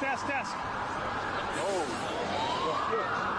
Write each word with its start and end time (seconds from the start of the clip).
test, 0.00 0.26
test. 0.26 0.52
Oh. 1.58 3.35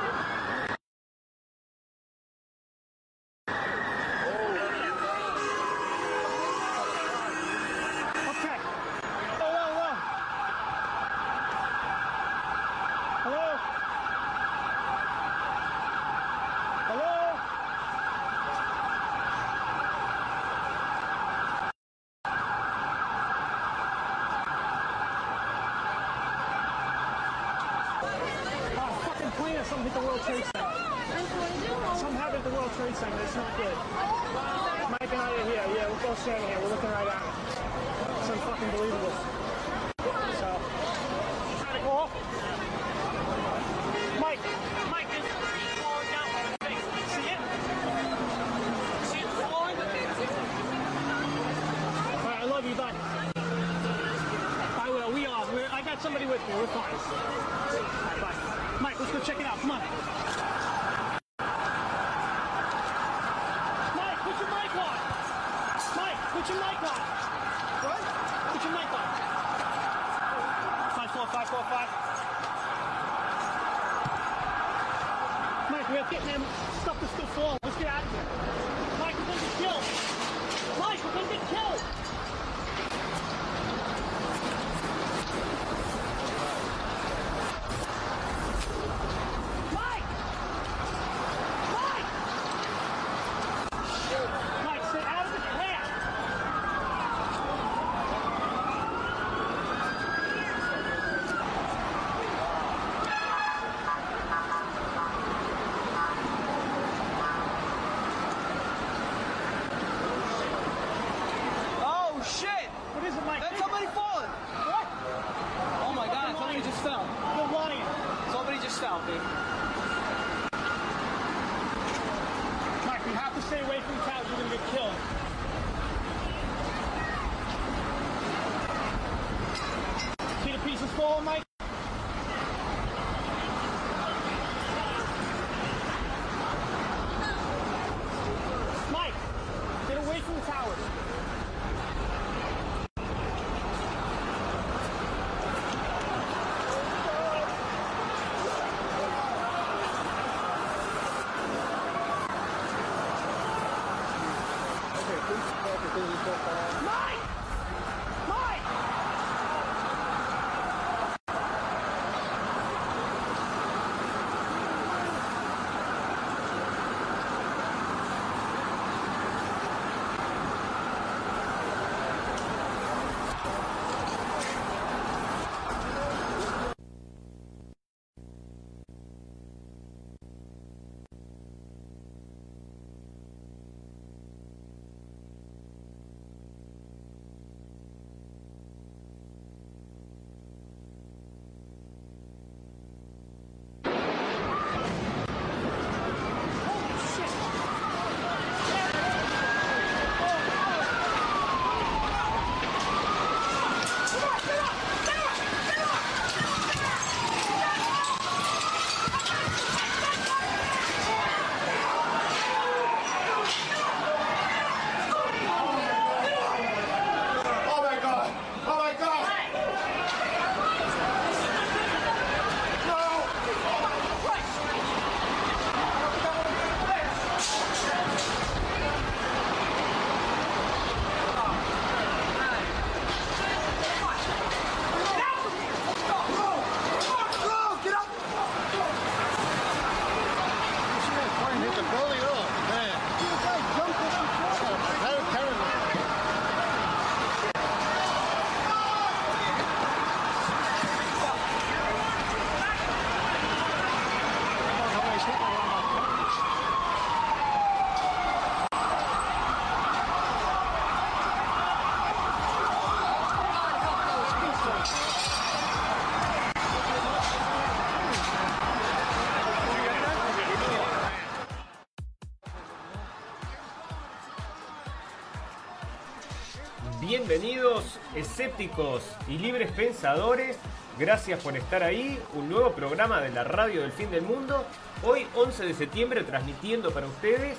bienvenidos, 277.27 278.00
escépticos 278.15 279.03
y 279.27 279.38
libres 279.38 279.69
pensadores. 279.74 280.56
Gracias 280.97 281.44
por 281.44 281.57
estar 281.57 281.83
ahí. 281.83 282.18
Un 282.35 282.47
nuevo 282.47 282.71
programa 282.71 283.19
de 283.19 283.29
la 283.31 283.44
radio 283.44 283.81
del 283.81 283.91
fin 283.91 284.09
del 284.09 284.21
mundo. 284.21 284.65
Hoy, 285.03 285.27
11 285.35 285.65
de 285.65 285.74
septiembre, 285.74 286.24
transmitiendo 286.24 286.91
para 286.91 287.06
ustedes 287.06 287.57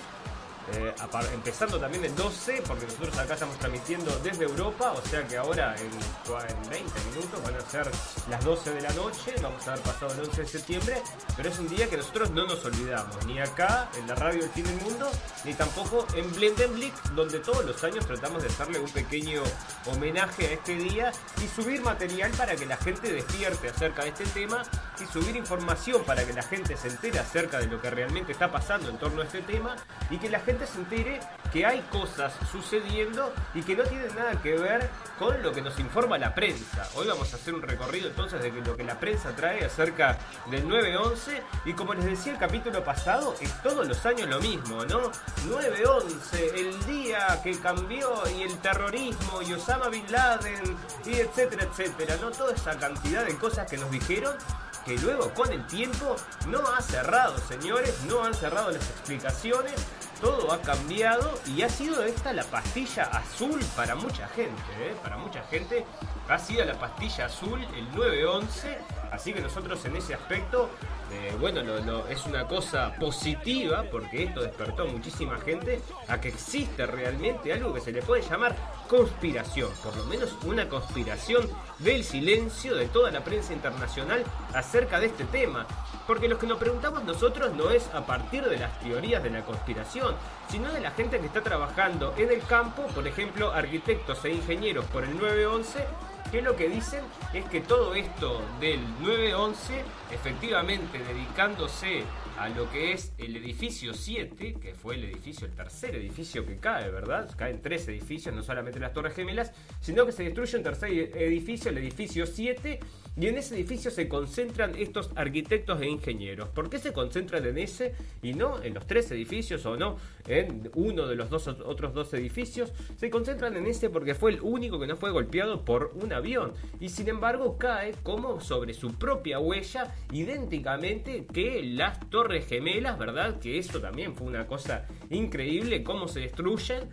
eh, 0.74 0.94
empezando 1.32 1.78
también 1.78 2.04
el 2.04 2.14
12, 2.14 2.62
porque 2.66 2.84
nosotros 2.86 3.18
acá 3.18 3.34
estamos 3.34 3.58
transmitiendo 3.58 4.10
desde 4.22 4.44
Europa, 4.44 4.92
o 4.92 5.08
sea 5.08 5.26
que 5.26 5.36
ahora 5.36 5.74
en, 5.76 5.86
en 5.86 6.70
20 6.70 7.00
minutos 7.10 7.42
van 7.42 7.54
a 7.54 7.60
ser 7.60 7.90
las 8.28 8.44
12 8.44 8.70
de 8.74 8.80
la 8.80 8.92
noche, 8.92 9.34
vamos 9.42 9.66
a 9.66 9.72
haber 9.72 9.84
pasado 9.84 10.12
el 10.14 10.20
11 10.20 10.42
de 10.42 10.48
septiembre, 10.48 11.02
pero 11.36 11.48
es 11.48 11.58
un 11.58 11.68
día 11.68 11.88
que 11.88 11.96
nosotros 11.96 12.30
no 12.30 12.46
nos 12.46 12.64
olvidamos, 12.64 13.24
ni 13.26 13.38
acá 13.38 13.88
en 13.98 14.06
la 14.06 14.14
radio 14.14 14.42
del 14.42 14.50
fin 14.50 14.64
del 14.64 14.80
mundo, 14.80 15.10
ni 15.44 15.54
tampoco 15.54 16.06
en 16.14 16.30
Blendenblick, 16.32 16.94
donde 17.10 17.38
todos 17.40 17.64
los 17.64 17.82
años 17.84 18.06
tratamos 18.06 18.42
de 18.42 18.48
hacerle 18.48 18.78
un 18.78 18.90
pequeño 18.90 19.42
homenaje 19.86 20.46
a 20.46 20.50
este 20.52 20.74
día 20.76 21.12
y 21.42 21.48
subir 21.48 21.82
material 21.82 22.30
para 22.32 22.56
que 22.56 22.66
la 22.66 22.76
gente 22.76 23.12
despierte 23.12 23.68
acerca 23.68 24.02
de 24.02 24.08
este 24.10 24.24
tema 24.26 24.62
y 25.00 25.06
subir 25.06 25.36
información 25.36 26.02
para 26.04 26.24
que 26.24 26.32
la 26.32 26.42
gente 26.42 26.76
se 26.76 26.88
entere 26.88 27.18
acerca 27.18 27.58
de 27.58 27.66
lo 27.66 27.80
que 27.80 27.90
realmente 27.90 28.32
está 28.32 28.50
pasando 28.50 28.88
en 28.88 28.98
torno 28.98 29.22
a 29.22 29.24
este 29.24 29.42
tema 29.42 29.76
y 30.10 30.18
que 30.18 30.28
la 30.28 30.40
gente 30.40 30.57
se 30.66 30.78
entere 30.78 31.20
que 31.52 31.64
hay 31.64 31.80
cosas 31.90 32.32
sucediendo 32.50 33.32
y 33.54 33.62
que 33.62 33.74
no 33.74 33.84
tienen 33.84 34.14
nada 34.14 34.40
que 34.42 34.54
ver 34.54 34.88
con 35.18 35.42
lo 35.42 35.52
que 35.52 35.62
nos 35.62 35.78
informa 35.78 36.18
la 36.18 36.34
prensa. 36.34 36.88
Hoy 36.94 37.06
vamos 37.06 37.32
a 37.32 37.36
hacer 37.36 37.54
un 37.54 37.62
recorrido 37.62 38.08
entonces 38.08 38.42
de 38.42 38.50
lo 38.50 38.76
que 38.76 38.84
la 38.84 39.00
prensa 39.00 39.34
trae 39.34 39.64
acerca 39.64 40.18
del 40.50 40.66
9-11 40.66 41.42
y 41.64 41.72
como 41.72 41.94
les 41.94 42.04
decía 42.04 42.32
el 42.32 42.38
capítulo 42.38 42.84
pasado, 42.84 43.34
es 43.40 43.62
todos 43.62 43.86
los 43.86 44.04
años 44.06 44.28
lo 44.28 44.40
mismo, 44.40 44.84
¿no? 44.84 45.10
9-11, 45.48 46.54
el 46.54 46.86
día 46.86 47.40
que 47.42 47.58
cambió 47.58 48.22
y 48.36 48.42
el 48.42 48.58
terrorismo 48.58 49.42
y 49.42 49.52
Osama 49.54 49.88
Bin 49.88 50.10
Laden 50.10 50.76
y 51.06 51.14
etcétera, 51.14 51.64
etcétera, 51.64 52.16
¿no? 52.20 52.30
Toda 52.30 52.52
esa 52.52 52.78
cantidad 52.78 53.24
de 53.24 53.36
cosas 53.36 53.68
que 53.68 53.78
nos 53.78 53.90
dijeron 53.90 54.36
que 54.84 54.96
luego 54.98 55.32
con 55.34 55.52
el 55.52 55.66
tiempo 55.66 56.16
no 56.46 56.66
ha 56.66 56.80
cerrado, 56.80 57.36
señores, 57.46 58.02
no 58.04 58.24
han 58.24 58.32
cerrado 58.32 58.70
las 58.70 58.88
explicaciones, 58.88 59.74
todo 60.20 60.52
ha 60.52 60.60
cambiado 60.60 61.38
y 61.46 61.62
ha 61.62 61.68
sido 61.68 62.02
esta 62.02 62.32
la 62.32 62.44
pastilla 62.44 63.04
azul 63.04 63.60
para 63.76 63.94
mucha 63.94 64.28
gente, 64.28 64.62
¿eh? 64.80 64.96
para 65.02 65.16
mucha 65.16 65.42
gente 65.44 65.84
ha 66.28 66.38
sido 66.38 66.64
la 66.64 66.74
pastilla 66.74 67.26
azul 67.26 67.60
el 67.74 67.90
911, 67.94 68.78
así 69.10 69.32
que 69.32 69.40
nosotros 69.40 69.82
en 69.86 69.96
ese 69.96 70.14
aspecto, 70.14 70.68
eh, 71.10 71.34
bueno, 71.40 71.62
es 72.08 72.26
una 72.26 72.46
cosa 72.46 72.94
positiva 73.00 73.84
porque 73.90 74.24
esto 74.24 74.42
despertó 74.42 74.82
a 74.82 74.86
muchísima 74.86 75.38
gente 75.38 75.80
a 76.06 76.20
que 76.20 76.28
existe 76.28 76.84
realmente 76.86 77.52
algo 77.52 77.72
que 77.72 77.80
se 77.80 77.92
le 77.92 78.02
puede 78.02 78.22
llamar 78.22 78.54
conspiración, 78.88 79.70
por 79.82 79.96
lo 79.96 80.04
menos 80.04 80.36
una 80.44 80.68
conspiración 80.68 81.48
del 81.78 82.04
silencio 82.04 82.74
de 82.74 82.88
toda 82.88 83.10
la 83.10 83.24
prensa 83.24 83.54
internacional 83.54 84.22
acerca 84.54 85.00
de 85.00 85.06
este 85.06 85.24
tema. 85.24 85.66
Porque 86.06 86.28
lo 86.28 86.38
que 86.38 86.46
nos 86.46 86.58
preguntamos 86.58 87.04
nosotros 87.04 87.52
no 87.54 87.70
es 87.70 87.86
a 87.94 88.06
partir 88.06 88.44
de 88.44 88.58
las 88.58 88.78
teorías 88.80 89.22
de 89.22 89.30
la 89.30 89.44
conspiración, 89.44 90.14
sino 90.48 90.72
de 90.72 90.80
la 90.80 90.90
gente 90.90 91.20
que 91.20 91.26
está 91.26 91.42
trabajando 91.42 92.14
en 92.16 92.30
el 92.30 92.42
campo, 92.42 92.86
por 92.94 93.06
ejemplo, 93.06 93.52
arquitectos 93.52 94.24
e 94.24 94.30
ingenieros 94.30 94.86
por 94.86 95.04
el 95.04 95.18
911, 95.18 95.84
que 96.30 96.42
lo 96.42 96.56
que 96.56 96.68
dicen 96.68 97.00
es 97.32 97.44
que 97.46 97.60
todo 97.60 97.94
esto 97.94 98.42
del 98.60 98.80
911, 99.00 99.82
efectivamente 100.12 100.98
dedicándose 100.98 102.02
a 102.38 102.48
lo 102.48 102.70
que 102.70 102.92
es 102.92 103.12
el 103.18 103.36
edificio 103.36 103.94
7, 103.94 104.54
que 104.60 104.74
fue 104.74 104.96
el 104.96 105.04
edificio, 105.04 105.46
el 105.46 105.54
tercer 105.54 105.96
edificio 105.96 106.46
que 106.46 106.56
cae, 106.58 106.90
¿verdad? 106.90 107.30
Caen 107.36 107.60
tres 107.62 107.88
edificios, 107.88 108.34
no 108.34 108.42
solamente 108.42 108.78
las 108.78 108.92
Torres 108.92 109.14
Gemelas, 109.14 109.52
sino 109.80 110.04
que 110.06 110.12
se 110.12 110.24
destruye 110.24 110.56
un 110.56 110.62
tercer 110.62 110.90
edificio, 111.16 111.70
el 111.70 111.78
edificio 111.78 112.26
7, 112.26 112.78
y 113.20 113.26
en 113.26 113.36
ese 113.36 113.56
edificio 113.56 113.90
se 113.90 114.08
concentran 114.08 114.74
estos 114.76 115.10
arquitectos 115.16 115.80
e 115.82 115.88
ingenieros. 115.88 116.48
¿Por 116.50 116.70
qué 116.70 116.78
se 116.78 116.92
concentran 116.92 117.44
en 117.46 117.58
ese 117.58 117.94
y 118.22 118.32
no 118.32 118.62
en 118.62 118.74
los 118.74 118.86
tres 118.86 119.10
edificios 119.10 119.66
o 119.66 119.76
no 119.76 119.96
en 120.26 120.70
uno 120.74 121.06
de 121.08 121.16
los 121.16 121.28
dos 121.28 121.48
otros 121.48 121.94
dos 121.94 122.14
edificios? 122.14 122.72
Se 122.96 123.10
concentran 123.10 123.56
en 123.56 123.66
ese 123.66 123.90
porque 123.90 124.14
fue 124.14 124.32
el 124.32 124.40
único 124.40 124.78
que 124.78 124.86
no 124.86 124.96
fue 124.96 125.10
golpeado 125.10 125.64
por 125.64 125.92
un 126.00 126.12
avión 126.12 126.52
y 126.78 126.90
sin 126.90 127.08
embargo 127.08 127.58
cae 127.58 127.92
como 128.04 128.40
sobre 128.40 128.72
su 128.72 128.94
propia 128.94 129.40
huella 129.40 129.94
idénticamente 130.12 131.26
que 131.26 131.62
las 131.64 131.98
Torres 132.10 132.46
Gemelas, 132.46 132.98
¿verdad? 132.98 133.40
Que 133.40 133.58
eso 133.58 133.80
también 133.80 134.14
fue 134.14 134.28
una 134.28 134.46
cosa 134.46 134.86
increíble 135.10 135.82
cómo 135.82 136.06
se 136.06 136.20
destruyen. 136.20 136.90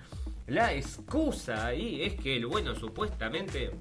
La 0.48 0.74
excusa 0.74 1.68
ahí 1.68 2.04
es 2.04 2.16
que 2.16 2.36
el 2.36 2.46
bueno 2.46 2.76
supuestamente 2.76 3.72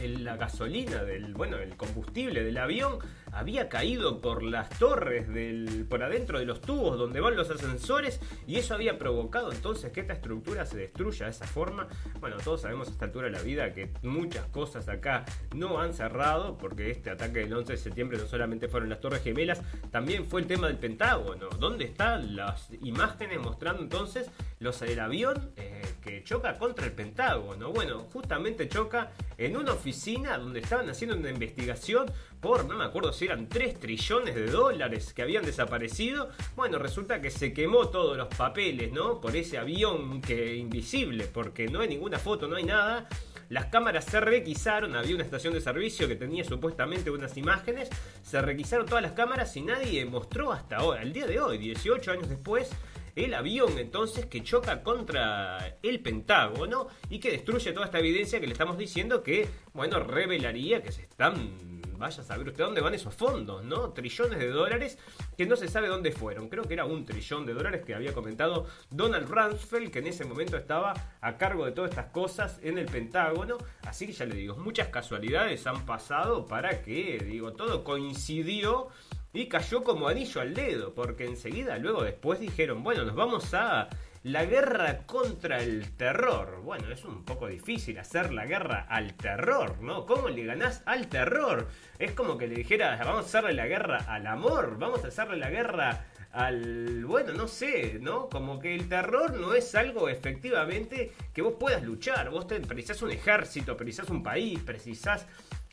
la 0.00 0.36
gasolina 0.36 1.02
del 1.04 1.34
bueno 1.34 1.58
el 1.58 1.76
combustible 1.76 2.42
del 2.42 2.56
avión 2.58 2.98
había 3.32 3.68
caído 3.68 4.20
por 4.20 4.42
las 4.42 4.68
torres 4.78 5.28
del 5.28 5.86
por 5.88 6.02
adentro 6.02 6.38
de 6.38 6.44
los 6.44 6.60
tubos 6.60 6.98
donde 6.98 7.20
van 7.20 7.36
los 7.36 7.50
ascensores 7.50 8.20
y 8.46 8.56
eso 8.56 8.74
había 8.74 8.98
provocado 8.98 9.52
entonces 9.52 9.92
que 9.92 10.00
esta 10.00 10.14
estructura 10.14 10.66
se 10.66 10.76
destruya 10.76 11.26
de 11.26 11.32
esa 11.32 11.46
forma. 11.46 11.88
Bueno 12.20 12.36
todos 12.38 12.62
sabemos 12.62 12.88
a 12.88 12.90
esta 12.92 13.06
altura 13.06 13.26
de 13.26 13.32
la 13.32 13.42
vida 13.42 13.72
que 13.72 13.90
muchas 14.02 14.46
cosas 14.46 14.88
acá 14.88 15.24
no 15.54 15.80
han 15.80 15.94
cerrado 15.94 16.58
porque 16.58 16.90
este 16.90 17.10
ataque 17.10 17.40
del 17.40 17.52
11 17.52 17.72
de 17.72 17.78
septiembre 17.78 18.18
no 18.18 18.26
solamente 18.26 18.68
fueron 18.68 18.88
las 18.88 19.00
torres 19.00 19.22
gemelas 19.22 19.62
también 19.90 20.26
fue 20.26 20.40
el 20.40 20.46
tema 20.46 20.66
del 20.66 20.78
pentágono 20.78 21.48
donde 21.58 21.84
están 21.84 22.36
las 22.36 22.68
imágenes 22.82 23.40
mostrando 23.40 23.82
entonces 23.82 24.30
los 24.58 24.80
el 24.82 25.00
avión 25.00 25.52
eh, 25.56 25.81
que 26.02 26.22
choca 26.24 26.58
contra 26.58 26.86
el 26.86 26.92
pentágono 26.92 27.72
bueno 27.72 28.00
justamente 28.12 28.68
choca 28.68 29.12
en 29.38 29.56
una 29.56 29.72
oficina 29.72 30.36
donde 30.36 30.60
estaban 30.60 30.88
haciendo 30.90 31.16
una 31.16 31.30
investigación 31.30 32.10
por, 32.42 32.64
no 32.66 32.76
me 32.76 32.84
acuerdo 32.84 33.12
si 33.12 33.26
eran 33.26 33.48
3 33.48 33.78
trillones 33.78 34.34
de 34.34 34.46
dólares 34.46 35.14
que 35.14 35.22
habían 35.22 35.44
desaparecido. 35.44 36.30
Bueno, 36.56 36.78
resulta 36.80 37.20
que 37.20 37.30
se 37.30 37.52
quemó 37.52 37.88
todos 37.88 38.16
los 38.16 38.26
papeles, 38.34 38.92
¿no? 38.92 39.20
Por 39.20 39.36
ese 39.36 39.58
avión 39.58 40.20
que 40.20 40.56
invisible, 40.56 41.26
porque 41.26 41.68
no 41.68 41.80
hay 41.80 41.88
ninguna 41.88 42.18
foto, 42.18 42.48
no 42.48 42.56
hay 42.56 42.64
nada. 42.64 43.08
Las 43.48 43.66
cámaras 43.66 44.06
se 44.06 44.20
requisaron, 44.20 44.96
había 44.96 45.14
una 45.14 45.24
estación 45.24 45.54
de 45.54 45.60
servicio 45.60 46.08
que 46.08 46.16
tenía 46.16 46.42
supuestamente 46.42 47.10
unas 47.10 47.36
imágenes, 47.36 47.90
se 48.22 48.40
requisaron 48.40 48.86
todas 48.86 49.02
las 49.02 49.12
cámaras 49.12 49.56
y 49.56 49.60
nadie 49.60 50.04
mostró 50.04 50.52
hasta 50.52 50.82
hoy, 50.82 50.98
al 50.98 51.12
día 51.12 51.26
de 51.26 51.38
hoy, 51.38 51.58
18 51.58 52.10
años 52.10 52.28
después, 52.28 52.70
el 53.14 53.34
avión 53.34 53.78
entonces 53.78 54.26
que 54.26 54.42
choca 54.42 54.82
contra 54.82 55.78
el 55.82 56.00
Pentágono 56.00 56.88
y 57.10 57.18
que 57.18 57.30
destruye 57.30 57.72
toda 57.72 57.86
esta 57.86 57.98
evidencia 57.98 58.40
que 58.40 58.46
le 58.46 58.52
estamos 58.52 58.78
diciendo 58.78 59.22
que, 59.22 59.48
bueno, 59.72 60.00
revelaría 60.00 60.82
que 60.82 60.92
se 60.92 61.02
están... 61.02 61.80
Vaya 62.02 62.20
a 62.20 62.24
saber 62.24 62.48
usted 62.48 62.64
dónde 62.64 62.80
van 62.80 62.94
esos 62.94 63.14
fondos, 63.14 63.62
¿no? 63.62 63.90
Trillones 63.90 64.40
de 64.40 64.48
dólares 64.48 64.98
que 65.36 65.46
no 65.46 65.54
se 65.54 65.68
sabe 65.68 65.86
dónde 65.86 66.10
fueron. 66.10 66.48
Creo 66.48 66.64
que 66.64 66.74
era 66.74 66.84
un 66.84 67.04
trillón 67.04 67.46
de 67.46 67.54
dólares 67.54 67.84
que 67.86 67.94
había 67.94 68.12
comentado 68.12 68.66
Donald 68.90 69.28
Rumsfeld, 69.28 69.92
que 69.92 70.00
en 70.00 70.08
ese 70.08 70.24
momento 70.24 70.56
estaba 70.56 70.94
a 71.20 71.36
cargo 71.36 71.64
de 71.64 71.70
todas 71.70 71.90
estas 71.90 72.06
cosas 72.06 72.58
en 72.64 72.78
el 72.78 72.86
Pentágono. 72.86 73.56
Así 73.86 74.08
que 74.08 74.12
ya 74.14 74.24
le 74.24 74.34
digo, 74.34 74.56
muchas 74.56 74.88
casualidades 74.88 75.64
han 75.68 75.86
pasado 75.86 76.44
para 76.44 76.82
que, 76.82 77.22
digo, 77.24 77.52
todo 77.52 77.84
coincidió 77.84 78.88
y 79.32 79.46
cayó 79.48 79.82
como 79.82 80.08
anillo 80.08 80.40
al 80.40 80.54
dedo, 80.54 80.94
porque 80.94 81.24
enseguida 81.24 81.78
luego 81.78 82.02
después 82.02 82.38
dijeron, 82.40 82.82
bueno, 82.82 83.04
nos 83.04 83.14
vamos 83.14 83.54
a 83.54 83.88
la 84.24 84.44
guerra 84.44 84.98
contra 85.06 85.62
el 85.62 85.90
terror. 85.96 86.60
Bueno, 86.62 86.90
es 86.92 87.04
un 87.04 87.24
poco 87.24 87.48
difícil 87.48 87.98
hacer 87.98 88.32
la 88.32 88.46
guerra 88.46 88.86
al 88.88 89.14
terror, 89.14 89.80
¿no? 89.80 90.06
¿Cómo 90.06 90.28
le 90.28 90.44
ganás 90.44 90.82
al 90.86 91.08
terror? 91.08 91.68
Es 91.98 92.12
como 92.12 92.38
que 92.38 92.46
le 92.46 92.54
dijeras, 92.54 93.00
vamos 93.00 93.24
a 93.24 93.28
hacerle 93.28 93.54
la 93.54 93.66
guerra 93.66 94.04
al 94.06 94.26
amor, 94.26 94.78
vamos 94.78 95.04
a 95.04 95.08
hacerle 95.08 95.38
la 95.38 95.50
guerra 95.50 96.06
al... 96.30 97.04
Bueno, 97.04 97.32
no 97.32 97.48
sé, 97.48 97.98
¿no? 98.00 98.28
Como 98.28 98.60
que 98.60 98.74
el 98.74 98.88
terror 98.88 99.34
no 99.34 99.54
es 99.54 99.74
algo 99.74 100.08
efectivamente 100.08 101.12
que 101.32 101.42
vos 101.42 101.54
puedas 101.58 101.82
luchar. 101.82 102.30
Vos 102.30 102.46
te, 102.46 102.60
precisás 102.60 103.02
un 103.02 103.10
ejército, 103.10 103.76
precisás 103.76 104.08
un 104.08 104.22
país, 104.22 104.60
precisás 104.60 105.26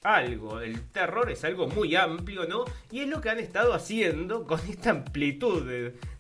algo. 0.04 0.62
El 0.62 0.82
terror 0.90 1.30
es 1.32 1.44
algo 1.44 1.68
muy 1.68 1.96
amplio, 1.96 2.46
¿no? 2.48 2.66
Y 2.92 3.02
es 3.02 3.08
lo 3.08 3.22
que 3.22 3.30
han 3.30 3.40
estado 3.40 3.74
haciendo 3.74 4.46
con 4.46 4.60
esta 4.70 4.92
amplitud 4.92 5.64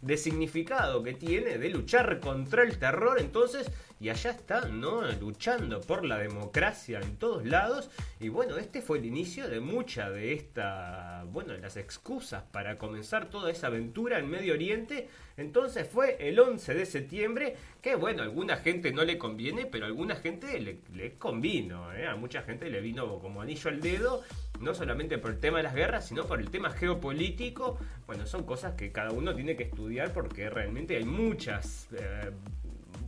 de, 0.01 0.17
significado 0.17 1.03
que 1.03 1.13
tiene 1.13 1.57
de 1.57 1.69
luchar 1.69 2.19
contra 2.19 2.63
el 2.63 2.77
terror. 2.77 3.19
Entonces, 3.19 3.71
y 3.99 4.09
allá 4.09 4.31
están, 4.31 4.79
¿no? 4.79 5.01
Luchando 5.11 5.81
por 5.81 6.05
la 6.05 6.17
democracia 6.17 6.99
en 7.01 7.17
todos 7.17 7.45
lados. 7.45 7.89
Y 8.19 8.29
bueno, 8.29 8.57
este 8.57 8.81
fue 8.81 8.99
el 8.99 9.05
inicio 9.05 9.49
de 9.49 9.59
mucha 9.59 10.09
de 10.09 10.33
esta, 10.33 11.25
bueno, 11.27 11.53
de 11.53 11.59
las 11.59 11.75
excusas 11.75 12.43
para 12.51 12.77
comenzar 12.77 13.29
toda 13.29 13.51
esa 13.51 13.67
aventura 13.67 14.19
en 14.19 14.29
Medio 14.29 14.53
Oriente. 14.53 15.09
Entonces 15.35 15.87
fue 15.87 16.15
el 16.27 16.39
11 16.39 16.73
de 16.73 16.85
septiembre, 16.85 17.55
que 17.81 17.95
bueno, 17.95 18.21
a 18.21 18.25
alguna 18.25 18.57
gente 18.57 18.91
no 18.91 19.03
le 19.03 19.17
conviene, 19.17 19.65
pero 19.65 19.85
a 19.85 19.87
alguna 19.87 20.15
gente 20.15 20.59
le, 20.59 20.79
le 20.93 21.17
convino, 21.17 21.93
¿eh? 21.93 22.07
A 22.07 22.15
mucha 22.15 22.41
gente 22.43 22.69
le 22.69 22.81
vino 22.81 23.19
como 23.19 23.41
anillo 23.41 23.69
al 23.69 23.81
dedo, 23.81 24.23
no 24.61 24.73
solamente 24.73 25.17
por 25.17 25.31
el 25.31 25.39
tema 25.39 25.57
de 25.57 25.63
las 25.63 25.75
guerras, 25.75 26.07
sino 26.07 26.25
por 26.25 26.39
el 26.39 26.49
tema 26.49 26.71
geopolítico. 26.71 27.77
Bueno, 28.07 28.25
son 28.25 28.43
cosas 28.45 28.75
que 28.75 28.91
cada 28.91 29.11
uno 29.11 29.35
tiene 29.35 29.55
que 29.55 29.63
estudiar 29.63 30.13
porque 30.13 30.49
realmente 30.49 30.95
hay 30.95 31.05
muchas... 31.05 31.89
eh, 31.93 32.31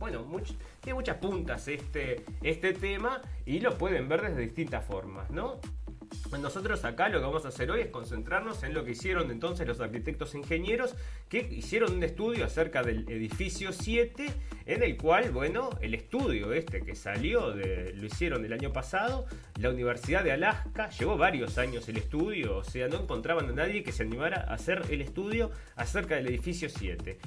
bueno, 0.02 0.26
tiene 0.80 0.94
muchas 0.94 1.18
puntas 1.18 1.68
este, 1.68 2.24
este 2.42 2.72
tema 2.72 3.22
y 3.46 3.60
lo 3.60 3.78
pueden 3.78 4.08
ver 4.08 4.22
desde 4.22 4.40
distintas 4.40 4.84
formas, 4.84 5.30
¿no? 5.30 5.60
Nosotros 6.40 6.84
acá 6.84 7.08
lo 7.08 7.18
que 7.18 7.26
vamos 7.26 7.44
a 7.44 7.48
hacer 7.48 7.70
hoy 7.70 7.82
es 7.82 7.88
concentrarnos 7.88 8.62
en 8.62 8.74
lo 8.74 8.84
que 8.84 8.92
hicieron 8.92 9.30
entonces 9.30 9.66
los 9.66 9.80
arquitectos 9.80 10.34
ingenieros 10.34 10.94
que 11.28 11.38
hicieron 11.38 11.92
un 11.92 12.02
estudio 12.02 12.44
acerca 12.44 12.82
del 12.82 13.08
edificio 13.08 13.72
7, 13.72 14.26
en 14.66 14.82
el 14.82 14.96
cual, 14.96 15.30
bueno, 15.30 15.70
el 15.80 15.94
estudio 15.94 16.52
este 16.52 16.82
que 16.82 16.94
salió, 16.94 17.54
lo 17.54 18.06
hicieron 18.06 18.44
el 18.44 18.52
año 18.52 18.72
pasado, 18.72 19.26
la 19.58 19.70
Universidad 19.70 20.24
de 20.24 20.32
Alaska, 20.32 20.90
llevó 20.90 21.16
varios 21.16 21.58
años 21.58 21.88
el 21.88 21.98
estudio, 21.98 22.58
o 22.58 22.64
sea, 22.64 22.88
no 22.88 23.00
encontraban 23.00 23.48
a 23.48 23.52
nadie 23.52 23.82
que 23.82 23.92
se 23.92 24.02
animara 24.02 24.46
a 24.48 24.54
hacer 24.54 24.82
el 24.90 25.00
estudio 25.00 25.50
acerca 25.76 26.16
del 26.16 26.26
edificio 26.26 26.68
7. 26.68 27.18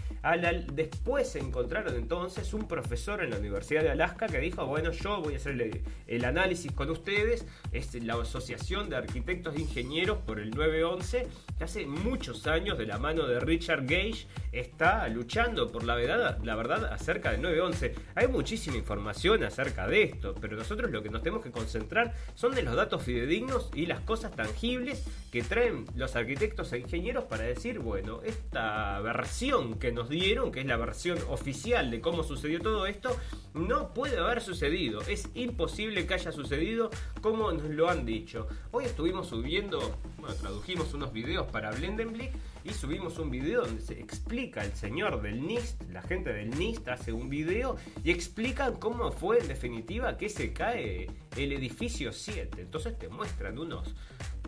después 0.74 1.36
encontraron 1.36 1.96
entonces 1.96 2.54
un 2.54 2.68
profesor 2.68 3.24
en 3.24 3.30
la 3.30 3.38
Universidad 3.38 3.84
de 3.84 3.92
Alaska 3.92 4.28
que 4.28 4.40
dijo, 4.40 4.66
bueno, 4.66 4.92
yo 4.92 5.22
voy 5.22 5.36
a 5.36 5.38
hacer 5.38 5.60
el, 5.60 5.82
el 6.08 6.26
análisis 6.26 6.72
con 6.72 6.90
ustedes, 6.90 7.46
es 7.72 7.94
la 8.04 8.16
Asociación 8.16 8.90
de 8.90 8.95
Arquitectos 8.96 9.56
e 9.56 9.62
Ingenieros 9.62 10.18
por 10.20 10.40
el 10.40 10.52
911, 10.52 11.28
que 11.58 11.64
hace 11.64 11.86
muchos 11.86 12.48
años 12.48 12.78
de 12.78 12.86
la 12.86 12.98
mano 12.98 13.28
de 13.28 13.40
Richard 13.40 13.86
Gage 13.86 14.28
está 14.52 15.08
luchando 15.10 15.72
por 15.72 15.84
la 15.84 15.96
verdad, 15.96 16.40
la 16.44 16.56
verdad 16.56 16.86
acerca 16.86 17.32
del 17.32 17.42
911. 17.42 17.96
Hay 18.16 18.28
muchísima 18.28 18.78
información 18.78 19.44
acerca 19.44 19.88
de 19.88 20.04
esto, 20.04 20.36
pero 20.40 20.56
nosotros 20.56 20.92
lo 20.92 21.04
que 21.04 21.10
nos 21.10 21.22
tenemos 21.22 21.44
que 21.44 21.52
concentrar 21.52 22.14
son 22.36 22.56
de 22.56 22.64
los 22.64 22.76
datos 22.76 23.04
fidedignos 23.04 23.70
y 23.76 23.86
las 23.86 24.00
cosas 24.02 24.32
tangibles 24.36 25.04
que 25.32 25.44
traen 25.44 25.86
los 25.96 26.16
arquitectos 26.16 26.72
e 26.74 26.80
ingenieros 26.80 27.26
para 27.26 27.44
decir, 27.44 27.80
bueno, 27.80 28.22
esta 28.24 29.00
versión 29.02 29.78
que 29.78 29.92
nos 29.92 30.10
dieron, 30.10 30.52
que 30.52 30.62
es 30.62 30.66
la 30.66 30.78
versión 30.78 31.18
oficial 31.30 31.92
de 31.92 32.02
cómo 32.02 32.24
sucedió 32.24 32.62
todo 32.62 32.86
esto, 32.88 33.16
no 33.54 33.94
puede 33.94 34.18
haber 34.18 34.42
sucedido. 34.42 35.02
Es 35.02 35.30
imposible 35.34 36.06
que 36.06 36.14
haya 36.14 36.32
sucedido 36.32 36.90
como 37.22 37.52
nos 37.52 37.70
lo 37.70 37.90
han 37.90 38.06
dicho. 38.06 38.48
Hoy 38.72 38.85
estuvimos 38.86 39.28
subiendo, 39.28 39.98
bueno, 40.18 40.36
tradujimos 40.36 40.94
unos 40.94 41.12
videos 41.12 41.48
para 41.48 41.72
Blendenblick 41.72 42.32
y 42.64 42.72
subimos 42.72 43.20
un 43.20 43.30
video 43.30 43.66
donde 43.66 43.82
se 43.82 44.00
explica 44.00 44.64
el 44.64 44.74
señor 44.74 45.22
del 45.22 45.46
NIST, 45.46 45.90
la 45.92 46.02
gente 46.02 46.34
del 46.34 46.52
NIST 46.52 46.88
hace 46.88 47.12
un 47.12 47.30
video 47.30 47.78
y 48.04 48.12
explican 48.12 48.76
cómo 48.76 49.12
fue 49.12 49.40
en 49.40 49.48
definitiva 49.48 50.18
que 50.18 50.30
se 50.30 50.54
cae 50.54 51.08
el 51.36 51.52
edificio 51.52 52.12
7. 52.12 52.62
Entonces 52.62 52.98
te 52.98 53.10
muestran 53.10 53.58
unos 53.58 53.94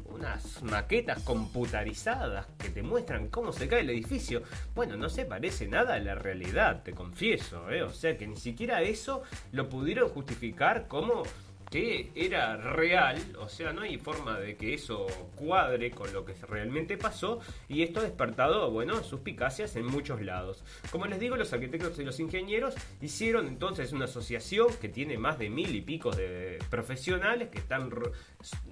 unas 0.10 0.64
maquetas 0.64 1.22
computarizadas 1.24 2.48
que 2.58 2.70
te 2.70 2.82
muestran 2.82 3.28
cómo 3.28 3.52
se 3.52 3.68
cae 3.68 3.82
el 3.82 3.90
edificio. 3.90 4.42
Bueno, 4.74 4.96
no 4.96 5.10
se 5.10 5.26
parece 5.26 5.68
nada 5.68 5.96
a 5.96 6.00
la 6.00 6.16
realidad, 6.16 6.82
te 6.84 6.94
confieso, 6.94 7.70
¿eh? 7.70 7.84
O 7.84 7.92
sea 7.92 8.18
que 8.18 8.26
ni 8.26 8.38
siquiera 8.38 8.82
eso 8.82 9.24
lo 9.52 9.70
pudieron 9.70 10.10
justificar 10.10 10.88
como 10.88 11.24
que 11.70 12.12
era 12.16 12.56
real, 12.56 13.22
o 13.40 13.50
sea, 13.50 13.74
no 13.74 13.82
hay 13.82 13.98
forma 13.98 14.40
de 14.40 14.56
que 14.56 14.74
eso 14.74 15.08
cuadre 15.36 15.92
con 15.92 16.12
lo 16.14 16.24
que 16.24 16.34
realmente 16.34 16.98
pasó 16.98 17.42
y 17.68 17.84
esto 17.84 18.00
ha 18.00 18.04
despertado, 18.04 18.72
bueno, 18.72 19.04
suspicacias 19.04 19.76
en 19.76 19.86
muchos 19.86 20.22
lados. 20.22 20.64
Como 20.92 21.06
les 21.08 21.20
digo, 21.20 21.36
los 21.36 21.52
arquitectos 21.52 22.00
y 22.00 22.06
los 22.06 22.20
ingenieros 22.20 22.76
hicieron 23.02 23.48
entonces 23.48 23.92
una 23.92 24.06
asociación 24.06 24.68
que 24.80 24.88
tiene 24.88 25.18
más 25.18 25.40
de 25.40 25.50
mil 25.50 25.76
y 25.76 25.82
pico 25.82 26.12
de 26.12 26.60
profesionales 26.70 27.50
que 27.50 27.60
están, 27.60 27.90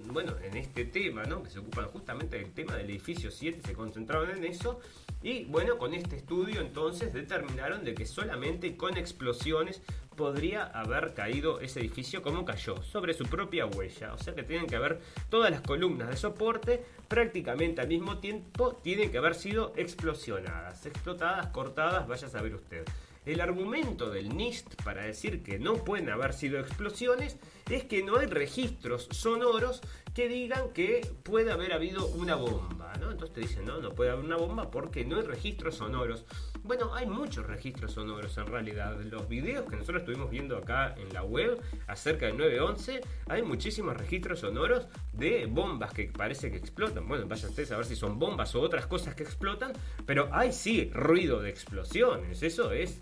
bueno, 0.05 0.33
en 0.41 0.55
este 0.55 0.85
tema, 0.85 1.23
¿no? 1.23 1.43
Que 1.43 1.49
se 1.49 1.59
ocupan 1.59 1.87
justamente 1.87 2.37
del 2.37 2.53
tema 2.53 2.75
del 2.75 2.89
edificio 2.89 3.29
7, 3.29 3.61
se 3.65 3.73
concentraron 3.73 4.29
en 4.31 4.45
eso 4.45 4.79
y 5.21 5.45
bueno, 5.45 5.77
con 5.77 5.93
este 5.93 6.15
estudio 6.15 6.61
entonces 6.61 7.13
determinaron 7.13 7.83
de 7.83 7.93
que 7.93 8.05
solamente 8.05 8.77
con 8.77 8.95
explosiones 8.95 9.81
podría 10.15 10.63
haber 10.65 11.13
caído 11.13 11.59
ese 11.59 11.79
edificio 11.79 12.21
como 12.21 12.45
cayó, 12.45 12.81
sobre 12.83 13.13
su 13.13 13.25
propia 13.25 13.65
huella. 13.65 14.13
O 14.13 14.17
sea 14.17 14.33
que 14.33 14.43
tienen 14.43 14.67
que 14.67 14.75
haber 14.75 14.99
todas 15.29 15.51
las 15.51 15.61
columnas 15.61 16.09
de 16.09 16.17
soporte 16.17 16.83
prácticamente 17.07 17.81
al 17.81 17.87
mismo 17.87 18.19
tiempo 18.19 18.75
tienen 18.83 19.11
que 19.11 19.17
haber 19.17 19.35
sido 19.35 19.73
explosionadas, 19.75 20.85
explotadas, 20.85 21.47
cortadas, 21.47 22.07
vaya 22.07 22.27
a 22.27 22.29
saber 22.29 22.55
usted. 22.55 22.85
El 23.25 23.41
argumento 23.41 24.11
del 24.11 24.37
NIST 24.37 24.83
para 24.83 25.03
decir 25.03 25.41
que 25.41 25.57
no 25.57 25.83
pueden 25.83 26.09
haber 26.09 26.33
sido 26.33 26.59
explosiones 26.59 27.37
es 27.71 27.83
que 27.83 28.03
no 28.03 28.17
hay 28.17 28.27
registros 28.27 29.07
sonoros 29.11 29.81
que 30.15 30.29
digan 30.29 30.69
que 30.69 31.05
puede 31.23 31.51
haber 31.51 31.73
habido 31.73 32.07
una 32.07 32.35
bomba, 32.35 32.93
¿no? 33.01 33.11
Entonces 33.11 33.33
te 33.33 33.41
dicen, 33.41 33.65
no, 33.65 33.81
no 33.81 33.91
puede 33.91 34.11
haber 34.11 34.23
una 34.23 34.37
bomba 34.37 34.71
porque 34.71 35.03
no 35.03 35.17
hay 35.17 35.23
registros 35.23 35.75
sonoros. 35.75 36.25
Bueno, 36.63 36.95
hay 36.95 37.05
muchos 37.05 37.45
registros 37.45 37.91
sonoros 37.91 38.37
en 38.37 38.47
realidad. 38.47 38.97
Los 39.01 39.27
videos 39.27 39.69
que 39.69 39.75
nosotros 39.75 40.03
estuvimos 40.03 40.31
viendo 40.31 40.55
acá 40.55 40.95
en 40.97 41.13
la 41.13 41.21
web 41.21 41.61
acerca 41.87 42.27
del 42.27 42.37
911, 42.37 43.01
hay 43.27 43.43
muchísimos 43.43 43.97
registros 43.97 44.39
sonoros 44.39 44.87
de 45.11 45.47
bombas 45.47 45.91
que 45.91 46.05
parece 46.05 46.49
que 46.49 46.57
explotan. 46.57 47.05
Bueno, 47.05 47.27
vayan 47.27 47.49
ustedes 47.49 47.73
a 47.73 47.77
ver 47.77 47.85
si 47.85 47.97
son 47.97 48.17
bombas 48.17 48.55
o 48.55 48.61
otras 48.61 48.87
cosas 48.87 49.15
que 49.15 49.23
explotan, 49.23 49.73
pero 50.05 50.29
hay 50.31 50.53
sí 50.53 50.89
ruido 50.93 51.41
de 51.41 51.49
explosiones. 51.49 52.41
Eso 52.41 52.71
es 52.71 53.01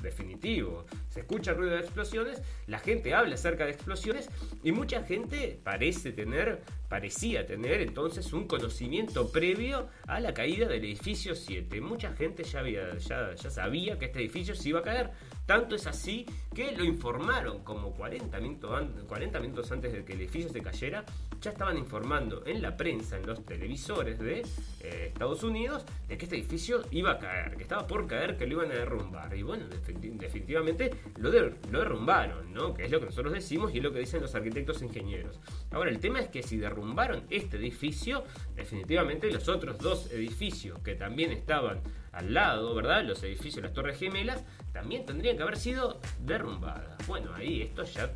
definitivo. 0.00 0.86
Se 1.08 1.20
escucha 1.20 1.52
ruido 1.52 1.74
de 1.74 1.80
explosiones, 1.80 2.40
la 2.66 2.78
gente 2.78 3.14
habla 3.14 3.34
acerca 3.34 3.64
de 3.64 3.72
explosiones 3.72 4.28
y 4.62 4.72
mucha 4.72 5.02
gente 5.02 5.58
parece 5.62 6.12
tener, 6.12 6.62
parecía 6.88 7.46
tener 7.46 7.80
entonces 7.80 8.32
un 8.32 8.46
conocimiento 8.46 9.30
previo 9.30 9.88
a 10.06 10.20
la 10.20 10.32
caída 10.34 10.68
del 10.68 10.84
edificio 10.84 11.34
7. 11.34 11.80
Mucha 11.80 12.12
gente 12.14 12.44
ya, 12.44 12.60
había, 12.60 12.96
ya, 12.98 13.34
ya 13.34 13.50
sabía 13.50 13.98
que 13.98 14.06
este 14.06 14.20
edificio 14.20 14.54
se 14.54 14.68
iba 14.70 14.80
a 14.80 14.82
caer. 14.82 15.10
Tanto 15.46 15.74
es 15.74 15.86
así 15.86 16.24
que 16.54 16.72
lo 16.72 16.84
informaron 16.84 17.64
como 17.64 17.92
40 17.92 18.38
minutos, 18.40 18.88
40 19.08 19.40
minutos 19.40 19.72
antes 19.72 19.92
de 19.92 20.04
que 20.04 20.12
el 20.12 20.20
edificio 20.20 20.50
se 20.50 20.62
cayera. 20.62 21.04
Ya 21.40 21.50
estaban 21.50 21.76
informando 21.76 22.44
en 22.46 22.62
la 22.62 22.76
prensa, 22.76 23.18
en 23.18 23.26
los 23.26 23.44
televisores 23.44 24.20
de 24.20 24.46
eh, 24.80 25.06
Estados 25.08 25.42
Unidos, 25.42 25.84
de 26.06 26.16
que 26.16 26.26
este 26.26 26.36
edificio 26.36 26.82
iba 26.92 27.12
a 27.12 27.18
caer, 27.18 27.56
que 27.56 27.64
estaba 27.64 27.86
por 27.86 28.06
caer, 28.06 28.36
que 28.36 28.46
lo 28.46 28.52
iban 28.62 28.70
a 28.70 28.74
derrumbar. 28.74 29.36
Y 29.36 29.42
bueno, 29.42 29.66
definitivamente 29.68 30.90
lo, 31.16 31.30
lo 31.30 31.78
derrumbaron, 31.80 32.52
¿no? 32.52 32.72
Que 32.72 32.84
es 32.84 32.92
lo 32.92 33.00
que 33.00 33.06
nosotros 33.06 33.32
decimos 33.32 33.74
y 33.74 33.78
es 33.78 33.82
lo 33.82 33.92
que 33.92 33.98
dicen 33.98 34.22
los 34.22 34.34
arquitectos 34.36 34.80
e 34.82 34.86
ingenieros. 34.86 35.40
Ahora, 35.72 35.90
el 35.90 35.98
tema 35.98 36.20
es 36.20 36.28
que 36.28 36.44
si 36.44 36.58
derrumbaron 36.58 37.24
este 37.30 37.56
edificio, 37.56 38.22
definitivamente 38.54 39.30
los 39.32 39.48
otros 39.48 39.78
dos 39.78 40.12
edificios 40.12 40.78
que 40.80 40.94
también 40.94 41.32
estaban 41.32 41.80
al 42.12 42.34
lado, 42.34 42.74
¿verdad? 42.74 43.04
Los 43.04 43.22
edificios, 43.22 43.62
las 43.62 43.72
Torres 43.72 43.98
Gemelas, 43.98 44.44
también 44.72 45.04
tendrían 45.04 45.36
que 45.36 45.42
haber 45.42 45.56
sido 45.56 46.00
derrumbadas. 46.20 47.06
Bueno, 47.06 47.34
ahí 47.34 47.62
esto 47.62 47.84
ya 47.84 48.10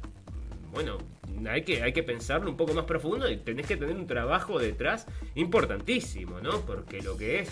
bueno, 0.76 0.98
hay 1.48 1.62
que, 1.62 1.82
hay 1.82 1.94
que 1.94 2.02
pensarlo 2.02 2.50
un 2.50 2.56
poco 2.58 2.74
más 2.74 2.84
profundo 2.84 3.30
y 3.30 3.38
tenés 3.38 3.66
que 3.66 3.78
tener 3.78 3.96
un 3.96 4.06
trabajo 4.06 4.58
detrás 4.58 5.06
importantísimo, 5.34 6.40
¿no? 6.40 6.60
Porque 6.66 7.00
lo 7.00 7.16
que 7.16 7.40
es 7.40 7.50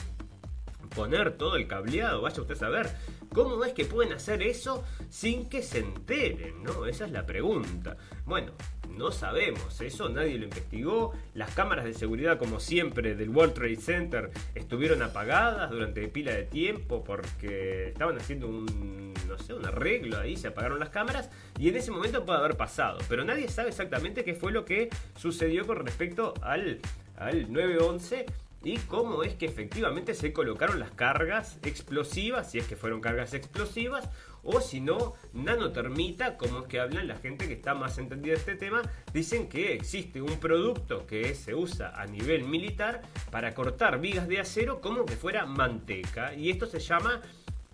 poner 0.94 1.38
todo 1.38 1.56
el 1.56 1.66
cableado, 1.66 2.20
vaya 2.20 2.40
usted 2.40 2.54
a 2.54 2.58
saber, 2.58 2.90
¿cómo 3.32 3.64
es 3.64 3.72
que 3.72 3.86
pueden 3.86 4.12
hacer 4.12 4.42
eso 4.42 4.84
sin 5.08 5.48
que 5.48 5.62
se 5.62 5.78
enteren, 5.78 6.62
¿no? 6.62 6.84
Esa 6.84 7.06
es 7.06 7.12
la 7.12 7.24
pregunta. 7.24 7.96
Bueno, 8.26 8.52
no 8.96 9.10
sabemos, 9.12 9.80
eso 9.80 10.08
nadie 10.08 10.38
lo 10.38 10.44
investigó. 10.44 11.12
Las 11.34 11.54
cámaras 11.54 11.84
de 11.84 11.94
seguridad, 11.94 12.38
como 12.38 12.60
siempre, 12.60 13.14
del 13.14 13.30
World 13.30 13.54
Trade 13.54 13.76
Center 13.76 14.30
estuvieron 14.54 15.02
apagadas 15.02 15.70
durante 15.70 16.06
pila 16.08 16.32
de 16.32 16.44
tiempo 16.44 17.02
porque 17.04 17.88
estaban 17.88 18.16
haciendo 18.16 18.46
un, 18.48 19.14
no 19.28 19.38
sé, 19.38 19.54
un 19.54 19.64
arreglo 19.66 20.18
ahí, 20.18 20.36
se 20.36 20.48
apagaron 20.48 20.78
las 20.78 20.90
cámaras 20.90 21.30
y 21.58 21.68
en 21.68 21.76
ese 21.76 21.90
momento 21.90 22.24
puede 22.24 22.38
haber 22.38 22.56
pasado. 22.56 22.98
Pero 23.08 23.24
nadie 23.24 23.48
sabe 23.48 23.68
exactamente 23.68 24.24
qué 24.24 24.34
fue 24.34 24.52
lo 24.52 24.64
que 24.64 24.90
sucedió 25.16 25.66
con 25.66 25.84
respecto 25.84 26.34
al, 26.42 26.80
al 27.16 27.52
911 27.52 28.26
y 28.64 28.78
cómo 28.78 29.22
es 29.22 29.34
que 29.34 29.44
efectivamente 29.44 30.14
se 30.14 30.32
colocaron 30.32 30.80
las 30.80 30.90
cargas 30.90 31.58
explosivas, 31.62 32.50
si 32.50 32.58
es 32.58 32.66
que 32.66 32.76
fueron 32.76 33.00
cargas 33.02 33.34
explosivas, 33.34 34.08
o 34.44 34.60
si 34.60 34.80
no, 34.80 35.14
nanotermita, 35.32 36.36
como 36.36 36.60
es 36.60 36.66
que 36.66 36.80
hablan 36.80 37.08
la 37.08 37.16
gente 37.16 37.46
que 37.46 37.54
está 37.54 37.74
más 37.74 37.98
entendida 37.98 38.34
de 38.34 38.40
este 38.40 38.56
tema, 38.56 38.82
dicen 39.12 39.48
que 39.48 39.72
existe 39.72 40.22
un 40.22 40.38
producto 40.38 41.06
que 41.06 41.34
se 41.34 41.54
usa 41.54 42.00
a 42.00 42.06
nivel 42.06 42.44
militar 42.44 43.02
para 43.30 43.54
cortar 43.54 44.00
vigas 44.00 44.28
de 44.28 44.40
acero 44.40 44.80
como 44.80 45.04
que 45.04 45.16
fuera 45.16 45.46
manteca, 45.46 46.34
y 46.34 46.50
esto 46.50 46.66
se 46.66 46.80
llama 46.80 47.22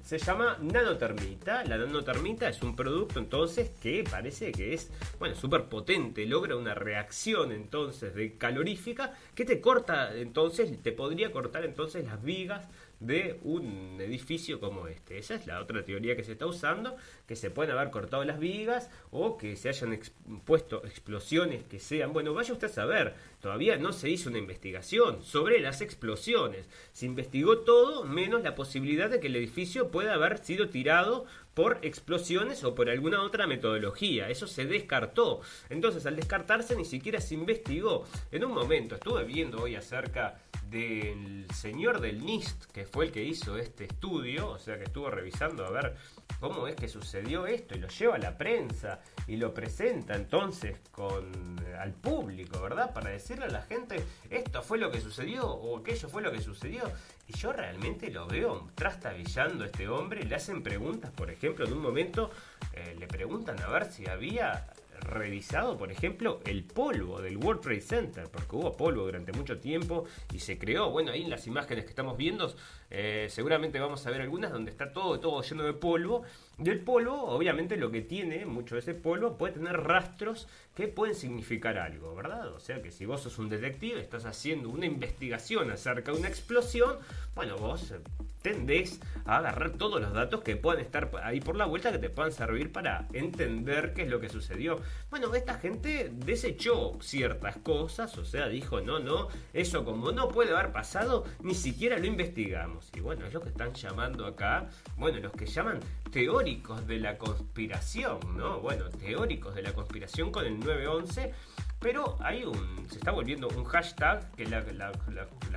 se 0.03 0.19
llama 0.19 0.59
nanotermita. 0.61 1.65
La 1.65 1.77
nanotermita 1.77 2.49
es 2.49 2.63
un 2.63 2.75
producto 2.75 3.19
entonces 3.19 3.71
que 3.81 4.03
parece 4.11 4.51
que 4.51 4.75
es, 4.75 4.91
bueno, 5.19 5.37
súper 5.37 5.65
potente, 5.67 6.27
logra 6.27 6.57
una 6.57 6.75
reacción 6.75 7.53
entonces 7.53 8.15
de 8.15 8.37
calorífica 8.37 9.15
que 9.35 9.45
te 9.45 9.61
corta 9.61 10.17
entonces, 10.17 10.83
te 10.83 10.93
podría 10.93 11.31
cortar 11.31 11.65
entonces 11.65 12.05
las 12.07 12.23
vigas 12.23 12.67
de 13.01 13.41
un 13.43 13.99
edificio 14.01 14.61
como 14.61 14.87
este. 14.87 15.19
Esa 15.19 15.35
es 15.35 15.47
la 15.47 15.61
otra 15.61 15.85
teoría 15.85 16.15
que 16.15 16.23
se 16.23 16.33
está 16.33 16.47
usando, 16.47 16.97
que 17.27 17.35
se 17.35 17.51
pueden 17.51 17.73
haber 17.75 17.91
cortado 17.91 18.25
las 18.25 18.39
vigas 18.39 18.91
o 19.11 19.37
que 19.37 19.57
se 19.57 19.71
hayan 19.71 19.99
puesto 20.45 20.85
explosiones 20.85 21.65
que 21.65 21.81
sean, 21.81 22.13
bueno, 22.13 22.35
vaya 22.35 22.53
usted 22.53 22.69
a 22.69 22.73
saber, 22.73 23.15
todavía 23.41 23.77
no 23.77 23.93
se 23.93 24.11
hizo 24.11 24.29
una 24.29 24.39
investigación 24.39 25.23
sobre 25.23 25.61
las 25.61 25.81
explosiones. 25.81 26.69
Se 26.93 27.07
investigó 27.07 27.59
todo 27.59 28.05
menos 28.05 28.43
la 28.43 28.55
posibilidad 28.55 29.09
de 29.11 29.19
que 29.19 29.29
el 29.29 29.37
edificio 29.37 29.91
pueda 29.91 30.15
haber 30.15 30.39
sido 30.39 30.69
tirado 30.69 31.27
por 31.55 31.79
explosiones 31.83 32.63
o 32.65 32.75
por 32.75 32.89
alguna 32.89 33.23
otra 33.23 33.47
metodología. 33.47 34.29
Eso 34.29 34.47
se 34.47 34.67
descartó. 34.67 35.41
Entonces, 35.69 36.07
al 36.07 36.17
descartarse 36.17 36.77
ni 36.77 36.85
siquiera 36.85 37.21
se 37.21 37.35
investigó. 37.35 38.07
En 38.31 38.45
un 38.45 38.53
momento 38.53 38.95
estuve 38.95 39.25
viendo 39.25 39.63
hoy 39.63 39.75
acerca 39.75 40.41
del 40.71 41.47
señor 41.53 42.01
del 42.01 42.25
NIST, 42.25 42.67
que 42.67 42.87
fue 42.87 43.07
el 43.07 43.13
que 43.13 43.25
hizo 43.25 43.57
este 43.57 43.85
estudio, 43.85 44.51
o 44.51 44.59
sea 44.59 44.79
que 44.79 44.85
estuvo 44.85 45.11
revisando 45.11 45.67
a 45.67 45.71
ver 45.71 45.97
cómo 46.39 46.69
es 46.69 46.77
que 46.77 46.89
sucedió 46.89 47.47
esto 47.47 47.75
y 47.75 47.81
lo 47.81 47.89
lleva 47.89 48.15
a 48.15 48.19
la 48.19 48.39
prensa 48.39 49.01
y 49.27 49.37
lo 49.37 49.53
presenta 49.53 50.15
entonces 50.15 50.79
con 50.93 51.61
al 51.79 51.93
público, 51.93 52.61
¿verdad? 52.61 52.93
Para 52.93 53.11
decirle 53.11 53.47
a 53.47 53.49
la 53.49 53.63
gente 53.63 54.05
esto 54.31 54.63
fue 54.63 54.79
lo 54.79 54.91
que 54.91 55.01
sucedió 55.01 55.47
o 55.47 55.79
aquello 55.79 56.09
fue 56.09 56.23
lo 56.23 56.31
que 56.31 56.41
sucedió. 56.41 56.85
Y 57.27 57.37
yo 57.37 57.53
realmente 57.53 58.11
lo 58.11 58.27
veo 58.27 58.71
trastabillando 58.75 59.65
a 59.65 59.67
este 59.67 59.89
hombre, 59.89 60.25
le 60.25 60.35
hacen 60.35 60.63
preguntas, 60.63 61.11
por 61.11 61.31
ejemplo, 61.31 61.67
en 61.67 61.73
un 61.73 61.81
momento 61.81 62.31
eh, 62.73 62.97
le 62.99 63.07
preguntan 63.07 63.61
a 63.63 63.69
ver 63.69 63.91
si 63.91 64.07
había 64.09 64.67
revisado, 65.01 65.77
por 65.77 65.91
ejemplo, 65.91 66.41
el 66.45 66.65
polvo 66.65 67.21
del 67.21 67.37
World 67.37 67.61
Trade 67.63 67.81
Center, 67.81 68.29
porque 68.31 68.57
hubo 68.57 68.77
polvo 68.77 69.05
durante 69.05 69.33
mucho 69.33 69.59
tiempo 69.59 70.05
y 70.33 70.39
se 70.39 70.59
creó, 70.59 70.91
bueno, 70.91 71.13
ahí 71.13 71.23
en 71.23 71.31
las 71.31 71.47
imágenes 71.47 71.85
que 71.85 71.91
estamos 71.91 72.17
viendo, 72.17 72.55
eh, 72.91 73.29
seguramente 73.31 73.79
vamos 73.79 74.05
a 74.05 74.11
ver 74.11 74.21
algunas 74.21 74.51
donde 74.51 74.71
está 74.71 74.93
todo, 74.93 75.21
todo 75.21 75.43
lleno 75.43 75.63
de 75.65 75.73
polvo. 75.73 76.25
Y 76.63 76.69
el 76.69 76.81
polvo, 76.81 77.15
obviamente, 77.15 77.77
lo 77.77 77.91
que 77.91 78.03
tiene, 78.03 78.45
mucho 78.45 78.75
de 78.75 78.81
ese 78.81 78.95
polvo, 78.95 79.39
puede 79.39 79.55
tener 79.55 79.81
rastros 79.81 80.49
que 80.75 80.89
pueden 80.89 81.15
significar 81.15 81.79
algo, 81.79 82.15
¿verdad? 82.15 82.49
O 82.53 82.61
sea 82.61 82.83
que 82.83 82.91
si 82.91 83.07
vos 83.07 83.23
sos 83.23 83.39
un 83.39 83.49
detective, 83.49 84.01
estás 84.01 84.25
haciendo 84.27 84.69
una 84.69 84.87
investigación 84.87 85.71
acerca 85.71 86.13
de 86.13 86.19
una 86.19 86.29
explosión, 86.29 86.97
bueno, 87.35 87.57
vos 87.57 87.91
eh, 87.93 88.01
tendés 88.43 89.01
a 89.25 89.39
agarrar 89.39 89.73
todos 89.73 90.01
los 90.01 90.13
datos 90.13 90.43
que 90.43 90.57
puedan 90.57 90.81
estar 90.81 91.11
ahí 91.23 91.41
por 91.41 91.57
la 91.57 91.67
vuelta 91.67 91.93
que 91.93 91.99
te 91.99 92.11
puedan 92.11 92.33
servir 92.33 92.73
para 92.73 93.07
entender 93.13 93.93
qué 93.95 94.03
es 94.03 94.09
lo 94.09 94.21
que 94.21 94.29
sucedió. 94.29 94.81
Bueno, 95.11 95.35
esta 95.35 95.55
gente 95.55 96.11
desechó 96.13 96.99
ciertas 97.01 97.57
cosas, 97.59 98.17
o 98.19 98.25
sea, 98.25 98.49
dijo, 98.49 98.81
no, 98.81 98.99
no, 98.99 99.29
eso 99.53 99.85
como 99.85 100.13
no 100.13 100.29
puede 100.29 100.55
haber 100.55 100.73
pasado, 100.73 101.25
ni 101.43 101.55
siquiera 101.55 101.99
lo 101.99 102.07
investigamos. 102.07 102.80
Y 102.95 103.01
bueno, 103.01 103.27
es 103.27 103.37
que 103.37 103.49
están 103.49 103.75
llamando 103.75 104.27
acá, 104.27 104.69
bueno, 104.97 105.19
los 105.19 105.33
que 105.33 105.47
llaman 105.47 105.81
teóricos 106.11 106.87
de 106.87 106.99
la 106.99 107.19
conspiración, 107.19 108.19
¿no? 108.37 108.61
Bueno, 108.61 108.89
teóricos 108.91 109.55
de 109.55 109.63
la 109.63 109.73
conspiración 109.73 110.31
con 110.31 110.47
el 110.47 110.59
911 110.61 111.33
pero 111.81 112.19
hay 112.21 112.45
un. 112.45 112.87
se 112.91 112.99
está 112.99 113.11
volviendo 113.11 113.49
un 113.49 113.65
hashtag 113.65 114.31
que 114.33 114.45
la, 114.45 114.63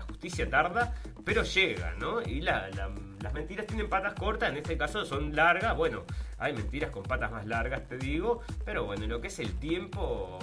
justicia 0.08 0.50
tarda, 0.50 0.96
pero 1.26 1.44
llega, 1.44 1.94
¿no? 2.00 2.22
Y 2.22 2.40
las 2.40 3.34
mentiras 3.34 3.68
tienen 3.68 3.90
patas 3.90 4.14
cortas, 4.14 4.50
en 4.50 4.58
este 4.58 4.78
caso 4.78 5.04
son 5.04 5.36
largas. 5.36 5.76
Bueno, 5.76 6.04
hay 6.38 6.54
mentiras 6.54 6.92
con 6.92 7.04
patas 7.04 7.30
más 7.30 7.46
largas, 7.46 7.88
te 7.90 7.98
digo, 7.98 8.42
pero 8.64 8.86
bueno, 8.86 9.06
lo 9.06 9.20
que 9.20 9.28
es 9.28 9.38
el 9.40 9.60
tiempo 9.60 10.40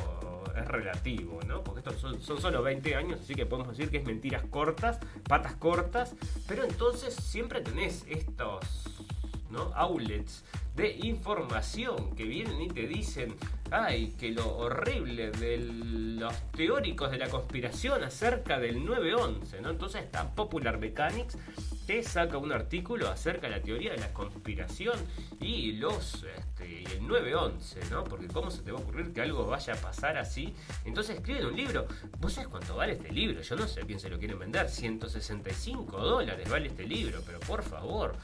es 0.56 0.66
relativo, 0.66 1.40
¿no? 1.46 1.62
Porque 1.62 1.80
estos 1.80 2.00
son, 2.00 2.20
son, 2.20 2.40
solo 2.40 2.62
20 2.62 2.94
años, 2.94 3.20
así 3.22 3.34
que 3.34 3.46
podemos 3.46 3.76
decir 3.76 3.90
que 3.90 3.98
es 3.98 4.04
mentiras 4.04 4.42
cortas, 4.50 4.98
patas 5.28 5.54
cortas, 5.54 6.14
pero 6.46 6.64
entonces 6.64 7.14
siempre 7.14 7.60
tenés 7.60 8.04
estos, 8.08 8.64
¿no? 9.50 9.72
Outlets 9.74 10.44
de 10.76 10.92
información 11.02 12.14
que 12.16 12.24
vienen 12.24 12.60
y 12.60 12.68
te 12.68 12.86
dicen, 12.86 13.36
ay, 13.70 14.14
que 14.18 14.30
lo 14.30 14.56
horrible 14.56 15.30
de 15.30 15.58
los 15.58 16.34
teóricos 16.52 17.10
de 17.10 17.18
la 17.18 17.28
conspiración 17.28 18.04
acerca 18.04 18.58
del 18.58 18.84
911, 18.84 19.60
¿no? 19.60 19.70
Entonces 19.70 20.04
está 20.04 20.34
Popular 20.34 20.78
Mechanics 20.78 21.36
te 21.90 22.04
saca 22.04 22.38
un 22.38 22.52
artículo 22.52 23.08
acerca 23.08 23.48
de 23.48 23.56
la 23.56 23.62
teoría 23.62 23.90
de 23.90 23.98
la 23.98 24.12
conspiración 24.12 24.96
y 25.40 25.72
los 25.72 26.24
este, 26.36 26.84
el 26.84 27.04
911, 27.04 27.80
¿no? 27.90 28.04
Porque 28.04 28.28
cómo 28.28 28.52
se 28.52 28.62
te 28.62 28.70
va 28.70 28.78
a 28.78 28.82
ocurrir 28.82 29.12
que 29.12 29.20
algo 29.20 29.44
vaya 29.44 29.74
a 29.74 29.76
pasar 29.76 30.16
así. 30.16 30.54
Entonces 30.84 31.16
escriben 31.16 31.46
un 31.46 31.56
libro. 31.56 31.88
¿Vos 32.20 32.34
sabés 32.34 32.48
cuánto 32.48 32.76
vale 32.76 32.92
este 32.92 33.10
libro? 33.10 33.42
Yo 33.42 33.56
no 33.56 33.66
sé 33.66 33.80
quién 33.80 33.98
se 33.98 34.08
lo 34.08 34.20
quieren 34.20 34.38
vender. 34.38 34.68
165 34.68 35.98
dólares 35.98 36.48
vale 36.48 36.68
este 36.68 36.84
libro, 36.84 37.22
pero 37.26 37.40
por 37.40 37.64
favor, 37.64 38.14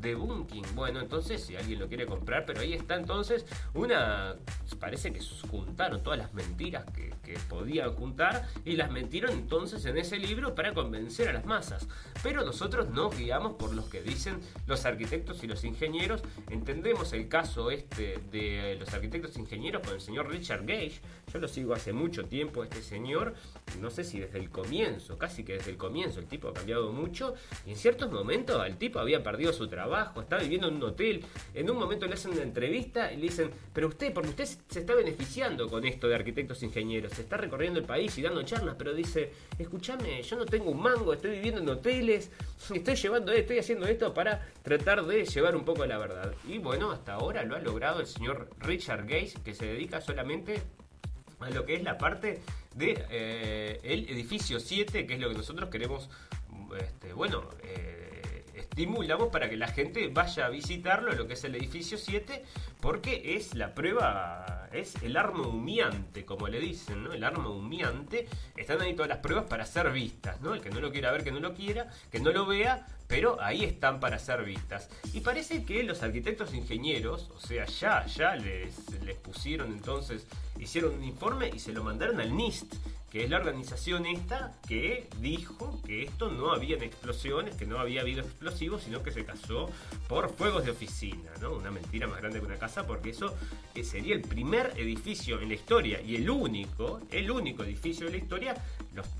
debunking. 0.00 0.64
Bueno, 0.74 1.00
entonces 1.00 1.42
si 1.44 1.56
alguien 1.56 1.78
lo 1.78 1.88
quiere 1.88 2.06
comprar, 2.06 2.44
pero 2.46 2.60
ahí 2.60 2.72
está 2.72 2.96
entonces 2.96 3.44
una... 3.74 4.36
Parece 4.78 5.12
que 5.12 5.20
juntaron 5.50 6.02
todas 6.02 6.18
las 6.18 6.32
mentiras 6.32 6.84
que, 6.94 7.12
que 7.22 7.38
podían 7.48 7.92
juntar 7.94 8.48
y 8.64 8.76
las 8.76 8.90
metieron 8.90 9.32
entonces 9.32 9.84
en 9.84 9.98
ese 9.98 10.18
libro 10.18 10.54
para 10.54 10.72
convencer 10.72 11.28
a 11.28 11.32
las 11.32 11.44
masas. 11.44 11.86
Pero 12.22 12.44
nosotros 12.44 12.88
nos 12.88 13.16
guiamos 13.16 13.56
por 13.56 13.74
los 13.74 13.86
que 13.86 14.00
dicen 14.00 14.40
los 14.66 14.86
arquitectos 14.86 15.44
y 15.44 15.46
los 15.46 15.64
ingenieros. 15.64 16.22
Entendemos 16.48 17.12
el 17.12 17.28
caso 17.28 17.70
este 17.70 18.18
de 18.30 18.76
los 18.78 18.92
arquitectos 18.94 19.36
e 19.36 19.40
ingenieros 19.40 19.82
con 19.82 19.94
el 19.94 20.00
señor 20.00 20.30
Richard 20.30 20.64
Gage. 20.64 21.00
Yo 21.32 21.38
lo 21.38 21.48
sigo 21.48 21.74
hace 21.74 21.92
mucho 21.92 22.24
tiempo, 22.24 22.64
este 22.64 22.82
señor. 22.82 23.34
No 23.80 23.90
sé 23.90 24.04
si 24.04 24.20
desde 24.20 24.38
el 24.38 24.50
comienzo, 24.50 25.16
casi 25.16 25.44
que 25.44 25.54
desde 25.54 25.70
el 25.70 25.76
comienzo, 25.76 26.20
el 26.20 26.26
tipo 26.26 26.48
ha 26.48 26.54
cambiado 26.54 26.92
mucho. 26.92 27.34
Y 27.66 27.70
en 27.70 27.76
ciertos 27.76 28.10
momentos 28.10 28.64
el 28.66 28.76
tipo 28.76 28.98
había 28.98 29.22
perdido 29.22 29.52
su 29.52 29.68
trabajo 29.68 30.20
está 30.20 30.38
viviendo 30.38 30.68
en 30.68 30.76
un 30.76 30.82
hotel. 30.82 31.24
En 31.54 31.70
un 31.70 31.78
momento 31.78 32.06
le 32.06 32.14
hacen 32.14 32.32
una 32.32 32.42
entrevista 32.42 33.12
y 33.12 33.16
le 33.16 33.22
dicen, 33.22 33.50
pero 33.72 33.88
usted, 33.88 34.12
porque 34.12 34.30
usted 34.30 34.44
se 34.44 34.80
está 34.80 34.94
beneficiando 34.94 35.68
con 35.68 35.84
esto 35.84 36.08
de 36.08 36.14
arquitectos 36.14 36.62
e 36.62 36.66
ingenieros, 36.66 37.12
se 37.12 37.22
está 37.22 37.36
recorriendo 37.36 37.78
el 37.78 37.86
país 37.86 38.16
y 38.18 38.22
dando 38.22 38.42
charlas, 38.42 38.74
pero 38.78 38.92
dice, 38.92 39.32
escúchame, 39.58 40.22
yo 40.22 40.36
no 40.36 40.46
tengo 40.46 40.70
un 40.70 40.80
mango, 40.80 41.12
estoy 41.12 41.32
viviendo 41.32 41.60
en 41.60 41.68
hoteles, 41.68 42.30
estoy 42.72 42.96
llevando, 42.96 43.32
estoy 43.32 43.58
haciendo 43.58 43.86
esto 43.86 44.12
para 44.12 44.46
tratar 44.62 45.04
de 45.04 45.24
llevar 45.24 45.54
un 45.54 45.64
poco 45.64 45.86
la 45.86 45.98
verdad. 45.98 46.34
Y 46.46 46.58
bueno, 46.58 46.90
hasta 46.90 47.14
ahora 47.14 47.44
lo 47.44 47.56
ha 47.56 47.60
logrado 47.60 48.00
el 48.00 48.06
señor 48.06 48.50
Richard 48.58 49.02
Gates, 49.02 49.34
que 49.44 49.54
se 49.54 49.66
dedica 49.66 50.00
solamente 50.00 50.62
a 51.40 51.50
lo 51.50 51.64
que 51.64 51.74
es 51.74 51.82
la 51.82 51.98
parte 51.98 52.40
de 52.74 53.04
eh, 53.10 53.80
edificio 53.82 54.60
7, 54.60 55.06
que 55.06 55.14
es 55.14 55.20
lo 55.20 55.28
que 55.28 55.34
nosotros 55.34 55.70
queremos, 55.70 56.08
este, 56.78 57.12
bueno, 57.12 57.48
eh, 57.62 58.44
estimulamos 58.54 59.28
para 59.28 59.48
que 59.48 59.56
la 59.56 59.68
gente 59.68 60.08
vaya 60.08 60.46
a 60.46 60.48
visitarlo, 60.48 61.12
lo 61.12 61.26
que 61.26 61.34
es 61.34 61.44
el 61.44 61.54
edificio 61.54 61.98
7, 61.98 62.44
porque 62.80 63.36
es 63.36 63.54
la 63.54 63.74
prueba, 63.74 64.68
es 64.72 64.94
el 65.02 65.16
arma 65.16 65.46
humeante, 65.46 66.24
como 66.24 66.48
le 66.48 66.60
dicen, 66.60 67.04
¿no? 67.04 67.12
El 67.12 67.24
arma 67.24 67.48
humeante. 67.48 68.28
Están 68.56 68.80
ahí 68.80 68.94
todas 68.94 69.08
las 69.08 69.18
pruebas 69.18 69.46
para 69.46 69.66
ser 69.66 69.90
vistas, 69.90 70.40
¿no? 70.40 70.54
El 70.54 70.60
que 70.60 70.70
no 70.70 70.80
lo 70.80 70.92
quiera 70.92 71.10
ver, 71.10 71.24
que 71.24 71.32
no 71.32 71.40
lo 71.40 71.54
quiera, 71.54 71.90
que 72.10 72.20
no 72.20 72.30
lo 72.30 72.46
vea, 72.46 72.86
pero 73.10 73.42
ahí 73.42 73.64
están 73.64 73.98
para 73.98 74.20
ser 74.20 74.44
vistas. 74.44 74.88
Y 75.12 75.20
parece 75.20 75.64
que 75.64 75.82
los 75.82 76.02
arquitectos 76.04 76.54
ingenieros, 76.54 77.28
o 77.34 77.40
sea, 77.40 77.66
ya, 77.66 78.06
ya 78.06 78.36
les, 78.36 78.88
les 79.04 79.16
pusieron 79.16 79.72
entonces, 79.72 80.26
hicieron 80.60 80.94
un 80.94 81.02
informe 81.02 81.50
y 81.52 81.58
se 81.58 81.72
lo 81.72 81.82
mandaron 81.82 82.20
al 82.20 82.34
NIST 82.34 82.72
que 83.10 83.24
es 83.24 83.30
la 83.30 83.38
organización 83.38 84.06
esta 84.06 84.52
que 84.68 85.08
dijo 85.20 85.80
que 85.84 86.04
esto 86.04 86.30
no 86.30 86.52
había 86.52 86.76
explosiones, 86.76 87.56
que 87.56 87.66
no 87.66 87.80
había 87.80 88.02
habido 88.02 88.22
explosivos, 88.22 88.84
sino 88.84 89.02
que 89.02 89.10
se 89.10 89.24
casó 89.24 89.68
por 90.08 90.32
fuegos 90.32 90.64
de 90.64 90.70
oficina, 90.70 91.30
¿no? 91.40 91.52
Una 91.52 91.72
mentira 91.72 92.06
más 92.06 92.18
grande 92.18 92.38
que 92.38 92.46
una 92.46 92.58
casa, 92.58 92.86
porque 92.86 93.10
eso 93.10 93.34
eh, 93.74 93.82
sería 93.82 94.14
el 94.14 94.22
primer 94.22 94.72
edificio 94.76 95.40
en 95.40 95.48
la 95.48 95.54
historia 95.54 96.00
y 96.00 96.14
el 96.16 96.30
único, 96.30 97.00
el 97.10 97.30
único 97.32 97.64
edificio 97.64 98.06
de 98.06 98.12
la 98.12 98.18
historia, 98.18 98.54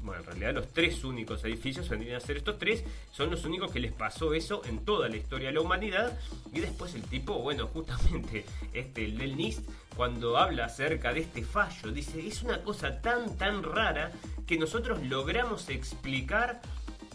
bueno, 0.02 0.20
en 0.20 0.26
realidad 0.26 0.54
los 0.54 0.68
tres 0.72 1.04
únicos 1.04 1.44
edificios 1.44 1.88
vendrían 1.88 2.16
a 2.16 2.20
ser 2.20 2.36
estos 2.36 2.58
tres, 2.58 2.84
son 3.12 3.30
los 3.30 3.44
únicos 3.44 3.70
que 3.70 3.80
les 3.80 3.92
pasó 3.92 4.34
eso 4.34 4.62
en 4.64 4.84
toda 4.84 5.08
la 5.08 5.16
historia 5.16 5.48
de 5.48 5.54
la 5.54 5.60
humanidad, 5.60 6.18
y 6.52 6.60
después 6.60 6.94
el 6.94 7.02
tipo, 7.02 7.38
bueno, 7.38 7.66
justamente 7.66 8.44
este, 8.72 9.04
el 9.04 9.18
del 9.18 9.36
NIST, 9.36 9.68
cuando 9.96 10.38
habla 10.38 10.66
acerca 10.66 11.12
de 11.12 11.20
este 11.20 11.44
fallo, 11.44 11.92
dice, 11.92 12.26
es 12.26 12.42
una 12.42 12.62
cosa 12.62 13.00
tan, 13.00 13.36
tan 13.36 13.62
rara 13.62 14.12
que 14.46 14.58
nosotros 14.58 15.02
logramos 15.02 15.68
explicar 15.68 16.60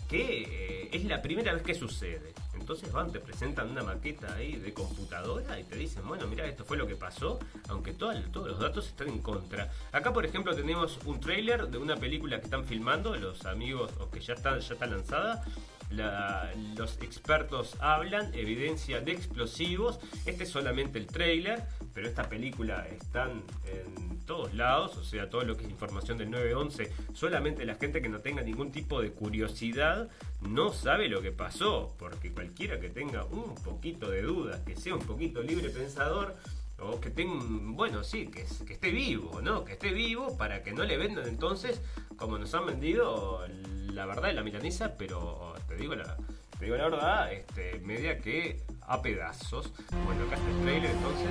que 0.09 0.43
eh, 0.43 0.89
es 0.91 1.05
la 1.05 1.21
primera 1.21 1.53
vez 1.53 1.63
que 1.63 1.73
sucede. 1.73 2.33
Entonces 2.65 2.91
van, 2.91 3.11
te 3.11 3.19
presentan 3.19 3.69
una 3.69 3.83
maqueta 3.83 4.33
ahí 4.33 4.55
de 4.55 4.73
computadora 4.73 5.59
y 5.59 5.63
te 5.65 5.75
dicen, 5.75 6.07
bueno, 6.07 6.25
mira, 6.25 6.47
esto 6.47 6.65
fue 6.65 6.77
lo 6.77 6.87
que 6.87 6.95
pasó, 6.95 7.37
aunque 7.69 7.93
todos 7.93 8.15
los 8.33 8.59
datos 8.59 8.87
están 8.87 9.09
en 9.09 9.19
contra. 9.19 9.71
Acá, 9.91 10.11
por 10.11 10.25
ejemplo, 10.25 10.55
tenemos 10.55 10.97
un 11.05 11.19
trailer 11.19 11.67
de 11.67 11.77
una 11.77 11.95
película 11.95 12.39
que 12.39 12.45
están 12.45 12.65
filmando 12.65 13.15
los 13.17 13.45
amigos, 13.45 13.91
o 13.99 14.09
que 14.09 14.19
ya 14.19 14.33
está, 14.33 14.57
ya 14.57 14.73
está 14.73 14.87
lanzada, 14.87 15.45
los 15.89 16.97
expertos 17.01 17.75
hablan, 17.79 18.33
evidencia 18.33 19.01
de 19.01 19.11
explosivos. 19.11 19.99
Este 20.25 20.43
es 20.43 20.49
solamente 20.49 20.99
el 20.99 21.07
trailer, 21.07 21.63
pero 21.93 22.07
esta 22.07 22.27
película 22.29 22.87
está 22.87 23.29
en 23.31 24.19
todos 24.25 24.53
lados, 24.53 24.97
o 24.97 25.03
sea, 25.03 25.29
todo 25.29 25.43
lo 25.43 25.55
que 25.55 25.65
es 25.65 25.69
información 25.69 26.17
del 26.17 26.31
911. 26.31 26.91
Solamente 27.13 27.65
la 27.65 27.75
gente 27.75 28.01
que 28.01 28.09
no 28.09 28.19
tenga 28.19 28.41
ningún 28.41 28.71
tipo 28.71 29.01
de 29.01 29.11
curiosidad 29.11 30.09
no 30.41 30.73
sabe 30.73 31.07
lo 31.07 31.21
que 31.21 31.31
pasó, 31.31 31.95
porque 31.97 32.31
cualquiera 32.31 32.79
que 32.79 32.89
tenga 32.89 33.25
un 33.25 33.55
poquito 33.55 34.09
de 34.09 34.21
dudas, 34.21 34.61
que 34.61 34.75
sea 34.75 34.95
un 34.95 35.05
poquito 35.05 35.41
libre 35.41 35.69
pensador, 35.69 36.35
o 36.79 36.99
que 36.99 37.09
tenga 37.09 37.43
bueno, 37.49 38.03
sí, 38.03 38.27
que, 38.27 38.41
esté 38.41 38.91
vivo, 38.91 39.41
¿no? 39.41 39.63
Que 39.63 39.73
esté 39.73 39.91
vivo 39.91 40.37
para 40.37 40.63
que 40.63 40.73
no 40.73 40.83
le 40.83 40.97
vendan 40.97 41.27
entonces, 41.27 41.81
como 42.17 42.37
nos 42.37 42.53
han 42.53 42.65
vendido 42.65 43.45
la 43.93 44.05
verdad 44.05 44.29
de 44.29 44.33
la 44.33 44.43
milanesa, 44.43 44.97
pero 44.97 45.53
te 45.67 45.75
digo 45.75 45.95
la, 45.95 46.17
te 46.59 46.65
digo 46.65 46.77
la 46.77 46.89
verdad, 46.89 47.33
este, 47.33 47.79
media 47.79 48.19
que 48.19 48.61
a 48.81 49.01
pedazos. 49.01 49.71
Bueno, 50.05 50.25
acá 50.25 50.35
está 50.35 50.49
el 50.49 50.61
trailer 50.61 50.91
entonces. 50.91 51.29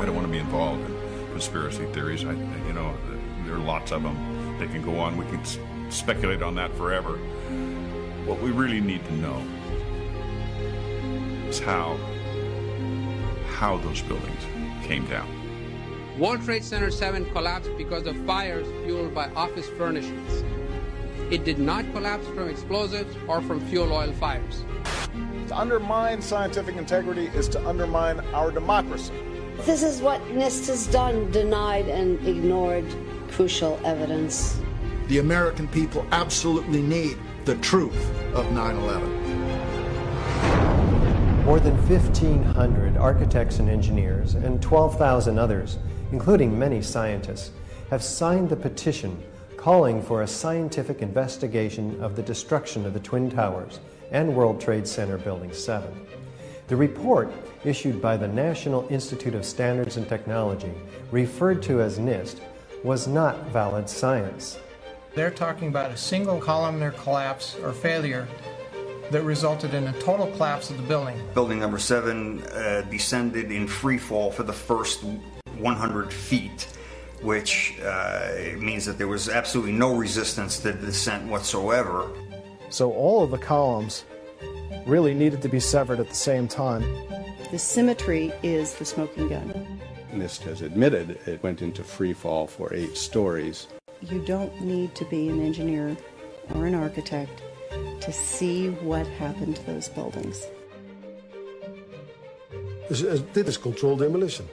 I 0.00 0.06
don't 0.06 0.14
want 0.14 0.30
to 0.30 0.97
conspiracy 1.38 1.86
theories. 1.92 2.24
I, 2.24 2.32
you 2.32 2.72
know, 2.72 2.92
there 3.44 3.54
are 3.54 3.58
lots 3.58 3.92
of 3.92 4.02
them. 4.02 4.58
They 4.58 4.66
can 4.66 4.82
go 4.82 4.98
on. 4.98 5.16
We 5.16 5.24
can 5.26 5.38
s- 5.38 5.56
speculate 5.88 6.42
on 6.42 6.56
that 6.56 6.74
forever. 6.76 7.12
What 8.26 8.42
we 8.42 8.50
really 8.50 8.80
need 8.80 9.04
to 9.06 9.12
know 9.14 9.40
is 11.48 11.60
how 11.60 11.96
how 13.54 13.76
those 13.78 14.02
buildings 14.02 14.42
came 14.82 15.06
down. 15.06 15.28
World 16.18 16.42
Trade 16.42 16.64
Center 16.64 16.90
7 16.90 17.24
collapsed 17.30 17.70
because 17.78 18.08
of 18.08 18.16
fires 18.26 18.66
fueled 18.84 19.14
by 19.14 19.28
office 19.36 19.68
furnishings. 19.78 20.42
It 21.30 21.44
did 21.44 21.60
not 21.60 21.84
collapse 21.92 22.26
from 22.26 22.48
explosives 22.48 23.14
or 23.28 23.40
from 23.42 23.60
fuel 23.68 23.92
oil 23.92 24.12
fires. 24.14 24.64
To 25.48 25.56
undermine 25.56 26.20
scientific 26.20 26.74
integrity 26.74 27.26
is 27.26 27.48
to 27.50 27.64
undermine 27.68 28.18
our 28.34 28.50
democracy. 28.50 29.14
This 29.68 29.82
is 29.82 30.00
what 30.00 30.22
NIST 30.28 30.68
has 30.68 30.86
done 30.86 31.30
denied 31.30 31.88
and 31.88 32.26
ignored 32.26 32.86
crucial 33.30 33.78
evidence. 33.84 34.58
The 35.08 35.18
American 35.18 35.68
people 35.68 36.06
absolutely 36.10 36.80
need 36.80 37.18
the 37.44 37.54
truth 37.56 38.10
of 38.32 38.50
9 38.50 38.76
11. 38.76 41.44
More 41.44 41.60
than 41.60 41.76
1,500 41.86 42.96
architects 42.96 43.58
and 43.58 43.68
engineers 43.68 44.36
and 44.36 44.62
12,000 44.62 45.38
others, 45.38 45.76
including 46.12 46.58
many 46.58 46.80
scientists, 46.80 47.50
have 47.90 48.02
signed 48.02 48.48
the 48.48 48.56
petition 48.56 49.22
calling 49.58 50.00
for 50.00 50.22
a 50.22 50.26
scientific 50.26 51.02
investigation 51.02 52.02
of 52.02 52.16
the 52.16 52.22
destruction 52.22 52.86
of 52.86 52.94
the 52.94 53.00
Twin 53.00 53.30
Towers 53.30 53.80
and 54.12 54.34
World 54.34 54.62
Trade 54.62 54.88
Center 54.88 55.18
Building 55.18 55.52
7. 55.52 56.06
The 56.68 56.76
report, 56.76 57.32
issued 57.64 58.02
by 58.02 58.18
the 58.18 58.28
National 58.28 58.86
Institute 58.90 59.34
of 59.34 59.46
Standards 59.46 59.96
and 59.96 60.06
Technology, 60.06 60.70
referred 61.10 61.62
to 61.62 61.80
as 61.80 61.98
NIST, 61.98 62.40
was 62.84 63.08
not 63.08 63.42
valid 63.46 63.88
science. 63.88 64.58
They're 65.14 65.30
talking 65.30 65.68
about 65.68 65.92
a 65.92 65.96
single 65.96 66.38
columnar 66.38 66.90
collapse 66.90 67.56
or 67.62 67.72
failure 67.72 68.28
that 69.10 69.22
resulted 69.22 69.72
in 69.72 69.86
a 69.86 69.94
total 69.94 70.26
collapse 70.32 70.68
of 70.68 70.76
the 70.76 70.82
building. 70.82 71.18
Building 71.32 71.58
number 71.58 71.78
seven 71.78 72.42
uh, 72.42 72.82
descended 72.90 73.50
in 73.50 73.66
free 73.66 73.96
fall 73.96 74.30
for 74.30 74.42
the 74.42 74.52
first 74.52 75.02
100 75.56 76.12
feet, 76.12 76.68
which 77.22 77.80
uh, 77.80 78.32
means 78.58 78.84
that 78.84 78.98
there 78.98 79.08
was 79.08 79.30
absolutely 79.30 79.72
no 79.72 79.96
resistance 79.96 80.58
to 80.58 80.72
the 80.72 80.86
descent 80.86 81.26
whatsoever. 81.28 82.10
So 82.68 82.92
all 82.92 83.24
of 83.24 83.30
the 83.30 83.38
columns 83.38 84.04
really 84.86 85.14
needed 85.14 85.42
to 85.42 85.48
be 85.48 85.60
severed 85.60 86.00
at 86.00 86.08
the 86.08 86.14
same 86.14 86.48
time. 86.48 86.82
The 87.50 87.58
symmetry 87.58 88.32
is 88.42 88.74
the 88.74 88.84
smoking 88.84 89.28
gun. 89.28 89.80
NIST 90.12 90.42
has 90.42 90.62
admitted 90.62 91.18
it 91.26 91.42
went 91.42 91.62
into 91.62 91.82
free 91.82 92.12
fall 92.12 92.46
for 92.46 92.72
eight 92.74 92.96
stories. 92.96 93.66
You 94.00 94.20
don't 94.24 94.60
need 94.60 94.94
to 94.94 95.04
be 95.04 95.28
an 95.28 95.40
engineer 95.40 95.96
or 96.54 96.66
an 96.66 96.74
architect 96.74 97.42
to 98.00 98.12
see 98.12 98.70
what 98.82 99.06
happened 99.06 99.56
to 99.56 99.66
those 99.66 99.88
buildings. 99.88 100.46
Dus 102.88 103.04
uh, 103.04 103.18
dit 103.32 103.46
is 103.46 103.58
controlled 103.58 103.98
demolition. 103.98 104.46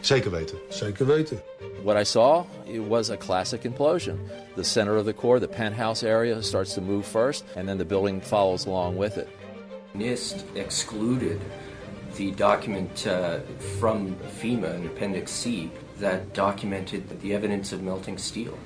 Zeker 0.00 0.30
weten. 0.30 0.58
Zeker 0.68 1.06
weten. 1.06 1.40
What 1.86 1.96
I 1.96 2.02
saw 2.02 2.44
it 2.66 2.80
was 2.80 3.10
a 3.10 3.16
classic 3.16 3.62
implosion. 3.62 4.18
The 4.56 4.64
center 4.64 4.96
of 4.96 5.04
the 5.04 5.12
core, 5.12 5.38
the 5.38 5.46
penthouse 5.46 6.02
area, 6.02 6.42
starts 6.42 6.74
to 6.74 6.80
move 6.80 7.06
first, 7.06 7.44
and 7.54 7.68
then 7.68 7.78
the 7.78 7.84
building 7.84 8.20
follows 8.20 8.66
along 8.66 8.96
with 8.96 9.18
it. 9.18 9.28
NIST 9.94 10.56
excluded 10.56 11.40
the 12.16 12.32
document 12.32 13.06
uh, 13.06 13.38
from 13.78 14.16
FEMA 14.16 14.74
in 14.74 14.86
Appendix 14.86 15.30
C 15.30 15.70
that 15.98 16.32
documented 16.32 17.20
the 17.20 17.32
evidence 17.32 17.72
of 17.72 17.84
melting 17.84 18.18
steel. 18.18 18.58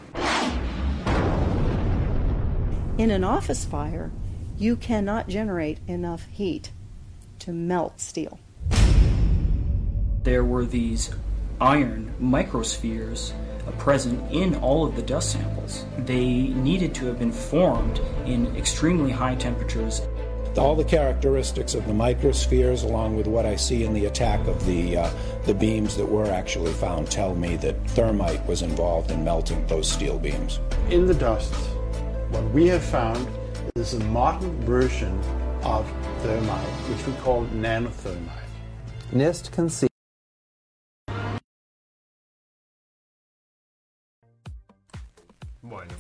In 2.96 3.10
an 3.10 3.22
office 3.22 3.66
fire, 3.66 4.10
you 4.56 4.76
cannot 4.76 5.28
generate 5.28 5.80
enough 5.86 6.24
heat 6.30 6.72
to 7.40 7.52
melt 7.52 8.00
steel. 8.00 8.40
There 10.22 10.42
were 10.42 10.64
these 10.64 11.10
iron 11.60 12.14
microspheres 12.20 13.32
present 13.78 14.30
in 14.32 14.54
all 14.56 14.84
of 14.84 14.96
the 14.96 15.02
dust 15.02 15.32
samples. 15.32 15.84
They 15.98 16.48
needed 16.48 16.94
to 16.96 17.06
have 17.06 17.18
been 17.18 17.32
formed 17.32 18.00
in 18.26 18.54
extremely 18.56 19.10
high 19.10 19.36
temperatures. 19.36 20.02
All 20.56 20.74
the 20.74 20.84
characteristics 20.84 21.74
of 21.74 21.86
the 21.86 21.92
microspheres, 21.92 22.82
along 22.82 23.16
with 23.16 23.28
what 23.28 23.46
I 23.46 23.54
see 23.54 23.84
in 23.84 23.94
the 23.94 24.06
attack 24.06 24.44
of 24.48 24.66
the 24.66 24.96
uh, 24.96 25.10
the 25.46 25.54
beams 25.54 25.96
that 25.96 26.06
were 26.06 26.26
actually 26.26 26.72
found, 26.72 27.08
tell 27.08 27.36
me 27.36 27.54
that 27.56 27.76
thermite 27.90 28.44
was 28.46 28.62
involved 28.62 29.12
in 29.12 29.22
melting 29.22 29.64
those 29.68 29.90
steel 29.90 30.18
beams. 30.18 30.58
In 30.90 31.06
the 31.06 31.14
dust, 31.14 31.54
what 32.30 32.42
we 32.50 32.66
have 32.66 32.82
found 32.82 33.28
is 33.76 33.94
a 33.94 34.04
modern 34.04 34.60
version 34.62 35.16
of 35.62 35.88
thermite, 36.22 36.66
which 36.88 37.06
we 37.06 37.12
call 37.22 37.44
nanothermite. 37.46 38.48
NIST 39.12 39.52
conceived. 39.52 39.89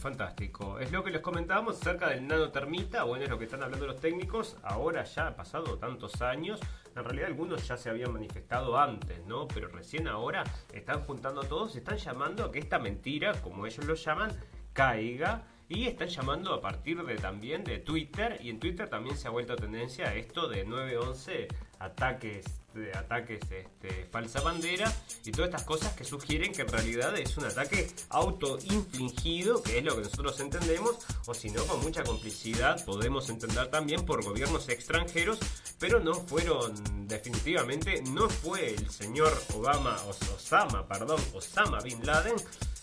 Fantástico. 0.00 0.78
Es 0.78 0.90
lo 0.90 1.04
que 1.04 1.10
les 1.10 1.20
comentábamos 1.20 1.80
acerca 1.80 2.08
del 2.08 2.26
nanotermita. 2.26 3.04
Bueno, 3.04 3.24
es 3.24 3.30
lo 3.30 3.38
que 3.38 3.44
están 3.44 3.62
hablando 3.62 3.86
los 3.86 4.00
técnicos. 4.00 4.56
Ahora 4.62 5.04
ya 5.04 5.28
ha 5.28 5.36
pasado 5.36 5.78
tantos 5.78 6.22
años. 6.22 6.58
En 6.96 7.04
realidad 7.04 7.26
algunos 7.26 7.66
ya 7.68 7.76
se 7.76 7.90
habían 7.90 8.12
manifestado 8.12 8.78
antes, 8.78 9.24
¿no? 9.26 9.46
Pero 9.46 9.68
recién 9.68 10.08
ahora 10.08 10.42
están 10.72 11.04
juntando 11.04 11.42
a 11.42 11.48
todos. 11.48 11.76
Están 11.76 11.98
llamando 11.98 12.44
a 12.44 12.50
que 12.50 12.58
esta 12.58 12.78
mentira, 12.78 13.40
como 13.42 13.66
ellos 13.66 13.84
lo 13.84 13.94
llaman, 13.94 14.32
caiga. 14.72 15.44
Y 15.68 15.86
están 15.86 16.08
llamando 16.08 16.52
a 16.52 16.60
partir 16.60 17.00
de 17.04 17.16
también 17.16 17.62
de 17.62 17.78
Twitter. 17.78 18.40
Y 18.42 18.50
en 18.50 18.58
Twitter 18.58 18.88
también 18.88 19.16
se 19.16 19.28
ha 19.28 19.30
vuelto 19.30 19.54
tendencia 19.54 20.14
esto 20.14 20.48
de 20.48 20.64
911 20.64 21.48
ataques 21.78 22.59
de 22.74 22.92
ataques 22.92 23.40
este, 23.50 24.06
falsa 24.10 24.40
bandera 24.40 24.92
y 25.24 25.32
todas 25.32 25.50
estas 25.50 25.64
cosas 25.64 25.92
que 25.94 26.04
sugieren 26.04 26.52
que 26.52 26.62
en 26.62 26.68
realidad 26.68 27.16
es 27.18 27.36
un 27.36 27.44
ataque 27.44 27.90
autoinfligido, 28.10 29.62
que 29.62 29.78
es 29.78 29.84
lo 29.84 29.96
que 29.96 30.02
nosotros 30.02 30.40
entendemos, 30.40 30.96
o 31.26 31.34
si 31.34 31.50
no, 31.50 31.64
con 31.64 31.80
mucha 31.82 32.02
complicidad 32.02 32.84
podemos 32.84 33.28
entender 33.28 33.68
también 33.68 34.04
por 34.04 34.24
gobiernos 34.24 34.68
extranjeros, 34.68 35.38
pero 35.78 36.00
no 36.00 36.14
fueron, 36.14 36.74
definitivamente, 37.06 38.02
no 38.10 38.28
fue 38.28 38.74
el 38.74 38.90
señor 38.90 39.32
Obama, 39.54 39.96
Osama, 40.34 40.86
perdón, 40.86 41.20
Osama 41.34 41.80
Bin 41.80 42.04
Laden 42.04 42.36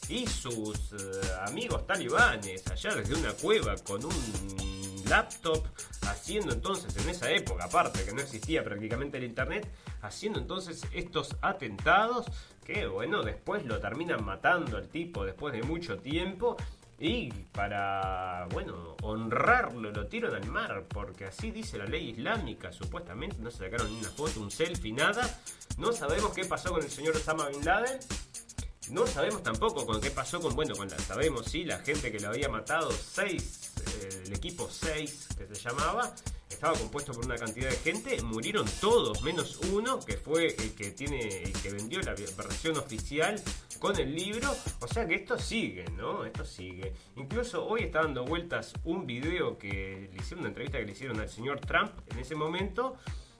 y 0.09 0.25
sus 0.25 0.93
uh, 0.93 1.47
amigos 1.47 1.85
talibanes 1.85 2.65
allá 2.67 2.95
desde 2.95 3.15
una 3.15 3.33
cueva 3.33 3.75
con 3.77 4.05
un 4.05 4.86
laptop, 5.09 5.63
haciendo 6.03 6.53
entonces 6.53 6.95
en 6.97 7.09
esa 7.09 7.31
época, 7.31 7.65
aparte 7.65 8.03
que 8.03 8.13
no 8.13 8.21
existía 8.21 8.63
prácticamente 8.63 9.17
el 9.17 9.23
internet, 9.23 9.67
haciendo 10.01 10.39
entonces 10.39 10.83
estos 10.93 11.35
atentados 11.41 12.27
que 12.67 12.85
bueno, 12.85 13.23
después 13.23 13.65
lo 13.65 13.79
terminan 13.79 14.25
matando 14.25 14.75
al 14.75 14.89
tipo 14.89 15.23
después 15.23 15.53
de 15.53 15.63
mucho 15.63 15.97
tiempo. 15.99 16.57
Y 16.99 17.31
para, 17.51 18.47
bueno, 18.51 18.97
honrarlo, 19.03 19.91
lo 19.91 20.07
tiran 20.07 20.33
al 20.33 20.47
mar, 20.47 20.83
porque 20.89 21.25
así 21.25 21.51
dice 21.51 21.77
la 21.77 21.85
ley 21.85 22.09
islámica, 22.09 22.73
supuestamente, 22.73 23.37
no 23.39 23.51
se 23.51 23.59
sacaron 23.59 23.93
ni 23.93 23.99
una 23.99 24.09
foto, 24.09 24.41
un 24.41 24.49
selfie, 24.49 24.91
nada. 24.93 25.39
No 25.77 25.93
sabemos 25.93 26.33
qué 26.33 26.43
pasó 26.43 26.71
con 26.71 26.83
el 26.83 26.89
señor 26.89 27.15
Osama 27.15 27.49
Bin 27.49 27.63
Laden, 27.63 27.99
no 28.89 29.05
sabemos 29.05 29.43
tampoco 29.43 29.85
con 29.85 30.01
qué 30.01 30.09
pasó 30.11 30.41
con, 30.41 30.55
bueno, 30.55 30.75
con 30.75 30.89
la, 30.89 30.97
sabemos 30.97 31.45
sí, 31.45 31.65
la 31.65 31.79
gente 31.79 32.11
que 32.11 32.19
lo 32.19 32.29
había 32.29 32.49
matado, 32.49 32.89
seis, 32.91 33.66
el 34.25 34.33
equipo 34.33 34.69
6 34.69 35.29
que 35.37 35.55
se 35.55 35.69
llamaba, 35.69 36.13
estaba 36.49 36.77
compuesto 36.77 37.11
por 37.13 37.25
una 37.25 37.35
cantidad 37.35 37.69
de 37.69 37.75
gente, 37.77 38.21
murieron 38.23 38.65
todos, 38.79 39.21
menos 39.21 39.59
uno, 39.71 39.99
que 39.99 40.17
fue 40.17 40.47
el 40.47 40.73
que 40.73 40.91
tiene, 40.91 41.51
que 41.61 41.69
vendió 41.71 42.01
la 42.01 42.13
versión 42.13 42.77
oficial 42.77 43.41
con 43.79 43.99
el 43.99 44.15
libro, 44.15 44.55
o 44.79 44.87
sea 44.87 45.07
que 45.07 45.15
esto 45.15 45.37
sigue, 45.37 45.85
¿no? 45.91 46.25
Esto 46.25 46.45
sigue. 46.45 46.93
Incluso 47.15 47.65
hoy 47.65 47.83
está 47.83 48.01
dando 48.01 48.25
vueltas 48.25 48.73
un 48.85 49.05
video 49.05 49.57
que 49.57 50.09
le 50.11 50.17
hicieron, 50.17 50.39
una 50.39 50.49
entrevista 50.49 50.79
que 50.79 50.85
le 50.85 50.91
hicieron 50.93 51.19
al 51.19 51.29
señor 51.29 51.59
Trump 51.61 51.91
en 52.07 52.19
ese 52.19 52.35
momento, 52.35 52.97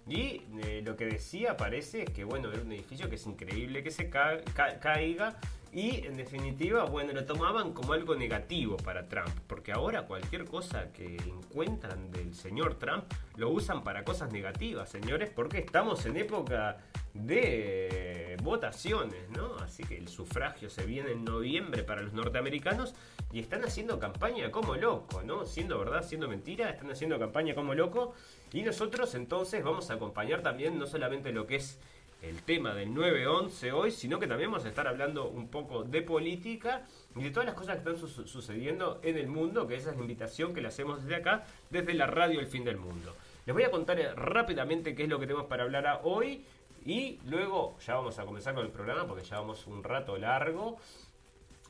y 0.07 0.43
eh, 0.63 0.81
lo 0.85 0.95
que 0.95 1.05
decía 1.05 1.57
parece 1.57 2.03
es 2.03 2.09
que, 2.11 2.23
bueno, 2.23 2.51
era 2.51 2.61
un 2.61 2.71
edificio 2.71 3.09
que 3.09 3.15
es 3.15 3.25
increíble 3.25 3.83
que 3.83 3.91
se 3.91 4.09
ca 4.09 4.41
caiga. 4.79 5.37
Y 5.77 6.07
en 6.07 6.17
definitiva, 6.17 6.85
bueno, 6.85 7.13
lo 7.13 7.23
tomaban 7.23 7.71
como 7.71 7.93
algo 7.93 8.15
negativo 8.15 8.77
para 8.77 9.07
Trump. 9.07 9.29
Porque 9.45 9.71
ahora 9.71 10.07
cualquier 10.07 10.45
cosa 10.45 10.91
que 10.91 11.17
encuentran 11.17 12.09
del 12.09 12.33
señor 12.33 12.79
Trump 12.79 13.03
lo 13.35 13.51
usan 13.51 13.83
para 13.83 14.03
cosas 14.03 14.31
negativas, 14.31 14.89
señores. 14.89 15.29
Porque 15.29 15.59
estamos 15.59 16.03
en 16.07 16.17
época 16.17 16.77
de 17.13 18.37
votaciones, 18.41 19.29
¿no? 19.29 19.55
Así 19.57 19.83
que 19.83 19.99
el 19.99 20.07
sufragio 20.07 20.71
se 20.71 20.83
viene 20.87 21.11
en 21.11 21.23
noviembre 21.23 21.83
para 21.83 22.01
los 22.01 22.11
norteamericanos 22.13 22.95
y 23.31 23.39
están 23.39 23.63
haciendo 23.63 23.99
campaña 23.99 24.49
como 24.49 24.75
loco, 24.75 25.21
¿no? 25.21 25.45
Siendo 25.45 25.77
verdad, 25.77 26.03
siendo 26.03 26.27
mentira, 26.27 26.71
están 26.71 26.89
haciendo 26.89 27.19
campaña 27.19 27.53
como 27.53 27.75
loco 27.75 28.15
y 28.51 28.63
nosotros 28.63 29.13
entonces 29.13 29.63
vamos 29.63 29.91
a 29.91 29.93
acompañar 29.93 30.41
también 30.41 30.79
no 30.79 30.87
solamente 30.87 31.31
lo 31.31 31.45
que 31.45 31.57
es 31.57 31.79
el 32.21 32.41
tema 32.43 32.73
del 32.73 32.89
9-11 32.89 33.71
hoy, 33.73 33.91
sino 33.91 34.19
que 34.19 34.27
también 34.27 34.49
vamos 34.51 34.65
a 34.65 34.69
estar 34.69 34.87
hablando 34.87 35.27
un 35.29 35.49
poco 35.49 35.83
de 35.83 36.01
política 36.01 36.83
y 37.15 37.23
de 37.23 37.29
todas 37.31 37.45
las 37.45 37.55
cosas 37.55 37.75
que 37.75 37.89
están 37.89 37.97
su- 37.97 38.27
sucediendo 38.27 38.99
en 39.03 39.17
el 39.17 39.27
mundo, 39.27 39.67
que 39.67 39.75
esa 39.75 39.91
es 39.91 39.95
la 39.97 40.01
invitación 40.01 40.53
que 40.53 40.61
le 40.61 40.67
hacemos 40.67 41.01
desde 41.03 41.15
acá, 41.15 41.45
desde 41.69 41.93
la 41.93 42.07
radio 42.07 42.39
El 42.39 42.47
Fin 42.47 42.63
del 42.63 42.77
Mundo. 42.77 43.15
Les 43.45 43.53
voy 43.53 43.63
a 43.63 43.71
contar 43.71 43.99
eh, 43.99 44.13
rápidamente 44.13 44.95
qué 44.95 45.03
es 45.03 45.09
lo 45.09 45.19
que 45.19 45.27
tenemos 45.27 45.47
para 45.47 45.63
hablar 45.63 46.01
hoy 46.03 46.43
y 46.85 47.19
luego 47.25 47.77
ya 47.85 47.95
vamos 47.95 48.17
a 48.19 48.25
comenzar 48.25 48.53
con 48.55 48.65
el 48.65 48.71
programa 48.71 49.05
porque 49.07 49.23
ya 49.23 49.39
vamos 49.39 49.65
un 49.67 49.83
rato 49.83 50.17
largo. 50.17 50.77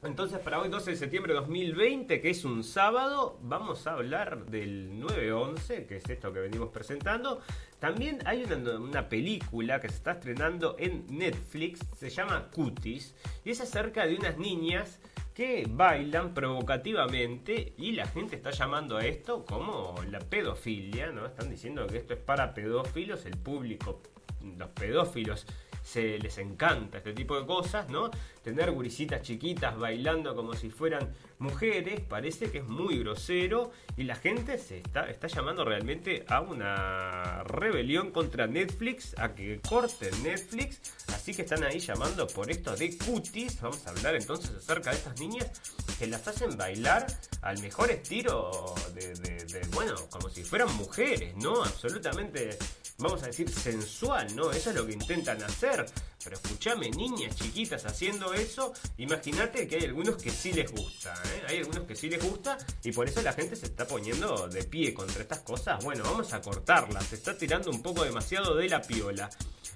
Entonces, 0.04 0.40
para 0.40 0.62
hoy, 0.62 0.70
12 0.70 0.92
de 0.92 0.98
septiembre 0.98 1.34
de 1.34 1.40
2020, 1.40 2.22
que 2.22 2.30
es 2.30 2.46
un 2.46 2.64
sábado, 2.64 3.40
vamos 3.42 3.88
a 3.88 3.94
hablar 3.94 4.46
del 4.46 4.92
9-11, 5.02 5.88
que 5.88 5.98
es 5.98 6.08
esto 6.08 6.32
que 6.32 6.40
venimos 6.40 6.70
presentando. 6.70 7.42
También 7.80 8.20
hay 8.26 8.44
una, 8.44 8.78
una 8.78 9.10
película 9.10 9.80
que 9.80 9.90
se 9.90 9.96
está 9.96 10.12
estrenando 10.12 10.76
en 10.78 11.06
Netflix, 11.10 11.80
se 11.98 12.12
llama 12.12 12.50
Cuties, 12.54 13.16
y 13.44 13.50
es 13.50 13.60
acerca 13.60 14.06
de 14.06 14.16
unas 14.16 14.38
niñas 14.38 15.00
que 15.34 15.68
bailan 15.70 16.34
provocativamente 16.34 17.74
y 17.78 17.92
la 17.92 18.08
gente 18.08 18.36
está 18.36 18.52
llamando 18.52 18.98
a 18.98 19.06
esto 19.06 19.46
como 19.46 19.96
la 20.10 20.20
pedofilia, 20.20 21.12
¿no? 21.12 21.28
Están 21.28 21.50
diciendo 21.50 21.86
que 21.86 21.98
esto 21.98 22.14
es 22.16 22.20
para 22.20 22.56
pedófilos, 22.56 23.26
el 23.28 23.38
público, 23.38 24.02
los 24.42 24.70
pedófilos 24.70 25.46
se 25.88 26.20
les 26.20 26.38
encanta 26.38 26.98
este 26.98 27.14
tipo 27.14 27.40
de 27.40 27.46
cosas, 27.46 27.90
¿no? 27.90 28.12
Tener 28.44 28.72
gurisitas 28.72 29.22
chiquitas 29.22 29.78
bailando 29.78 30.36
como 30.36 30.54
si 30.54 30.70
fueran 30.70 31.14
mujeres 31.40 32.02
parece 32.02 32.52
que 32.52 32.58
es 32.58 32.68
muy 32.68 33.00
grosero 33.00 33.72
y 33.96 34.04
la 34.04 34.16
gente 34.16 34.58
se 34.58 34.80
está, 34.80 35.10
está 35.10 35.28
llamando 35.28 35.64
realmente 35.64 36.26
a 36.28 36.42
una 36.42 37.44
rebelión 37.44 38.12
contra 38.12 38.48
Netflix, 38.48 39.18
a 39.18 39.34
que 39.34 39.62
corten 39.62 40.12
Netflix, 40.24 40.82
así 41.14 41.34
que 41.34 41.44
están 41.44 41.64
ahí 41.64 41.80
llamando 41.80 42.28
por 42.28 42.52
esto 42.52 42.76
de 42.76 42.98
cuties. 42.98 43.62
Vamos 43.62 43.88
a 43.88 43.92
hablar 43.92 44.16
entonces 44.16 44.52
acerca 44.52 44.90
de 44.90 44.98
estas 44.98 45.18
niñas 45.22 45.50
que 45.98 46.08
las 46.08 46.28
hacen 46.28 46.58
bailar 46.58 47.08
al 47.42 47.60
mejor 47.60 47.92
estilo 47.92 48.76
de, 48.94 49.62
bueno, 49.74 49.96
como 50.10 50.30
si 50.30 50.44
fueran 50.44 50.76
mujeres, 50.76 51.34
¿no? 51.38 51.64
Absolutamente 51.64 52.58
vamos 52.98 53.22
a 53.24 53.28
decir, 53.28 53.50
sensual, 53.50 54.36
¿no? 54.36 54.52
Eso 54.52 54.72
es 54.72 54.76
lo 54.76 54.86
que 54.86 54.94
intentan 54.94 55.42
hacer. 55.44 55.77
Pero 56.24 56.36
escúchame, 56.36 56.90
niñas 56.90 57.36
chiquitas 57.36 57.86
haciendo 57.86 58.34
eso, 58.34 58.74
imagínate 58.98 59.68
que 59.68 59.78
hay 59.78 59.86
algunos 59.86 60.18
que 60.18 60.30
sí 60.30 60.52
les 60.52 60.72
gusta, 60.72 61.14
¿eh? 61.14 61.44
Hay 61.48 61.58
algunos 61.58 61.84
que 61.84 61.96
sí 61.96 62.10
les 62.10 62.22
gusta 62.24 62.58
y 62.84 62.92
por 62.92 63.08
eso 63.08 63.22
la 63.22 63.34
gente 63.34 63.56
se 63.56 63.68
está 63.68 63.88
poniendo 63.88 64.48
de 64.48 64.64
pie 64.64 64.94
contra 64.94 65.22
estas 65.22 65.40
cosas. 65.40 65.84
Bueno, 65.84 66.04
vamos 66.04 66.34
a 66.34 66.42
cortarlas, 66.42 67.06
se 67.08 67.16
está 67.16 67.38
tirando 67.38 67.70
un 67.70 67.82
poco 67.82 68.04
demasiado 68.04 68.56
de 68.56 68.68
la 68.68 68.82
piola. 68.82 69.30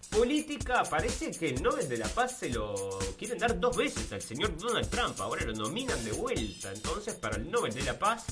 Política, 0.09 0.83
parece 0.83 1.31
que 1.31 1.49
el 1.49 1.63
Nobel 1.63 1.87
de 1.87 1.97
la 1.97 2.07
Paz 2.07 2.39
se 2.39 2.49
lo 2.49 2.99
quieren 3.17 3.37
dar 3.37 3.57
dos 3.57 3.77
veces 3.77 4.11
al 4.11 4.21
señor 4.21 4.57
Donald 4.57 4.89
Trump, 4.89 5.19
ahora 5.21 5.45
lo 5.45 5.53
nominan 5.53 6.03
de 6.03 6.11
vuelta 6.11 6.71
entonces 6.73 7.13
para 7.15 7.37
el 7.37 7.49
Nobel 7.49 7.73
de 7.73 7.83
la 7.83 7.97
Paz. 7.97 8.25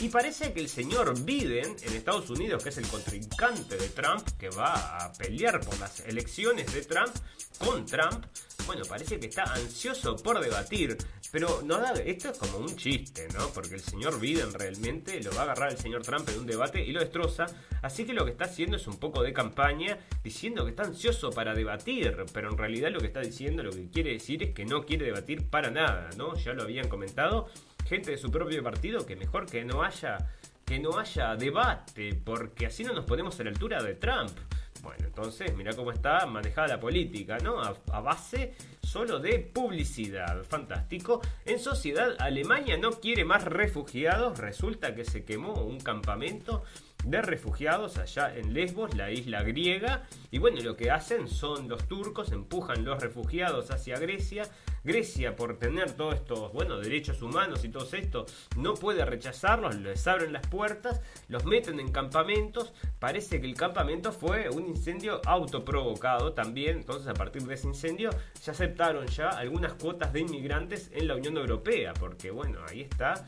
Y 0.00 0.08
parece 0.08 0.52
que 0.52 0.60
el 0.60 0.68
señor 0.68 1.22
Biden 1.22 1.76
en 1.82 1.94
Estados 1.94 2.30
Unidos, 2.30 2.62
que 2.62 2.70
es 2.70 2.78
el 2.78 2.88
contrincante 2.88 3.76
de 3.76 3.88
Trump, 3.90 4.26
que 4.38 4.48
va 4.48 4.96
a 4.96 5.12
pelear 5.12 5.60
por 5.60 5.78
las 5.78 6.00
elecciones 6.00 6.72
de 6.72 6.82
Trump 6.82 7.14
con 7.58 7.84
Trump, 7.86 8.24
bueno, 8.66 8.84
parece 8.88 9.18
que 9.18 9.26
está 9.26 9.44
ansioso 9.44 10.16
por 10.16 10.40
debatir. 10.40 10.96
Pero 11.30 11.62
no 11.64 11.78
da, 11.78 11.92
esto 11.92 12.30
es 12.30 12.38
como 12.38 12.58
un 12.58 12.76
chiste, 12.76 13.28
¿no? 13.34 13.48
Porque 13.48 13.74
el 13.74 13.80
señor 13.80 14.18
Biden 14.18 14.52
realmente 14.52 15.20
lo 15.22 15.32
va 15.32 15.40
a 15.40 15.42
agarrar 15.44 15.72
el 15.72 15.78
señor 15.78 16.02
Trump 16.02 16.28
en 16.28 16.40
un 16.40 16.46
debate 16.46 16.80
y 16.82 16.92
lo 16.92 17.00
destroza. 17.00 17.46
Así 17.82 18.04
que 18.04 18.12
lo 18.12 18.24
que 18.24 18.32
está 18.32 18.44
haciendo 18.44 18.76
es 18.76 18.86
un 18.86 18.98
poco 18.98 19.22
de 19.22 19.32
campaña 19.32 19.98
diciendo 20.22 20.64
que 20.64 20.70
está 20.70 20.84
ansioso 20.84 21.30
para 21.30 21.54
debatir. 21.54 22.24
Pero 22.32 22.50
en 22.50 22.58
realidad 22.58 22.90
lo 22.90 23.00
que 23.00 23.06
está 23.06 23.20
diciendo, 23.20 23.62
lo 23.62 23.70
que 23.70 23.88
quiere 23.88 24.12
decir 24.12 24.42
es 24.42 24.50
que 24.54 24.64
no 24.64 24.84
quiere 24.84 25.06
debatir 25.06 25.48
para 25.48 25.70
nada, 25.70 26.10
¿no? 26.16 26.34
Ya 26.36 26.52
lo 26.52 26.62
habían 26.62 26.88
comentado 26.88 27.48
gente 27.86 28.10
de 28.10 28.18
su 28.18 28.30
propio 28.30 28.62
partido 28.62 29.04
que 29.04 29.16
mejor 29.16 29.46
que 29.46 29.64
no 29.64 29.82
haya 29.82 30.18
que 30.64 30.78
no 30.78 30.98
haya 30.98 31.34
debate 31.34 32.14
porque 32.14 32.66
así 32.66 32.84
no 32.84 32.92
nos 32.92 33.04
ponemos 33.04 33.40
a 33.40 33.44
la 33.44 33.50
altura 33.50 33.82
de 33.82 33.94
Trump. 33.94 34.30
Bueno, 34.82 35.06
entonces 35.06 35.54
mira 35.56 35.74
cómo 35.74 35.90
está 35.90 36.24
manejada 36.26 36.68
la 36.68 36.80
política, 36.80 37.38
¿no? 37.38 37.60
A, 37.60 37.74
a 37.92 38.00
base 38.00 38.54
solo 38.82 39.18
de 39.18 39.40
publicidad. 39.40 40.42
Fantástico. 40.44 41.20
En 41.44 41.58
sociedad, 41.58 42.14
Alemania 42.18 42.78
no 42.78 42.92
quiere 42.92 43.24
más 43.24 43.44
refugiados. 43.44 44.38
Resulta 44.38 44.94
que 44.94 45.04
se 45.04 45.24
quemó 45.24 45.54
un 45.54 45.80
campamento 45.80 46.62
de 47.04 47.22
refugiados 47.22 47.98
allá 47.98 48.34
en 48.36 48.52
Lesbos, 48.52 48.94
la 48.94 49.10
isla 49.10 49.42
griega. 49.42 50.04
Y 50.30 50.38
bueno, 50.38 50.60
lo 50.60 50.76
que 50.76 50.90
hacen 50.90 51.28
son 51.28 51.68
los 51.68 51.86
turcos, 51.88 52.32
empujan 52.32 52.84
los 52.84 53.00
refugiados 53.00 53.70
hacia 53.70 53.98
Grecia. 53.98 54.48
Grecia, 54.82 55.36
por 55.36 55.58
tener 55.58 55.92
todos 55.92 56.14
estos, 56.14 56.52
bueno, 56.52 56.78
derechos 56.78 57.20
humanos 57.20 57.64
y 57.64 57.68
todo 57.68 57.86
esto, 57.92 58.26
no 58.56 58.74
puede 58.74 59.04
rechazarlos, 59.04 59.76
les 59.76 60.06
abren 60.06 60.32
las 60.32 60.46
puertas, 60.46 61.02
los 61.28 61.44
meten 61.44 61.80
en 61.80 61.92
campamentos. 61.92 62.72
Parece 62.98 63.40
que 63.40 63.46
el 63.46 63.54
campamento 63.54 64.12
fue 64.12 64.48
un 64.48 64.66
incendio 64.66 65.20
autoprovocado 65.26 66.32
también. 66.32 66.78
Entonces, 66.78 67.08
a 67.08 67.14
partir 67.14 67.42
de 67.42 67.54
ese 67.54 67.66
incendio, 67.66 68.10
se 68.40 68.50
aceptaron 68.50 69.06
ya 69.06 69.28
algunas 69.28 69.74
cuotas 69.74 70.12
de 70.12 70.20
inmigrantes 70.20 70.90
en 70.92 71.08
la 71.08 71.16
Unión 71.16 71.36
Europea. 71.36 71.92
Porque, 71.94 72.30
bueno, 72.30 72.60
ahí 72.68 72.82
está. 72.82 73.26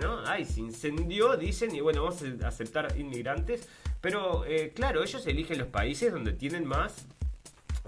¿No? 0.00 0.20
Ay, 0.26 0.44
se 0.44 0.60
incendió, 0.60 1.36
dicen, 1.36 1.74
y 1.74 1.80
bueno, 1.80 2.04
vamos 2.04 2.22
a 2.42 2.48
aceptar 2.48 2.98
inmigrantes. 2.98 3.68
Pero 4.00 4.44
eh, 4.46 4.72
claro, 4.74 5.02
ellos 5.02 5.26
eligen 5.26 5.58
los 5.58 5.68
países 5.68 6.12
donde 6.12 6.32
tienen 6.32 6.66
más 6.66 7.06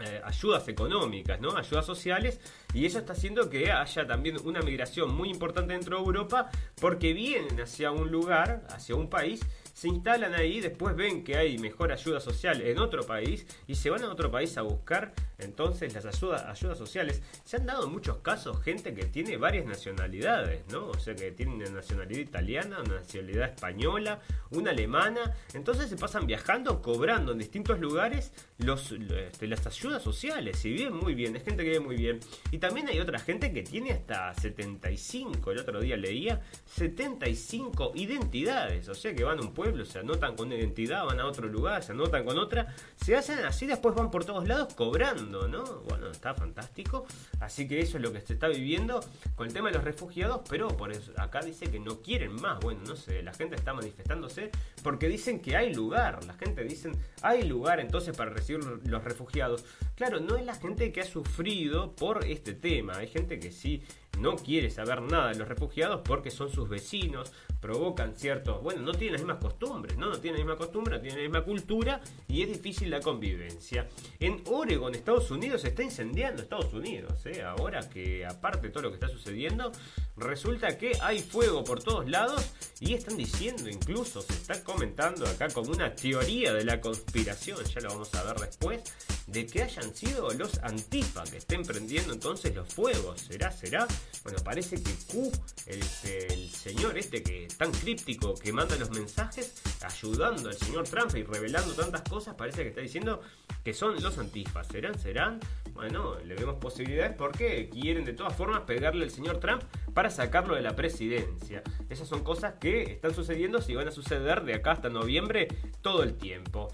eh, 0.01 0.21
ayudas 0.25 0.69
económicas, 0.69 1.41
¿no? 1.41 1.57
Ayudas 1.57 1.87
sociales. 1.87 2.39
Y 2.75 2.85
eso 2.85 2.99
está 2.99 3.15
haciendo 3.15 3.49
que 3.49 3.73
haya 3.73 4.07
también 4.07 4.37
una 4.45 4.61
migración 4.61 5.15
muy 5.15 5.31
importante 5.31 5.73
dentro 5.73 5.97
de 5.97 6.05
Europa 6.05 6.51
porque 6.81 7.15
vienen 7.15 7.59
hacia 7.61 7.91
un 7.91 8.11
lugar, 8.11 8.67
hacia 8.69 8.95
un 8.95 9.09
país, 9.09 9.41
se 9.77 9.89
instalan 9.89 10.35
ahí, 10.35 10.63
después 10.63 10.97
ven 10.97 11.23
que 11.23 11.37
hay 11.37 11.59
mejor 11.59 11.93
ayuda 11.93 12.19
social 12.19 12.63
en 12.63 12.79
otro 12.79 13.05
país 13.05 13.47
y 13.67 13.75
se 13.75 13.91
van 13.91 14.05
a 14.05 14.11
otro 14.11 14.31
país 14.31 14.57
a 14.57 14.63
buscar 14.63 15.13
entonces 15.37 15.93
las 15.93 16.07
ayudas, 16.07 16.45
ayudas 16.45 16.79
sociales. 16.79 17.21
Se 17.45 17.59
han 17.59 17.67
dado 17.67 17.87
muchos 17.87 18.17
casos 18.19 18.63
gente 18.63 18.95
que 18.95 19.05
tiene 19.05 19.37
varias 19.37 19.67
nacionalidades, 19.67 20.67
¿no? 20.73 20.87
O 20.89 20.99
sea, 20.99 21.15
que 21.15 21.31
tiene 21.31 21.57
una 21.57 21.69
nacionalidad 21.69 22.21
italiana, 22.21 22.81
una 22.81 23.01
nacionalidad 23.01 23.51
española, 23.51 24.21
una 24.51 24.71
alemana. 24.71 25.35
Entonces 25.53 25.91
se 25.91 25.97
pasan 25.97 26.27
viajando, 26.27 26.81
cobrando 26.81 27.33
en 27.33 27.39
distintos 27.39 27.79
lugares 27.79 28.33
los, 28.57 28.93
este, 28.93 29.47
las 29.47 29.67
ayudas 29.67 30.03
sociales 30.03 30.65
y 30.65 30.73
viven 30.73 30.97
muy 30.97 31.15
bien, 31.15 31.37
es 31.37 31.45
gente 31.45 31.65
que 31.65 31.71
vive 31.73 31.85
muy 31.85 31.97
bien. 31.97 32.21
Y 32.51 32.57
también 32.57 32.89
hay 32.89 32.99
otra 32.99 33.19
gente 33.19 33.53
que 33.53 33.63
tiene 33.63 33.93
hasta 33.93 34.33
75, 34.33 35.51
el 35.51 35.59
otro 35.59 35.81
día 35.81 35.99
leía, 35.99 36.41
75 36.65 37.93
identidades, 37.95 38.89
o 38.89 38.95
sea 38.95 39.15
que 39.15 39.23
van 39.23 39.39
a 39.39 39.43
un 39.43 39.53
pueblo, 39.53 39.66
se 39.85 39.99
anotan 39.99 40.37
con 40.37 40.49
una 40.49 40.57
identidad, 40.57 41.05
van 41.05 41.21
a 41.21 41.27
otro 41.27 41.49
lugar, 41.49 41.83
se 41.83 41.93
anotan 41.93 42.25
con 42.25 42.39
otra, 42.39 42.75
se 42.97 43.17
hacen 43.17 43.41
así, 43.41 43.67
después 43.67 43.95
van 43.95 44.11
por 44.11 44.25
todos 44.25 44.47
lados 44.47 44.75
cobrando, 44.75 45.49
¿no? 45.49 45.65
Bueno, 45.89 46.11
está 46.11 46.35
fantástico, 46.35 47.07
así 47.41 47.67
que 47.67 47.81
eso 47.81 47.97
es 47.97 48.03
lo 48.03 48.13
que 48.13 48.21
se 48.21 48.35
está 48.35 48.49
viviendo 48.49 49.01
con 49.35 49.47
el 49.47 49.53
tema 49.53 49.69
de 49.69 49.75
los 49.75 49.85
refugiados, 49.85 50.43
pero 50.49 50.69
por 50.69 50.93
eso 50.93 51.13
acá 51.17 51.41
dice 51.41 51.71
que 51.71 51.81
no 51.81 52.01
quieren 52.01 52.35
más, 52.41 52.61
bueno, 52.61 52.81
no 52.87 52.97
sé, 52.97 53.23
la 53.23 53.35
gente 53.35 53.57
está 53.57 53.73
manifestándose 53.75 54.51
porque 54.83 55.09
dicen 55.09 55.41
que 55.41 55.57
hay 55.57 55.75
lugar, 55.75 56.25
la 56.25 56.35
gente 56.35 56.65
dice, 56.65 56.93
hay 57.23 57.43
lugar 57.43 57.81
entonces 57.81 58.17
para 58.17 58.31
recibir 58.31 58.65
los 58.65 59.05
refugiados. 59.05 59.65
Claro, 59.95 60.21
no 60.21 60.37
es 60.37 60.45
la 60.45 60.55
gente 60.55 60.93
que 60.93 61.01
ha 61.01 61.07
sufrido 61.07 61.93
por 61.93 62.25
este 62.25 62.53
tema, 62.53 62.99
hay 62.99 63.09
gente 63.09 63.39
que 63.39 63.51
sí 63.51 63.83
no 64.19 64.37
quiere 64.37 64.71
saber 64.71 65.03
nada 65.03 65.29
de 65.29 65.39
los 65.39 65.49
refugiados 65.49 66.01
porque 66.05 66.31
son 66.31 66.51
sus 66.51 66.69
vecinos, 66.69 67.33
provocan 67.61 68.15
ciertos, 68.15 68.63
bueno, 68.63 68.83
no 68.83 68.93
tienen 68.93 69.15
las 69.15 69.23
mismas 69.23 69.39
costumbres, 69.39 69.97
¿no? 69.97 70.11
No 70.11 70.19
tienen 70.19 70.41
la 70.41 70.45
misma 70.45 70.59
costumbre, 70.59 70.97
no 70.97 71.01
tienen 71.01 71.19
la 71.19 71.29
misma 71.29 71.45
cultura 71.45 72.01
y 72.29 72.43
es 72.43 72.49
difícil 72.49 72.91
la 72.91 73.01
convivencia. 73.01 73.89
En 74.21 74.43
Oregon, 74.47 74.95
Estados 74.95 75.31
Unidos, 75.31 75.63
se 75.63 75.69
está 75.69 75.83
incendiando 75.83 76.43
Estados 76.43 76.73
Unidos, 76.73 77.25
¿eh? 77.27 77.43
Ahora 77.43 77.89
que 77.89 78.25
aparte 78.25 78.69
de 78.69 78.73
todo 78.73 78.85
lo 78.85 78.89
que 78.91 78.97
está 78.97 79.09
sucediendo, 79.09 79.73
resulta 80.17 80.79
que 80.79 80.93
hay 81.01 81.21
fuego 81.21 81.65
por 81.65 81.83
todos 81.83 82.09
lados 82.09 82.53
y 82.81 82.95
están 82.95 83.17
diciendo, 83.17 83.69
incluso 83.69 84.23
se 84.23 84.33
está 84.33 84.63
comentando 84.63 85.27
acá 85.27 85.49
como 85.49 85.71
una 85.71 85.95
teoría 85.95 86.53
de 86.53 86.65
la 86.65 86.81
conspiración, 86.81 87.65
ya 87.65 87.81
lo 87.81 87.89
vamos 87.91 88.15
a 88.15 88.23
ver 88.23 88.37
después, 88.37 88.83
de 89.27 89.47
que 89.47 89.63
hayan 89.63 89.95
sido 89.95 90.31
los 90.35 90.59
antifa 90.63 91.25
que 91.25 91.39
estén 91.39 91.65
prendiendo 91.65 92.13
entonces 92.13 92.55
los 92.55 92.73
fuegos. 92.73 93.23
¿Será? 93.23 93.51
¿Será? 93.51 93.89
Bueno, 94.23 94.39
parece 94.45 94.83
que 94.83 94.93
Q, 95.11 95.33
el, 95.67 95.83
el 96.31 96.51
señor 96.51 96.97
este 96.97 97.23
que 97.23 97.46
tan 97.47 97.73
críptico 97.73 98.35
que 98.35 98.53
manda 98.53 98.77
los 98.77 98.91
mensajes, 98.91 99.63
ayudando 99.83 100.49
al 100.49 100.57
señor 100.57 100.85
Trump 100.89 101.15
y 101.17 101.23
revelando 101.23 101.75
tantas 101.75 102.03
cosas, 102.03 102.35
parece 102.35 102.63
que 102.63 102.69
está 102.69 102.81
diciendo 102.81 103.21
que 103.65 103.73
son 103.73 104.01
los 104.03 104.19
antifas. 104.19 104.67
¿Serán? 104.69 104.99
¿Serán? 104.99 105.41
Bueno, 105.73 106.19
le 106.21 106.35
vemos 106.35 106.57
posibilidades 106.57 107.15
porque 107.17 107.69
quieren 107.69 108.05
de 108.05 108.13
todas 108.13 108.35
formas 108.35 108.63
pegarle 108.63 109.05
al 109.05 109.11
señor 109.11 109.41
Trump 109.41 109.63
para 109.95 110.11
sacarlo 110.11 110.55
de 110.55 110.63
la 110.63 110.77
presidencia. 110.77 111.63
Esas 111.89 112.09
son 112.09 112.23
cosas 112.23 112.55
que 112.61 112.83
están 112.83 113.15
sucediendo 113.15 113.61
y 113.67 113.75
van 113.75 113.89
a 113.89 113.93
suceder 113.93 114.45
de 114.45 114.55
acá 114.55 114.73
hasta 114.73 114.89
noviembre 114.89 115.49
todo 115.83 116.03
el 116.03 116.15
tiempo. 116.15 116.69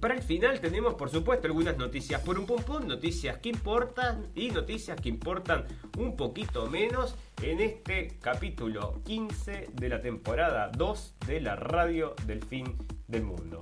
Para 0.00 0.14
el 0.14 0.22
final 0.22 0.60
tenemos, 0.60 0.94
por 0.94 1.10
supuesto, 1.10 1.46
algunas 1.46 1.76
noticias 1.78 2.20
por 2.22 2.36
un 2.36 2.44
pum 2.44 2.60
pum, 2.62 2.88
noticias 2.88 3.38
que 3.38 3.50
importan 3.50 4.32
y 4.34 4.50
noticias 4.50 5.00
que 5.00 5.08
importan 5.08 5.64
un 5.96 6.16
poquito 6.16 6.68
menos 6.68 7.14
en 7.42 7.60
este 7.60 8.18
capítulo 8.20 9.02
15 9.04 9.70
de 9.72 9.88
la 9.88 10.00
temporada 10.00 10.70
2 10.76 11.14
de 11.26 11.40
la 11.40 11.56
radio 11.56 12.14
del 12.24 12.44
fin 12.44 12.76
del 13.08 13.24
mundo. 13.24 13.58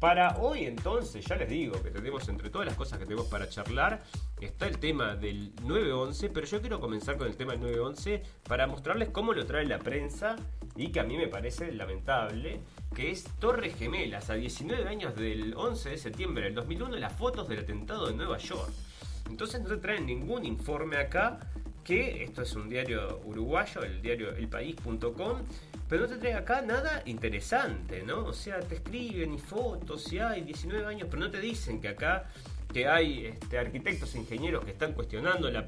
Para 0.00 0.36
hoy 0.38 0.64
entonces, 0.64 1.24
ya 1.24 1.36
les 1.36 1.48
digo 1.48 1.80
que 1.80 1.90
tenemos 1.90 2.28
entre 2.28 2.50
todas 2.50 2.66
las 2.66 2.76
cosas 2.76 2.98
que 2.98 3.04
tenemos 3.04 3.28
para 3.28 3.48
charlar, 3.48 4.02
está 4.40 4.66
el 4.66 4.78
tema 4.78 5.14
del 5.14 5.54
911, 5.62 6.28
pero 6.30 6.46
yo 6.46 6.60
quiero 6.60 6.80
comenzar 6.80 7.16
con 7.16 7.28
el 7.28 7.36
tema 7.36 7.52
del 7.52 7.60
911 7.60 8.22
para 8.48 8.66
mostrarles 8.66 9.10
cómo 9.10 9.32
lo 9.32 9.46
trae 9.46 9.64
la 9.64 9.78
prensa 9.78 10.34
y 10.74 10.88
que 10.90 10.98
a 10.98 11.04
mí 11.04 11.16
me 11.16 11.28
parece 11.28 11.70
lamentable, 11.70 12.60
que 12.96 13.12
es 13.12 13.24
Torres 13.38 13.76
Gemelas, 13.76 14.28
a 14.28 14.34
19 14.34 14.88
años 14.88 15.14
del 15.14 15.54
11 15.56 15.90
de 15.90 15.98
septiembre 15.98 16.44
del 16.44 16.54
2001, 16.56 16.96
las 16.96 17.12
fotos 17.12 17.48
del 17.48 17.60
atentado 17.60 18.08
de 18.08 18.14
Nueva 18.14 18.38
York. 18.38 18.72
Entonces 19.30 19.62
no 19.62 19.68
te 19.68 19.76
traen 19.78 20.04
ningún 20.04 20.44
informe 20.44 20.96
acá, 20.96 21.38
que 21.84 22.24
esto 22.24 22.42
es 22.42 22.54
un 22.54 22.68
diario 22.68 23.20
uruguayo, 23.24 23.82
el 23.82 24.00
diario 24.00 24.34
elpaís.com, 24.34 25.42
pero 25.88 26.02
no 26.02 26.08
te 26.08 26.16
trae 26.16 26.34
acá 26.34 26.62
nada 26.62 27.02
interesante, 27.04 28.02
¿no? 28.02 28.24
O 28.24 28.32
sea, 28.32 28.60
te 28.60 28.76
escriben 28.76 29.34
y 29.34 29.38
fotos 29.38 30.10
y 30.12 30.18
hay 30.18 30.42
19 30.42 30.86
años, 30.86 31.08
pero 31.10 31.22
no 31.22 31.30
te 31.30 31.40
dicen 31.40 31.80
que 31.80 31.88
acá 31.88 32.24
que 32.72 32.88
hay 32.88 33.26
este, 33.26 33.58
arquitectos 33.58 34.14
e 34.14 34.18
ingenieros 34.18 34.64
que 34.64 34.72
están 34.72 34.94
cuestionando 34.94 35.48
la, 35.48 35.64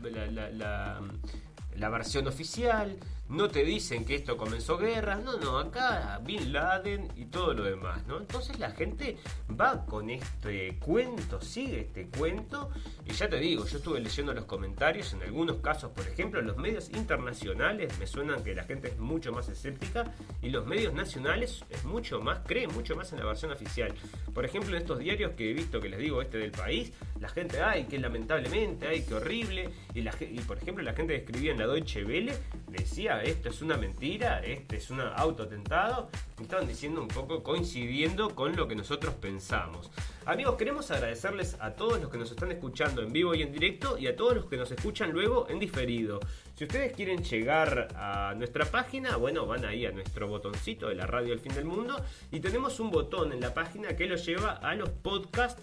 la, 1.76 1.88
versión 1.88 2.26
oficial, 2.26 2.96
no 3.28 3.48
te 3.48 3.64
dicen 3.64 4.04
que 4.04 4.14
esto 4.14 4.36
comenzó 4.36 4.78
guerra, 4.78 5.16
no, 5.16 5.36
no, 5.38 5.58
acá 5.58 6.20
Bin 6.24 6.52
Laden 6.52 7.08
y 7.16 7.26
todo 7.26 7.54
lo 7.54 7.64
demás, 7.64 8.06
¿no? 8.06 8.18
Entonces 8.18 8.58
la 8.58 8.70
gente 8.70 9.16
va 9.58 9.84
con 9.84 10.10
este 10.10 10.76
cuento, 10.78 11.40
sigue 11.40 11.80
este 11.80 12.06
cuento, 12.08 12.70
y 13.04 13.12
ya 13.12 13.28
te 13.28 13.38
digo, 13.38 13.66
yo 13.66 13.78
estuve 13.78 14.00
leyendo 14.00 14.32
los 14.32 14.44
comentarios, 14.44 15.12
en 15.12 15.22
algunos 15.22 15.56
casos, 15.56 15.90
por 15.90 16.06
ejemplo, 16.06 16.40
los 16.40 16.56
medios 16.56 16.90
internacionales 16.90 17.98
me 17.98 18.06
suenan 18.06 18.44
que 18.44 18.54
la 18.54 18.64
gente 18.64 18.88
es 18.88 18.98
mucho 18.98 19.32
más 19.32 19.48
escéptica, 19.48 20.12
y 20.40 20.50
los 20.50 20.64
medios 20.66 20.94
nacionales 20.94 21.64
es 21.70 21.84
mucho 21.84 22.20
más, 22.20 22.40
creen 22.46 22.72
mucho 22.72 22.94
más 22.94 23.12
en 23.12 23.18
la 23.18 23.26
versión 23.26 23.50
oficial. 23.50 23.92
Por 24.32 24.44
ejemplo, 24.44 24.76
en 24.76 24.82
estos 24.82 24.98
diarios 24.98 25.32
que 25.32 25.50
he 25.50 25.52
visto 25.52 25.80
que 25.80 25.88
les 25.88 25.98
digo, 25.98 26.22
este 26.22 26.38
del 26.38 26.52
país, 26.52 26.92
la 27.20 27.28
gente, 27.28 27.60
ay, 27.60 27.84
que 27.84 27.98
lamentablemente, 27.98 28.86
ay, 28.86 29.02
que 29.02 29.14
horrible, 29.14 29.70
y, 29.94 30.02
la, 30.02 30.14
y 30.20 30.38
por 30.40 30.58
ejemplo 30.58 30.84
la 30.84 30.92
gente 30.92 31.14
que 31.14 31.24
escribía 31.24 31.52
en 31.52 31.58
la 31.58 31.66
Deutsche 31.66 32.04
Welle 32.04 32.36
decía 32.68 33.15
esto 33.22 33.48
es 33.48 33.62
una 33.62 33.76
mentira, 33.76 34.40
este 34.40 34.76
es 34.76 34.90
un 34.90 35.00
autotentado, 35.00 36.10
y 36.38 36.42
estaban 36.42 36.66
diciendo 36.66 37.00
un 37.02 37.08
poco 37.08 37.42
coincidiendo 37.42 38.34
con 38.34 38.56
lo 38.56 38.68
que 38.68 38.74
nosotros 38.74 39.14
pensamos. 39.14 39.90
Amigos, 40.24 40.56
queremos 40.56 40.90
agradecerles 40.90 41.56
a 41.60 41.70
todos 41.72 42.00
los 42.00 42.10
que 42.10 42.18
nos 42.18 42.30
están 42.30 42.50
escuchando 42.50 43.02
en 43.02 43.12
vivo 43.12 43.34
y 43.34 43.42
en 43.42 43.52
directo 43.52 43.96
y 43.96 44.06
a 44.06 44.16
todos 44.16 44.34
los 44.34 44.46
que 44.46 44.56
nos 44.56 44.70
escuchan 44.70 45.12
luego 45.12 45.48
en 45.48 45.58
diferido. 45.58 46.20
Si 46.56 46.64
ustedes 46.64 46.92
quieren 46.94 47.22
llegar 47.22 47.88
a 47.96 48.34
nuestra 48.36 48.64
página, 48.64 49.16
bueno, 49.16 49.46
van 49.46 49.64
ahí 49.64 49.86
a 49.86 49.92
nuestro 49.92 50.26
botoncito 50.26 50.88
de 50.88 50.94
la 50.94 51.06
radio 51.06 51.32
El 51.32 51.40
Fin 51.40 51.54
del 51.54 51.64
Mundo 51.64 52.02
y 52.32 52.40
tenemos 52.40 52.80
un 52.80 52.90
botón 52.90 53.32
en 53.32 53.40
la 53.40 53.54
página 53.54 53.94
que 53.94 54.06
los 54.06 54.24
lleva 54.24 54.52
a 54.52 54.74
los 54.74 54.88
podcasts 54.88 55.62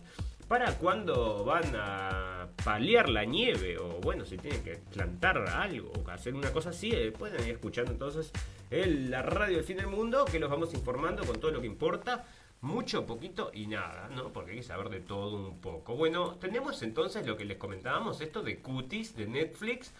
para 0.54 0.78
cuando 0.78 1.44
van 1.44 1.76
a 1.76 2.48
paliar 2.63 3.10
la 3.10 3.26
nieve 3.26 3.76
o 3.80 4.00
bueno, 4.02 4.24
si 4.24 4.38
tienen 4.38 4.63
que 4.63 4.76
plantar 4.76 5.39
algo 5.50 5.92
o 5.92 6.08
hacer 6.12 6.36
una 6.36 6.52
cosa 6.52 6.70
así, 6.70 6.92
eh, 6.92 7.12
pueden 7.12 7.42
ir 7.48 7.54
escuchando 7.54 7.92
entonces 7.92 8.32
el, 8.70 9.10
la 9.10 9.24
radio 9.24 9.56
del 9.56 9.66
fin 9.66 9.78
del 9.78 9.88
mundo 9.88 10.26
que 10.26 10.38
los 10.38 10.52
vamos 10.52 10.72
informando 10.76 11.26
con 11.26 11.39
todo 11.39 11.50
lo 11.50 11.60
que 11.60 11.66
importa. 11.66 12.28
Mucho, 12.62 13.08
poquito 13.08 13.50
y 13.52 13.66
nada, 13.66 14.10
¿no? 14.16 14.32
Porque 14.32 14.52
hay 14.52 14.58
que 14.58 14.63
saber 14.63 14.89
de 14.89 15.00
todo 15.00 15.38
un 15.38 15.60
poco. 15.60 15.96
Bueno, 15.96 16.36
tenemos 16.36 16.84
entonces 16.84 17.26
lo 17.26 17.36
que 17.36 17.46
les 17.46 17.58
comentábamos, 17.58 18.22
esto 18.22 18.44
de 18.44 18.60
Cuties, 18.60 19.16
de 19.16 19.26
Netflix, 19.26 19.92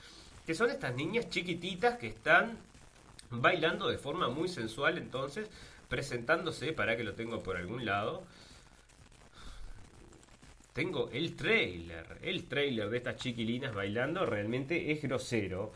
que 0.46 0.54
son 0.54 0.70
estas 0.70 0.94
niñas 0.94 1.32
chiquititas 1.32 1.98
que 1.98 2.06
están 2.06 2.60
bailando 3.32 3.88
de 3.88 3.98
forma 3.98 4.30
muy 4.30 4.50
sensual, 4.50 5.00
entonces, 5.00 5.50
presentándose, 5.90 6.74
para 6.74 6.96
que 6.96 7.04
lo 7.04 7.16
tengo 7.16 7.42
por 7.42 7.58
algún 7.58 7.86
lado, 7.86 8.22
tengo 10.74 11.10
el 11.12 11.36
trailer. 11.36 12.18
El 12.22 12.46
trailer 12.46 12.90
de 12.90 12.98
estas 12.98 13.16
chiquilinas 13.18 13.74
bailando 13.74 14.26
realmente 14.26 14.92
es 14.92 15.02
grosero. 15.02 15.72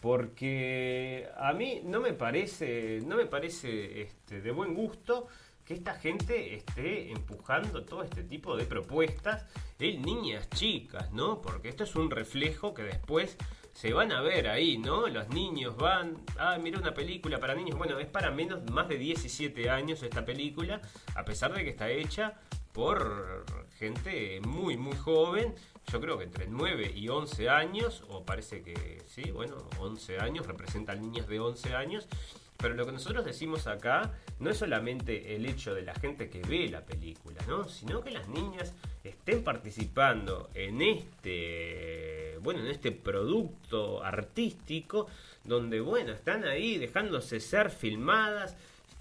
Porque 0.00 1.28
a 1.36 1.52
mí 1.52 1.82
no 1.84 2.00
me 2.00 2.14
parece, 2.14 3.00
no 3.06 3.16
me 3.16 3.26
parece 3.26 4.02
este, 4.02 4.40
de 4.40 4.50
buen 4.50 4.74
gusto 4.74 5.28
que 5.64 5.74
esta 5.74 5.94
gente 5.94 6.54
esté 6.54 7.12
empujando 7.12 7.84
todo 7.84 8.02
este 8.02 8.24
tipo 8.24 8.56
de 8.56 8.64
propuestas 8.64 9.46
en 9.78 10.02
niñas 10.02 10.48
chicas, 10.50 11.12
¿no? 11.12 11.42
Porque 11.42 11.68
esto 11.68 11.84
es 11.84 11.94
un 11.94 12.10
reflejo 12.10 12.72
que 12.72 12.82
después 12.82 13.36
se 13.74 13.92
van 13.92 14.10
a 14.10 14.20
ver 14.20 14.48
ahí, 14.48 14.78
¿no? 14.78 15.06
Los 15.06 15.28
niños 15.28 15.76
van, 15.76 16.16
ah, 16.38 16.58
mira 16.60 16.78
una 16.78 16.92
película 16.92 17.38
para 17.38 17.54
niños, 17.54 17.78
bueno, 17.78 17.98
es 17.98 18.08
para 18.08 18.30
menos 18.30 18.68
más 18.70 18.88
de 18.88 18.96
17 18.98 19.70
años 19.70 20.02
esta 20.02 20.24
película, 20.24 20.80
a 21.14 21.24
pesar 21.24 21.52
de 21.52 21.62
que 21.62 21.70
está 21.70 21.88
hecha 21.90 22.40
por 22.72 23.44
gente 23.78 24.40
muy, 24.42 24.76
muy 24.76 24.96
joven. 24.96 25.54
Yo 25.90 26.00
creo 26.00 26.18
que 26.18 26.24
entre 26.24 26.46
9 26.46 26.92
y 26.94 27.08
11 27.08 27.48
años, 27.48 28.04
o 28.08 28.24
parece 28.24 28.62
que 28.62 29.02
sí, 29.06 29.30
bueno, 29.30 29.56
11 29.78 30.18
años, 30.18 30.46
representan 30.46 31.00
niñas 31.00 31.26
de 31.26 31.40
11 31.40 31.74
años. 31.74 32.08
Pero 32.56 32.74
lo 32.74 32.84
que 32.84 32.92
nosotros 32.92 33.24
decimos 33.24 33.66
acá 33.66 34.12
no 34.38 34.50
es 34.50 34.58
solamente 34.58 35.34
el 35.34 35.46
hecho 35.46 35.74
de 35.74 35.80
la 35.80 35.94
gente 35.94 36.28
que 36.28 36.42
ve 36.42 36.68
la 36.68 36.84
película, 36.84 37.40
¿no? 37.48 37.66
Sino 37.66 38.02
que 38.02 38.10
las 38.10 38.28
niñas 38.28 38.74
estén 39.02 39.42
participando 39.42 40.50
en 40.52 40.82
este, 40.82 42.36
bueno, 42.42 42.60
en 42.60 42.66
este 42.66 42.92
producto 42.92 44.04
artístico 44.04 45.06
donde, 45.44 45.80
bueno, 45.80 46.12
están 46.12 46.44
ahí 46.44 46.76
dejándose 46.76 47.40
ser 47.40 47.70
filmadas, 47.70 48.56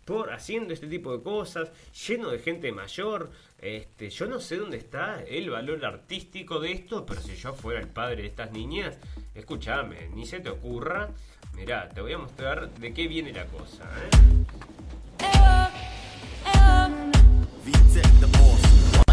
por 0.05 0.32
haciendo 0.32 0.73
este 0.73 0.88
tipo 0.88 1.15
de 1.15 1.21
cosas, 1.21 1.71
lleno 2.08 2.32
de 2.32 2.39
gente 2.39 2.71
mayor. 2.71 3.29
Este, 3.62 4.10
yo 4.10 4.26
no 4.26 4.39
sé 4.39 4.56
dónde 4.56 4.78
está 4.78 5.22
el 5.28 5.50
valor 5.50 5.84
artístico 5.86 6.60
de 6.60 6.72
esto, 6.72 7.06
pero 7.06 7.22
si 7.22 7.36
yo 7.36 7.54
fuera 7.54 7.82
el 7.82 7.89
padre 7.89 8.22
de 8.22 8.28
estas 8.28 8.52
niñas, 8.52 8.98
escúchame, 9.36 10.08
ni 10.13 10.26
se 10.26 10.39
te 10.39 10.50
ocurra. 10.50 11.10
Mirá, 11.56 11.89
te 11.89 12.00
voy 12.02 12.13
a 12.13 12.17
mostrar 12.17 12.69
de 12.69 12.93
qué 12.93 13.08
viene 13.08 13.34
la 13.34 13.45
cosa. 13.45 13.84
¿eh? 13.84 14.39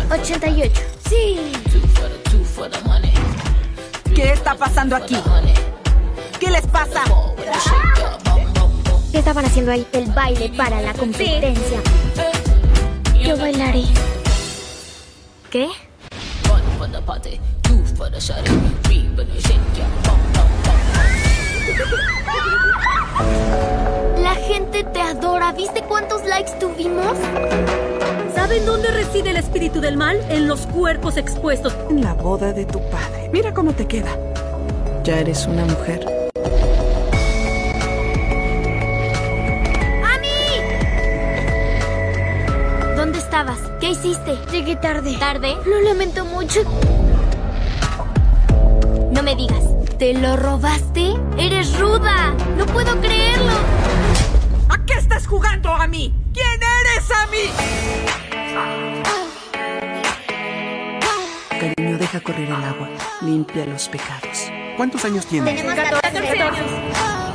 88. 0.08 0.80
Sí. 1.08 1.52
¿Qué 4.14 4.32
está 4.32 4.54
pasando 4.54 4.96
aquí? 4.96 5.16
¿Qué 6.38 6.50
les 6.50 6.66
pasa? 6.68 7.02
¿Qué 9.10 9.18
estaban 9.18 9.44
haciendo 9.44 9.72
ahí? 9.72 9.86
El 9.92 10.06
baile 10.12 10.50
para 10.56 10.80
la 10.80 10.94
competencia. 10.94 11.82
Yo 13.20 13.36
bailaré. 13.36 13.82
¿Qué? 15.50 15.68
La 24.18 24.34
gente 24.34 24.84
te 24.84 25.00
adora. 25.00 25.52
¿Viste 25.52 25.82
cuántos 25.82 26.24
likes 26.24 26.52
tuvimos? 26.58 27.16
¿Saben 28.34 28.66
dónde 28.66 28.88
reside 28.88 29.30
el 29.30 29.36
espíritu 29.36 29.80
del 29.80 29.96
mal? 29.96 30.18
En 30.28 30.48
los 30.48 30.66
cuerpos 30.66 31.16
expuestos. 31.16 31.74
En 31.90 32.02
la 32.02 32.14
boda 32.14 32.52
de 32.52 32.64
tu 32.64 32.80
padre. 32.90 33.30
Mira 33.32 33.54
cómo 33.54 33.72
te 33.72 33.86
queda. 33.86 34.10
Ya 35.04 35.20
eres 35.20 35.46
una 35.46 35.64
mujer. 35.64 36.25
¿Qué 43.86 43.92
hiciste? 43.92 44.36
Llegué 44.50 44.74
tarde. 44.74 45.16
¿Tarde? 45.16 45.56
Lo 45.64 45.80
lamento 45.80 46.24
mucho. 46.24 46.58
No 49.12 49.22
me 49.22 49.36
digas. 49.36 49.62
¿Te 49.96 50.12
lo 50.12 50.36
robaste? 50.36 51.14
¡Eres 51.38 51.78
ruda! 51.78 52.34
¡No 52.58 52.66
puedo 52.66 53.00
creerlo! 53.00 53.52
¿A 54.70 54.84
qué 54.84 54.94
estás 54.94 55.28
jugando 55.28 55.72
a 55.72 55.86
mí? 55.86 56.12
¿Quién 56.34 56.60
eres 56.80 57.10
a 57.12 57.26
mí? 57.28 57.48
Cariño, 61.48 61.96
deja 61.96 62.20
correr 62.20 62.48
el 62.48 62.64
agua. 62.64 62.88
Limpia 63.22 63.66
los 63.66 63.88
pecados. 63.88 64.50
¿Cuántos 64.76 65.04
años 65.04 65.26
tienes? 65.26 65.62
Tenemos 65.62 65.76
14 65.76 66.42
años. 66.42 67.25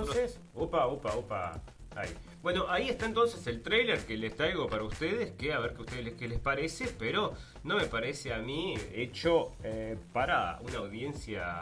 Entonces. 0.00 0.40
Upa, 0.54 0.86
upa, 0.86 1.16
upa. 1.16 1.62
Ahí. 1.96 2.10
Bueno, 2.42 2.66
ahí 2.68 2.88
está 2.88 3.06
entonces 3.06 3.44
el 3.48 3.62
trailer 3.62 3.98
que 4.06 4.16
les 4.16 4.36
traigo 4.36 4.68
para 4.68 4.84
ustedes, 4.84 5.32
que 5.32 5.52
a 5.52 5.58
ver 5.58 5.74
qué 5.74 5.80
ustedes 5.82 6.14
qué 6.14 6.28
les 6.28 6.38
parece, 6.38 6.86
pero 6.98 7.34
no 7.64 7.76
me 7.76 7.86
parece 7.86 8.32
a 8.32 8.38
mí 8.38 8.76
hecho 8.92 9.52
eh, 9.64 9.98
para 10.12 10.60
una 10.62 10.78
audiencia, 10.78 11.60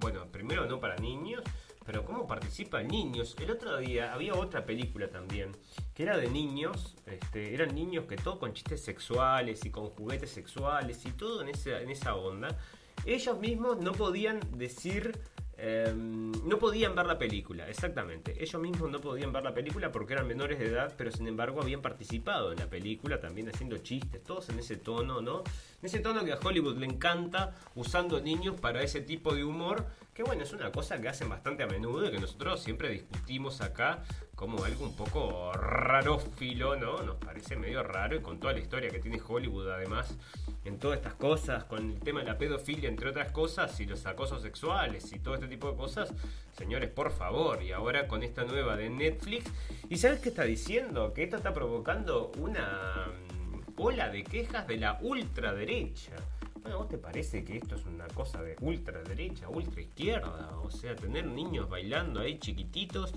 bueno, 0.00 0.26
primero 0.30 0.66
no 0.66 0.78
para 0.78 0.96
niños, 0.96 1.42
pero 1.86 2.04
cómo 2.04 2.26
participan 2.26 2.86
niños. 2.88 3.34
El 3.40 3.50
otro 3.50 3.78
día 3.78 4.12
había 4.12 4.34
otra 4.34 4.66
película 4.66 5.08
también, 5.08 5.52
que 5.94 6.02
era 6.02 6.18
de 6.18 6.28
niños, 6.28 6.94
este, 7.06 7.54
eran 7.54 7.74
niños 7.74 8.04
que 8.04 8.16
todo 8.16 8.38
con 8.38 8.52
chistes 8.52 8.84
sexuales 8.84 9.64
y 9.64 9.70
con 9.70 9.88
juguetes 9.88 10.30
sexuales 10.30 11.06
y 11.06 11.12
todo 11.12 11.40
en 11.40 11.48
esa 11.90 12.14
onda. 12.14 12.58
Ellos 13.06 13.38
mismos 13.38 13.78
no 13.78 13.92
podían 13.92 14.40
decir 14.58 15.18
eh, 15.60 15.92
no 15.92 16.58
podían 16.58 16.94
ver 16.94 17.06
la 17.06 17.18
película, 17.18 17.68
exactamente. 17.68 18.40
Ellos 18.40 18.62
mismos 18.62 18.90
no 18.90 19.00
podían 19.00 19.32
ver 19.32 19.42
la 19.42 19.52
película 19.52 19.90
porque 19.90 20.12
eran 20.12 20.28
menores 20.28 20.60
de 20.60 20.66
edad, 20.66 20.94
pero 20.96 21.10
sin 21.10 21.26
embargo 21.26 21.60
habían 21.60 21.82
participado 21.82 22.52
en 22.52 22.58
la 22.58 22.70
película, 22.70 23.18
también 23.18 23.48
haciendo 23.48 23.78
chistes, 23.78 24.22
todos 24.22 24.48
en 24.50 24.60
ese 24.60 24.76
tono, 24.76 25.20
¿no? 25.20 25.40
En 25.40 25.86
ese 25.86 25.98
tono 25.98 26.24
que 26.24 26.32
a 26.32 26.38
Hollywood 26.38 26.76
le 26.78 26.86
encanta, 26.86 27.56
usando 27.74 28.20
niños 28.20 28.60
para 28.60 28.82
ese 28.82 29.00
tipo 29.00 29.34
de 29.34 29.44
humor, 29.44 29.86
que 30.18 30.24
bueno, 30.24 30.42
es 30.42 30.52
una 30.52 30.72
cosa 30.72 31.00
que 31.00 31.08
hacen 31.08 31.28
bastante 31.28 31.62
a 31.62 31.68
menudo 31.68 32.08
y 32.08 32.10
que 32.10 32.18
nosotros 32.18 32.60
siempre 32.60 32.88
discutimos 32.88 33.60
acá 33.60 34.02
como 34.34 34.64
algo 34.64 34.84
un 34.84 34.96
poco 34.96 35.52
rarófilo, 35.52 36.74
¿no? 36.74 37.04
Nos 37.04 37.18
parece 37.18 37.54
medio 37.54 37.84
raro 37.84 38.16
y 38.16 38.20
con 38.20 38.40
toda 38.40 38.52
la 38.52 38.58
historia 38.58 38.90
que 38.90 38.98
tiene 38.98 39.20
Hollywood 39.24 39.70
además 39.70 40.16
en 40.64 40.80
todas 40.80 40.96
estas 40.96 41.14
cosas, 41.14 41.62
con 41.62 41.92
el 41.92 42.00
tema 42.00 42.18
de 42.18 42.26
la 42.26 42.36
pedofilia 42.36 42.88
entre 42.88 43.10
otras 43.10 43.30
cosas 43.30 43.78
y 43.78 43.86
los 43.86 44.04
acosos 44.06 44.42
sexuales 44.42 45.12
y 45.12 45.20
todo 45.20 45.34
este 45.34 45.46
tipo 45.46 45.70
de 45.70 45.76
cosas, 45.76 46.12
señores, 46.56 46.90
por 46.90 47.12
favor, 47.12 47.62
y 47.62 47.70
ahora 47.70 48.08
con 48.08 48.24
esta 48.24 48.42
nueva 48.42 48.76
de 48.76 48.90
Netflix, 48.90 49.48
¿y 49.88 49.98
sabes 49.98 50.18
qué 50.18 50.30
está 50.30 50.42
diciendo? 50.42 51.14
Que 51.14 51.22
esto 51.22 51.36
está 51.36 51.54
provocando 51.54 52.32
una 52.38 53.06
mm, 53.06 53.80
ola 53.80 54.08
de 54.08 54.24
quejas 54.24 54.66
de 54.66 54.78
la 54.78 54.98
ultraderecha. 55.00 56.16
Bueno, 56.62 56.78
¿vos 56.78 56.88
te 56.88 56.98
parece 56.98 57.44
que 57.44 57.56
esto 57.56 57.76
es 57.76 57.86
una 57.86 58.06
cosa 58.08 58.42
de 58.42 58.56
ultraderecha, 58.60 59.48
ultra 59.48 59.80
izquierda? 59.80 60.58
O 60.62 60.70
sea, 60.70 60.96
tener 60.96 61.26
niños 61.26 61.68
bailando 61.68 62.20
ahí 62.20 62.38
chiquititos, 62.38 63.12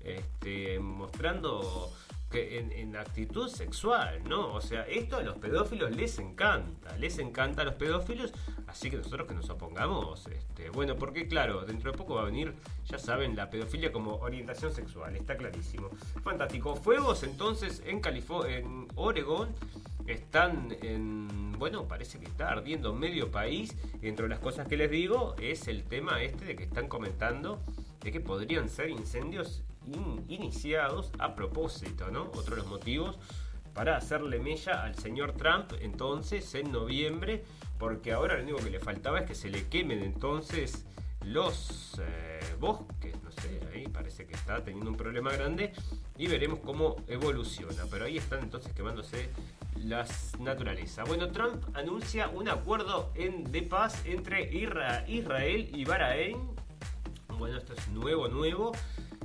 este, 0.00 0.78
mostrando 0.78 1.92
en, 2.32 2.96
actitud 2.96 3.48
sexual, 3.48 4.22
¿no? 4.28 4.52
O 4.52 4.60
sea, 4.60 4.82
esto 4.82 5.16
a 5.16 5.22
los 5.22 5.38
pedófilos 5.38 5.96
les 5.96 6.18
encanta, 6.18 6.96
les 6.98 7.18
encanta 7.18 7.62
a 7.62 7.64
los 7.64 7.74
pedófilos, 7.74 8.32
así 8.66 8.90
que 8.90 8.98
nosotros 8.98 9.26
que 9.26 9.34
nos 9.34 9.48
opongamos, 9.50 10.26
este, 10.26 10.70
bueno, 10.70 10.96
porque 10.96 11.26
claro, 11.26 11.64
dentro 11.64 11.92
de 11.92 11.98
poco 11.98 12.14
va 12.14 12.22
a 12.22 12.24
venir, 12.24 12.54
ya 12.86 12.98
saben, 12.98 13.36
la 13.36 13.50
pedofilia 13.50 13.90
como 13.90 14.16
orientación 14.16 14.72
sexual, 14.72 15.16
está 15.16 15.36
clarísimo. 15.36 15.90
Fantástico. 16.22 16.76
Fuegos 16.76 17.22
entonces 17.22 17.82
en 17.86 18.00
California, 18.00 18.58
en 18.58 18.88
Oregón, 18.96 19.54
están 20.12 20.76
en, 20.82 21.52
bueno, 21.58 21.86
parece 21.86 22.18
que 22.18 22.26
está 22.26 22.50
ardiendo 22.50 22.94
medio 22.94 23.30
país, 23.30 23.76
de 24.00 24.28
las 24.28 24.38
cosas 24.38 24.66
que 24.68 24.76
les 24.76 24.90
digo 24.90 25.34
es 25.40 25.68
el 25.68 25.84
tema 25.84 26.22
este 26.22 26.44
de 26.44 26.56
que 26.56 26.64
están 26.64 26.88
comentando 26.88 27.60
de 28.00 28.12
que 28.12 28.20
podrían 28.20 28.68
ser 28.68 28.90
incendios 28.90 29.62
in- 29.86 30.24
iniciados 30.28 31.12
a 31.18 31.34
propósito, 31.34 32.10
¿no? 32.10 32.24
Otro 32.34 32.56
de 32.56 32.62
los 32.62 32.66
motivos 32.66 33.18
para 33.74 33.96
hacerle 33.96 34.40
mella 34.40 34.82
al 34.82 34.96
señor 34.96 35.32
Trump 35.32 35.72
entonces 35.80 36.54
en 36.54 36.72
noviembre, 36.72 37.44
porque 37.78 38.12
ahora 38.12 38.36
lo 38.36 38.42
único 38.42 38.58
que 38.58 38.70
le 38.70 38.80
faltaba 38.80 39.20
es 39.20 39.26
que 39.26 39.34
se 39.34 39.48
le 39.48 39.68
quemen 39.68 40.02
entonces 40.02 40.86
los 41.24 42.00
eh, 42.02 42.40
bosques, 42.58 43.14
no 43.22 43.30
sé, 43.30 43.60
ahí 43.74 43.86
parece 43.88 44.26
que 44.26 44.34
está 44.34 44.64
teniendo 44.64 44.90
un 44.90 44.96
problema 44.96 45.30
grande 45.32 45.72
y 46.16 46.26
veremos 46.26 46.60
cómo 46.60 46.96
evoluciona, 47.08 47.84
pero 47.90 48.06
ahí 48.06 48.16
están 48.16 48.40
entonces 48.40 48.72
quemándose 48.72 49.28
las 49.84 50.38
naturaleza. 50.38 51.04
Bueno, 51.04 51.30
Trump 51.30 51.64
anuncia 51.74 52.28
un 52.28 52.48
acuerdo 52.48 53.10
en, 53.14 53.50
de 53.50 53.62
paz 53.62 54.02
entre 54.04 54.50
Isra- 54.52 55.04
Israel 55.08 55.70
y 55.72 55.84
Bahrein 55.84 56.50
bueno, 57.38 57.56
esto 57.56 57.72
es 57.72 57.88
nuevo, 57.88 58.28
nuevo. 58.28 58.72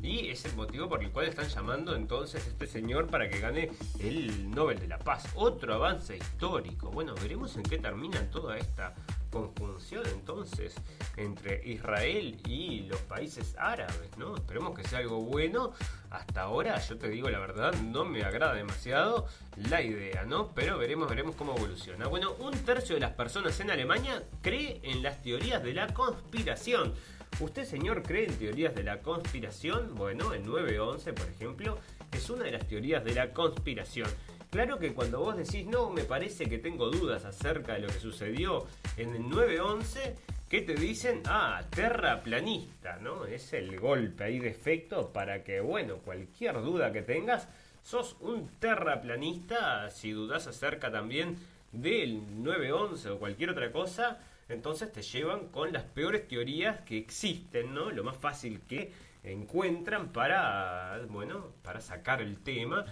Y 0.02 0.30
es 0.30 0.46
el 0.46 0.56
motivo 0.56 0.88
por 0.88 1.04
el 1.04 1.12
cual 1.12 1.28
están 1.28 1.50
llamando 1.50 1.96
entonces 1.96 2.46
a 2.46 2.50
este 2.50 2.68
señor 2.68 3.08
para 3.08 3.28
que 3.28 3.40
gane 3.40 3.72
el 4.00 4.52
Nobel 4.52 4.80
de 4.80 4.88
la 4.88 5.00
Paz. 5.00 5.26
Otro 5.36 5.74
avance 5.74 6.16
histórico. 6.16 6.92
Bueno, 6.92 7.14
veremos 7.16 7.58
en 7.58 7.64
qué 7.64 7.78
termina 7.78 8.22
toda 8.30 8.58
esta 8.58 8.94
conjunción 9.36 10.04
entonces 10.14 10.76
entre 11.18 11.62
Israel 11.68 12.40
y 12.48 12.84
los 12.84 13.02
países 13.02 13.54
árabes, 13.58 14.18
¿no? 14.18 14.38
Esperemos 14.38 14.74
que 14.80 14.88
sea 14.88 15.00
algo 15.00 15.20
bueno. 15.20 15.74
Hasta 16.10 16.44
ahora, 16.44 16.80
yo 16.80 16.98
te 16.98 17.10
digo 17.10 17.30
la 17.30 17.40
verdad, 17.40 17.74
no 17.74 18.06
me 18.06 18.24
agrada 18.24 18.54
demasiado 18.54 19.28
la 19.58 19.82
idea, 19.82 20.24
¿no? 20.24 20.54
Pero 20.56 20.78
veremos, 20.78 21.10
veremos 21.10 21.36
cómo 21.36 21.54
evoluciona. 21.54 22.08
Bueno, 22.08 22.34
un 22.40 22.54
tercio 22.60 22.96
de 22.96 23.02
las 23.02 23.12
personas 23.12 23.60
en 23.60 23.72
Alemania 23.72 24.24
cree 24.42 24.80
en 24.84 25.04
las 25.04 25.22
teorías 25.22 25.62
de 25.62 25.74
la 25.74 25.94
conspiración. 25.94 26.94
¿Usted, 27.42 27.66
señor, 27.66 28.04
cree 28.04 28.28
en 28.28 28.38
teorías 28.38 28.74
de 28.74 28.84
la 28.84 29.02
conspiración? 29.02 29.96
Bueno, 29.96 30.34
el 30.34 30.46
911, 30.46 31.12
por 31.12 31.28
ejemplo, 31.28 31.78
es 32.14 32.30
una 32.30 32.46
de 32.46 32.52
las 32.52 32.66
teorías 32.66 33.04
de 33.04 33.14
la 33.14 33.34
conspiración. 33.34 34.08
Claro 34.56 34.80
que 34.80 34.94
cuando 34.94 35.20
vos 35.20 35.36
decís, 35.36 35.68
no, 35.68 35.90
me 35.90 36.06
parece 36.06 36.46
que 36.46 36.58
tengo 36.58 36.90
dudas 36.90 37.26
acerca 37.26 37.74
de 37.74 37.80
lo 37.80 37.88
que 37.88 38.00
sucedió 38.00 38.66
en 38.96 39.14
el 39.14 39.28
911, 39.28 40.16
¿qué 40.48 40.62
te 40.62 40.76
dicen? 40.76 41.24
Ah, 41.26 41.62
terraplanista, 41.70 42.96
¿no? 43.02 43.26
Es 43.26 43.52
el 43.52 43.78
golpe 43.78 44.24
ahí 44.24 44.40
de 44.40 44.48
efecto 44.48 45.12
para 45.12 45.44
que, 45.44 45.60
bueno, 45.60 45.98
cualquier 45.98 46.62
duda 46.62 46.94
que 46.94 47.02
tengas, 47.02 47.50
sos 47.84 48.16
un 48.22 48.48
terraplanista. 48.60 49.90
Si 49.90 50.12
dudas 50.12 50.48
acerca 50.48 50.90
también 50.90 51.36
del 51.74 52.42
911 52.42 53.10
o 53.10 53.20
cualquier 53.20 53.50
otra 53.50 53.74
cosa, 53.74 54.20
entonces 54.48 54.90
te 54.90 55.02
llevan 55.02 55.50
con 55.50 55.74
las 55.74 55.84
peores 55.84 56.30
teorías 56.30 56.80
que 56.86 56.98
existen, 56.98 57.74
¿no? 57.74 57.92
Lo 57.92 58.06
más 58.06 58.16
fácil 58.16 58.62
que 58.62 58.94
encuentran 59.22 60.14
para, 60.14 61.02
bueno, 61.10 61.48
para 61.62 61.82
sacar 61.82 62.22
el 62.22 62.38
tema. 62.38 62.86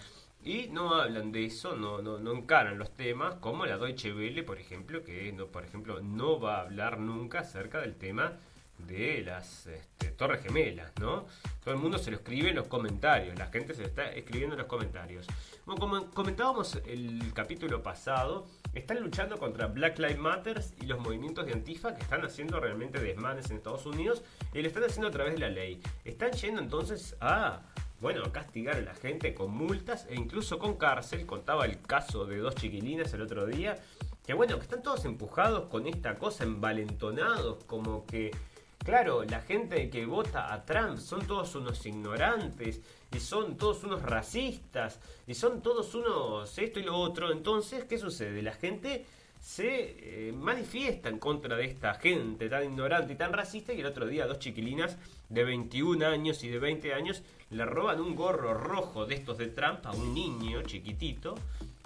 Y 0.43 0.67
no 0.67 0.93
hablan 0.93 1.31
de 1.31 1.45
eso, 1.45 1.75
no, 1.77 2.01
no, 2.01 2.19
no 2.19 2.33
encaran 2.33 2.77
los 2.77 2.93
temas, 2.95 3.35
como 3.35 3.65
la 3.65 3.77
Deutsche 3.77 4.13
Welle, 4.13 4.43
por 4.43 4.59
ejemplo, 4.59 5.03
que 5.03 5.31
no, 5.31 5.47
por 5.47 5.63
ejemplo, 5.63 6.01
no 6.01 6.39
va 6.39 6.57
a 6.57 6.61
hablar 6.61 6.99
nunca 6.99 7.39
acerca 7.39 7.79
del 7.79 7.95
tema 7.95 8.33
de 8.77 9.21
las 9.25 9.67
este, 9.67 10.09
Torres 10.09 10.43
Gemelas, 10.43 10.91
¿no? 10.99 11.25
Todo 11.63 11.73
el 11.73 11.79
mundo 11.79 11.97
se 11.97 12.11
lo 12.11 12.17
escribe 12.17 12.49
en 12.49 12.55
los 12.55 12.67
comentarios, 12.67 13.37
la 13.37 13.47
gente 13.47 13.73
se 13.73 13.81
lo 13.81 13.87
está 13.87 14.11
escribiendo 14.11 14.55
en 14.55 14.59
los 14.59 14.67
comentarios. 14.67 15.27
Como 15.65 16.11
comentábamos 16.11 16.77
el 16.85 17.31
capítulo 17.33 17.81
pasado, 17.81 18.47
están 18.73 18.99
luchando 18.99 19.37
contra 19.37 19.67
Black 19.67 19.97
Lives 19.99 20.17
Matter 20.17 20.61
y 20.81 20.85
los 20.87 20.99
movimientos 20.99 21.45
de 21.45 21.53
Antifa 21.53 21.95
que 21.95 22.01
están 22.01 22.25
haciendo 22.25 22.59
realmente 22.59 22.99
desmanes 22.99 23.49
en 23.49 23.57
Estados 23.57 23.85
Unidos 23.85 24.23
y 24.53 24.61
lo 24.61 24.67
están 24.67 24.83
haciendo 24.83 25.07
a 25.07 25.11
través 25.11 25.35
de 25.35 25.39
la 25.39 25.49
ley. 25.49 25.81
Están 26.03 26.31
yendo 26.31 26.61
entonces 26.61 27.15
a 27.21 27.61
bueno, 28.03 28.33
castigar 28.33 28.75
a 28.75 28.81
la 28.81 28.93
gente 28.93 29.33
con 29.33 29.51
multas 29.51 30.05
e 30.09 30.15
incluso 30.15 30.59
con 30.59 30.75
cárcel. 30.75 31.25
Contaba 31.25 31.65
el 31.65 31.81
caso 31.81 32.25
de 32.25 32.37
dos 32.37 32.53
chiquilinas 32.53 33.13
el 33.13 33.21
otro 33.21 33.45
día. 33.45 33.79
Que 34.25 34.33
bueno, 34.33 34.57
que 34.57 34.63
están 34.63 34.83
todos 34.83 35.05
empujados 35.05 35.69
con 35.69 35.87
esta 35.87 36.15
cosa, 36.15 36.43
envalentonados, 36.43 37.63
como 37.63 38.05
que, 38.05 38.31
claro, 38.79 39.23
la 39.23 39.39
gente 39.39 39.89
que 39.89 40.05
vota 40.05 40.53
a 40.53 40.65
Trump 40.65 40.97
son 40.97 41.25
todos 41.25 41.55
unos 41.55 41.85
ignorantes 41.85 42.81
y 43.13 43.19
son 43.21 43.55
todos 43.55 43.85
unos 43.85 44.01
racistas 44.01 44.99
y 45.25 45.33
son 45.33 45.61
todos 45.61 45.95
unos 45.95 46.57
esto 46.57 46.81
y 46.81 46.83
lo 46.83 46.97
otro. 46.97 47.31
Entonces, 47.31 47.85
¿qué 47.85 47.97
sucede? 47.97 48.41
La 48.41 48.53
gente 48.53 49.05
se 49.39 50.27
eh, 50.29 50.31
manifiesta 50.33 51.09
en 51.09 51.19
contra 51.19 51.57
de 51.57 51.65
esta 51.65 51.93
gente 51.95 52.49
tan 52.49 52.63
ignorante 52.63 53.13
y 53.13 53.15
tan 53.17 53.33
racista 53.33 53.73
y 53.73 53.81
el 53.81 53.85
otro 53.85 54.07
día 54.07 54.25
dos 54.25 54.39
chiquilinas 54.39 54.97
de 55.27 55.43
21 55.43 56.05
años 56.05 56.43
y 56.45 56.49
de 56.49 56.59
20 56.59 56.93
años 56.93 57.23
le 57.53 57.65
roban 57.65 58.01
un 58.01 58.15
gorro 58.15 58.53
rojo 58.53 59.05
de 59.05 59.15
estos 59.15 59.37
de 59.37 59.47
Trump 59.47 59.85
a 59.85 59.91
un 59.91 60.13
niño 60.13 60.63
chiquitito 60.63 61.35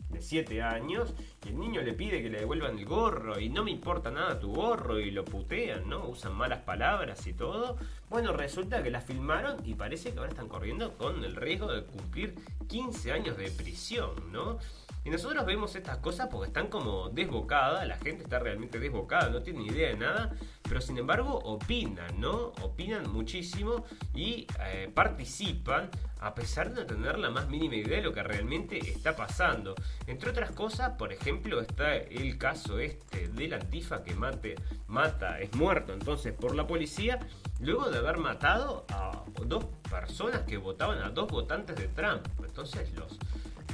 de 0.09 0.21
7 0.21 0.61
años 0.61 1.13
y 1.45 1.49
el 1.49 1.59
niño 1.59 1.81
le 1.81 1.93
pide 1.93 2.21
que 2.21 2.29
le 2.29 2.39
devuelvan 2.39 2.77
el 2.77 2.85
gorro 2.85 3.39
y 3.39 3.49
no 3.49 3.63
me 3.63 3.71
importa 3.71 4.09
nada 4.09 4.39
tu 4.39 4.53
gorro 4.53 4.99
y 4.99 5.11
lo 5.11 5.25
putean, 5.25 5.89
¿no? 5.89 6.07
Usan 6.07 6.33
malas 6.33 6.59
palabras 6.59 7.27
y 7.27 7.33
todo. 7.33 7.77
Bueno, 8.09 8.31
resulta 8.31 8.81
que 8.81 8.89
la 8.89 9.01
filmaron 9.01 9.57
y 9.65 9.73
parece 9.73 10.13
que 10.13 10.19
ahora 10.19 10.31
están 10.31 10.47
corriendo 10.47 10.93
con 10.97 11.23
el 11.23 11.35
riesgo 11.35 11.71
de 11.71 11.83
cumplir 11.83 12.35
15 12.67 13.11
años 13.11 13.37
de 13.37 13.51
prisión, 13.51 14.11
¿no? 14.31 14.59
Y 15.07 15.09
nosotros 15.09 15.45
vemos 15.45 15.73
estas 15.73 15.99
cosas 15.99 16.27
porque 16.29 16.47
están 16.47 16.67
como 16.67 17.07
desbocadas, 17.07 17.87
la 17.87 17.95
gente 17.95 18.23
está 18.23 18.39
realmente 18.39 18.77
desbocada, 18.77 19.29
no 19.29 19.41
tiene 19.41 19.59
ni 19.59 19.67
idea 19.67 19.87
de 19.87 19.95
nada. 19.95 20.35
pero 20.63 20.81
sin 20.81 20.97
embargo 20.97 21.39
opinan, 21.45 22.19
¿no? 22.19 22.51
Opinan 22.61 23.09
muchísimo 23.09 23.85
y 24.13 24.47
eh, 24.65 24.91
participan 24.93 25.89
a 26.19 26.35
pesar 26.35 26.73
de 26.73 26.81
no 26.81 26.85
tener 26.85 27.19
la 27.19 27.29
más 27.29 27.47
mínima 27.47 27.75
idea 27.75 27.99
de 27.99 28.03
lo 28.03 28.11
que 28.11 28.21
realmente 28.21 28.79
está 28.79 29.15
pasando. 29.15 29.75
Entre 30.07 30.29
otras 30.29 30.51
cosas, 30.51 30.97
por 30.97 31.13
ejemplo, 31.13 31.61
está 31.61 31.95
el 31.95 32.37
caso 32.37 32.77
este 32.77 33.29
del 33.29 33.53
antifa 33.53 34.03
que 34.03 34.13
mate, 34.13 34.55
mata, 34.87 35.39
es 35.39 35.55
muerto 35.55 35.93
entonces 35.93 36.33
por 36.33 36.53
la 36.53 36.67
policía, 36.67 37.17
luego 37.61 37.89
de 37.89 37.99
haber 37.99 38.17
matado 38.17 38.85
a 38.89 39.23
dos 39.45 39.67
personas 39.89 40.41
que 40.41 40.57
votaban, 40.57 41.01
a 41.01 41.11
dos 41.11 41.29
votantes 41.29 41.77
de 41.77 41.87
Trump. 41.87 42.27
Entonces 42.45 42.91
los 42.91 43.17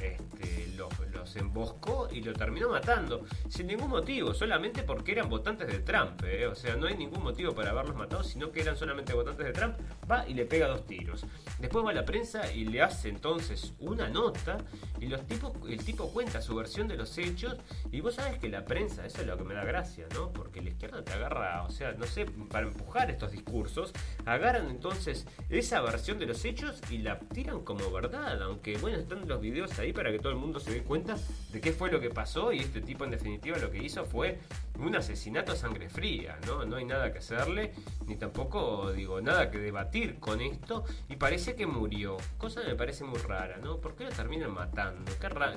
este, 0.03 0.67
los, 0.75 0.89
emboscó 1.35 2.07
y 2.11 2.21
lo 2.21 2.33
terminó 2.33 2.69
matando. 2.69 3.25
Sin 3.49 3.67
ningún 3.67 3.89
motivo, 3.89 4.33
solamente 4.33 4.83
porque 4.83 5.13
eran 5.13 5.29
votantes 5.29 5.67
de 5.67 5.79
Trump. 5.79 6.21
¿eh? 6.25 6.47
O 6.47 6.55
sea, 6.55 6.75
no 6.75 6.87
hay 6.87 6.95
ningún 6.95 7.23
motivo 7.23 7.53
para 7.53 7.71
haberlos 7.71 7.95
matado, 7.95 8.23
sino 8.23 8.51
que 8.51 8.61
eran 8.61 8.77
solamente 8.77 9.13
votantes 9.13 9.45
de 9.45 9.53
Trump. 9.53 9.75
Va 10.09 10.27
y 10.27 10.33
le 10.33 10.45
pega 10.45 10.67
dos 10.67 10.85
tiros. 10.85 11.25
Después 11.59 11.85
va 11.85 11.93
la 11.93 12.05
prensa 12.05 12.51
y 12.51 12.65
le 12.65 12.81
hace 12.81 13.09
entonces 13.09 13.73
una 13.79 14.09
nota 14.09 14.57
y 14.99 15.07
los 15.07 15.25
tipos, 15.27 15.51
el 15.67 15.83
tipo 15.83 16.09
cuenta 16.11 16.41
su 16.41 16.55
versión 16.55 16.87
de 16.87 16.95
los 16.95 17.17
hechos. 17.17 17.57
Y 17.91 18.01
vos 18.01 18.15
sabes 18.15 18.39
que 18.39 18.49
la 18.49 18.65
prensa, 18.65 19.05
eso 19.05 19.21
es 19.21 19.27
lo 19.27 19.37
que 19.37 19.43
me 19.43 19.53
da 19.53 19.63
gracia, 19.63 20.07
¿no? 20.13 20.31
Porque 20.31 20.61
la 20.61 20.69
izquierda 20.69 21.03
te 21.03 21.13
agarra, 21.13 21.63
o 21.63 21.71
sea, 21.71 21.93
no 21.93 22.05
sé, 22.05 22.25
para 22.25 22.67
empujar 22.67 23.09
estos 23.11 23.31
discursos, 23.31 23.93
agarran 24.25 24.69
entonces 24.69 25.25
esa 25.49 25.81
versión 25.81 26.19
de 26.19 26.25
los 26.25 26.43
hechos 26.45 26.81
y 26.89 26.99
la 26.99 27.19
tiran 27.19 27.61
como 27.61 27.91
verdad. 27.91 28.41
Aunque, 28.43 28.77
bueno, 28.77 28.97
están 28.97 29.27
los 29.27 29.41
videos 29.41 29.77
ahí 29.79 29.93
para 29.93 30.11
que 30.11 30.19
todo 30.19 30.31
el 30.31 30.37
mundo 30.37 30.59
se 30.59 30.71
dé 30.71 30.83
cuenta 30.83 31.12
de 31.51 31.61
qué 31.61 31.71
fue 31.71 31.91
lo 31.91 31.99
que 31.99 32.09
pasó 32.09 32.51
y 32.51 32.59
este 32.59 32.81
tipo 32.81 33.03
en 33.03 33.11
definitiva 33.11 33.57
lo 33.57 33.69
que 33.69 33.77
hizo 33.77 34.05
fue 34.05 34.39
un 34.79 34.95
asesinato 34.95 35.51
a 35.51 35.55
sangre 35.55 35.87
fría, 35.87 36.39
¿no? 36.47 36.65
No 36.65 36.77
hay 36.77 36.85
nada 36.85 37.11
que 37.11 37.19
hacerle, 37.19 37.73
ni 38.07 38.15
tampoco 38.15 38.91
digo 38.91 39.21
nada 39.21 39.51
que 39.51 39.59
debatir 39.59 40.19
con 40.19 40.41
esto 40.41 40.83
y 41.09 41.15
parece 41.15 41.55
que 41.55 41.67
murió, 41.67 42.17
cosa 42.37 42.61
que 42.61 42.69
me 42.69 42.75
parece 42.75 43.03
muy 43.03 43.19
rara, 43.19 43.57
¿no? 43.57 43.77
¿Por 43.77 43.95
qué 43.95 44.05
lo 44.05 44.09
terminan 44.09 44.51
matando? 44.51 45.11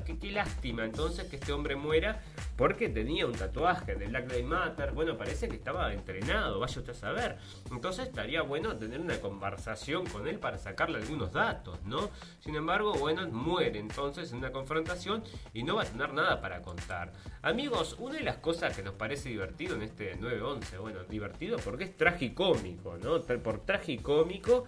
Qué, 0.04 0.18
qué, 0.18 0.30
lástima 0.32 0.84
entonces 0.84 1.28
que 1.28 1.36
este 1.36 1.52
hombre 1.52 1.76
muera 1.76 2.22
porque 2.56 2.90
tenía 2.90 3.26
un 3.26 3.32
tatuaje 3.32 3.94
de 3.94 4.06
Black 4.06 4.30
Lives 4.30 4.46
Matter, 4.46 4.92
bueno, 4.92 5.16
parece 5.16 5.48
que 5.48 5.56
estaba 5.56 5.92
entrenado, 5.94 6.60
vaya 6.60 6.78
usted 6.78 6.92
a 6.92 6.94
saber. 6.94 7.38
Entonces 7.70 8.08
estaría 8.08 8.42
bueno 8.42 8.76
tener 8.76 9.00
una 9.00 9.18
conversación 9.18 10.06
con 10.06 10.28
él 10.28 10.38
para 10.38 10.58
sacarle 10.58 10.98
algunos 10.98 11.32
datos, 11.32 11.82
¿no? 11.84 12.10
Sin 12.40 12.54
embargo, 12.54 12.92
bueno, 12.94 13.26
muere 13.28 13.78
entonces 13.78 14.30
en 14.32 14.38
una 14.38 14.52
confrontación 14.52 15.24
y 15.52 15.62
no 15.62 15.76
va 15.76 15.82
a 15.82 15.86
tener 15.86 16.12
nada 16.12 16.40
para 16.40 16.62
contar. 16.62 17.12
Amigos, 17.42 17.96
una 17.98 18.16
de 18.16 18.24
las 18.24 18.36
cosas 18.36 18.76
que 18.76 18.82
nos 18.82 18.94
parece 18.94 19.28
divertido 19.28 19.76
en 19.76 19.82
este 19.82 20.18
9-11, 20.18 20.80
bueno, 20.80 21.04
divertido 21.04 21.58
porque 21.58 21.84
es 21.84 21.96
tragicómico, 21.96 22.96
¿no? 22.98 23.20
Por 23.22 23.64
tragicómico 23.64 24.64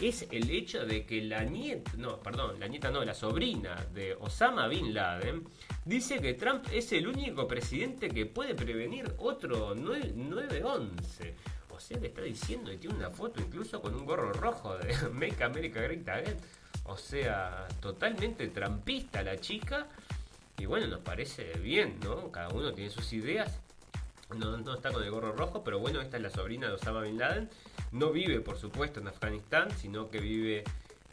es 0.00 0.28
el 0.30 0.48
hecho 0.50 0.86
de 0.86 1.04
que 1.04 1.22
la 1.22 1.42
nieta, 1.42 1.92
no, 1.96 2.20
perdón, 2.20 2.60
la 2.60 2.68
nieta 2.68 2.90
no, 2.90 3.04
la 3.04 3.14
sobrina 3.14 3.74
de 3.92 4.14
Osama 4.14 4.68
Bin 4.68 4.94
Laden 4.94 5.44
dice 5.84 6.20
que 6.20 6.34
Trump 6.34 6.66
es 6.72 6.92
el 6.92 7.08
único 7.08 7.48
presidente 7.48 8.08
que 8.08 8.26
puede 8.26 8.54
prevenir 8.54 9.12
otro 9.18 9.74
9-11. 9.74 11.34
O 11.70 11.80
sea, 11.80 11.98
le 11.98 12.08
está 12.08 12.22
diciendo 12.22 12.72
y 12.72 12.76
tiene 12.76 12.96
una 12.96 13.10
foto 13.10 13.40
incluso 13.40 13.80
con 13.80 13.94
un 13.94 14.04
gorro 14.04 14.32
rojo 14.32 14.76
de 14.78 14.94
Make 15.12 15.42
America 15.42 15.80
Great 15.80 16.08
Again. 16.08 16.36
O 16.88 16.96
sea, 16.96 17.68
totalmente 17.80 18.48
trampista 18.48 19.22
la 19.22 19.38
chica. 19.38 19.86
Y 20.58 20.66
bueno, 20.66 20.88
nos 20.88 21.00
parece 21.00 21.52
bien, 21.58 22.00
¿no? 22.02 22.32
Cada 22.32 22.48
uno 22.48 22.72
tiene 22.72 22.90
sus 22.90 23.12
ideas. 23.12 23.60
No, 24.36 24.58
no 24.58 24.74
está 24.74 24.92
con 24.92 25.02
el 25.02 25.10
gorro 25.10 25.32
rojo, 25.32 25.62
pero 25.62 25.78
bueno, 25.78 26.00
esta 26.00 26.16
es 26.16 26.22
la 26.22 26.30
sobrina 26.30 26.66
de 26.66 26.74
Osama 26.74 27.02
Bin 27.02 27.18
Laden. 27.18 27.48
No 27.92 28.10
vive, 28.10 28.40
por 28.40 28.58
supuesto, 28.58 29.00
en 29.00 29.08
Afganistán, 29.08 29.70
sino 29.78 30.10
que 30.10 30.20
vive 30.20 30.64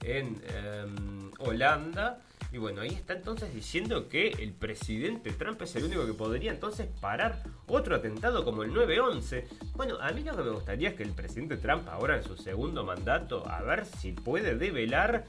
en 0.02 0.42
em, 0.48 1.32
Holanda. 1.40 2.20
Y 2.52 2.58
bueno, 2.58 2.82
ahí 2.82 2.90
está 2.90 3.14
entonces 3.14 3.54
diciendo 3.54 4.08
que 4.08 4.30
el 4.30 4.54
presidente 4.54 5.32
Trump 5.32 5.62
es 5.62 5.76
el 5.76 5.86
único 5.86 6.06
que 6.06 6.14
podría 6.14 6.52
entonces 6.52 6.88
parar 7.02 7.44
otro 7.68 7.96
atentado 7.96 8.46
como 8.46 8.64
el 8.64 8.72
9-11. 8.72 9.46
Bueno, 9.76 9.98
a 10.00 10.12
mí 10.12 10.24
lo 10.24 10.36
que 10.36 10.44
me 10.44 10.52
gustaría 10.52 10.90
es 10.90 10.96
que 10.96 11.04
el 11.04 11.12
presidente 11.12 11.58
Trump 11.58 11.88
ahora 11.90 12.18
en 12.18 12.24
su 12.24 12.38
segundo 12.38 12.86
mandato, 12.86 13.48
a 13.48 13.62
ver 13.62 13.86
si 13.86 14.14
puede 14.14 14.56
develar 14.56 15.26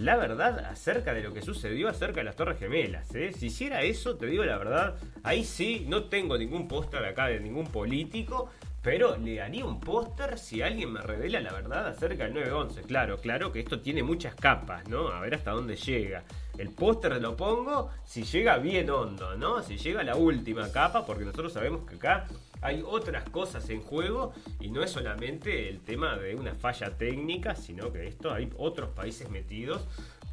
la 0.00 0.16
verdad 0.16 0.58
acerca 0.66 1.12
de 1.14 1.22
lo 1.22 1.32
que 1.32 1.42
sucedió 1.42 1.88
acerca 1.88 2.20
de 2.20 2.24
las 2.24 2.36
Torres 2.36 2.58
Gemelas. 2.58 3.14
¿eh? 3.14 3.32
Si 3.32 3.46
hiciera 3.46 3.82
eso, 3.82 4.16
te 4.16 4.26
digo 4.26 4.44
la 4.44 4.58
verdad, 4.58 4.96
ahí 5.22 5.44
sí, 5.44 5.84
no 5.88 6.04
tengo 6.04 6.36
ningún 6.38 6.68
póster 6.68 7.04
acá 7.04 7.26
de 7.26 7.40
ningún 7.40 7.66
político, 7.66 8.50
pero 8.82 9.16
le 9.16 9.42
haría 9.42 9.64
un 9.64 9.80
póster 9.80 10.38
si 10.38 10.62
alguien 10.62 10.92
me 10.92 11.00
revela 11.00 11.40
la 11.40 11.52
verdad 11.52 11.88
acerca 11.88 12.24
del 12.24 12.34
911. 12.34 12.82
Claro, 12.82 13.18
claro 13.18 13.52
que 13.52 13.60
esto 13.60 13.80
tiene 13.80 14.02
muchas 14.02 14.34
capas, 14.34 14.88
¿no? 14.88 15.08
A 15.08 15.20
ver 15.20 15.34
hasta 15.34 15.50
dónde 15.50 15.76
llega. 15.76 16.22
El 16.56 16.70
póster 16.70 17.20
lo 17.20 17.36
pongo 17.36 17.90
si 18.04 18.22
llega 18.22 18.58
bien 18.58 18.88
hondo, 18.90 19.36
¿no? 19.36 19.62
Si 19.62 19.76
llega 19.76 20.02
la 20.02 20.16
última 20.16 20.70
capa, 20.70 21.04
porque 21.04 21.24
nosotros 21.24 21.52
sabemos 21.52 21.88
que 21.88 21.96
acá 21.96 22.26
hay 22.60 22.82
otras 22.84 23.28
cosas 23.30 23.68
en 23.70 23.80
juego 23.80 24.32
y 24.60 24.70
no 24.70 24.82
es 24.82 24.90
solamente 24.90 25.68
el 25.68 25.80
tema 25.80 26.16
de 26.16 26.34
una 26.34 26.54
falla 26.54 26.96
técnica, 26.96 27.54
sino 27.54 27.92
que 27.92 28.06
esto 28.06 28.32
hay 28.32 28.50
otros 28.56 28.90
países 28.90 29.30
metidos 29.30 29.86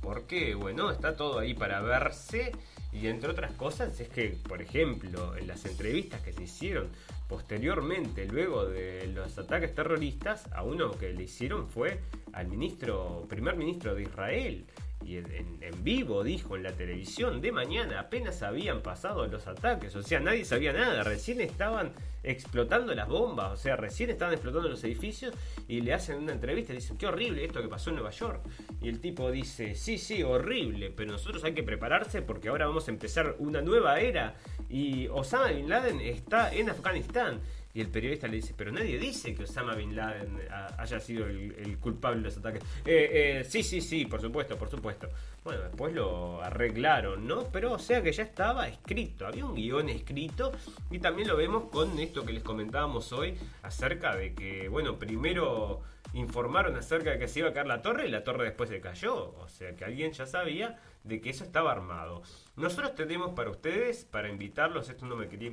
porque 0.06 0.54
bueno, 0.54 0.92
está 0.92 1.16
todo 1.16 1.40
ahí 1.40 1.54
para 1.54 1.82
verse. 1.82 2.52
Y 2.94 3.08
entre 3.08 3.32
otras 3.32 3.52
cosas 3.54 4.00
es 4.00 4.08
que, 4.08 4.38
por 4.48 4.62
ejemplo, 4.62 5.36
en 5.36 5.48
las 5.48 5.66
entrevistas 5.66 6.22
que 6.22 6.32
se 6.32 6.44
hicieron 6.44 6.88
posteriormente, 7.28 8.26
luego 8.26 8.66
de 8.66 9.08
los 9.08 9.38
ataques 9.38 9.76
terroristas, 9.76 10.48
a 10.54 10.64
uno 10.64 10.92
que 10.92 11.12
le 11.12 11.24
hicieron 11.24 11.68
fue 11.68 12.00
al 12.32 12.48
ministro, 12.48 13.26
primer 13.28 13.58
ministro 13.58 13.96
de 13.96 14.04
Israel, 14.04 14.66
y 15.06 15.18
en, 15.18 15.84
vivo 15.84 16.24
dijo 16.24 16.56
en 16.56 16.64
la 16.64 16.72
televisión 16.72 17.40
de 17.40 17.52
mañana 17.52 18.00
apenas 18.00 18.42
habían 18.42 18.82
pasado 18.82 19.28
los 19.28 19.46
ataques, 19.46 19.96
o 19.96 20.02
sea, 20.02 20.20
nadie 20.20 20.44
sabía 20.46 20.74
nada, 20.74 21.04
recién 21.04 21.42
estaban 21.42 21.94
explotando 22.24 22.96
las 22.96 23.08
bombas, 23.08 23.52
o 23.52 23.56
sea, 23.56 23.76
recién 23.76 24.10
estaban 24.10 24.34
explotando 24.34 24.68
los 24.68 24.84
edificios 24.84 25.36
y 25.68 25.82
le 25.82 25.94
hacen 25.94 26.18
una 26.18 26.32
entrevista 26.32 26.74
y 26.74 26.78
dicen, 26.78 26.98
qué 26.98 27.06
horrible 27.06 27.46
esto 27.46 27.62
que 27.62 27.68
pasó 27.68 27.92
en 27.92 27.98
Nueva 27.98 28.10
York. 28.10 28.42
Y 28.82 28.90
el 28.90 29.00
tipo 29.00 29.30
dice, 29.30 29.76
sí, 29.76 30.00
sí, 30.00 30.24
horrible, 30.24 30.90
pero 30.90 31.12
nosotros 31.12 31.44
hay 31.44 31.54
que 31.54 31.62
prepararse 31.62 32.24
porque 32.24 32.50
ahora 32.50 32.66
vamos 32.66 32.88
a 32.88 32.92
empezar 32.92 33.36
una 33.38 33.62
nueva 33.62 34.00
era 34.00 34.36
y 34.70 35.08
Osama 35.10 35.52
Bin 35.52 35.70
Laden 35.70 36.02
está 36.02 36.52
en 36.52 36.72
Afganistán. 36.72 37.42
Y 37.76 37.82
el 37.82 37.90
periodista 37.90 38.30
le 38.30 38.38
dice, 38.38 38.54
pero 38.56 38.72
nadie 38.72 38.98
dice 38.98 39.36
que 39.36 39.44
Osama 39.44 39.76
Bin 39.76 39.98
Laden 39.98 40.40
haya 40.78 40.98
sido 41.02 41.28
el, 41.28 41.78
culpable 41.78 42.20
de 42.20 42.24
los 42.24 42.38
ataques. 42.38 42.64
Eh, 42.86 43.42
eh, 43.42 43.44
sí, 43.44 43.64
sí, 43.64 43.82
sí, 43.82 44.06
por 44.06 44.22
supuesto, 44.22 44.58
por 44.58 44.70
supuesto. 44.70 45.10
Bueno, 45.44 45.64
después 45.64 45.94
lo 45.94 46.42
arreglaron, 46.42 47.28
¿no? 47.28 47.50
Pero 47.52 47.74
o 47.74 47.80
sea 47.80 48.02
que 48.02 48.14
ya 48.14 48.24
estaba 48.24 48.70
escrito, 48.70 49.28
había 49.28 49.46
un 49.46 49.56
guion 49.56 49.90
escrito 49.90 50.54
y 50.90 51.00
también 51.00 51.28
lo 51.28 51.36
vemos 51.36 51.66
con 51.66 52.00
esto 52.00 52.26
que 52.26 52.32
les 52.32 52.44
comentábamos 52.44 53.12
hoy 53.12 53.38
acerca 53.62 54.16
de 54.16 54.34
que, 54.34 54.70
bueno, 54.70 54.98
primero 54.98 55.82
informaron 56.14 56.78
acerca 56.78 57.12
de 57.12 57.20
que 57.20 57.28
se 57.28 57.40
iba 57.40 57.50
a 57.50 57.54
caer 57.54 57.68
la 57.68 57.82
torre 57.82 58.08
y 58.08 58.10
la 58.10 58.24
torre 58.24 58.46
después 58.46 58.70
se 58.70 58.80
cayó. 58.80 59.36
O 59.38 59.50
sea 59.50 59.76
que 59.76 59.84
alguien 59.84 60.14
ya 60.14 60.26
sabía 60.26 60.80
de 61.04 61.20
que 61.20 61.30
eso 61.30 61.44
estaba 61.44 61.74
armado. 61.74 62.24
Nosotros 62.56 62.96
tenemos 62.96 63.32
para 63.32 63.50
ustedes, 63.50 64.06
para 64.06 64.30
invitarlos, 64.30 64.88
esto 64.88 65.06
no 65.06 65.18
me 65.18 65.28
quería 65.28 65.52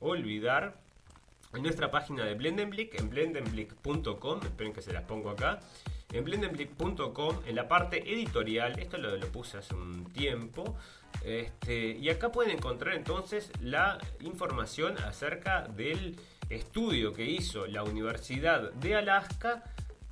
olvidar, 0.00 0.76
en 1.54 1.62
nuestra 1.62 1.90
página 1.90 2.24
de 2.24 2.34
Blendenblick, 2.34 2.98
en 2.98 3.10
blendenblick.com, 3.10 4.40
esperen 4.42 4.72
que 4.72 4.82
se 4.82 4.92
las 4.92 5.04
pongo 5.04 5.30
acá, 5.30 5.60
en 6.12 6.24
blendenblick.com, 6.24 7.40
en 7.46 7.54
la 7.54 7.68
parte 7.68 8.12
editorial, 8.12 8.78
esto 8.78 8.98
lo, 8.98 9.18
puse 9.28 9.58
hace 9.58 9.74
un 9.74 10.12
tiempo, 10.12 10.76
este, 11.24 11.92
y 11.92 12.08
acá 12.10 12.32
pueden 12.32 12.56
encontrar 12.56 12.94
entonces 12.94 13.50
la 13.60 13.98
información 14.20 14.98
acerca 14.98 15.62
del 15.62 16.18
estudio 16.50 17.12
que 17.12 17.24
hizo 17.24 17.66
la 17.66 17.82
Universidad 17.82 18.72
de 18.72 18.96
Alaska 18.96 19.64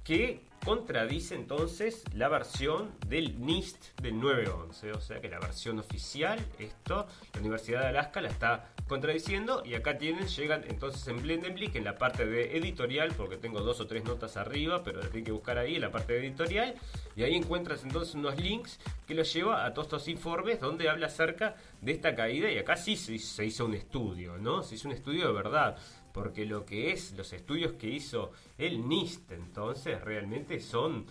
que 0.04 0.42
contradice 0.64 1.34
entonces 1.34 2.04
la 2.14 2.28
versión 2.28 2.90
del 3.06 3.40
NIST 3.40 4.00
del 4.00 4.20
911. 4.20 4.92
O 4.92 5.00
sea 5.00 5.20
que 5.20 5.28
la 5.28 5.38
versión 5.38 5.78
oficial, 5.78 6.38
esto, 6.58 7.06
la 7.34 7.40
Universidad 7.40 7.82
de 7.82 7.88
Alaska 7.88 8.20
la 8.20 8.28
está 8.28 8.72
contradiciendo 8.90 9.62
y 9.64 9.74
acá 9.74 9.98
tienen, 9.98 10.26
llegan 10.26 10.64
entonces 10.66 11.06
en 11.06 11.22
Blendenblick 11.22 11.76
en 11.76 11.84
la 11.84 11.96
parte 11.96 12.26
de 12.26 12.56
editorial, 12.56 13.14
porque 13.16 13.36
tengo 13.36 13.60
dos 13.60 13.78
o 13.78 13.86
tres 13.86 14.02
notas 14.02 14.36
arriba, 14.36 14.82
pero 14.82 14.98
las 14.98 15.10
tienen 15.10 15.24
que 15.24 15.30
buscar 15.30 15.58
ahí 15.58 15.76
en 15.76 15.82
la 15.82 15.92
parte 15.92 16.14
de 16.14 16.26
editorial 16.26 16.74
y 17.14 17.22
ahí 17.22 17.36
encuentras 17.36 17.84
entonces 17.84 18.16
unos 18.16 18.36
links 18.40 18.80
que 19.06 19.14
los 19.14 19.32
lleva 19.32 19.64
a 19.64 19.72
todos 19.72 19.86
estos 19.86 20.08
informes 20.08 20.58
donde 20.58 20.88
habla 20.88 21.06
acerca 21.06 21.54
de 21.80 21.92
esta 21.92 22.16
caída 22.16 22.50
y 22.50 22.58
acá 22.58 22.76
sí 22.76 22.96
se 22.96 23.44
hizo 23.44 23.64
un 23.64 23.74
estudio, 23.74 24.38
¿no? 24.38 24.64
Se 24.64 24.74
hizo 24.74 24.88
un 24.88 24.94
estudio 24.94 25.28
de 25.28 25.34
verdad 25.34 25.78
porque 26.12 26.44
lo 26.44 26.66
que 26.66 26.90
es 26.90 27.12
los 27.12 27.32
estudios 27.32 27.74
que 27.74 27.86
hizo 27.86 28.32
el 28.58 28.88
NIST 28.88 29.30
entonces 29.30 30.00
realmente 30.02 30.58
son 30.58 31.06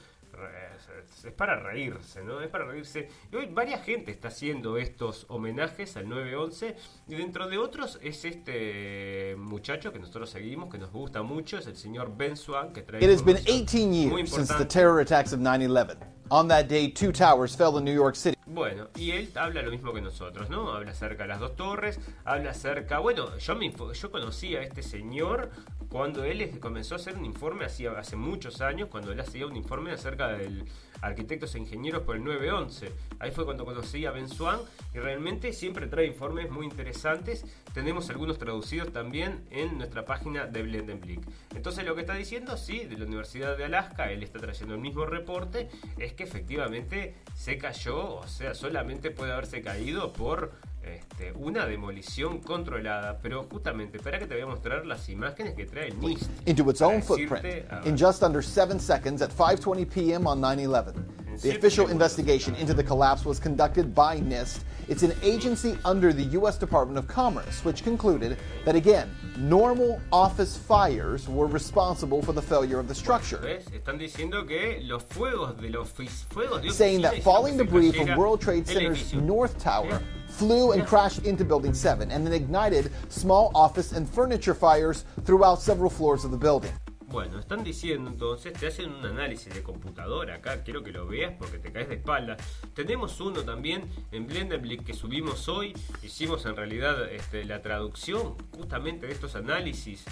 es, 1.23 1.31
para 1.33 1.59
reírse, 1.59 2.23
¿no? 2.23 2.41
Es 2.41 2.49
para 2.49 2.65
reírse. 2.65 3.09
Y 3.31 3.35
hoy 3.35 3.47
varias 3.47 3.83
gente 3.83 4.11
está 4.11 4.29
haciendo 4.29 4.77
estos 4.77 5.25
homenajes 5.29 5.97
al 5.97 6.07
9-11 6.07 6.75
y 7.07 7.15
dentro 7.15 7.47
de 7.47 7.57
otros 7.57 7.99
es 8.01 8.25
este 8.25 9.35
muchacho 9.37 9.91
que 9.91 9.99
nosotros 9.99 10.29
seguimos, 10.29 10.69
que 10.69 10.77
nos 10.77 10.91
gusta 10.91 11.21
mucho, 11.21 11.57
es 11.57 11.67
el 11.67 11.75
señor 11.75 12.15
Ben 12.15 12.37
Swan, 12.37 12.73
que 12.73 12.81
trae 12.81 13.03
It 13.03 13.09
has 13.09 13.23
been 13.23 13.37
información 13.37 13.67
18 13.67 14.09
muy 14.09 14.21
years 14.21 14.31
since 14.31 14.53
the 14.53 14.65
terror 14.65 14.99
attacks 14.99 15.33
of 15.33 15.39
9 15.39 15.65
11. 15.65 15.97
On 16.31 16.47
that 16.47 16.67
day, 16.67 16.87
two 16.89 17.11
towers 17.11 17.55
fell 17.55 17.77
in 17.77 17.83
New 17.83 17.93
York 17.93 18.15
City. 18.15 18.37
Bueno, 18.51 18.87
y 18.95 19.11
él 19.11 19.29
habla 19.35 19.61
lo 19.61 19.69
mismo 19.69 19.93
que 19.93 20.01
nosotros, 20.01 20.49
¿no? 20.49 20.73
Habla 20.73 20.91
acerca 20.91 21.23
de 21.23 21.29
las 21.29 21.39
dos 21.39 21.55
torres, 21.55 21.99
habla 22.25 22.49
acerca... 22.49 22.97
Bueno, 22.97 23.37
yo, 23.37 23.55
me, 23.55 23.71
yo 23.71 24.11
conocí 24.11 24.55
a 24.55 24.63
este 24.63 24.81
señor 24.81 25.51
cuando 25.87 26.23
él 26.23 26.59
comenzó 26.59 26.95
a 26.95 26.97
hacer 26.97 27.15
un 27.15 27.25
informe 27.25 27.65
hacía, 27.65 27.91
hace 27.91 28.15
muchos 28.15 28.61
años, 28.61 28.89
cuando 28.89 29.11
él 29.11 29.19
hacía 29.19 29.45
un 29.45 29.55
informe 29.55 29.91
acerca 29.91 30.29
del 30.29 30.65
arquitectos 31.01 31.55
e 31.55 31.59
ingenieros 31.59 32.03
por 32.03 32.15
el 32.15 32.23
911. 32.23 32.91
Ahí 33.19 33.31
fue 33.31 33.45
cuando 33.45 33.65
conocí 33.65 34.05
a 34.05 34.11
Ben 34.11 34.29
Swan 34.29 34.59
y 34.93 34.99
realmente 34.99 35.53
siempre 35.53 35.87
trae 35.87 36.05
informes 36.05 36.49
muy 36.49 36.65
interesantes. 36.65 37.45
Tenemos 37.73 38.09
algunos 38.09 38.37
traducidos 38.37 38.91
también 38.91 39.45
en 39.51 39.77
nuestra 39.77 40.05
página 40.05 40.45
de 40.45 40.61
Blendenblick. 40.63 41.21
Entonces 41.55 41.85
lo 41.85 41.95
que 41.95 42.01
está 42.01 42.13
diciendo, 42.13 42.57
sí, 42.57 42.85
de 42.85 42.97
la 42.97 43.05
Universidad 43.05 43.57
de 43.57 43.65
Alaska, 43.65 44.11
él 44.11 44.23
está 44.23 44.39
trayendo 44.39 44.75
el 44.75 44.81
mismo 44.81 45.05
reporte, 45.05 45.69
es 45.97 46.13
que 46.13 46.23
efectivamente 46.23 47.15
se 47.35 47.57
cayó, 47.57 48.15
o 48.15 48.27
sea, 48.27 48.38
solamente 48.53 49.11
puede 49.11 49.31
haberse 49.31 49.61
caído 49.61 50.13
por 50.13 50.51
este, 50.83 51.31
una 51.33 51.65
demolición 51.65 52.39
controlada. 52.39 53.19
Pero 53.21 53.47
justamente, 53.49 53.99
para 53.99 54.19
que 54.19 54.25
te 54.27 54.35
voy 54.35 54.43
a 54.43 54.47
mostrar 54.47 54.85
las 54.85 55.07
imágenes 55.09 55.55
que 55.55 55.65
trae 55.65 55.91
NIST. 55.91 56.29
into 56.47 56.69
its 56.69 56.81
own 56.81 57.01
footprint 57.01 57.45
in 57.85 57.97
just 57.97 58.23
under 58.23 58.41
seven 58.43 58.79
seconds 58.79 59.21
at 59.21 59.31
5:20 59.31 59.85
p.m. 59.89 60.27
on 60.27 60.39
9/11. 60.39 60.93
The 61.41 61.55
official 61.55 61.87
investigation 61.89 62.53
into 62.55 62.73
the 62.73 62.83
collapse 62.83 63.23
was 63.25 63.39
conducted 63.39 63.95
by 63.95 64.19
NIST. 64.19 64.63
It's 64.89 65.03
an 65.03 65.13
agency 65.21 65.77
under 65.85 66.11
the 66.11 66.23
U.S. 66.39 66.57
Department 66.57 66.97
of 66.97 67.07
Commerce, 67.07 67.63
which 67.63 67.83
concluded 67.83 68.37
that 68.65 68.75
again, 68.75 69.07
normal 69.37 70.01
office 70.11 70.57
fires 70.57 71.29
were 71.29 71.45
responsible 71.45 72.21
for 72.21 72.33
the 72.33 72.41
failure 72.41 72.79
of 72.79 72.87
the 72.87 72.95
structure. 72.95 73.37
¿ves? 73.37 73.65
Están 73.71 73.97
diciendo 73.99 74.45
que 74.47 74.81
los 74.81 75.03
fuegos 75.03 75.55
de 75.61 75.69
los 75.69 75.87
ofic- 75.93 76.25
fuegos 76.29 76.61
de 76.61 76.71
saying 76.71 77.01
that 77.03 77.21
falling 77.23 77.55
debris 77.55 77.93
from 77.93 78.17
World 78.17 78.41
Trade 78.41 78.67
Center's. 78.67 79.13
North 79.13 79.57
Tower 79.59 80.01
flew 80.39 80.71
and 80.71 80.87
crashed 80.87 81.25
into 81.25 81.43
Building 81.43 81.73
7 81.73 82.09
and 82.11 82.25
then 82.25 82.33
ignited 82.33 82.91
small 83.09 83.51
office 83.53 83.91
and 83.91 84.07
furniture 84.07 84.53
fires 84.53 85.03
throughout 85.25 85.61
several 85.61 85.89
floors 85.89 86.23
of 86.23 86.31
the 86.31 86.37
building. 86.37 86.71
Bueno, 87.11 87.39
están 87.39 87.63
diciendo 87.63 88.09
entonces, 88.09 88.53
te 88.53 88.67
hacen 88.67 88.91
un 88.91 89.03
análisis 89.03 89.53
de 89.53 89.63
computadora 89.63 90.35
acá, 90.35 90.63
quiero 90.63 90.83
que 90.83 90.91
lo 90.91 91.07
veas 91.07 91.33
porque 91.37 91.57
te 91.57 91.71
caes 91.71 91.89
de 91.89 91.95
espalda. 91.95 92.37
Tenemos 92.73 93.19
uno 93.19 93.41
también 93.41 93.83
en 94.11 94.27
Blenderblick 94.27 94.85
que 94.85 94.93
subimos 94.93 95.49
hoy, 95.49 95.73
hicimos 96.03 96.45
en 96.45 96.55
realidad 96.55 97.11
este, 97.11 97.43
la 97.45 97.61
traducción 97.61 98.35
justamente 98.55 99.07
de 99.07 99.13
estos 99.13 99.35
análisis 99.35 100.05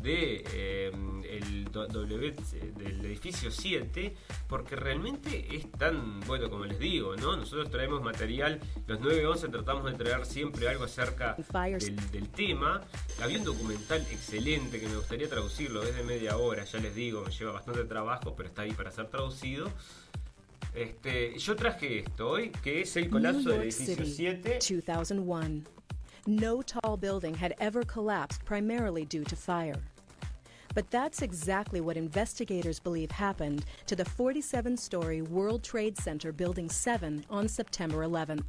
de 0.00 0.44
eh, 0.52 0.92
el 1.28 1.64
W 1.64 2.34
del 2.76 3.04
edificio 3.04 3.50
7 3.50 4.14
porque 4.48 4.74
realmente 4.74 5.54
es 5.54 5.70
tan 5.72 6.20
bueno 6.20 6.48
como 6.48 6.64
les 6.64 6.78
digo 6.78 7.14
no 7.16 7.36
nosotros 7.36 7.70
traemos 7.70 8.02
material 8.02 8.58
los 8.86 9.00
911 9.00 9.48
tratamos 9.48 9.84
de 9.84 9.98
traer 9.98 10.24
siempre 10.24 10.68
algo 10.68 10.84
acerca 10.84 11.36
del, 11.52 12.10
del 12.10 12.28
tema 12.30 12.80
había 13.22 13.38
un 13.38 13.44
documental 13.44 14.00
excelente 14.10 14.80
que 14.80 14.88
me 14.88 14.96
gustaría 14.96 15.28
traducirlo 15.28 15.82
desde 15.82 16.02
media 16.02 16.38
hora 16.38 16.64
ya 16.64 16.78
les 16.78 16.94
digo 16.94 17.22
me 17.22 17.30
lleva 17.30 17.52
bastante 17.52 17.84
trabajo 17.84 18.34
pero 18.34 18.48
está 18.48 18.62
ahí 18.62 18.72
para 18.72 18.90
ser 18.90 19.08
traducido 19.08 19.70
este, 20.74 21.38
yo 21.38 21.54
traje 21.54 21.98
esto 21.98 22.30
hoy, 22.30 22.50
que 22.62 22.80
es 22.80 22.96
el 22.96 23.10
colapso 23.10 23.50
del 23.50 23.62
edificio 23.62 23.96
City, 24.06 24.10
7. 24.10 24.58
2001. 24.86 25.64
No 26.26 26.62
tall 26.62 26.96
building 26.96 27.34
had 27.34 27.56
ever 27.58 27.82
collapsed 27.82 28.44
primarily 28.44 29.04
due 29.04 29.24
to 29.24 29.34
fire. 29.34 29.82
But 30.72 30.88
that's 30.90 31.20
exactly 31.20 31.80
what 31.80 31.96
investigators 31.96 32.78
believe 32.78 33.10
happened 33.10 33.64
to 33.86 33.96
the 33.96 34.04
47 34.04 34.76
story 34.76 35.22
World 35.22 35.64
Trade 35.64 35.98
Center 35.98 36.30
Building 36.30 36.68
7 36.68 37.24
on 37.28 37.48
September 37.48 38.06
11th. 38.06 38.44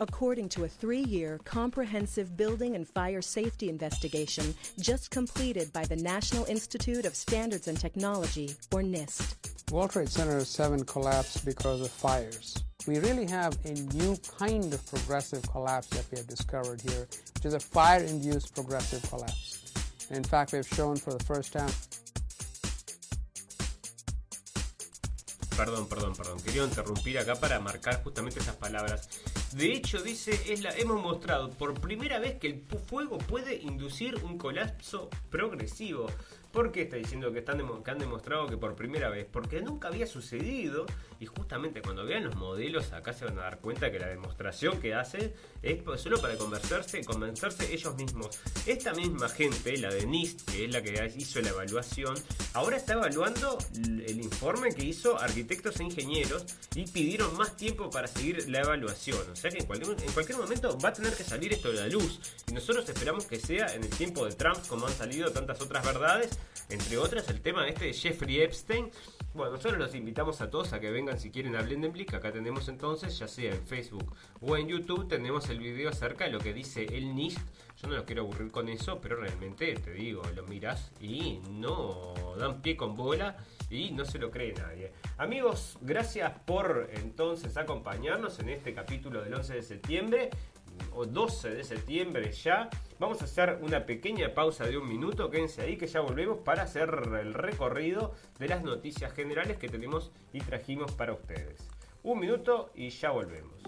According 0.00 0.48
to 0.50 0.64
a 0.64 0.68
three 0.68 1.02
year 1.02 1.38
comprehensive 1.44 2.34
building 2.34 2.74
and 2.74 2.88
fire 2.88 3.22
safety 3.22 3.68
investigation 3.68 4.54
just 4.80 5.10
completed 5.10 5.70
by 5.74 5.84
the 5.84 5.96
National 5.96 6.46
Institute 6.46 7.04
of 7.04 7.14
Standards 7.14 7.68
and 7.68 7.78
Technology, 7.78 8.56
or 8.72 8.80
NIST. 8.80 9.34
World 9.70 9.90
Trade 9.90 10.08
Center 10.08 10.42
7 10.44 10.84
collapsed 10.84 11.44
because 11.44 11.82
of 11.82 11.90
fires. 11.90 12.62
We 12.86 12.98
really 12.98 13.26
have 13.26 13.58
a 13.64 13.72
new 13.94 14.16
kind 14.38 14.72
of 14.72 14.84
progressive 14.86 15.42
collapse 15.50 15.88
that 15.88 16.04
we 16.10 16.18
have 16.18 16.28
discovered 16.28 16.80
here, 16.80 17.08
which 17.34 17.44
is 17.44 17.54
a 17.54 17.60
fire 17.60 18.02
induced 18.02 18.54
progressive 18.54 19.02
collapse. 19.08 19.72
And 20.08 20.18
in 20.18 20.24
fact, 20.24 20.52
we've 20.52 20.66
shown 20.68 20.96
for 20.96 21.12
the 21.12 21.24
first 21.24 21.52
time 21.52 21.70
Perdón, 25.56 25.88
perdón, 25.88 26.14
perdón. 26.14 26.38
Quería 26.42 26.64
interrumpir 26.64 27.18
acá 27.18 27.34
para 27.36 27.58
marcar 27.60 28.02
justamente 28.04 28.40
esas 28.40 28.56
palabras. 28.56 29.08
De 29.52 29.72
hecho, 29.72 30.02
dice, 30.02 30.38
es 30.52 30.62
la, 30.62 30.70
hemos 30.76 31.02
mostrado 31.02 31.48
por 31.48 31.72
primera 31.80 32.18
vez 32.18 32.38
que 32.38 32.48
el 32.48 32.60
fuego 32.60 33.16
puede 33.16 33.54
inducir 33.54 34.16
un 34.22 34.36
colapso 34.36 35.08
progresivo. 35.30 36.08
¿Por 36.52 36.72
qué 36.72 36.82
está 36.82 36.96
diciendo 36.96 37.32
que, 37.32 37.38
están 37.38 37.62
que 37.82 37.90
han 37.90 37.98
demostrado 37.98 38.46
que 38.48 38.58
por 38.58 38.74
primera 38.74 39.08
vez? 39.08 39.26
Porque 39.30 39.62
nunca 39.62 39.88
había 39.88 40.06
sucedido 40.06 40.84
y 41.20 41.26
justamente 41.26 41.82
cuando 41.82 42.04
vean 42.04 42.24
los 42.24 42.36
modelos 42.36 42.92
acá 42.92 43.12
se 43.12 43.24
van 43.24 43.38
a 43.38 43.42
dar 43.42 43.58
cuenta 43.58 43.90
que 43.90 43.98
la 43.98 44.08
demostración 44.08 44.80
que 44.80 44.94
hace 44.94 45.34
es 45.62 45.82
solo 46.00 46.20
para 46.20 46.36
convencerse, 46.36 47.04
convencerse 47.04 47.72
ellos 47.72 47.94
mismos. 47.96 48.38
Esta 48.66 48.92
misma 48.92 49.28
gente, 49.28 49.76
la 49.78 49.92
de 49.92 50.06
NIST, 50.06 50.50
que 50.50 50.64
es 50.64 50.70
la 50.70 50.82
que 50.82 51.12
hizo 51.16 51.40
la 51.40 51.50
evaluación, 51.50 52.14
ahora 52.54 52.76
está 52.76 52.94
evaluando 52.94 53.58
el 53.74 54.20
informe 54.20 54.74
que 54.74 54.84
hizo 54.84 55.18
arquitectos 55.18 55.80
e 55.80 55.84
ingenieros 55.84 56.44
y 56.74 56.86
pidieron 56.86 57.36
más 57.36 57.56
tiempo 57.56 57.90
para 57.90 58.06
seguir 58.06 58.48
la 58.48 58.60
evaluación. 58.60 59.18
O 59.30 59.36
sea 59.36 59.50
que 59.50 59.58
en 59.58 59.66
cualquier, 59.66 59.96
en 60.34 60.38
momento 60.38 60.78
va 60.78 60.90
a 60.90 60.92
tener 60.92 61.14
que 61.14 61.24
salir 61.24 61.52
esto 61.52 61.70
de 61.72 61.80
la 61.80 61.88
luz. 61.88 62.20
Y 62.48 62.52
nosotros 62.52 62.88
esperamos 62.88 63.26
que 63.26 63.38
sea 63.38 63.74
en 63.74 63.84
el 63.84 63.90
tiempo 63.90 64.24
de 64.24 64.34
Trump, 64.34 64.58
como 64.68 64.86
han 64.86 64.92
salido 64.92 65.30
tantas 65.32 65.60
otras 65.60 65.84
verdades, 65.84 66.38
entre 66.68 66.98
otras 66.98 67.28
el 67.28 67.40
tema 67.40 67.68
este 67.68 67.86
de 67.86 67.92
Jeffrey 67.92 68.40
Epstein. 68.40 68.90
Bueno, 69.34 69.52
nosotros 69.52 69.78
los 69.78 69.94
invitamos 69.94 70.40
a 70.40 70.50
todos 70.50 70.72
a 70.72 70.80
que 70.80 70.90
vengan 70.90 71.05
si 71.16 71.30
quieren 71.30 71.54
a 71.56 71.62
Blendenblick. 71.62 72.14
Acá 72.14 72.32
tenemos 72.32 72.68
entonces, 72.68 73.18
ya 73.18 73.28
sea 73.28 73.52
en 73.52 73.62
Facebook 73.62 74.14
o 74.40 74.56
en 74.56 74.68
YouTube, 74.68 75.08
tenemos 75.08 75.48
el 75.48 75.60
video 75.60 75.90
acerca 75.90 76.24
de 76.24 76.30
lo 76.30 76.38
que 76.38 76.52
dice 76.52 76.84
el 76.84 77.14
NIST. 77.14 77.38
Yo 77.80 77.88
no 77.88 77.96
los 77.96 78.04
quiero 78.04 78.22
aburrir 78.22 78.50
con 78.50 78.68
eso, 78.68 79.00
pero 79.00 79.16
realmente 79.16 79.74
te 79.74 79.92
digo, 79.92 80.22
lo 80.34 80.44
miras 80.44 80.92
y 81.00 81.40
no 81.50 82.14
dan 82.38 82.62
pie 82.62 82.76
con 82.76 82.96
bola 82.96 83.36
y 83.70 83.90
no 83.90 84.04
se 84.04 84.18
lo 84.18 84.30
cree 84.30 84.54
nadie. 84.54 84.92
Amigos, 85.18 85.78
gracias 85.80 86.32
por 86.44 86.90
entonces 86.94 87.56
acompañarnos 87.56 88.38
en 88.40 88.48
este 88.48 88.74
capítulo 88.74 89.22
del 89.22 89.34
11 89.34 89.54
de 89.54 89.62
septiembre 89.62 90.30
o 90.94 91.06
12 91.06 91.50
de 91.50 91.64
septiembre 91.64 92.32
ya. 92.32 92.68
Vamos 92.98 93.20
a 93.20 93.24
hacer 93.24 93.58
una 93.62 93.84
pequeña 93.84 94.34
pausa 94.34 94.66
de 94.66 94.78
un 94.78 94.88
minuto, 94.88 95.30
quédense 95.30 95.62
ahí 95.62 95.76
que 95.76 95.86
ya 95.86 96.00
volvemos 96.00 96.38
para 96.38 96.62
hacer 96.62 96.88
el 97.20 97.34
recorrido 97.34 98.14
de 98.38 98.48
las 98.48 98.62
noticias 98.62 99.12
generales 99.12 99.58
que 99.58 99.68
tenemos 99.68 100.12
y 100.32 100.40
trajimos 100.40 100.92
para 100.92 101.12
ustedes. 101.12 101.68
Un 102.02 102.20
minuto 102.20 102.70
y 102.74 102.90
ya 102.90 103.10
volvemos. 103.10 103.62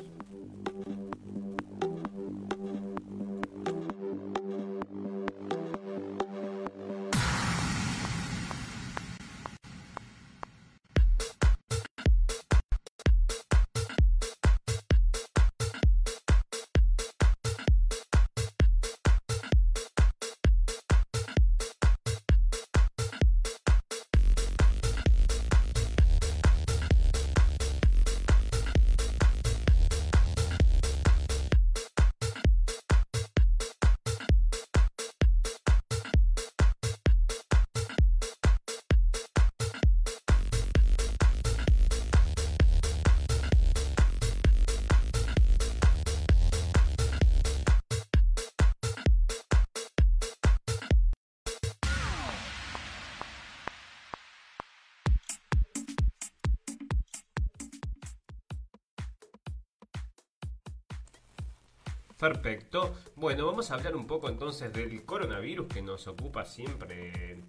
Perfecto. 62.18 62.96
Bueno, 63.14 63.46
vamos 63.46 63.70
a 63.70 63.74
hablar 63.74 63.94
un 63.94 64.08
poco 64.08 64.28
entonces 64.28 64.72
del 64.72 65.04
coronavirus 65.04 65.68
que 65.68 65.82
nos 65.82 66.08
ocupa 66.08 66.44
siempre, 66.44 67.44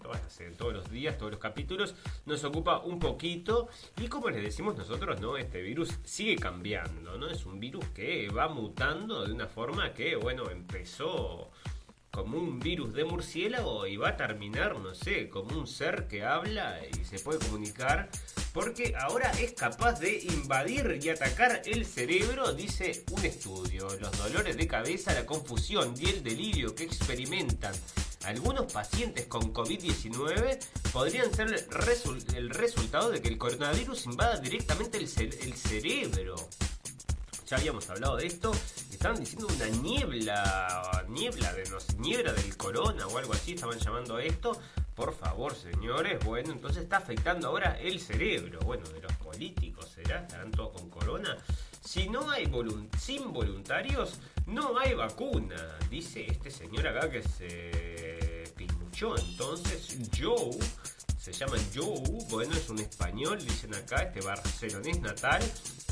todos 0.58 0.74
los 0.74 0.92
días, 0.92 1.18
todos 1.18 1.32
los 1.32 1.40
capítulos, 1.40 1.96
nos 2.28 2.44
ocupa 2.44 2.78
un 2.80 3.00
poquito 3.00 3.68
y 4.00 4.08
como 4.08 4.30
les 4.30 4.44
decimos 4.44 4.78
nosotros, 4.78 5.20
¿no? 5.20 5.38
Este 5.38 5.62
virus 5.64 5.98
sigue 6.04 6.36
cambiando, 6.36 7.18
¿no? 7.18 7.30
Es 7.30 7.48
un 7.48 7.60
virus 7.60 7.84
que 7.96 8.30
va 8.30 8.48
mutando 8.48 9.26
de 9.26 9.34
una 9.34 9.48
forma 9.48 9.92
que, 9.94 10.16
bueno, 10.16 10.52
empezó 10.52 11.50
como 12.12 12.38
un 12.38 12.60
virus 12.60 12.94
de 12.94 13.06
murciélago 13.06 13.88
y 13.88 13.98
va 13.98 14.10
a 14.10 14.18
terminar, 14.18 14.80
no 14.80 14.94
sé, 14.94 15.30
como 15.30 15.58
un 15.58 15.66
ser 15.66 16.08
que 16.08 16.24
habla 16.24 16.80
y 16.86 17.06
se 17.06 17.18
puede 17.20 17.40
comunicar, 17.40 18.10
porque 18.54 18.96
ahora 19.00 19.32
es 19.40 19.54
capaz 19.54 20.00
de 20.00 20.20
invadir 20.20 21.00
y 21.02 21.10
atacar 21.10 21.62
el 21.66 21.86
cerebro, 21.86 22.54
dice 22.54 23.04
un 23.12 23.24
estudio. 23.26 23.88
Los 24.00 24.18
dolores 24.18 24.58
de 24.58 24.68
cabeza, 24.68 25.14
la 25.14 25.26
confusión 25.26 25.94
y 26.00 26.10
el 26.10 26.24
delirio 26.24 26.74
que 26.74 26.84
experimentan 26.84 27.74
algunos 28.26 28.72
pacientes 28.72 29.26
con 29.28 29.54
COVID-19 29.54 30.60
podrían 30.92 31.34
ser 31.34 31.48
el, 31.48 31.70
resul- 31.70 32.36
el 32.36 32.50
resultado 32.50 33.12
de 33.12 33.22
que 33.22 33.30
el 33.30 33.38
coronavirus 33.38 34.06
invada 34.06 34.38
directamente 34.38 34.98
el, 34.98 35.04
el 35.06 35.54
cerebro. 35.54 36.36
Ya 37.48 37.58
habíamos 37.58 37.90
hablado 37.90 38.18
de 38.18 38.28
esto. 38.28 38.52
Estaban 38.92 39.20
diciendo 39.20 39.48
una 39.48 39.68
niebla, 39.70 41.06
niebla 41.08 41.54
de 41.54 41.64
no 41.70 41.80
sé, 41.80 41.94
niebla 41.98 42.34
del 42.34 42.56
corona 42.58 43.08
o 43.08 43.18
algo 43.18 43.34
así, 43.34 43.54
estaban 43.54 43.80
llamando 43.80 44.18
a 44.18 44.24
esto. 44.24 44.60
Por 45.00 45.16
favor, 45.16 45.56
señores, 45.56 46.20
bueno, 46.26 46.52
entonces 46.52 46.84
está 46.84 46.98
afectando 46.98 47.48
ahora 47.48 47.80
el 47.80 48.02
cerebro. 48.02 48.60
Bueno, 48.66 48.84
de 48.90 49.00
los 49.00 49.14
políticos, 49.14 49.90
¿será? 49.96 50.24
¿Estarán 50.24 50.52
todos 50.52 50.74
con 50.74 50.90
corona? 50.90 51.38
Si 51.82 52.10
no 52.10 52.30
hay 52.30 52.48
volun- 52.48 52.90
sin 53.00 53.32
voluntarios, 53.32 54.20
no 54.46 54.78
hay 54.78 54.96
vacuna, 54.96 55.56
dice 55.90 56.26
este 56.30 56.52
señor 56.52 56.86
acá 56.86 57.10
que 57.10 57.22
se 57.24 58.52
pinchó. 58.58 59.18
Entonces, 59.18 59.98
Joe, 60.20 60.58
se 61.18 61.32
llama 61.32 61.56
Joe, 61.74 62.04
bueno, 62.30 62.54
es 62.58 62.68
un 62.70 62.80
español, 62.80 63.40
dicen 63.42 63.74
acá, 63.76 64.02
este 64.04 64.20
barcelonés 64.20 65.00
natal, 65.00 65.42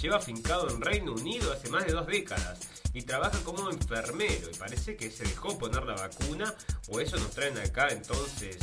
lleva 0.01 0.18
afincado 0.18 0.70
en 0.70 0.82
Reino 0.82 1.14
Unido 1.14 1.53
hace 1.53 1.70
más 1.70 1.86
de 1.86 1.93
dos 1.93 2.08
décadas 2.08 2.60
y 2.93 3.03
trabaja 3.03 3.39
como 3.45 3.70
enfermero 3.72 4.49
y 4.53 4.58
parece 4.58 4.97
que 4.97 5.10
se 5.10 5.24
dejó 5.24 5.58
poner 5.58 5.86
la 5.86 5.95
vacuna 5.95 6.53
o 6.89 6.99
eso 6.99 7.16
nos 7.18 7.32
traen 7.32 7.58
acá 7.58 7.88
entonces 7.89 8.58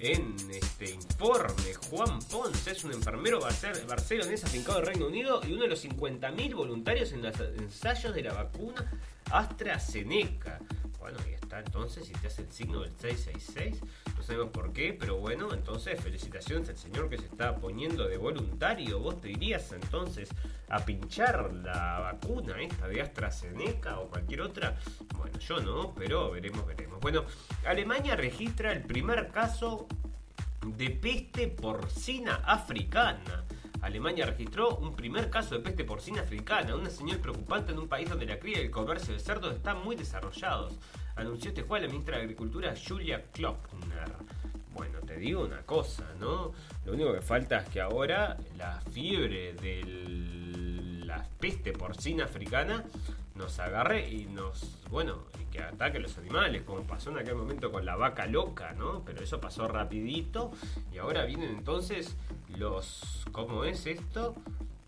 en 0.00 0.34
este 0.50 0.90
informe, 0.92 1.74
Juan 1.90 2.18
Ponce 2.30 2.72
es 2.72 2.84
un 2.84 2.92
enfermero 2.92 3.40
barce- 3.40 3.86
barcelonés 3.86 4.44
afincado 4.44 4.80
en 4.80 4.86
Reino 4.86 5.06
Unido 5.06 5.40
y 5.46 5.52
uno 5.52 5.62
de 5.62 5.68
los 5.68 5.84
50.000 5.84 6.54
voluntarios 6.54 7.12
en 7.12 7.22
los 7.22 7.38
ensayos 7.40 8.14
de 8.14 8.22
la 8.22 8.32
vacuna 8.34 8.90
AstraZeneca. 9.30 10.60
Bueno, 11.04 11.18
ahí 11.22 11.34
está 11.34 11.58
entonces, 11.58 12.06
si 12.06 12.14
te 12.14 12.28
hace 12.28 12.40
el 12.40 12.50
signo 12.50 12.80
del 12.80 12.90
666, 12.92 13.78
no 14.16 14.22
sabemos 14.22 14.48
por 14.48 14.72
qué, 14.72 14.96
pero 14.98 15.18
bueno, 15.18 15.52
entonces 15.52 16.00
felicitaciones 16.00 16.70
al 16.70 16.78
señor 16.78 17.10
que 17.10 17.18
se 17.18 17.26
está 17.26 17.56
poniendo 17.56 18.08
de 18.08 18.16
voluntario. 18.16 19.00
¿Vos 19.00 19.20
te 19.20 19.30
irías 19.30 19.70
entonces 19.72 20.30
a 20.70 20.82
pinchar 20.82 21.52
la 21.52 21.98
vacuna 22.00 22.58
esta 22.62 22.88
de 22.88 23.02
AstraZeneca 23.02 24.00
o 24.00 24.08
cualquier 24.08 24.40
otra? 24.40 24.78
Bueno, 25.14 25.38
yo 25.40 25.60
no, 25.60 25.94
pero 25.94 26.30
veremos, 26.30 26.66
veremos. 26.66 26.98
Bueno, 27.00 27.26
Alemania 27.66 28.16
registra 28.16 28.72
el 28.72 28.84
primer 28.84 29.28
caso 29.28 29.86
de 30.64 30.88
peste 30.88 31.48
porcina 31.48 32.36
africana. 32.46 33.44
Alemania 33.84 34.24
registró 34.24 34.76
un 34.76 34.96
primer 34.96 35.28
caso 35.28 35.54
de 35.54 35.60
peste 35.60 35.84
porcina 35.84 36.22
africana, 36.22 36.74
una 36.74 36.88
señal 36.88 37.18
preocupante 37.18 37.72
en 37.72 37.78
un 37.78 37.86
país 37.86 38.08
donde 38.08 38.24
la 38.24 38.38
cría 38.38 38.62
y 38.62 38.64
el 38.64 38.70
comercio 38.70 39.12
de 39.12 39.20
cerdos 39.20 39.54
están 39.54 39.84
muy 39.84 39.94
desarrollados, 39.94 40.72
anunció 41.16 41.50
este 41.50 41.64
jueves 41.64 41.86
la 41.86 41.92
ministra 41.92 42.16
de 42.16 42.22
Agricultura 42.22 42.74
Julia 42.74 43.22
Klöckner. 43.30 44.10
Bueno, 44.72 45.00
te 45.00 45.18
digo 45.18 45.44
una 45.44 45.60
cosa, 45.62 46.02
¿no? 46.18 46.52
Lo 46.86 46.92
único 46.94 47.12
que 47.12 47.20
falta 47.20 47.58
es 47.58 47.68
que 47.68 47.82
ahora 47.82 48.38
la 48.56 48.80
fiebre 48.90 49.52
de 49.52 51.04
la 51.04 51.22
peste 51.38 51.72
porcina 51.72 52.24
africana 52.24 52.84
nos 53.34 53.58
agarre 53.58 54.08
y 54.08 54.26
nos, 54.26 54.78
bueno, 54.90 55.24
y 55.40 55.44
que 55.46 55.62
ataque 55.62 55.98
a 55.98 56.00
los 56.00 56.16
animales, 56.18 56.62
como 56.62 56.82
pasó 56.82 57.10
en 57.10 57.18
aquel 57.18 57.34
momento 57.34 57.72
con 57.72 57.84
la 57.84 57.96
vaca 57.96 58.26
loca, 58.26 58.72
¿no? 58.72 59.04
Pero 59.04 59.22
eso 59.22 59.40
pasó 59.40 59.66
rapidito 59.66 60.52
y 60.92 60.98
ahora 60.98 61.24
vienen 61.24 61.50
entonces 61.50 62.16
los, 62.56 63.24
¿cómo 63.32 63.64
es 63.64 63.86
esto? 63.86 64.34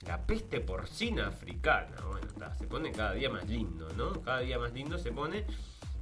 La 0.06 0.22
peste 0.22 0.60
porcina 0.60 1.28
africana. 1.28 1.96
Bueno, 2.08 2.28
está, 2.28 2.54
se 2.54 2.66
pone 2.66 2.92
cada 2.92 3.12
día 3.12 3.28
más 3.28 3.48
lindo, 3.48 3.88
¿no? 3.96 4.22
Cada 4.22 4.40
día 4.40 4.58
más 4.58 4.72
lindo 4.72 4.98
se 4.98 5.10
pone. 5.10 5.44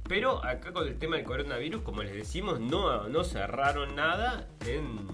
Pero 0.07 0.45
acá 0.45 0.71
con 0.71 0.87
el 0.87 0.99
tema 0.99 1.15
del 1.15 1.25
coronavirus, 1.25 1.81
como 1.81 2.03
les 2.03 2.13
decimos, 2.13 2.59
no, 2.59 3.09
no 3.09 3.23
cerraron 3.23 3.95
nada 3.95 4.47
en, 4.67 5.07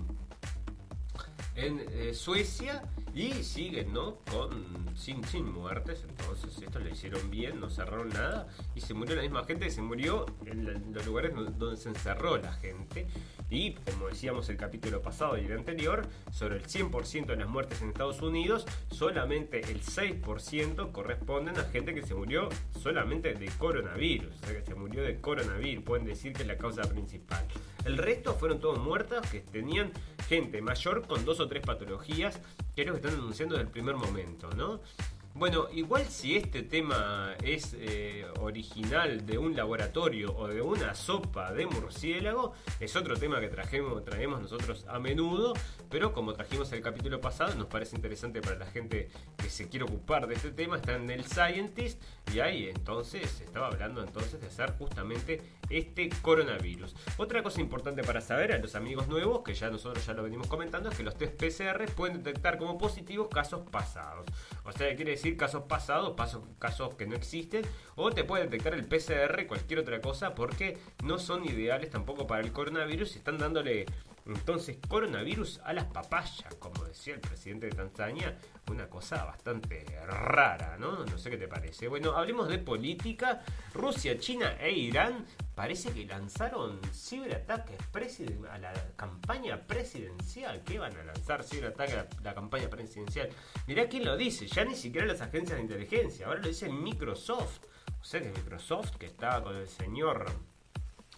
en 1.56 1.86
eh, 1.92 2.14
Suecia 2.14 2.84
y 3.14 3.32
siguen, 3.44 3.94
¿no? 3.94 4.18
Con 4.32 4.96
sin, 4.96 5.24
sin 5.26 5.52
muertes, 5.52 6.06
entonces 6.08 6.62
esto 6.62 6.80
lo 6.80 6.90
hicieron 6.90 7.30
bien, 7.30 7.60
no 7.60 7.70
cerraron 7.70 8.10
nada 8.10 8.48
y 8.76 8.82
se 8.82 8.94
murió 8.94 9.16
la 9.16 9.22
misma 9.24 9.44
gente 9.44 9.66
que 9.66 9.72
se 9.72 9.82
murió 9.82 10.26
en, 10.46 10.94
los 10.94 11.06
lugares 11.06 11.34
do- 11.36 11.46
donde 11.46 11.78
se 11.78 11.90
encerró 11.90 12.38
la 12.38 12.54
gente 12.54 13.08
y 13.50 13.74
como 13.74 14.08
decíamos 14.08 14.48
el 14.50 14.58
capítulo 14.58 15.02
pasado 15.02 15.38
y 15.38 15.46
el 15.46 15.52
anterior, 15.58 16.08
sobre 16.32 16.56
el 16.58 16.64
100% 16.64 17.26
de 17.26 17.36
las 17.36 17.50
muertes 17.50 17.82
en 17.82 17.90
Estados 17.90 18.22
Unidos, 18.22 18.66
solamente 18.90 19.60
el 19.72 19.82
6% 19.82 20.92
corresponden 20.92 21.58
a 21.58 21.64
gente 21.66 21.94
que 21.94 22.04
se 22.06 22.14
murió 22.16 22.48
solamente 22.82 23.34
de 23.34 23.48
coronavirus, 23.58 24.34
o 24.42 24.46
sea 24.46 24.56
que 24.58 24.66
se 24.66 24.76
murió 24.76 25.04
de 25.04 25.20
coronavirus, 25.20 25.84
pueden 25.84 26.06
decir 26.06 26.34
que 26.34 26.44
es 26.44 26.48
la 26.48 26.58
causa 26.58 26.84
principal. 26.84 27.46
El 27.84 27.98
resto 27.98 28.36
fueron 28.36 28.60
todos 28.60 28.78
muertas 28.80 29.30
que 29.30 29.40
tenían 29.42 29.92
gente 30.30 30.62
mayor 30.62 31.08
con 31.08 31.26
dos 31.26 31.40
o 31.40 31.48
tres 31.48 31.64
patologías, 31.66 32.40
que 32.76 32.82
es 32.84 32.88
lo 32.88 32.94
que 32.94 33.01
están 33.02 33.20
anunciando 33.20 33.56
desde 33.56 33.66
el 33.66 33.72
primer 33.72 33.96
momento, 33.96 34.50
¿no? 34.56 34.80
Bueno, 35.34 35.68
igual 35.72 36.06
si 36.08 36.36
este 36.36 36.62
tema 36.62 37.36
es 37.42 37.74
eh, 37.80 38.26
original 38.42 39.26
de 39.26 39.38
un 39.38 39.56
laboratorio 39.56 40.36
o 40.36 40.48
de 40.50 40.62
una 40.62 40.94
sopa 40.94 41.54
de 41.54 41.66
murciélago, 41.66 42.54
es 42.82 42.98
otro 42.98 43.16
tema 43.16 43.40
que 43.40 43.48
traemos 43.48 44.42
nosotros 44.42 44.86
a 44.90 45.00
menudo, 45.00 45.54
pero 45.90 46.12
como 46.12 46.34
trajimos 46.34 46.72
el 46.74 46.82
capítulo 46.82 47.22
pasado, 47.22 47.56
nos 47.56 47.68
parece 47.68 47.96
interesante 47.96 48.42
para 48.42 48.58
la 48.58 48.66
gente 48.66 49.10
que 49.38 49.50
se 49.50 49.70
quiere 49.70 49.86
ocupar 49.86 50.28
de 50.28 50.36
este 50.36 50.52
tema, 50.52 50.76
está 50.76 50.98
en 50.98 51.10
el 51.10 51.24
Scientist 51.24 52.02
y 52.34 52.42
ahí 52.42 52.68
entonces 52.68 53.40
estaba 53.40 53.68
hablando 53.68 54.04
entonces 54.04 54.42
de 54.42 54.48
hacer 54.48 54.74
justamente 54.78 55.42
este 55.70 56.10
coronavirus. 56.22 56.94
Otra 57.18 57.42
cosa 57.42 57.62
importante 57.62 58.04
para 58.04 58.20
saber 58.20 58.52
a 58.52 58.58
los 58.58 58.76
amigos 58.76 59.08
nuevos, 59.08 59.44
que 59.44 59.54
ya 59.54 59.70
nosotros 59.70 60.06
ya 60.06 60.14
lo 60.14 60.24
venimos 60.24 60.48
comentando, 60.48 60.90
es 60.90 60.98
que 60.98 61.04
los 61.04 61.16
test 61.16 61.42
PCR 61.42 61.86
pueden 61.96 62.22
detectar 62.22 62.58
como 62.58 62.78
positivos 62.78 63.30
casos 63.30 63.62
pasados. 63.72 64.26
O 64.66 64.72
sea, 64.74 64.94
quiere 64.96 65.12
decir 65.12 65.21
casos 65.38 65.64
pasados, 65.64 66.16
casos 66.60 66.96
que 66.96 67.08
no 67.08 67.16
existen, 67.16 67.64
o 67.96 68.12
te 68.12 68.24
puede 68.24 68.44
detectar 68.44 68.74
el 68.74 68.86
PCR, 68.86 69.48
cualquier 69.48 69.80
otra 69.80 70.02
cosa, 70.02 70.36
porque 70.36 70.78
no 71.04 71.20
son 71.20 71.46
ideales 71.46 71.90
tampoco 71.90 72.28
para 72.28 72.42
el 72.42 72.52
coronavirus 72.52 73.16
y 73.16 73.18
están 73.20 73.38
dándole 73.38 73.86
entonces 74.26 74.78
coronavirus 74.88 75.60
a 75.64 75.74
las 75.74 75.86
papayas, 75.86 76.54
como 76.60 76.84
decía 76.86 77.16
el 77.16 77.22
presidente 77.22 77.68
de 77.68 77.74
Tanzania, 77.74 78.38
una 78.70 78.90
cosa 78.90 79.26
bastante 79.26 79.86
rara, 80.08 80.78
¿no? 80.78 81.06
No 81.06 81.18
sé 81.18 81.30
qué 81.30 81.38
te 81.38 81.48
parece. 81.48 81.88
Bueno, 81.88 82.16
hablemos 82.16 82.48
de 82.48 82.60
política. 82.60 83.44
Rusia, 83.74 84.18
China 84.18 84.56
e 84.60 84.72
Irán 84.72 85.26
parece 85.56 85.92
que 85.92 86.06
lanzaron 86.06 86.80
ciberataques 86.94 87.78
a 88.50 88.58
la 88.58 88.74
campaña 88.96 89.60
presidencial. 89.68 90.64
¿Qué 90.64 90.80
van 90.80 90.96
a 90.96 91.04
lanzar 91.04 91.44
ciberataques 91.44 91.96
a 91.96 91.98
la, 91.98 92.08
la 92.24 92.34
campaña 92.34 92.70
presidencial? 92.70 93.30
Mirá 93.68 93.88
quién 93.88 94.06
lo 94.06 94.16
dice, 94.16 94.48
ya 94.48 94.64
ni 94.64 94.76
siquiera 94.76 95.08
las 95.08 95.22
agencias 95.22 95.58
de 95.58 95.64
inteligencia, 95.64 96.28
ahora 96.28 96.42
lo 96.42 96.48
dice 96.48 96.70
Microsoft. 96.70 97.66
O 98.00 98.04
sea 98.04 98.22
que 98.22 98.30
Microsoft, 98.30 98.96
que 98.98 99.06
estaba 99.06 99.44
con 99.44 99.56
el 99.56 99.68
señor 99.68 100.26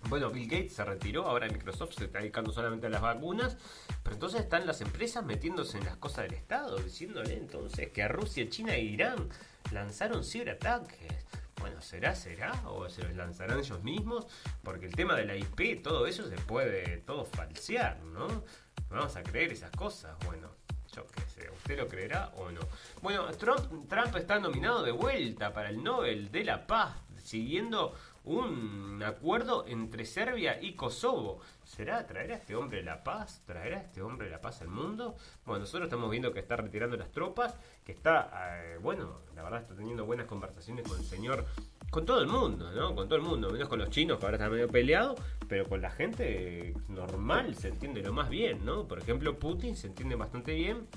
bueno, 0.10 0.30
Bill 0.30 0.48
Gates 0.48 0.74
se 0.74 0.84
retiró, 0.84 1.26
ahora 1.28 1.48
Microsoft 1.48 1.94
se 1.96 2.06
está 2.06 2.20
dedicando 2.20 2.52
solamente 2.52 2.88
a 2.88 2.90
las 2.90 3.02
vacunas, 3.02 3.58
pero 4.04 4.16
entonces 4.16 4.42
están 4.42 4.68
las 4.68 4.82
empresas 4.82 5.24
metiéndose 5.26 5.78
en 5.78 5.86
las 5.86 5.98
cosas 5.98 6.26
del 6.26 6.34
Estado, 6.34 6.78
diciéndole 6.78 7.38
entonces 7.38 7.90
que 7.90 8.04
a 8.04 8.08
Rusia, 8.08 8.50
China 8.50 8.76
e 8.76 8.82
Irán 8.82 9.30
lanzaron 9.72 10.24
ciberataques. 10.24 11.26
Bueno, 11.60 11.82
¿será, 11.82 12.14
será? 12.14 12.52
¿O 12.68 12.90
se 12.90 13.04
los 13.04 13.16
lanzarán 13.16 13.60
ellos 13.60 13.82
mismos? 13.84 14.28
Porque 14.64 14.86
el 14.86 14.94
tema 14.94 15.16
de 15.16 15.26
la 15.26 15.36
IP, 15.36 15.82
todo 15.82 16.06
eso 16.08 16.28
se 16.28 16.36
puede 16.36 16.98
todo 16.98 17.24
falsear, 17.24 18.02
¿no? 18.04 18.44
Vamos 18.90 19.16
a 19.16 19.24
creer 19.24 19.54
esas 19.54 19.72
cosas. 19.72 20.18
Bueno, 20.26 20.50
yo 20.94 21.08
qué 21.08 21.22
sé, 21.22 21.50
¿usted 21.50 21.78
lo 21.78 21.88
creerá 21.88 22.32
o 22.36 22.52
no? 22.52 22.62
Bueno, 23.02 23.26
Trump, 23.38 23.88
Trump 23.88 24.16
está 24.18 24.40
nominado 24.40 24.84
de 24.84 24.92
vuelta 24.92 25.54
para 25.54 25.70
el 25.70 25.82
Nobel 25.82 26.32
de 26.32 26.44
la 26.44 26.68
Paz, 26.68 26.96
siguiendo 27.24 27.96
un 28.26 29.02
acuerdo 29.04 29.66
entre 29.68 30.06
Serbia 30.06 30.62
y 30.62 30.74
Kosovo. 30.74 31.42
¿Será? 31.64 32.06
¿Traerá 32.06 32.36
este 32.36 32.56
hombre 32.56 32.84
la 32.84 33.04
paz? 33.04 33.42
¿Traerá 33.46 33.82
este 33.82 34.02
hombre 34.02 34.30
la 34.30 34.40
paz 34.40 34.62
al 34.62 34.70
mundo? 34.70 35.16
Bueno, 35.46 35.62
nosotros 35.62 35.88
estamos 35.88 36.10
viendo 36.10 36.32
que 36.32 36.40
está 36.40 36.56
retirando 36.56 36.96
las 36.98 37.12
tropas, 37.12 37.56
que 37.84 37.92
está, 37.92 38.30
eh, 38.58 38.78
bueno, 38.82 39.22
la 39.36 39.44
verdad 39.44 39.62
está 39.62 39.76
teniendo 39.76 40.06
buenas 40.06 40.28
conversaciones 40.28 40.88
con 40.88 40.98
el 40.98 41.06
señor 41.06 41.46
con 41.94 42.08
todo 42.08 42.22
el 42.22 42.28
mundo, 42.28 42.72
¿no? 42.72 42.96
Con 42.96 43.08
todo 43.08 43.18
el 43.18 43.22
mundo, 43.22 43.52
menos 43.52 43.70
con 43.70 43.78
los 43.78 43.92
chinos 43.92 44.18
que 44.18 44.26
ahora 44.26 44.38
están 44.38 44.52
medio 44.52 44.68
peleados, 44.68 45.20
pero 45.48 45.70
con 45.70 45.80
la 45.80 45.92
gente 45.92 46.74
normal 46.90 47.54
se 47.54 47.68
entiende 47.68 48.02
lo 48.02 48.12
más 48.12 48.32
bien, 48.32 48.66
¿no? 48.66 48.88
Por 48.88 48.98
ejemplo, 48.98 49.38
Putin 49.38 49.76
se 49.76 49.88
entiende 49.88 50.16
bastante 50.16 50.56
bien 50.56 50.88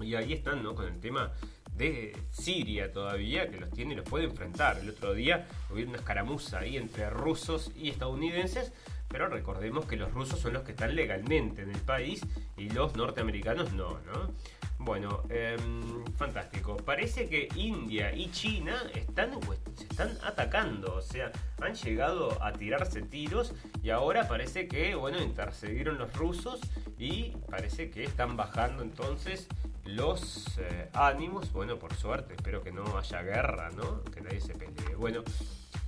y 0.00 0.16
ahí 0.16 0.32
están, 0.32 0.64
¿no? 0.64 0.74
Con 0.74 0.86
el 0.86 0.98
tema 0.98 1.30
de 1.76 2.16
Siria 2.30 2.92
todavía, 2.92 3.50
que 3.50 3.60
los 3.60 3.70
tiene 3.70 3.92
y 3.92 3.96
los 3.96 4.08
puede 4.08 4.24
enfrentar. 4.24 4.78
El 4.78 4.90
otro 4.90 5.14
día 5.14 5.46
hubo 5.70 5.82
una 5.82 5.98
escaramuza 5.98 6.60
ahí 6.60 6.76
entre 6.76 7.10
rusos 7.10 7.70
y 7.76 7.90
estadounidenses, 7.90 8.72
pero 9.08 9.28
recordemos 9.28 9.86
que 9.86 9.96
los 9.96 10.12
rusos 10.12 10.40
son 10.40 10.54
los 10.54 10.62
que 10.64 10.72
están 10.72 10.96
legalmente 10.96 11.62
en 11.62 11.70
el 11.70 11.80
país 11.80 12.22
y 12.56 12.70
los 12.70 12.96
norteamericanos 12.96 13.72
no, 13.72 13.98
¿no? 14.00 14.32
Bueno, 14.78 15.22
em, 15.30 16.04
fantástico. 16.16 16.76
Parece 16.76 17.28
que 17.28 17.48
India 17.56 18.14
y 18.14 18.30
China 18.30 18.82
están, 18.94 19.30
se 19.74 19.84
están 19.84 20.18
atacando, 20.22 20.96
o 20.96 21.02
sea, 21.02 21.32
han 21.60 21.74
llegado 21.74 22.42
a 22.42 22.52
tirarse 22.52 23.02
tiros 23.02 23.54
y 23.82 23.90
ahora 23.90 24.28
parece 24.28 24.68
que, 24.68 24.94
bueno, 24.94 25.22
intercedieron 25.22 25.98
los 25.98 26.12
rusos 26.12 26.60
y 26.98 27.32
parece 27.50 27.90
que 27.90 28.04
están 28.04 28.36
bajando 28.36 28.82
entonces 28.82 29.48
los 29.86 30.58
eh, 30.58 30.88
ánimos. 30.92 31.52
Bueno, 31.52 31.78
por 31.78 31.94
suerte, 31.94 32.34
espero 32.34 32.62
que 32.62 32.72
no 32.72 32.98
haya 32.98 33.22
guerra, 33.22 33.70
¿no? 33.70 34.02
Que 34.04 34.20
nadie 34.20 34.40
se 34.40 34.54
pelee. 34.54 34.94
Bueno, 34.96 35.22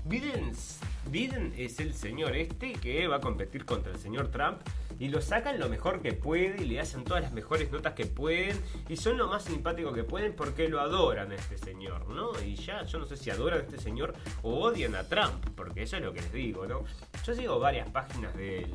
Biden, 0.05 0.53
Biden 1.11 1.53
es 1.57 1.81
el 1.81 1.93
señor 1.93 2.35
este 2.37 2.73
que 2.73 3.07
va 3.09 3.17
a 3.17 3.21
competir 3.21 3.65
contra 3.65 3.93
el 3.93 3.99
señor 3.99 4.31
Trump 4.31 4.61
y 4.99 5.09
lo 5.09 5.21
sacan 5.21 5.61
lo 5.61 5.69
mejor 5.69 6.01
que 6.01 6.13
puede 6.13 6.63
y 6.63 6.65
le 6.65 6.81
hacen 6.81 7.05
todas 7.05 7.23
las 7.23 7.33
mejores 7.33 7.71
notas 7.71 7.93
que 7.93 8.07
pueden 8.07 8.61
y 8.89 8.97
son 8.97 9.17
lo 9.17 9.29
más 9.29 9.45
simpático 9.45 9.93
que 9.93 10.05
pueden 10.05 10.35
porque 10.35 10.69
lo 10.69 10.81
adoran 10.81 11.31
a 11.31 11.35
este 11.35 11.59
señor, 11.59 12.09
¿no? 12.09 12.33
Y 12.43 12.57
ya, 12.57 12.85
yo 12.85 12.99
no 12.99 13.07
sé 13.07 13.17
si 13.17 13.31
adoran 13.31 13.61
a 13.61 13.63
este 13.63 13.79
señor 13.79 14.15
o 14.43 14.59
odian 14.59 14.95
a 14.95 15.05
Trump, 15.05 15.45
porque 15.55 15.83
eso 15.83 15.97
es 15.97 16.03
lo 16.03 16.13
que 16.13 16.21
les 16.21 16.33
digo, 16.33 16.67
¿no? 16.67 16.85
Yo 17.25 17.35
sigo 17.35 17.59
varias 17.59 17.89
páginas 17.91 18.35
de, 18.37 18.67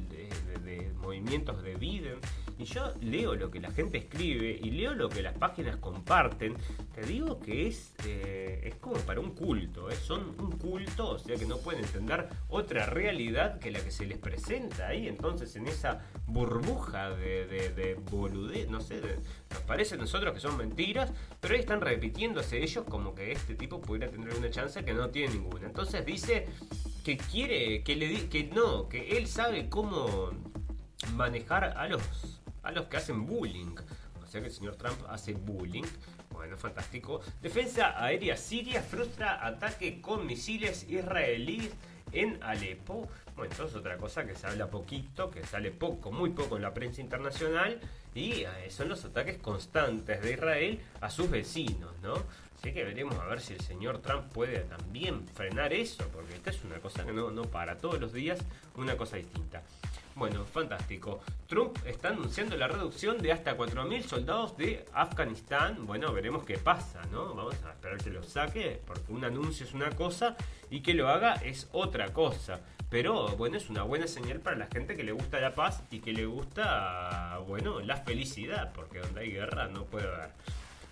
movimientos 1.01 1.61
de 1.61 1.75
Biden 1.75 2.19
y 2.57 2.65
yo 2.65 2.93
leo 3.01 3.35
lo 3.35 3.51
que 3.51 3.59
la 3.59 3.71
gente 3.71 3.97
escribe 3.97 4.59
y 4.61 4.71
leo 4.71 4.93
lo 4.93 5.09
que 5.09 5.21
las 5.21 5.37
páginas 5.37 5.77
comparten. 5.77 6.55
Te 6.93 7.01
digo 7.01 7.39
que 7.39 7.67
es, 7.67 7.93
eh, 8.05 8.61
es 8.63 8.75
como 8.75 8.95
para 8.97 9.19
un 9.19 9.31
culto, 9.31 9.89
¿eh? 9.89 9.95
son 9.95 10.35
un 10.39 10.51
culto, 10.51 11.11
o 11.11 11.19
sea 11.19 11.35
que 11.35 11.45
no 11.45 11.57
pueden 11.57 11.83
entender 11.83 12.27
otra 12.49 12.85
realidad 12.85 13.59
que 13.59 13.71
la 13.71 13.79
que 13.79 13.91
se 13.91 14.05
les 14.05 14.17
presenta 14.17 14.87
ahí. 14.87 15.07
Entonces 15.07 15.55
en 15.55 15.67
esa 15.67 16.01
burbuja 16.27 17.09
de, 17.11 17.45
de, 17.45 17.95
boludez, 18.11 18.69
no 18.69 18.81
sé, 18.81 19.01
nos 19.01 19.61
parece 19.61 19.95
a 19.95 19.97
nosotros 19.97 20.33
que 20.33 20.39
son 20.39 20.57
mentiras, 20.57 21.11
pero 21.39 21.55
ahí 21.55 21.59
están 21.61 21.81
repitiéndose 21.81 22.61
ellos 22.61 22.85
como 22.87 23.15
que 23.15 23.31
este 23.31 23.55
tipo 23.55 23.81
pudiera 23.81 24.09
tener 24.11 24.33
una 24.35 24.49
chance 24.49 24.83
que 24.83 24.93
no 24.93 25.09
tiene 25.09 25.33
ninguna. 25.33 25.67
Entonces 25.67 26.05
dice 26.05 26.47
que 27.03 27.17
quiere, 27.17 27.83
que 27.83 27.95
le 27.95 28.29
que 28.29 28.43
no, 28.45 28.87
que 28.87 29.17
él 29.17 29.27
sabe 29.27 29.69
cómo 29.69 30.31
manejar 31.15 31.65
a 31.77 31.87
los 31.87 32.42
a 32.63 32.71
los 32.71 32.85
que 32.87 32.97
hacen 32.97 33.25
bullying. 33.25 33.75
O 34.21 34.25
sea 34.25 34.41
que 34.41 34.47
el 34.47 34.53
señor 34.53 34.75
Trump 34.75 34.99
hace 35.09 35.33
bullying. 35.33 35.83
Bueno, 36.31 36.57
fantástico. 36.57 37.21
Defensa 37.41 38.03
aérea 38.03 38.35
siria 38.35 38.81
frustra 38.81 39.45
ataque 39.45 40.01
con 40.01 40.25
misiles 40.25 40.89
israelíes 40.89 41.71
en 42.11 42.41
Alepo. 42.41 43.07
Bueno, 43.35 43.51
entonces 43.51 43.75
otra 43.75 43.97
cosa 43.97 44.25
que 44.25 44.35
se 44.35 44.47
habla 44.47 44.69
poquito, 44.69 45.29
que 45.29 45.43
sale 45.43 45.71
poco, 45.71 46.11
muy 46.11 46.31
poco 46.31 46.55
en 46.55 46.61
la 46.61 46.73
prensa 46.73 47.01
internacional, 47.01 47.79
y 48.13 48.45
son 48.69 48.89
los 48.89 49.03
ataques 49.05 49.39
constantes 49.39 50.21
de 50.21 50.33
Israel 50.33 50.79
a 51.01 51.09
sus 51.09 51.29
vecinos, 51.29 51.91
¿no? 52.03 52.13
Así 52.59 52.71
que 52.71 52.83
veremos 52.83 53.15
a 53.15 53.25
ver 53.25 53.41
si 53.41 53.53
el 53.53 53.61
señor 53.61 53.99
Trump 53.99 54.31
puede 54.31 54.59
también 54.59 55.27
frenar 55.27 55.73
eso, 55.73 56.07
porque 56.13 56.35
esta 56.35 56.51
es 56.51 56.63
una 56.63 56.79
cosa 56.79 57.03
que 57.05 57.11
no, 57.11 57.31
no 57.31 57.43
para 57.43 57.77
todos 57.77 57.99
los 57.99 58.13
días, 58.13 58.39
una 58.75 58.95
cosa 58.95 59.17
distinta. 59.17 59.63
Bueno, 60.15 60.45
fantástico. 60.45 61.21
Trump 61.47 61.75
está 61.85 62.09
anunciando 62.09 62.55
la 62.55 62.67
reducción 62.67 63.17
de 63.17 63.31
hasta 63.31 63.57
4.000 63.57 64.03
soldados 64.03 64.55
de 64.57 64.85
Afganistán. 64.93 65.87
Bueno, 65.87 66.13
veremos 66.13 66.45
qué 66.45 66.57
pasa, 66.57 67.01
¿no? 67.11 67.33
Vamos 67.33 67.55
a 67.65 67.71
esperar 67.71 67.97
que 67.97 68.11
lo 68.11 68.21
saque, 68.21 68.79
porque 68.85 69.11
un 69.11 69.25
anuncio 69.25 69.65
es 69.65 69.73
una 69.73 69.89
cosa 69.91 70.35
y 70.69 70.81
que 70.81 70.93
lo 70.93 71.09
haga 71.09 71.33
es 71.35 71.67
otra 71.71 72.13
cosa. 72.13 72.59
Pero 72.91 73.29
bueno, 73.37 73.57
es 73.57 73.71
una 73.71 73.81
buena 73.81 74.05
señal 74.05 74.39
para 74.39 74.55
la 74.55 74.67
gente 74.67 74.95
que 74.95 75.03
le 75.03 75.13
gusta 75.13 75.39
la 75.39 75.55
paz 75.55 75.81
y 75.89 75.99
que 75.99 76.13
le 76.13 76.27
gusta, 76.27 77.39
bueno, 77.47 77.79
la 77.79 77.97
felicidad, 77.97 78.71
porque 78.71 78.99
donde 78.99 79.21
hay 79.21 79.31
guerra 79.31 79.67
no 79.67 79.85
puede 79.85 80.07
haber. 80.07 80.29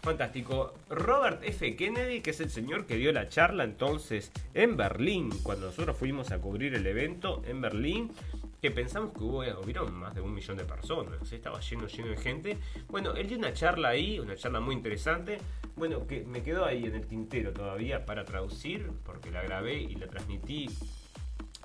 Fantástico. 0.01 0.74
Robert 0.89 1.43
F. 1.43 1.76
Kennedy, 1.76 2.22
que 2.22 2.32
es 2.32 2.39
el 2.39 2.49
señor 2.49 2.88
que 2.88 2.95
dio 2.95 3.13
la 3.13 3.30
charla 3.30 3.63
entonces 3.63 4.32
en 4.55 4.76
Berlín, 4.76 5.30
cuando 5.43 5.67
nosotros 5.67 5.95
fuimos 5.95 6.32
a 6.32 6.39
cubrir 6.39 6.74
el 6.74 6.88
evento 6.88 7.43
en 7.45 7.61
Berlín, 7.61 8.11
que 8.62 8.72
pensamos 8.72 9.12
que 9.14 9.24
hubo, 9.24 9.39
hubieron 9.39 9.93
más 9.93 10.14
de 10.14 10.22
un 10.22 10.34
millón 10.34 10.57
de 10.57 10.66
personas, 10.66 11.32
estaba 11.32 11.59
lleno, 11.59 11.88
lleno 11.88 12.09
de 12.09 12.18
gente. 12.18 12.57
Bueno, 12.89 13.14
él 13.16 13.28
dio 13.28 13.38
una 13.38 13.53
charla 13.53 13.89
ahí, 13.89 14.20
una 14.20 14.36
charla 14.36 14.59
muy 14.59 14.76
interesante, 14.76 15.39
bueno, 15.76 16.05
que 16.05 16.24
me 16.26 16.43
quedó 16.43 16.66
ahí 16.66 16.86
en 16.86 16.95
el 16.95 17.07
tintero 17.07 17.53
todavía 17.53 18.05
para 18.05 18.24
traducir, 18.24 18.91
porque 19.03 19.32
la 19.32 19.41
grabé 19.41 19.82
y 19.82 19.95
la 19.95 20.07
transmití 20.07 20.70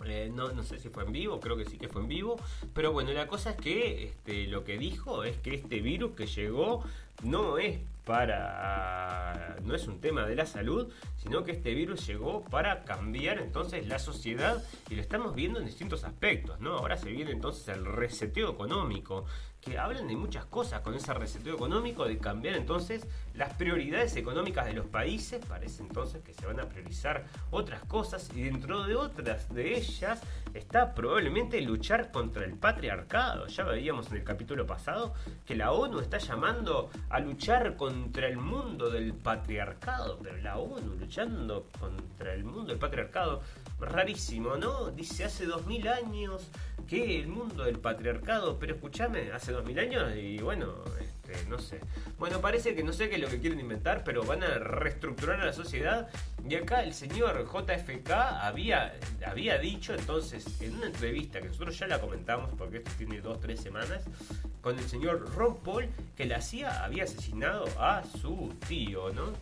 eh, 0.05 0.31
no, 0.33 0.53
no, 0.53 0.63
sé 0.63 0.79
si 0.79 0.91
fue 0.91 1.05
en 1.05 1.13
vivo, 1.13 1.41
creo 1.41 1.57
que 1.57 1.65
sí 1.65 1.79
que 1.79 1.89
fue 1.89 2.03
en 2.03 2.09
vivo. 2.09 2.37
Pero 2.75 2.93
bueno, 2.93 3.13
la 3.13 3.27
cosa 3.27 3.51
es 3.51 3.57
que 3.57 4.05
este, 4.05 4.47
lo 4.47 4.65
que 4.65 4.79
dijo 4.79 5.25
es 5.25 5.37
que 5.39 5.55
este 5.55 5.81
virus 5.81 6.13
que 6.13 6.27
llegó 6.27 6.85
no 7.23 7.59
es 7.59 7.79
para. 8.07 9.57
no 9.65 9.75
es 9.75 9.89
un 9.89 10.01
tema 10.01 10.25
de 10.27 10.37
la 10.37 10.47
salud, 10.47 10.91
sino 11.17 11.43
que 11.43 11.51
este 11.51 11.75
virus 11.75 12.07
llegó 12.07 12.45
para 12.45 12.85
cambiar 12.85 13.39
entonces 13.39 13.87
la 13.89 13.99
sociedad 13.99 14.63
y 14.89 14.95
lo 14.95 15.03
estamos 15.03 15.35
viendo 15.35 15.59
en 15.59 15.67
distintos 15.67 16.05
aspectos, 16.05 16.61
¿no? 16.61 16.75
Ahora 16.75 16.97
se 16.97 17.11
viene 17.11 17.33
entonces 17.33 17.67
el 17.69 17.85
reseteo 17.85 18.53
económico, 18.53 19.27
que 19.67 19.79
hablan 19.79 20.07
de 20.07 20.17
muchas 20.17 20.45
cosas 20.45 20.81
con 20.81 20.95
ese 20.95 21.13
reseteo 21.13 21.57
económico, 21.57 22.07
de 22.07 22.19
cambiar 22.19 22.55
entonces 22.55 23.05
las 23.35 23.53
prioridades 23.55 24.15
económicas 24.17 24.67
de 24.67 24.75
los 24.75 24.87
países. 24.87 25.45
Parece 25.45 25.83
entonces 25.83 26.23
que 26.23 26.33
se 26.33 26.47
van 26.47 26.61
a 26.61 26.69
priorizar 26.69 27.25
otras 27.51 27.83
cosas 27.85 28.31
y 28.35 28.43
dentro 28.43 28.85
de 28.85 28.95
otras 28.95 29.53
de 29.53 29.77
ellas 29.77 30.23
está 30.55 30.95
probablemente 30.95 31.61
luchar 31.61 32.13
contra 32.13 32.45
el 32.45 32.55
patriarcado. 32.55 33.49
Ya 33.49 33.65
veíamos 33.65 34.09
en 34.11 34.19
el 34.19 34.25
capítulo 34.25 34.67
pasado 34.67 35.15
que 35.45 35.57
la 35.57 35.73
ONU 35.73 35.99
está 35.99 36.19
llamando 36.19 36.91
a 37.11 37.19
luchar 37.19 37.77
contra 37.77 38.29
el 38.29 38.37
mundo 38.37 38.89
del 38.89 39.15
patriarcado, 39.15 40.21
pero 40.23 40.37
la 40.39 40.59
ONU 40.59 40.95
luchando 40.95 41.67
contra 41.81 42.33
el 42.33 42.45
mundo 42.45 42.69
del 42.69 42.79
patriarcado, 42.79 43.43
rarísimo, 43.81 44.57
¿no? 44.57 44.91
Dice 44.91 45.25
hace 45.25 45.47
dos 45.47 45.67
mil 45.67 45.87
años 45.89 46.49
que 46.89 47.19
el 47.19 47.29
mundo 47.29 47.65
del 47.65 47.79
patriarcado, 47.79 48.59
pero 48.59 48.75
escúchame, 48.75 49.33
hace 49.33 49.53
dos 49.53 49.65
mil 49.65 49.79
años 49.79 50.15
y 50.17 50.39
bueno, 50.39 50.73
este, 51.01 51.47
no 51.49 51.59
sé. 51.59 51.81
Bueno, 52.19 52.41
parece 52.41 52.75
que 52.75 52.83
no 52.83 52.93
sé 52.93 53.09
qué 53.09 53.17
es 53.17 53.21
lo 53.21 53.29
que 53.29 53.41
quieren 53.41 53.61
inventar, 53.61 54.05
pero 54.05 54.25
van 54.25 54.43
a 54.43 54.59
reestructurar 54.59 55.41
a 55.41 55.47
la 55.47 55.53
sociedad. 55.53 56.09
Y 56.49 56.55
acá 56.55 56.83
el 56.83 56.95
señor 56.95 57.45
JFK 57.45 58.11
había, 58.11 58.95
había 59.27 59.59
dicho 59.59 59.95
entonces 59.95 60.61
en 60.61 60.77
una 60.77 60.87
entrevista 60.87 61.41
que 61.41 61.49
nosotros 61.49 61.79
ya 61.79 61.87
la 61.87 62.01
comentamos 62.01 62.51
porque 62.57 62.79
esto 62.79 62.93
tiene 62.97 63.21
dos, 63.21 63.41
tres 63.41 63.61
semanas, 63.61 64.05
con 64.61 64.79
el 64.79 64.89
señor 64.89 65.35
Ron 65.35 65.57
Paul, 65.59 65.89
que 66.17 66.25
la 66.25 66.41
CIA 66.41 66.85
había 66.85 67.05
asesinado 67.05 67.67
a 67.79 68.05
su 68.05 68.55
tío, 68.69 69.13
¿no? 69.13 69.33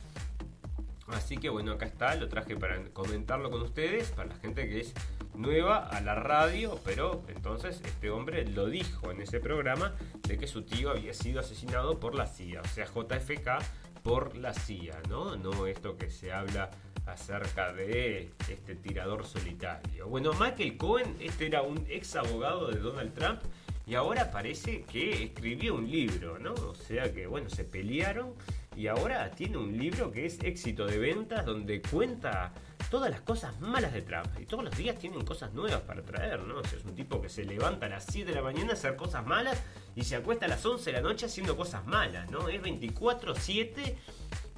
Así 1.08 1.36
que 1.36 1.48
bueno, 1.48 1.72
acá 1.72 1.86
está, 1.86 2.14
lo 2.14 2.28
traje 2.28 2.56
para 2.56 2.82
comentarlo 2.92 3.50
con 3.50 3.62
ustedes, 3.62 4.10
para 4.10 4.28
la 4.30 4.36
gente 4.36 4.68
que 4.68 4.80
es 4.80 4.94
nueva 5.34 5.86
a 5.88 6.00
la 6.00 6.14
radio, 6.14 6.80
pero 6.84 7.22
entonces 7.28 7.80
este 7.84 8.10
hombre 8.10 8.46
lo 8.46 8.66
dijo 8.66 9.10
en 9.10 9.20
ese 9.20 9.40
programa 9.40 9.94
de 10.26 10.38
que 10.38 10.46
su 10.46 10.62
tío 10.62 10.90
había 10.90 11.12
sido 11.12 11.40
asesinado 11.40 12.00
por 12.00 12.14
la 12.14 12.26
CIA, 12.26 12.62
o 12.62 12.68
sea, 12.68 12.86
JFK 12.86 13.62
por 14.02 14.36
la 14.36 14.52
CIA, 14.54 15.00
¿no? 15.08 15.36
No 15.36 15.66
esto 15.66 15.96
que 15.96 16.10
se 16.10 16.32
habla 16.32 16.70
acerca 17.06 17.72
de 17.72 18.30
este 18.48 18.74
tirador 18.76 19.26
solitario. 19.26 20.08
Bueno, 20.08 20.32
Michael 20.32 20.76
Cohen, 20.76 21.16
este 21.20 21.46
era 21.46 21.62
un 21.62 21.84
ex 21.88 22.16
abogado 22.16 22.70
de 22.70 22.78
Donald 22.78 23.12
Trump 23.14 23.40
y 23.86 23.94
ahora 23.94 24.30
parece 24.30 24.82
que 24.82 25.24
escribió 25.24 25.74
un 25.74 25.90
libro, 25.90 26.38
¿no? 26.38 26.54
O 26.54 26.74
sea 26.74 27.12
que, 27.12 27.26
bueno, 27.26 27.50
se 27.50 27.64
pelearon 27.64 28.34
y 28.76 28.86
ahora 28.88 29.30
tiene 29.30 29.58
un 29.58 29.76
libro 29.76 30.10
que 30.10 30.26
es 30.26 30.38
éxito 30.42 30.86
de 30.86 30.98
ventas 30.98 31.44
donde 31.44 31.80
cuenta 31.82 32.52
todas 32.90 33.10
las 33.10 33.20
cosas 33.20 33.60
malas 33.60 33.92
de 33.92 34.02
Trump. 34.02 34.28
Y 34.40 34.46
todos 34.46 34.64
los 34.64 34.76
días 34.76 34.98
tienen 34.98 35.24
cosas 35.24 35.52
nuevas 35.52 35.80
para 35.82 36.02
traer, 36.02 36.40
¿no? 36.40 36.58
O 36.58 36.64
sea, 36.64 36.78
es 36.78 36.84
un 36.84 36.94
tipo 36.94 37.20
que 37.20 37.28
se 37.28 37.44
levanta 37.44 37.86
a 37.86 37.88
las 37.88 38.04
7 38.06 38.30
de 38.30 38.34
la 38.34 38.42
mañana 38.42 38.70
a 38.70 38.72
hacer 38.74 38.96
cosas 38.96 39.26
malas 39.26 39.62
y 39.94 40.04
se 40.04 40.16
acuesta 40.16 40.46
a 40.46 40.48
las 40.48 40.64
11 40.64 40.90
de 40.90 40.92
la 40.92 41.02
noche 41.02 41.26
haciendo 41.26 41.56
cosas 41.56 41.86
malas, 41.86 42.30
¿no? 42.30 42.48
Es 42.48 42.60
24-7 42.60 43.96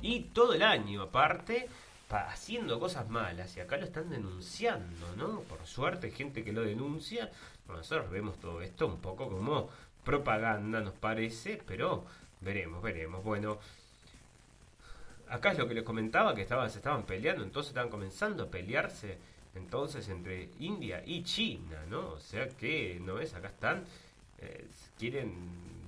y 0.03 0.21
todo 0.21 0.55
el 0.55 0.63
año 0.63 1.03
aparte 1.03 1.69
haciendo 2.11 2.79
cosas 2.79 3.09
malas 3.09 3.57
y 3.57 3.61
acá 3.61 3.77
lo 3.77 3.85
están 3.85 4.11
denunciando, 4.11 5.07
¿no? 5.17 5.41
Por 5.41 5.67
suerte, 5.67 6.11
gente 6.11 6.45
que 6.45 6.53
lo 6.53 6.63
denuncia. 6.63 7.31
nosotros 7.69 8.11
vemos 8.11 8.39
todo 8.39 8.63
esto 8.63 8.87
un 8.87 9.01
poco 9.01 9.29
como 9.29 9.69
propaganda, 10.05 10.81
nos 10.81 10.95
parece, 10.95 11.61
pero 11.67 12.05
veremos, 12.41 12.83
veremos. 12.83 13.25
Bueno, 13.25 13.59
acá 15.29 15.53
es 15.53 15.59
lo 15.59 15.69
que 15.69 15.75
les 15.75 15.85
comentaba, 15.85 16.35
que 16.35 16.43
estaban, 16.43 16.71
se 16.71 16.79
estaban 16.79 17.05
peleando, 17.05 17.43
entonces 17.43 17.71
estaban 17.71 17.91
comenzando 17.91 18.45
a 18.45 18.51
pelearse 18.51 19.19
entonces 19.55 20.09
entre 20.09 20.51
India 20.59 21.03
y 21.05 21.23
China, 21.23 21.85
¿no? 21.89 22.11
O 22.11 22.21
sea 22.21 22.49
que, 22.49 23.01
¿no 23.03 23.15
ves? 23.15 23.35
Acá 23.35 23.49
están, 23.49 23.85
eh, 24.39 24.69
quieren 24.99 25.35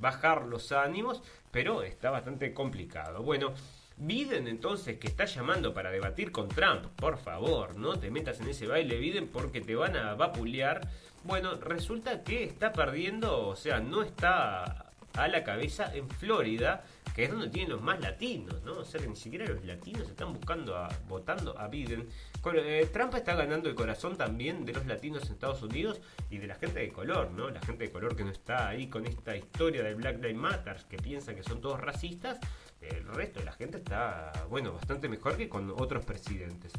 bajar 0.01 0.47
los 0.47 0.72
ánimos, 0.72 1.22
pero 1.51 1.82
está 1.82 2.11
bastante 2.11 2.55
complicado. 2.55 3.22
Bueno, 3.22 3.53
Biden 3.97 4.47
entonces 4.47 4.99
que 4.99 5.09
está 5.09 5.24
llamando 5.24 5.74
para 5.74 5.91
debatir 5.91 6.30
con 6.30 6.49
Trump, 6.49 6.86
por 6.97 7.18
favor, 7.18 7.76
no 7.76 7.99
te 7.99 8.11
metas 8.11 8.41
en 8.41 8.49
ese 8.49 8.66
baile 8.66 8.97
Biden 8.97 9.28
porque 9.28 9.61
te 9.61 9.74
van 9.74 9.97
a 9.97 10.14
vapulear. 10.14 10.89
Bueno, 11.24 11.57
resulta 11.57 12.22
que 12.22 12.45
está 12.45 12.72
perdiendo, 12.72 13.49
o 13.49 13.57
sea, 13.57 13.80
no 13.80 14.03
está 14.03 14.93
a 15.14 15.28
la 15.28 15.43
cabeza 15.43 15.93
en 15.95 16.09
Florida, 16.09 16.84
que 17.15 17.25
es 17.25 17.31
donde 17.31 17.49
tienen 17.49 17.71
los 17.71 17.83
más 17.83 18.01
latinos, 18.01 18.63
¿no? 18.63 18.79
O 18.79 18.85
sea, 18.85 19.01
que 19.01 19.09
ni 19.09 19.17
siquiera 19.17 19.47
los 19.47 19.65
latinos 19.65 20.09
están 20.09 20.33
buscando 20.33 20.77
a, 20.77 20.89
votando 21.09 21.59
a 21.59 21.69
Biden. 21.69 22.09
Eh, 22.55 22.89
Trump 22.93 23.15
está 23.15 23.35
ganando 23.35 23.69
el 23.69 23.75
corazón 23.75 24.17
también 24.17 24.65
de 24.65 24.73
los 24.73 24.87
latinos 24.87 25.25
en 25.27 25.33
Estados 25.33 25.63
Unidos 25.63 26.01
y 26.31 26.39
de 26.39 26.47
la 26.47 26.55
gente 26.55 26.81
de 26.81 26.93
color, 26.93 27.31
¿no? 27.33 27.51
La 27.51 27.61
gente 27.61 27.85
de 27.85 27.91
color 27.91 28.17
que 28.17 28.25
no 28.25 28.31
está 28.31 28.69
ahí 28.69 28.89
con 28.89 29.07
esta 29.07 29.37
historia 29.37 29.83
del 29.83 29.97
Black 29.97 30.17
Lives 30.17 30.37
Matter, 30.37 30.77
que 30.89 30.97
piensa 30.97 31.35
que 31.35 31.43
son 31.43 31.61
todos 31.61 31.81
racistas. 31.81 32.39
El 32.81 33.07
resto 33.09 33.41
de 33.41 33.47
la 33.47 33.53
gente 33.53 33.79
está, 33.79 34.33
bueno, 34.49 34.73
bastante 34.73 35.09
mejor 35.09 35.37
que 35.37 35.49
con 35.49 35.71
otros 35.71 36.05
presidentes. 36.05 36.73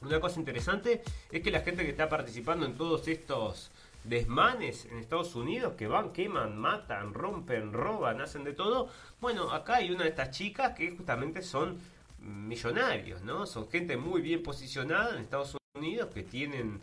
Una 0.00 0.20
cosa 0.20 0.38
interesante 0.38 1.02
es 1.30 1.42
que 1.42 1.50
la 1.50 1.60
gente 1.60 1.84
que 1.84 1.90
está 1.90 2.08
participando 2.08 2.64
en 2.64 2.76
todos 2.76 3.08
estos 3.08 3.72
desmanes 4.08 4.86
en 4.86 4.98
Estados 4.98 5.34
Unidos 5.34 5.74
que 5.76 5.86
van, 5.86 6.12
queman, 6.12 6.58
matan, 6.58 7.14
rompen, 7.14 7.72
roban, 7.72 8.20
hacen 8.20 8.44
de 8.44 8.52
todo. 8.52 8.88
Bueno, 9.20 9.50
acá 9.50 9.76
hay 9.76 9.90
una 9.90 10.04
de 10.04 10.10
estas 10.10 10.30
chicas 10.30 10.74
que 10.76 10.90
justamente 10.96 11.42
son 11.42 11.78
millonarios, 12.20 13.22
¿no? 13.22 13.46
Son 13.46 13.68
gente 13.68 13.96
muy 13.96 14.22
bien 14.22 14.42
posicionada 14.42 15.14
en 15.14 15.22
Estados 15.22 15.56
Unidos 15.74 16.10
que 16.12 16.22
tienen 16.22 16.80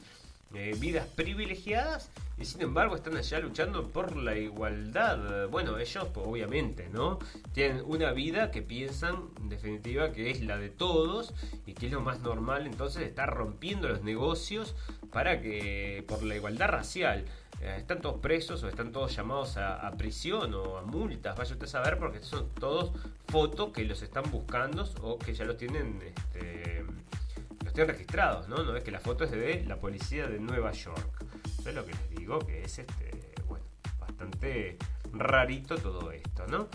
vidas 0.80 1.06
privilegiadas 1.08 2.12
y 2.38 2.46
sin 2.46 2.62
embargo 2.62 2.96
están 2.96 3.16
allá 3.16 3.40
luchando 3.40 3.88
por 3.90 4.16
la 4.16 4.38
igualdad. 4.38 5.48
Bueno, 5.50 5.78
ellos 5.78 6.08
pues, 6.14 6.26
obviamente, 6.28 6.90
¿no? 6.90 7.20
Tienen 7.54 7.82
una 7.86 8.12
vida 8.12 8.52
que 8.52 8.62
piensan 8.62 9.30
en 9.38 9.50
definitiva 9.50 10.12
que 10.12 10.32
es 10.32 10.42
la 10.42 10.58
de 10.58 10.70
todos 10.70 11.34
y 11.66 11.74
que 11.74 11.88
es 11.88 11.92
lo 11.92 12.02
más 12.02 12.20
normal, 12.20 12.68
entonces 12.68 13.04
estar 13.04 13.34
rompiendo 13.34 13.88
los 13.88 14.04
negocios 14.04 14.76
para 15.12 15.42
que 15.42 16.04
por 16.08 16.24
la 16.24 16.36
igualdad 16.36 16.70
racial 16.70 17.26
eh, 17.62 17.76
están 17.78 18.02
todos 18.02 18.20
presos 18.20 18.64
o 18.64 18.68
están 18.68 18.92
todos 18.92 19.16
llamados 19.16 19.56
a, 19.58 19.90
prisión 19.98 20.54
o 20.54 20.78
a 20.78 20.82
multas, 20.82 21.38
vaya 21.38 21.54
usted 21.54 21.66
a 21.66 21.70
saber 21.70 21.98
porque 21.98 22.22
son 22.22 22.50
todos 22.50 22.92
fotos 23.28 23.72
que 23.72 23.86
los 23.86 24.02
están 24.02 24.30
buscando 24.30 24.86
o 25.02 25.18
que 25.18 25.34
ya 25.34 25.46
los 25.46 25.58
tienen 25.58 26.02
este, 26.04 26.84
estén 27.76 27.90
registrados, 27.90 28.48
¿no? 28.48 28.64
No 28.64 28.74
es 28.78 28.86
que 28.86 28.92
la 28.92 29.02
foto 29.02 29.26
es 29.26 29.32
de 29.32 29.66
la 29.68 29.76
policía 29.76 30.28
de 30.28 30.40
Nueva 30.40 30.72
York. 30.72 31.26
Eso 31.60 31.70
es 31.70 31.76
lo 31.76 31.86
que 31.86 31.92
les 31.92 32.10
digo, 32.10 32.40
que 32.40 32.64
es 32.64 32.80
este, 32.80 33.34
bueno, 33.50 33.66
bastante 34.00 34.78
rarito 35.12 35.76
todo 35.76 36.10
esto, 36.14 36.48
¿no? 36.48 36.70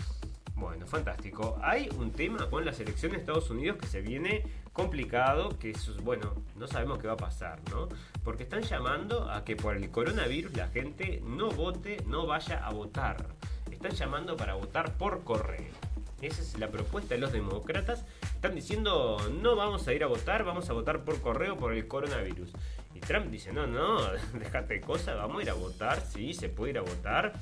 Bueno, 0.53 0.85
fantástico. 0.85 1.57
Hay 1.63 1.89
un 1.97 2.11
tema 2.11 2.47
con 2.51 2.65
la 2.65 2.71
selección 2.71 3.13
de 3.13 3.17
Estados 3.17 3.49
Unidos 3.49 3.79
que 3.79 3.87
se 3.87 4.01
viene 4.01 4.43
complicado, 4.73 5.57
que 5.57 5.71
es, 5.71 5.97
bueno, 6.03 6.35
no 6.55 6.67
sabemos 6.67 6.99
qué 6.99 7.07
va 7.07 7.13
a 7.13 7.17
pasar, 7.17 7.59
¿no? 7.71 7.89
Porque 8.23 8.43
están 8.43 8.61
llamando 8.61 9.27
a 9.31 9.43
que 9.43 9.55
por 9.55 9.75
el 9.75 9.89
coronavirus 9.89 10.55
la 10.55 10.67
gente 10.67 11.19
no 11.25 11.49
vote, 11.49 12.03
no 12.05 12.27
vaya 12.27 12.63
a 12.63 12.71
votar. 12.71 13.25
Están 13.71 13.93
llamando 13.93 14.37
para 14.37 14.53
votar 14.53 14.95
por 14.99 15.23
correo. 15.23 15.73
Esa 16.21 16.43
es 16.43 16.59
la 16.59 16.69
propuesta 16.69 17.15
de 17.15 17.21
los 17.21 17.31
demócratas. 17.31 18.05
Están 18.41 18.55
diciendo, 18.55 19.19
no 19.39 19.55
vamos 19.55 19.87
a 19.87 19.93
ir 19.93 20.03
a 20.03 20.07
votar, 20.07 20.43
vamos 20.43 20.67
a 20.67 20.73
votar 20.73 21.03
por 21.03 21.21
correo 21.21 21.57
por 21.57 21.73
el 21.73 21.87
coronavirus. 21.87 22.49
Y 22.95 22.99
Trump 22.99 23.27
dice, 23.27 23.53
no, 23.53 23.67
no, 23.67 23.99
déjate 24.33 24.73
de 24.73 24.81
cosas, 24.81 25.15
vamos 25.15 25.41
a 25.41 25.43
ir 25.43 25.49
a 25.51 25.53
votar, 25.53 26.01
sí, 26.01 26.33
se 26.33 26.49
puede 26.49 26.71
ir 26.71 26.79
a 26.79 26.81
votar. 26.81 27.33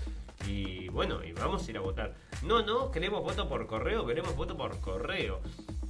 Y 0.46 0.90
bueno, 0.90 1.24
y 1.24 1.32
vamos 1.32 1.66
a 1.66 1.72
ir 1.72 1.78
a 1.78 1.80
votar. 1.80 2.16
No, 2.44 2.64
no, 2.64 2.92
queremos 2.92 3.24
voto 3.24 3.48
por 3.48 3.66
correo, 3.66 4.06
queremos 4.06 4.36
voto 4.36 4.58
por 4.58 4.78
correo. 4.82 5.40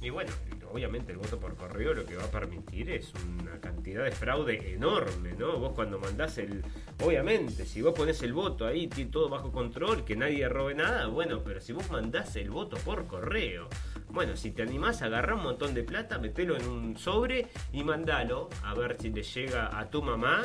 Y 0.00 0.10
bueno, 0.10 0.30
obviamente 0.72 1.10
el 1.10 1.18
voto 1.18 1.40
por 1.40 1.56
correo 1.56 1.92
lo 1.92 2.06
que 2.06 2.14
va 2.14 2.22
a 2.22 2.30
permitir 2.30 2.90
es 2.90 3.12
una 3.40 3.60
cantidad 3.60 4.04
de 4.04 4.12
fraude 4.12 4.74
enorme, 4.74 5.32
¿no? 5.32 5.58
Vos 5.58 5.72
cuando 5.74 5.98
mandás 5.98 6.38
el... 6.38 6.62
Obviamente, 7.04 7.66
si 7.66 7.82
vos 7.82 7.94
pones 7.94 8.22
el 8.22 8.32
voto 8.32 8.64
ahí, 8.64 8.86
todo 8.86 9.28
bajo 9.28 9.50
control, 9.50 10.04
que 10.04 10.14
nadie 10.14 10.48
robe 10.48 10.74
nada, 10.74 11.08
bueno, 11.08 11.42
pero 11.44 11.60
si 11.60 11.72
vos 11.72 11.90
mandás 11.90 12.36
el 12.36 12.50
voto 12.50 12.76
por 12.78 13.08
correo, 13.08 13.68
bueno, 14.12 14.36
si 14.36 14.50
te 14.50 14.62
animás, 14.62 15.02
agarrá 15.02 15.34
un 15.34 15.42
montón 15.42 15.74
de 15.74 15.82
plata, 15.82 16.18
metelo 16.18 16.56
en 16.56 16.66
un 16.66 16.96
sobre 16.96 17.48
y 17.72 17.84
mandalo 17.84 18.48
a 18.64 18.74
ver 18.74 18.96
si 19.00 19.10
te 19.10 19.22
llega 19.22 19.78
a 19.78 19.88
tu 19.88 20.02
mamá. 20.02 20.42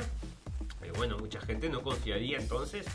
Y 0.86 0.96
bueno, 0.98 1.18
mucha 1.18 1.42
gente 1.42 1.70
no 1.70 1.82
confiaría 1.82 2.38
entonces 2.38 2.86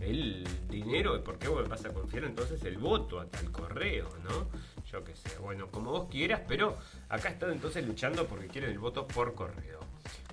el 0.00 0.46
dinero, 0.68 1.22
¿por 1.24 1.38
qué 1.38 1.48
vos 1.48 1.68
vas 1.68 1.84
a 1.84 1.92
confiar 1.92 2.24
entonces 2.24 2.62
el 2.64 2.78
voto 2.78 3.20
hasta 3.20 3.40
el 3.40 3.50
correo, 3.50 4.08
no? 4.24 4.48
Yo 4.90 5.02
qué 5.02 5.14
sé, 5.16 5.38
bueno, 5.38 5.68
como 5.68 5.90
vos 5.90 6.08
quieras, 6.10 6.42
pero 6.46 6.76
acá 7.08 7.30
están 7.30 7.52
entonces 7.52 7.86
luchando 7.86 8.26
porque 8.26 8.46
quieren 8.46 8.70
el 8.70 8.78
voto 8.78 9.06
por 9.06 9.34
correo. 9.34 9.80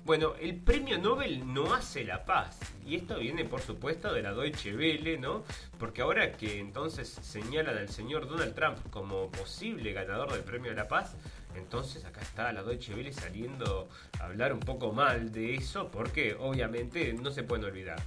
Bueno, 0.06 0.36
el 0.40 0.54
premio 0.54 0.98
Nobel 0.98 1.52
no 1.52 1.74
hace 1.74 2.04
la 2.04 2.24
paz. 2.24 2.60
Y 2.86 2.94
esto 2.94 3.18
viene, 3.18 3.44
por 3.44 3.60
supuesto, 3.60 4.14
de 4.14 4.22
la 4.22 4.32
Deutsche 4.32 4.72
Welle, 4.76 5.18
¿no? 5.18 5.42
Porque 5.80 6.00
ahora 6.00 6.30
que 6.30 6.60
entonces 6.60 7.08
señalan 7.08 7.76
al 7.76 7.88
señor 7.88 8.28
Donald 8.28 8.54
Trump 8.54 8.78
como 8.90 9.32
posible 9.32 9.92
ganador 9.92 10.32
del 10.32 10.44
premio 10.44 10.70
de 10.70 10.76
la 10.76 10.86
paz, 10.86 11.16
entonces 11.56 12.04
acá 12.04 12.20
está 12.20 12.52
la 12.52 12.62
Deutsche 12.62 12.94
Welle 12.94 13.12
saliendo 13.12 13.88
a 14.20 14.26
hablar 14.26 14.52
un 14.52 14.60
poco 14.60 14.92
mal 14.92 15.32
de 15.32 15.56
eso, 15.56 15.90
porque 15.90 16.36
obviamente 16.38 17.12
no 17.12 17.32
se 17.32 17.42
pueden 17.42 17.64
olvidar. 17.64 18.00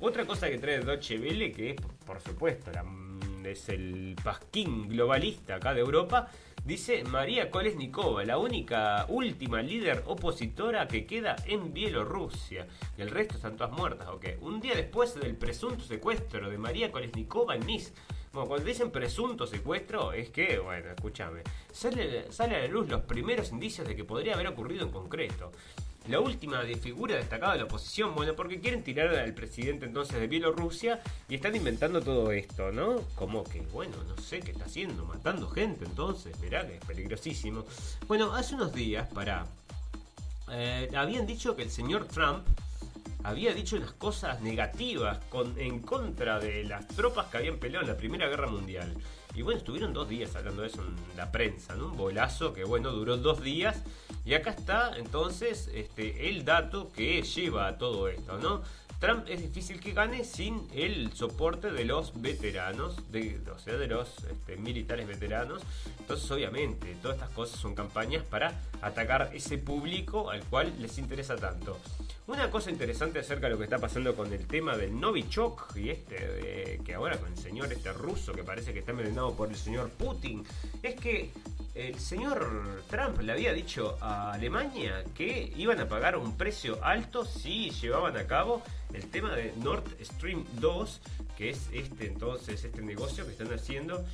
Otra 0.00 0.26
cosa 0.26 0.50
que 0.50 0.58
trae 0.58 0.80
Deutsche 0.80 1.16
Welle, 1.16 1.52
que 1.52 1.70
es, 1.70 1.76
por 2.04 2.20
supuesto, 2.20 2.72
es 3.44 3.68
el 3.68 4.16
pasquín 4.20 4.88
globalista 4.88 5.54
acá 5.54 5.72
de 5.74 5.80
Europa, 5.80 6.28
dice 6.66 7.04
María 7.04 7.48
Kolesnikova, 7.48 8.24
la 8.24 8.38
única 8.38 9.06
última 9.08 9.62
líder 9.62 10.02
opositora 10.06 10.88
que 10.88 11.06
queda 11.06 11.36
en 11.46 11.72
Bielorrusia. 11.72 12.66
El 12.98 13.10
resto 13.10 13.36
están 13.36 13.56
todas 13.56 13.72
muertas, 13.72 14.08
¿ok? 14.08 14.26
Un 14.40 14.60
día 14.60 14.74
después 14.74 15.14
del 15.14 15.36
presunto 15.36 15.84
secuestro 15.84 16.50
de 16.50 16.58
María 16.58 16.90
Kolesnikova 16.90 17.54
en 17.54 17.64
Minsk, 17.64 17.94
bueno, 18.32 18.48
cuando 18.48 18.66
dicen 18.66 18.90
presunto 18.90 19.46
secuestro, 19.46 20.12
es 20.12 20.30
que, 20.30 20.58
bueno, 20.58 20.90
escúchame, 20.90 21.42
sale, 21.70 22.30
sale 22.32 22.56
a 22.56 22.58
la 22.58 22.66
luz 22.66 22.88
los 22.88 23.02
primeros 23.02 23.52
indicios 23.52 23.86
de 23.86 23.94
que 23.94 24.04
podría 24.04 24.34
haber 24.34 24.48
ocurrido 24.48 24.84
en 24.84 24.90
concreto 24.90 25.52
la 26.08 26.20
última 26.20 26.62
de 26.62 26.76
figura 26.76 27.16
destacada 27.16 27.52
de 27.52 27.58
la 27.58 27.64
oposición, 27.64 28.14
bueno, 28.14 28.34
porque 28.34 28.60
quieren 28.60 28.82
tirar 28.82 29.14
al 29.14 29.34
presidente 29.34 29.86
entonces 29.86 30.20
de 30.20 30.26
Bielorrusia 30.26 31.00
y 31.28 31.36
están 31.36 31.56
inventando 31.56 32.00
todo 32.00 32.30
esto, 32.32 32.70
¿no? 32.72 33.00
Como 33.14 33.44
que, 33.44 33.60
bueno, 33.72 33.96
no 34.08 34.16
sé 34.18 34.40
qué 34.40 34.52
está 34.52 34.64
haciendo, 34.66 35.04
matando 35.04 35.48
gente 35.48 35.84
entonces, 35.84 36.38
mirá 36.40 36.66
que 36.66 36.76
es 36.76 36.84
peligrosísimo. 36.84 37.64
Bueno, 38.06 38.34
hace 38.34 38.54
unos 38.54 38.72
días, 38.72 39.08
para... 39.12 39.46
Eh, 40.52 40.88
habían 40.96 41.26
dicho 41.26 41.56
que 41.56 41.62
el 41.62 41.70
señor 41.70 42.06
Trump 42.06 42.46
había 43.24 43.52
dicho 43.52 43.76
unas 43.76 43.90
cosas 43.92 44.40
negativas 44.40 45.18
con, 45.28 45.58
en 45.58 45.80
contra 45.80 46.38
de 46.38 46.62
las 46.62 46.86
tropas 46.86 47.26
que 47.26 47.38
habían 47.38 47.56
peleado 47.56 47.84
en 47.84 47.90
la 47.90 47.96
Primera 47.96 48.28
Guerra 48.28 48.46
Mundial. 48.46 48.94
Y 49.36 49.42
bueno, 49.42 49.58
estuvieron 49.58 49.92
dos 49.92 50.08
días 50.08 50.34
hablando 50.34 50.62
de 50.62 50.68
eso 50.68 50.82
en 50.82 51.16
la 51.16 51.30
prensa, 51.30 51.76
¿no? 51.76 51.88
Un 51.88 51.96
bolazo 51.98 52.54
que, 52.54 52.64
bueno, 52.64 52.90
duró 52.90 53.18
dos 53.18 53.42
días. 53.42 53.82
Y 54.24 54.32
acá 54.32 54.50
está 54.50 54.96
entonces 54.96 55.70
este, 55.74 56.30
el 56.30 56.46
dato 56.46 56.90
que 56.90 57.20
lleva 57.20 57.68
a 57.68 57.76
todo 57.76 58.08
esto, 58.08 58.38
¿no? 58.38 58.62
Trump 58.98 59.26
es 59.28 59.42
difícil 59.42 59.78
que 59.78 59.92
gane 59.92 60.24
sin 60.24 60.66
el 60.74 61.12
soporte 61.12 61.70
de 61.70 61.84
los 61.84 62.18
veteranos, 62.18 62.96
de, 63.12 63.38
o 63.54 63.58
sea, 63.58 63.74
de 63.74 63.88
los 63.88 64.24
este, 64.24 64.56
militares 64.56 65.06
veteranos. 65.06 65.62
Entonces, 65.98 66.30
obviamente, 66.30 66.96
todas 67.02 67.18
estas 67.18 67.30
cosas 67.30 67.60
son 67.60 67.74
campañas 67.74 68.24
para 68.24 68.58
atacar 68.80 69.32
ese 69.34 69.58
público 69.58 70.30
al 70.30 70.42
cual 70.44 70.72
les 70.80 70.96
interesa 70.96 71.36
tanto. 71.36 71.78
Una 72.28 72.50
cosa 72.50 72.72
interesante 72.72 73.20
acerca 73.20 73.46
de 73.46 73.52
lo 73.52 73.58
que 73.58 73.64
está 73.64 73.78
pasando 73.78 74.12
con 74.16 74.32
el 74.32 74.48
tema 74.48 74.76
del 74.76 74.98
Novichok 74.98 75.76
y 75.76 75.90
este, 75.90 76.80
que 76.84 76.94
ahora 76.94 77.18
con 77.18 77.30
el 77.30 77.38
señor 77.38 77.72
este 77.72 77.92
ruso 77.92 78.32
que 78.32 78.42
parece 78.42 78.72
que 78.72 78.80
está 78.80 78.90
envenenado 78.90 79.32
por 79.36 79.48
el 79.48 79.54
señor 79.54 79.90
Putin, 79.90 80.44
es 80.82 80.96
que 80.96 81.30
el 81.76 81.96
señor 82.00 82.82
Trump 82.90 83.20
le 83.20 83.30
había 83.30 83.52
dicho 83.52 83.96
a 84.00 84.32
Alemania 84.32 85.04
que 85.14 85.52
iban 85.56 85.78
a 85.78 85.88
pagar 85.88 86.16
un 86.16 86.36
precio 86.36 86.84
alto 86.84 87.24
si 87.24 87.70
llevaban 87.70 88.16
a 88.16 88.26
cabo 88.26 88.60
el 88.92 89.08
tema 89.08 89.32
de 89.36 89.52
Nord 89.58 89.84
Stream 90.02 90.44
2, 90.54 91.00
que 91.38 91.50
es 91.50 91.68
este 91.72 92.08
entonces, 92.08 92.64
este 92.64 92.82
negocio 92.82 93.24
que 93.24 93.32
están 93.32 93.52
haciendo 93.52 94.04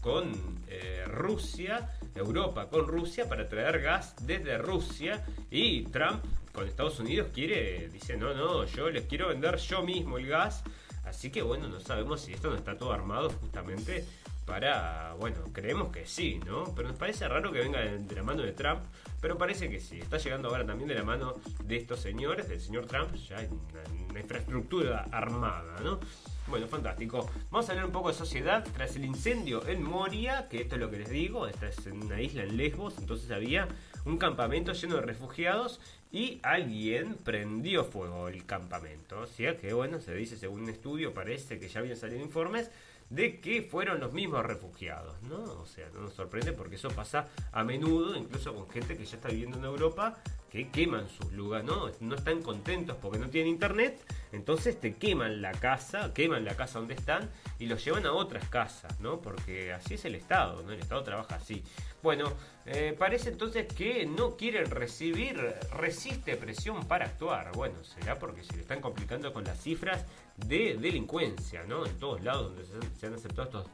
con 0.00 0.32
eh, 0.68 1.04
Rusia, 1.06 1.90
Europa 2.14 2.68
con 2.68 2.86
Rusia 2.86 3.28
para 3.28 3.48
traer 3.48 3.80
gas 3.80 4.14
desde 4.26 4.58
Rusia. 4.58 5.24
Y 5.50 5.82
Trump 5.84 6.24
con 6.52 6.66
Estados 6.66 6.98
Unidos 6.98 7.28
quiere, 7.32 7.88
dice, 7.88 8.16
no, 8.16 8.34
no, 8.34 8.64
yo 8.64 8.90
les 8.90 9.04
quiero 9.06 9.28
vender 9.28 9.56
yo 9.58 9.82
mismo 9.82 10.18
el 10.18 10.26
gas, 10.26 10.64
así 11.04 11.30
que 11.30 11.42
bueno, 11.42 11.68
no 11.68 11.80
sabemos 11.80 12.22
si 12.22 12.32
esto 12.32 12.50
no 12.50 12.56
está 12.56 12.76
todo 12.76 12.92
armado 12.92 13.30
justamente 13.30 14.04
para, 14.50 15.14
bueno, 15.14 15.36
creemos 15.52 15.92
que 15.92 16.06
sí, 16.06 16.40
¿no? 16.44 16.64
Pero 16.74 16.88
nos 16.88 16.96
parece 16.96 17.28
raro 17.28 17.52
que 17.52 17.60
venga 17.60 17.78
de, 17.78 18.14
la 18.16 18.22
mano 18.24 18.42
de 18.42 18.50
Trump, 18.50 18.80
pero 19.20 19.38
parece 19.38 19.70
que 19.70 19.78
sí. 19.78 20.00
Está 20.00 20.18
llegando 20.18 20.48
ahora 20.48 20.66
también 20.66 20.88
de 20.88 20.96
la 20.96 21.04
mano 21.04 21.34
de 21.62 21.76
estos 21.76 22.00
señores, 22.00 22.48
del 22.48 22.60
señor 22.60 22.86
Trump, 22.86 23.14
ya 23.14 23.38
hay 23.38 23.46
una, 23.46 24.08
una 24.10 24.20
infraestructura 24.20 25.06
armada, 25.12 25.78
¿no? 25.84 26.00
Bueno, 26.48 26.66
fantástico. 26.66 27.30
Vamos 27.52 27.68
a 27.68 27.72
hablar 27.72 27.86
un 27.86 27.92
poco 27.92 28.08
de 28.08 28.14
sociedad. 28.14 28.66
Tras 28.74 28.96
el 28.96 29.04
incendio 29.04 29.64
en 29.68 29.84
Moria, 29.84 30.48
que 30.48 30.62
esto 30.62 30.74
es 30.74 30.80
lo 30.80 30.90
que 30.90 30.98
les 30.98 31.10
digo, 31.10 31.46
esta 31.46 31.68
es 31.68 31.86
una 31.86 32.20
isla 32.20 32.42
en 32.42 32.56
Lesbos, 32.56 32.98
entonces 32.98 33.30
había 33.30 33.68
un 34.04 34.18
campamento 34.18 34.72
lleno 34.72 34.96
de 34.96 35.02
refugiados 35.02 35.80
y 36.10 36.40
alguien 36.42 37.14
prendió 37.14 37.84
fuego 37.84 38.26
el 38.26 38.44
campamento. 38.46 39.20
O 39.20 39.26
sea 39.28 39.56
que, 39.58 39.72
bueno, 39.72 40.00
se 40.00 40.12
dice 40.12 40.36
según 40.36 40.62
un 40.62 40.70
estudio, 40.70 41.14
parece 41.14 41.60
que 41.60 41.68
ya 41.68 41.78
habían 41.78 41.96
salido 41.96 42.20
informes 42.20 42.68
de 43.10 43.40
que 43.40 43.62
fueron 43.62 44.00
los 44.00 44.12
mismos 44.12 44.44
refugiados, 44.46 45.20
¿no? 45.22 45.42
O 45.60 45.66
sea, 45.66 45.88
no 45.92 46.00
nos 46.00 46.14
sorprende 46.14 46.52
porque 46.52 46.76
eso 46.76 46.88
pasa 46.90 47.28
a 47.52 47.64
menudo, 47.64 48.16
incluso 48.16 48.54
con 48.54 48.70
gente 48.70 48.96
que 48.96 49.04
ya 49.04 49.16
está 49.16 49.28
viviendo 49.28 49.58
en 49.58 49.64
Europa, 49.64 50.16
que 50.48 50.68
queman 50.70 51.08
sus 51.08 51.32
lugares, 51.32 51.66
¿no? 51.66 51.90
No 52.00 52.14
están 52.14 52.40
contentos 52.42 52.96
porque 53.00 53.18
no 53.18 53.28
tienen 53.28 53.52
internet, 53.52 54.00
entonces 54.32 54.80
te 54.80 54.94
queman 54.94 55.42
la 55.42 55.52
casa, 55.52 56.14
queman 56.14 56.44
la 56.44 56.56
casa 56.56 56.78
donde 56.78 56.94
están 56.94 57.28
y 57.58 57.66
los 57.66 57.84
llevan 57.84 58.06
a 58.06 58.12
otras 58.12 58.48
casas, 58.48 58.98
¿no? 59.00 59.20
Porque 59.20 59.72
así 59.72 59.94
es 59.94 60.04
el 60.04 60.14
Estado, 60.14 60.62
¿no? 60.62 60.72
El 60.72 60.80
Estado 60.80 61.02
trabaja 61.02 61.36
así. 61.36 61.64
Bueno, 62.02 62.32
eh, 62.66 62.94
parece 62.98 63.30
entonces 63.30 63.66
que 63.72 64.06
no 64.06 64.36
quieren 64.36 64.70
recibir, 64.70 65.36
resiste 65.76 66.36
presión 66.36 66.86
para 66.86 67.06
actuar. 67.06 67.52
Bueno, 67.52 67.82
será 67.84 68.18
porque 68.18 68.42
se 68.42 68.54
le 68.54 68.62
están 68.62 68.80
complicando 68.80 69.32
con 69.32 69.44
las 69.44 69.60
cifras 69.60 70.04
de 70.46 70.76
delincuencia, 70.76 71.64
¿no? 71.64 71.86
En 71.86 71.98
todos 71.98 72.22
lados 72.22 72.54
donde 72.54 72.64
se 72.98 73.06
han 73.06 73.14
aceptado 73.14 73.48
estos, 73.48 73.66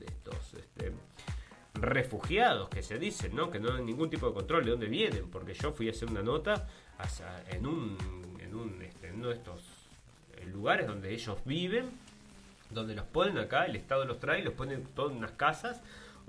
estos 0.00 0.54
este, 0.54 0.92
refugiados 1.74 2.68
que 2.68 2.82
se 2.82 2.98
dicen, 2.98 3.34
¿no? 3.34 3.50
Que 3.50 3.58
no 3.58 3.74
hay 3.74 3.82
ningún 3.82 4.10
tipo 4.10 4.28
de 4.28 4.34
control 4.34 4.64
de 4.64 4.70
dónde 4.72 4.86
vienen, 4.86 5.30
porque 5.30 5.54
yo 5.54 5.72
fui 5.72 5.88
a 5.88 5.90
hacer 5.90 6.08
una 6.08 6.22
nota 6.22 6.68
en 7.50 7.66
un, 7.66 7.96
en 8.40 8.54
un 8.54 8.82
este, 8.82 9.12
uno 9.12 9.28
de 9.28 9.34
estos 9.34 9.62
eh, 10.36 10.46
lugares 10.46 10.86
donde 10.86 11.12
ellos 11.12 11.38
viven, 11.44 11.90
donde 12.70 12.94
los 12.94 13.06
ponen 13.06 13.38
acá, 13.38 13.64
el 13.64 13.76
Estado 13.76 14.04
los 14.04 14.18
trae, 14.18 14.42
los 14.42 14.54
pone 14.54 14.76
todas 14.94 15.12
en 15.12 15.18
unas 15.18 15.32
casas 15.32 15.80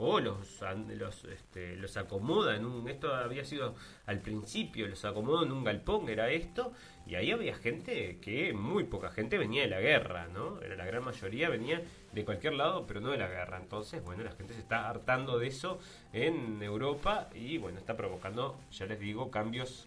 o 0.02 0.22
los, 0.22 0.62
los, 0.96 1.26
este, 1.26 1.76
los 1.76 1.98
acomoda 1.98 2.56
en 2.56 2.66
un... 2.66 2.88
Esto 2.88 3.14
había 3.14 3.44
sido 3.44 3.76
al 4.06 4.22
principio, 4.22 4.88
los 4.88 5.04
acomoda 5.04 5.46
en 5.46 5.52
un 5.52 5.66
galpón, 5.66 6.08
era 6.08 6.30
esto, 6.30 6.72
y 7.06 7.16
ahí 7.16 7.32
había 7.32 7.54
gente 7.54 8.18
que, 8.22 8.54
muy 8.54 8.86
poca 8.86 9.12
gente 9.12 9.38
venía 9.38 9.64
de 9.64 9.68
la 9.68 9.82
guerra, 9.82 10.30
¿no? 10.34 10.62
Era 10.62 10.78
la 10.78 10.86
gran 10.86 11.04
mayoría 11.04 11.50
venía 11.50 11.82
de 12.14 12.24
cualquier 12.24 12.54
lado, 12.54 12.88
pero 12.88 13.02
no 13.02 13.10
de 13.12 13.18
la 13.18 13.28
guerra. 13.28 13.58
Entonces, 13.58 14.02
bueno, 14.02 14.24
la 14.24 14.32
gente 14.32 14.54
se 14.54 14.62
está 14.62 14.90
hartando 14.90 15.38
de 15.38 15.48
eso 15.48 15.80
en 16.14 16.64
Europa 16.64 17.30
y, 17.36 17.58
bueno, 17.58 17.78
está 17.78 17.98
provocando, 17.98 18.58
ya 18.72 18.86
les 18.86 19.02
digo, 19.02 19.30
cambios 19.30 19.86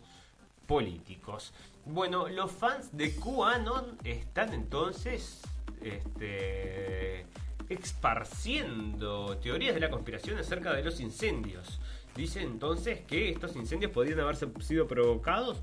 políticos. 0.67 1.55
Bueno, 1.87 2.29
los 2.29 2.53
fans 2.53 2.95
de 2.95 3.17
QAnon 3.17 3.97
están 4.05 4.53
entonces 4.53 5.41
este, 5.81 7.25
esparciendo 7.73 9.37
teorías 9.39 9.75
de 9.75 9.81
la 9.81 9.91
conspiración 9.91 10.39
acerca 10.39 10.73
de 10.73 10.83
los 10.83 11.01
incendios. 11.01 11.81
Dice 12.17 12.43
entonces 12.43 13.01
que 13.01 13.31
estos 13.31 13.57
incendios 13.57 13.91
podrían 13.91 14.21
haberse 14.21 14.47
sido 14.61 14.87
provocados 14.87 15.59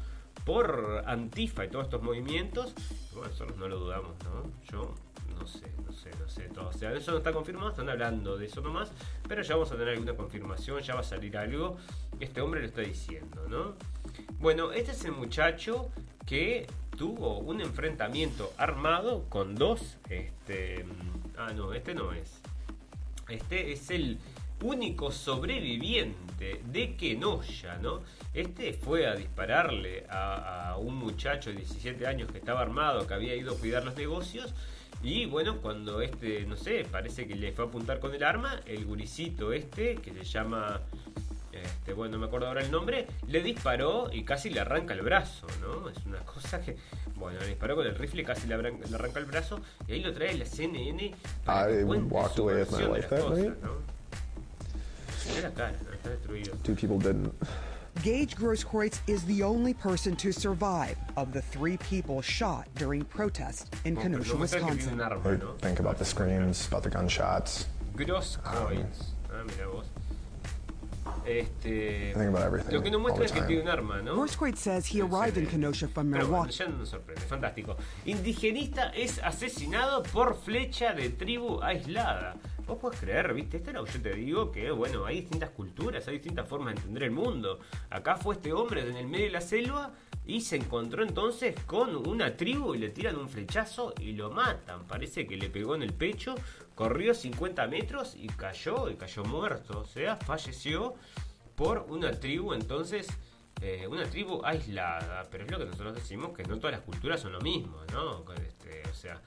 por 0.45 1.03
Antifa 1.05 1.66
y 1.66 1.70
todos 1.70 1.86
estos 1.86 2.01
movimientos. 2.01 2.74
Bueno, 3.14 3.30
nosotros 3.30 3.57
no 3.57 3.68
lo 3.68 3.80
dudamos, 3.80 4.16
¿no? 4.24 4.51
Yo 4.72 4.95
no 5.39 5.47
sé, 5.47 5.72
no 5.86 5.93
sé, 5.93 6.12
no 6.20 6.28
sé 6.28 6.43
todo. 6.49 6.70
O 6.70 6.74
sea, 6.74 6.93
eso 6.93 7.12
no 7.12 7.18
está 7.18 7.32
confirmado, 7.32 7.70
están 7.70 7.89
hablando 7.89 8.38
de 8.38 8.47
eso 8.47 8.62
nomás, 8.62 8.91
pero 9.28 9.41
ya 9.41 9.55
vamos 9.55 9.72
a 9.72 9.76
tener 9.76 9.89
alguna 9.89 10.16
confirmación, 10.16 10.82
ya 10.82 10.95
va 10.95 11.01
a 11.01 11.03
salir 11.03 11.38
algo. 11.38 11.78
Este 12.20 12.41
hombre 12.41 12.62
lo 12.62 12.68
está 12.68 12.82
diciendo, 12.82 13.47
¿no? 13.47 13.76
Bueno, 14.39 14.72
este 14.72 14.91
es 14.91 15.05
el 15.05 15.14
muchacho 15.14 15.89
que 16.26 16.68
tuvo 16.97 17.39
un 17.39 17.62
enfrentamiento 17.62 18.51
armado 18.57 19.26
con 19.30 19.55
dos, 19.55 19.97
este, 20.10 20.86
ah 21.39 21.53
no, 21.55 21.73
este 21.73 21.95
no 21.95 22.11
es. 22.11 22.41
Este 23.29 23.71
es 23.71 23.89
el 23.91 24.19
único 24.61 25.11
sobreviviente 25.11 26.61
de 26.65 26.95
Kenosha, 26.95 27.77
¿no? 27.77 28.01
Este 28.33 28.73
fue 28.73 29.07
a 29.07 29.15
dispararle 29.15 30.05
a, 30.09 30.71
a, 30.71 30.77
un 30.77 30.95
muchacho 30.95 31.49
de 31.49 31.57
17 31.57 32.05
años 32.05 32.29
que 32.31 32.39
estaba 32.39 32.61
armado, 32.61 33.07
que 33.07 33.13
había 33.13 33.35
ido 33.35 33.53
a 33.53 33.57
cuidar 33.57 33.85
los 33.85 33.95
negocios. 33.95 34.53
Y 35.01 35.27
bueno, 35.27 35.61
cuando 35.61 36.01
este, 36.01 36.45
no 36.45 36.57
sé, 36.57 36.85
parece 36.91 37.25
que 37.25 37.35
le 37.35 37.53
fue 37.53 37.65
a 37.65 37.67
apuntar 37.69 37.99
con 37.99 38.13
el 38.13 38.23
arma, 38.23 38.59
el 38.65 38.85
guricito 38.85 39.53
este, 39.53 39.95
que 39.95 40.11
se 40.13 40.25
llama 40.25 40.81
este, 41.51 41.93
bueno, 41.93 42.13
no 42.13 42.19
me 42.19 42.27
acuerdo 42.27 42.47
ahora 42.47 42.61
el 42.61 42.71
nombre, 42.71 43.07
le 43.27 43.41
disparó 43.41 44.09
y 44.11 44.23
casi 44.23 44.49
le 44.49 44.59
arranca 44.59 44.93
el 44.93 45.01
brazo, 45.01 45.47
¿no? 45.61 45.89
Es 45.89 46.05
una 46.05 46.19
cosa 46.19 46.61
que, 46.61 46.77
bueno, 47.15 47.39
le 47.39 47.47
disparó 47.47 47.75
con 47.75 47.87
el 47.87 47.95
rifle 47.95 48.21
y 48.21 48.25
casi 48.25 48.47
le, 48.47 48.55
arranca, 48.55 48.87
le 48.87 48.95
arranca 48.95 49.19
el 49.19 49.25
brazo 49.25 49.59
y 49.87 49.93
ahí 49.93 50.01
lo 50.01 50.13
trae 50.13 50.37
la 50.37 50.45
CNN 50.45 51.13
para 51.45 51.61
ah, 51.61 51.67
que 51.67 51.81
eh, 51.81 51.85
cuente 51.85 52.15
su 52.35 52.45
versión 52.45 52.93
de 52.93 52.99
las 52.99 53.05
cosas, 53.07 53.39
¿no? 53.61 53.99
Mira 55.35 55.51
cara, 55.51 55.71
¿no? 55.71 55.93
está 55.93 56.09
destruido. 56.09 56.55
Two 56.63 56.75
people 56.75 56.97
didn't. 56.97 57.33
Gage 58.03 58.35
Grosskreutz 58.37 59.01
is 59.07 59.25
the 59.25 59.43
only 59.43 59.73
person 59.73 60.15
to 60.15 60.31
survive 60.31 60.97
of 61.17 61.33
the 61.33 61.41
three 61.41 61.77
people 61.77 62.21
shot 62.21 62.67
during 62.75 63.03
protests 63.03 63.69
in 63.83 63.97
Oh, 63.97 64.01
Kenosha, 64.01 64.33
no 64.33 64.39
me 64.39 64.47
trae 64.47 64.59
que 64.59 64.65
Wisconsin. 64.65 64.77
tiene 64.77 64.93
un 64.93 65.01
arma, 65.01 65.37
¿no? 65.37 65.53
think 65.57 65.79
about 65.79 65.97
the 65.97 66.05
screams, 66.05 66.67
about 66.67 66.83
the 66.83 66.89
gunshots. 66.89 67.67
Grosskreutz. 67.95 69.11
Um, 69.29 69.33
ah, 69.33 69.43
mira 69.45 69.67
vos. 69.67 69.85
Este. 71.30 72.13
Think 72.13 72.30
about 72.30 72.47
everything 72.47 72.73
Lo 72.73 72.82
que 72.82 72.89
nos 72.89 73.01
muestra 73.01 73.25
es 73.25 73.32
que 73.32 73.41
tiene 73.41 73.61
un 73.61 73.69
arma, 73.69 74.01
¿no? 74.01 74.27
Says 74.55 74.93
he 74.93 75.01
arrived 75.01 75.38
in 75.38 75.45
Kenosha 75.45 75.88
from 75.88 76.11
Pero 76.11 76.27
bueno, 76.27 76.45
Milwaukee. 76.45 76.57
ya 76.57 76.67
no 76.67 76.77
nos 76.77 76.89
sorprende, 76.89 77.21
fantástico. 77.21 77.75
Indigenista 78.05 78.89
es 78.89 79.19
asesinado 79.19 80.01
por 80.03 80.36
flecha 80.36 80.93
de 80.93 81.09
tribu 81.09 81.61
aislada. 81.61 82.36
Vos 82.65 82.77
podés 82.77 82.99
creer, 82.99 83.34
viste, 83.34 83.57
esto 83.57 83.71
lo 83.71 83.84
que 83.84 83.93
yo 83.93 84.01
te 84.01 84.13
digo, 84.13 84.51
que 84.51 84.69
bueno, 84.71 85.05
hay 85.05 85.21
distintas 85.21 85.49
culturas, 85.49 86.07
hay 86.07 86.15
distintas 86.15 86.47
formas 86.47 86.75
de 86.75 86.82
entender 86.82 87.03
el 87.03 87.11
mundo. 87.11 87.59
Acá 87.89 88.15
fue 88.15 88.36
este 88.36 88.53
hombre 88.53 88.88
en 88.88 88.95
el 88.95 89.07
medio 89.07 89.25
de 89.25 89.32
la 89.32 89.41
selva 89.41 89.91
y 90.25 90.41
se 90.41 90.57
encontró 90.57 91.01
entonces 91.03 91.55
con 91.65 91.95
una 92.07 92.38
tribu 92.38 92.75
y 92.75 92.77
le 92.77 92.89
tiran 92.89 93.15
un 93.15 93.27
flechazo 93.27 93.95
y 93.99 94.11
lo 94.11 94.30
matan. 94.30 94.86
Parece 94.86 95.25
que 95.25 95.36
le 95.38 95.49
pegó 95.49 95.73
en 95.73 95.82
el 95.82 95.93
pecho, 95.93 96.36
corrió 96.80 97.13
50 97.13 97.67
metros 97.67 98.15
y 98.15 98.27
cayó, 98.27 98.89
y 98.89 98.95
cayó 98.95 99.25
muerto. 99.25 99.82
O 99.82 99.86
sea, 99.86 100.15
falleció 100.15 100.95
por 101.53 101.86
una 101.89 102.17
tribu 102.17 102.53
entonces 102.53 103.05
eh, 103.61 103.86
una 103.86 104.05
tribu 104.05 104.41
aislada 104.45 105.27
pero 105.30 105.43
es 105.43 105.51
lo 105.51 105.57
que 105.57 105.65
nosotros 105.65 105.93
decimos 105.93 106.32
que 106.34 106.43
no 106.43 106.57
todas 106.57 106.71
las 106.71 106.86
culturas 106.86 107.19
son 107.19 107.34
lo 107.34 107.41
mismo 107.41 107.75
no 107.91 108.23
este, 108.47 108.82
o 108.89 108.93
sea 108.93 109.21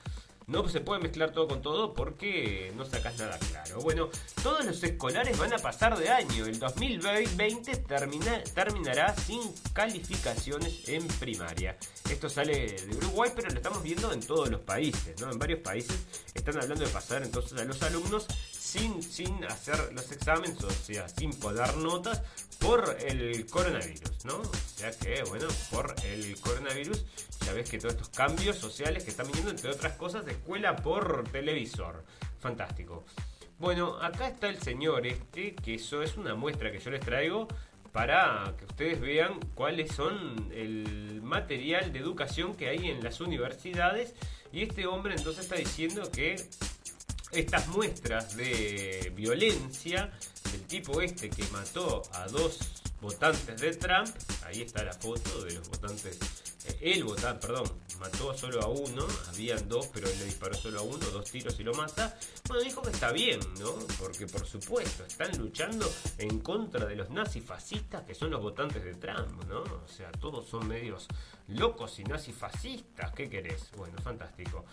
no 0.47 0.68
se 0.68 0.80
puede 0.80 1.01
mezclar 1.01 1.32
todo 1.32 1.49
con 1.49 1.62
todo 1.62 1.95
porque 1.95 2.72
no 2.76 2.84
sacas 2.84 3.18
nada 3.18 3.38
claro. 3.38 3.80
Bueno, 3.80 4.09
todos 4.43 4.64
los 4.64 4.82
escolares 4.82 5.38
van 5.38 5.53
a 5.53 5.59
pasar 5.59 5.97
de 5.99 6.08
año. 6.11 6.46
El 6.46 6.58
2020 6.58 7.76
termina- 7.76 8.42
terminará 8.54 9.14
sin 9.16 9.41
calificaciones 9.72 10.88
en 10.88 11.07
primaria. 11.08 11.76
Esto 12.11 12.29
sale 12.29 12.72
de 12.72 12.96
Uruguay, 12.96 13.30
pero 13.34 13.49
lo 13.50 13.57
estamos 13.57 13.83
viendo 13.83 14.12
en 14.12 14.21
todos 14.21 14.49
los 14.50 14.61
países, 14.61 15.21
¿no? 15.21 15.30
En 15.30 15.38
varios 15.38 15.61
países 15.61 15.96
están 16.34 16.57
hablando 16.61 16.84
de 16.84 16.91
pasar 16.91 17.22
entonces 17.22 17.58
a 17.58 17.64
los 17.64 17.83
alumnos 17.83 18.26
sin, 18.72 19.03
sin 19.03 19.44
hacer 19.44 19.92
los 19.92 20.11
exámenes, 20.12 20.64
o 20.64 20.70
sea, 20.70 21.07
sin 21.07 21.30
poder 21.34 21.76
notas 21.76 22.22
por 22.58 22.96
el 23.07 23.44
coronavirus, 23.46 24.24
¿no? 24.24 24.38
O 24.38 24.54
sea 24.76 24.90
que, 24.92 25.22
bueno, 25.24 25.46
por 25.70 25.94
el 26.07 26.40
coronavirus, 26.40 27.04
ya 27.44 27.53
ves 27.53 27.68
que 27.68 27.76
todos 27.76 27.94
estos 27.94 28.08
cambios 28.08 28.57
sociales 28.57 29.04
que 29.04 29.11
están 29.11 29.26
viniendo, 29.26 29.50
entre 29.50 29.70
otras 29.70 29.92
cosas, 29.99 30.24
de 30.24 30.32
escuela 30.32 30.76
por 30.76 31.28
televisor. 31.30 32.03
Fantástico. 32.40 33.04
Bueno, 33.58 33.99
acá 34.00 34.28
está 34.28 34.49
el 34.49 34.61
señor 34.62 35.07
este, 35.07 35.54
que 35.54 35.74
eso 35.74 36.03
es 36.03 36.16
una 36.16 36.34
muestra 36.34 36.72
que 36.72 36.78
yo 36.78 36.90
les 36.90 37.00
traigo 37.00 37.49
para 37.92 38.54
que 38.58 38.64
ustedes 38.64 39.00
vean 39.03 39.38
cuáles 39.54 39.92
son 39.92 40.50
el 40.54 41.20
material 41.22 41.92
de 41.92 41.99
educación 41.99 42.54
que 42.54 42.70
hay 42.70 42.88
en 42.88 43.04
las 43.04 43.20
universidades. 43.20 44.14
Y 44.50 44.62
este 44.62 44.86
hombre 44.86 45.14
entonces 45.14 45.44
está 45.44 45.57
diciendo 45.57 46.11
que 46.11 46.36
estas 47.33 47.68
muestras 47.68 48.37
de 48.37 49.13
violencia 49.17 50.11
del 50.50 50.63
tipo 50.63 51.00
este 51.00 51.30
que 51.30 51.45
mató 51.49 52.03
a 52.13 52.26
dos 52.29 52.59
votantes 53.00 53.61
de 53.61 53.75
Trump, 53.75 54.09
ahí 54.45 54.63
está 54.63 54.84
la 54.84 54.92
foto 54.92 55.45
de 55.45 55.54
los 55.54 55.68
votantes, 55.68 56.18
eh, 56.80 57.03
votante, 57.03 57.46
perdón, 57.46 57.68
mató 57.99 58.37
solo 58.37 58.63
a 58.63 58.68
uno, 58.68 59.07
habían 59.29 59.68
dos, 59.68 59.88
pero 59.92 60.09
él 60.09 60.18
le 60.18 60.26
disparó 60.26 60.54
solo 60.54 60.80
a 60.80 60.83
uno, 60.83 60.99
dos 60.99 61.29
tiros 61.30 61.59
y 61.59 61.64
lo 61.64 61.75
mata. 61.75 62.17
Bueno, 62.46 62.63
dijo 62.63 62.80
que 62.83 62.91
está 62.91 63.11
bien, 63.11 63.41
¿no? 63.59 63.75
Porque 63.99 64.26
por 64.26 64.46
supuesto, 64.46 65.04
están 65.04 65.37
luchando 65.38 65.91
en 66.18 66.38
contra 66.41 66.87
de 66.87 66.95
los 66.95 67.11
nazifascistas 67.11 68.04
que 68.04 68.14
son 68.14 68.30
los 68.30 68.41
votantes 68.41 68.84
de 68.84 68.95
Trump, 68.95 69.45
¿no? 69.49 69.63
O 69.63 69.88
sea, 69.88 70.13
todos 70.13 70.46
son 70.46 70.68
medios 70.68 71.09
locos 71.49 71.99
y 71.99 72.04
nazifascistas, 72.04 73.13
¿qué 73.14 73.29
querés? 73.29 73.71
Bueno, 73.76 73.99
fantástico. 74.00 74.64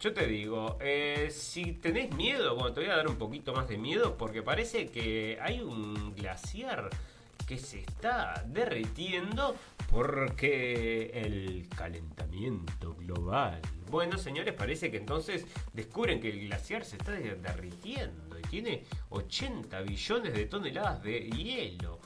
Yo 0.00 0.14
te 0.14 0.26
digo, 0.26 0.78
eh, 0.80 1.28
si 1.30 1.74
tenés 1.74 2.14
miedo, 2.14 2.54
bueno, 2.54 2.72
te 2.72 2.80
voy 2.80 2.88
a 2.88 2.96
dar 2.96 3.06
un 3.06 3.16
poquito 3.16 3.52
más 3.52 3.68
de 3.68 3.76
miedo 3.76 4.16
porque 4.16 4.42
parece 4.42 4.88
que 4.88 5.38
hay 5.42 5.60
un 5.60 6.14
glaciar 6.14 6.88
que 7.46 7.58
se 7.58 7.80
está 7.80 8.42
derritiendo 8.46 9.56
porque 9.90 11.10
el 11.12 11.68
calentamiento 11.76 12.94
global. 12.94 13.60
Bueno, 13.90 14.16
señores, 14.16 14.54
parece 14.54 14.90
que 14.90 14.96
entonces 14.96 15.44
descubren 15.74 16.20
que 16.20 16.30
el 16.30 16.46
glaciar 16.46 16.84
se 16.84 16.96
está 16.96 17.12
derritiendo 17.12 18.38
y 18.38 18.42
tiene 18.42 18.84
80 19.10 19.82
billones 19.82 20.32
de 20.32 20.46
toneladas 20.46 21.02
de 21.02 21.28
hielo. 21.28 22.00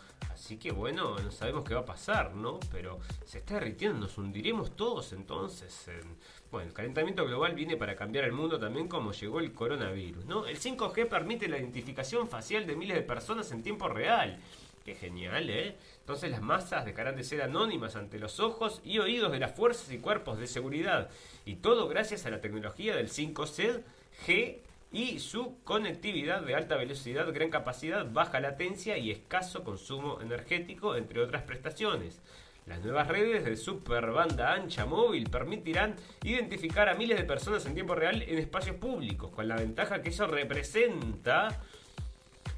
Así 0.44 0.58
que 0.58 0.72
bueno, 0.72 1.18
no 1.18 1.30
sabemos 1.30 1.64
qué 1.64 1.72
va 1.72 1.80
a 1.80 1.86
pasar, 1.86 2.34
¿no? 2.34 2.60
Pero 2.70 2.98
se 3.24 3.38
está 3.38 3.54
derritiendo, 3.54 3.98
nos 3.98 4.18
hundiremos 4.18 4.76
todos 4.76 5.14
entonces. 5.14 5.88
En... 5.88 6.18
Bueno, 6.50 6.68
el 6.68 6.74
calentamiento 6.74 7.24
global 7.24 7.54
viene 7.54 7.78
para 7.78 7.96
cambiar 7.96 8.26
el 8.26 8.32
mundo 8.32 8.58
también 8.58 8.86
como 8.86 9.12
llegó 9.12 9.40
el 9.40 9.54
coronavirus, 9.54 10.26
¿no? 10.26 10.46
El 10.46 10.60
5G 10.60 11.08
permite 11.08 11.48
la 11.48 11.56
identificación 11.56 12.28
facial 12.28 12.66
de 12.66 12.76
miles 12.76 12.94
de 12.94 13.02
personas 13.04 13.50
en 13.52 13.62
tiempo 13.62 13.88
real. 13.88 14.38
Qué 14.84 14.94
genial, 14.94 15.48
¿eh? 15.48 15.78
Entonces 16.00 16.30
las 16.30 16.42
masas 16.42 16.84
dejarán 16.84 17.16
de 17.16 17.24
ser 17.24 17.40
anónimas 17.40 17.96
ante 17.96 18.18
los 18.18 18.38
ojos 18.38 18.82
y 18.84 18.98
oídos 18.98 19.32
de 19.32 19.38
las 19.38 19.56
fuerzas 19.56 19.90
y 19.92 19.96
cuerpos 19.96 20.38
de 20.38 20.46
seguridad. 20.46 21.08
Y 21.46 21.54
todo 21.54 21.88
gracias 21.88 22.26
a 22.26 22.30
la 22.30 22.42
tecnología 22.42 22.94
del 22.94 23.08
5G 23.08 24.58
y 24.94 25.18
su 25.18 25.58
conectividad 25.64 26.42
de 26.42 26.54
alta 26.54 26.76
velocidad, 26.76 27.30
gran 27.32 27.50
capacidad, 27.50 28.08
baja 28.10 28.38
latencia 28.38 28.96
y 28.96 29.10
escaso 29.10 29.64
consumo 29.64 30.20
energético, 30.20 30.94
entre 30.94 31.20
otras 31.20 31.42
prestaciones. 31.42 32.20
Las 32.66 32.80
nuevas 32.80 33.08
redes 33.08 33.44
de 33.44 33.56
super 33.56 34.12
banda 34.12 34.54
ancha 34.54 34.86
móvil 34.86 35.28
permitirán 35.28 35.96
identificar 36.22 36.88
a 36.88 36.94
miles 36.94 37.18
de 37.18 37.24
personas 37.24 37.66
en 37.66 37.74
tiempo 37.74 37.96
real 37.96 38.22
en 38.22 38.38
espacios 38.38 38.76
públicos, 38.76 39.32
con 39.32 39.48
la 39.48 39.56
ventaja 39.56 40.00
que 40.00 40.10
eso 40.10 40.28
representa 40.28 41.60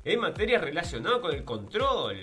en 0.04 0.20
materia 0.20 0.58
relacionada 0.58 1.22
con 1.22 1.34
el 1.34 1.42
control 1.42 2.18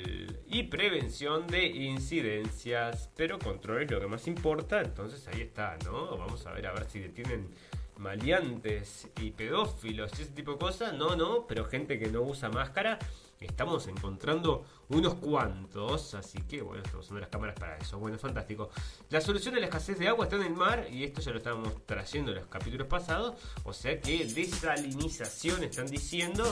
y 0.47 0.63
prevención 0.63 1.47
de 1.47 1.65
incidencias. 1.65 3.09
Pero 3.17 3.39
control 3.39 3.81
es 3.81 3.91
lo 3.91 3.99
que 3.99 4.07
más 4.07 4.27
importa, 4.27 4.79
entonces 4.79 5.27
ahí 5.27 5.41
está, 5.41 5.75
¿no? 5.83 6.15
Vamos 6.17 6.45
a 6.45 6.53
ver 6.53 6.67
a 6.67 6.71
ver 6.71 6.85
si 6.85 6.99
detienen 6.99 7.49
maleantes 7.97 9.07
y 9.21 9.31
pedófilos 9.31 10.11
y 10.17 10.23
ese 10.23 10.31
tipo 10.31 10.53
de 10.53 10.57
cosas. 10.57 10.93
No, 10.93 11.15
no, 11.15 11.45
pero 11.47 11.65
gente 11.65 11.99
que 11.99 12.07
no 12.07 12.21
usa 12.21 12.49
máscara 12.49 12.99
estamos 13.39 13.87
encontrando 13.87 14.65
unos 14.89 15.15
cuantos, 15.15 16.13
así 16.13 16.39
que 16.43 16.61
bueno, 16.61 16.83
estamos 16.83 17.05
usando 17.05 17.21
las 17.21 17.29
cámaras 17.29 17.55
para 17.59 17.77
eso. 17.77 17.97
Bueno, 17.99 18.17
fantástico. 18.17 18.69
La 19.09 19.21
solución 19.21 19.55
a 19.55 19.59
la 19.59 19.65
escasez 19.65 19.97
de 19.97 20.07
agua 20.07 20.25
está 20.25 20.37
en 20.37 20.43
el 20.43 20.53
mar 20.53 20.87
y 20.91 21.03
esto 21.03 21.21
ya 21.21 21.31
lo 21.31 21.37
estábamos 21.37 21.85
trayendo 21.85 22.31
en 22.31 22.37
los 22.37 22.47
capítulos 22.47 22.87
pasados, 22.87 23.35
o 23.63 23.73
sea 23.73 23.99
que 23.99 24.25
desalinización 24.25 25.63
están 25.63 25.87
diciendo 25.87 26.43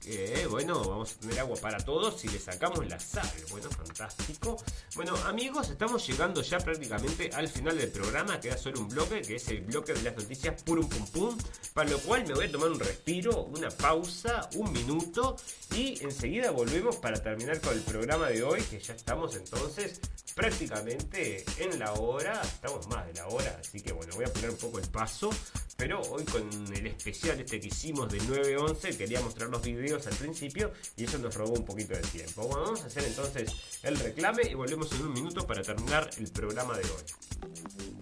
que 0.00 0.46
bueno, 0.48 0.82
vamos 0.82 1.16
a 1.16 1.20
tener 1.20 1.40
agua 1.40 1.56
para 1.60 1.78
todos 1.78 2.20
si 2.20 2.28
le 2.28 2.38
sacamos 2.38 2.86
la 2.86 2.98
sal. 2.98 3.28
Bueno, 3.50 3.68
fantástico. 3.70 4.56
Bueno, 4.94 5.14
amigos, 5.26 5.70
estamos 5.70 6.06
llegando 6.06 6.42
ya 6.42 6.58
prácticamente 6.58 7.30
al 7.34 7.48
final 7.48 7.76
del 7.76 7.90
programa, 7.90 8.40
queda 8.40 8.56
solo 8.56 8.80
un 8.80 8.88
bloque, 8.88 9.22
que 9.22 9.36
es 9.36 9.48
el 9.48 9.62
bloque 9.62 9.92
de 9.94 10.02
las 10.02 10.16
noticias 10.16 10.62
purum 10.62 10.88
pum 10.88 11.06
pum, 11.08 11.38
para 11.74 11.90
lo 11.90 11.98
cual 11.98 12.26
me 12.26 12.34
voy 12.34 12.46
a 12.46 12.52
tomar 12.52 12.70
un 12.70 12.80
respiro, 12.80 13.44
una 13.44 13.68
pausa, 13.70 14.48
un 14.54 14.72
minuto 14.72 15.36
y 15.74 16.02
enseguida 16.02 16.50
volvemos 16.50 16.96
para 16.96 17.22
terminar 17.22 17.60
con 17.60 17.67
el 17.72 17.80
programa 17.80 18.28
de 18.28 18.42
hoy, 18.42 18.62
que 18.62 18.78
ya 18.78 18.94
estamos 18.94 19.36
entonces 19.36 20.00
prácticamente 20.34 21.44
en 21.58 21.78
la 21.78 21.92
hora, 21.94 22.40
estamos 22.42 22.86
más 22.88 23.06
de 23.06 23.14
la 23.14 23.26
hora, 23.26 23.58
así 23.60 23.80
que 23.80 23.92
bueno, 23.92 24.14
voy 24.14 24.24
a 24.24 24.32
poner 24.32 24.50
un 24.50 24.56
poco 24.56 24.78
el 24.78 24.88
paso, 24.88 25.30
pero 25.76 26.00
hoy 26.02 26.24
con 26.24 26.48
el 26.76 26.86
especial 26.86 27.40
este 27.40 27.58
que 27.60 27.66
hicimos 27.68 28.10
de 28.10 28.20
9-11 28.20 28.96
quería 28.96 29.20
mostrar 29.20 29.48
los 29.50 29.62
videos 29.62 30.06
al 30.06 30.14
principio 30.14 30.72
y 30.96 31.04
eso 31.04 31.18
nos 31.18 31.34
robó 31.34 31.54
un 31.54 31.64
poquito 31.64 31.94
de 31.94 32.02
tiempo. 32.02 32.42
Bueno, 32.42 32.62
vamos 32.62 32.82
a 32.82 32.86
hacer 32.86 33.04
entonces 33.04 33.50
el 33.82 33.98
reclame 33.98 34.42
y 34.48 34.54
volvemos 34.54 34.92
en 34.92 35.02
un 35.02 35.12
minuto 35.12 35.46
para 35.46 35.62
terminar 35.62 36.08
el 36.16 36.30
programa 36.30 36.76
de 36.76 36.84
hoy. 36.84 37.97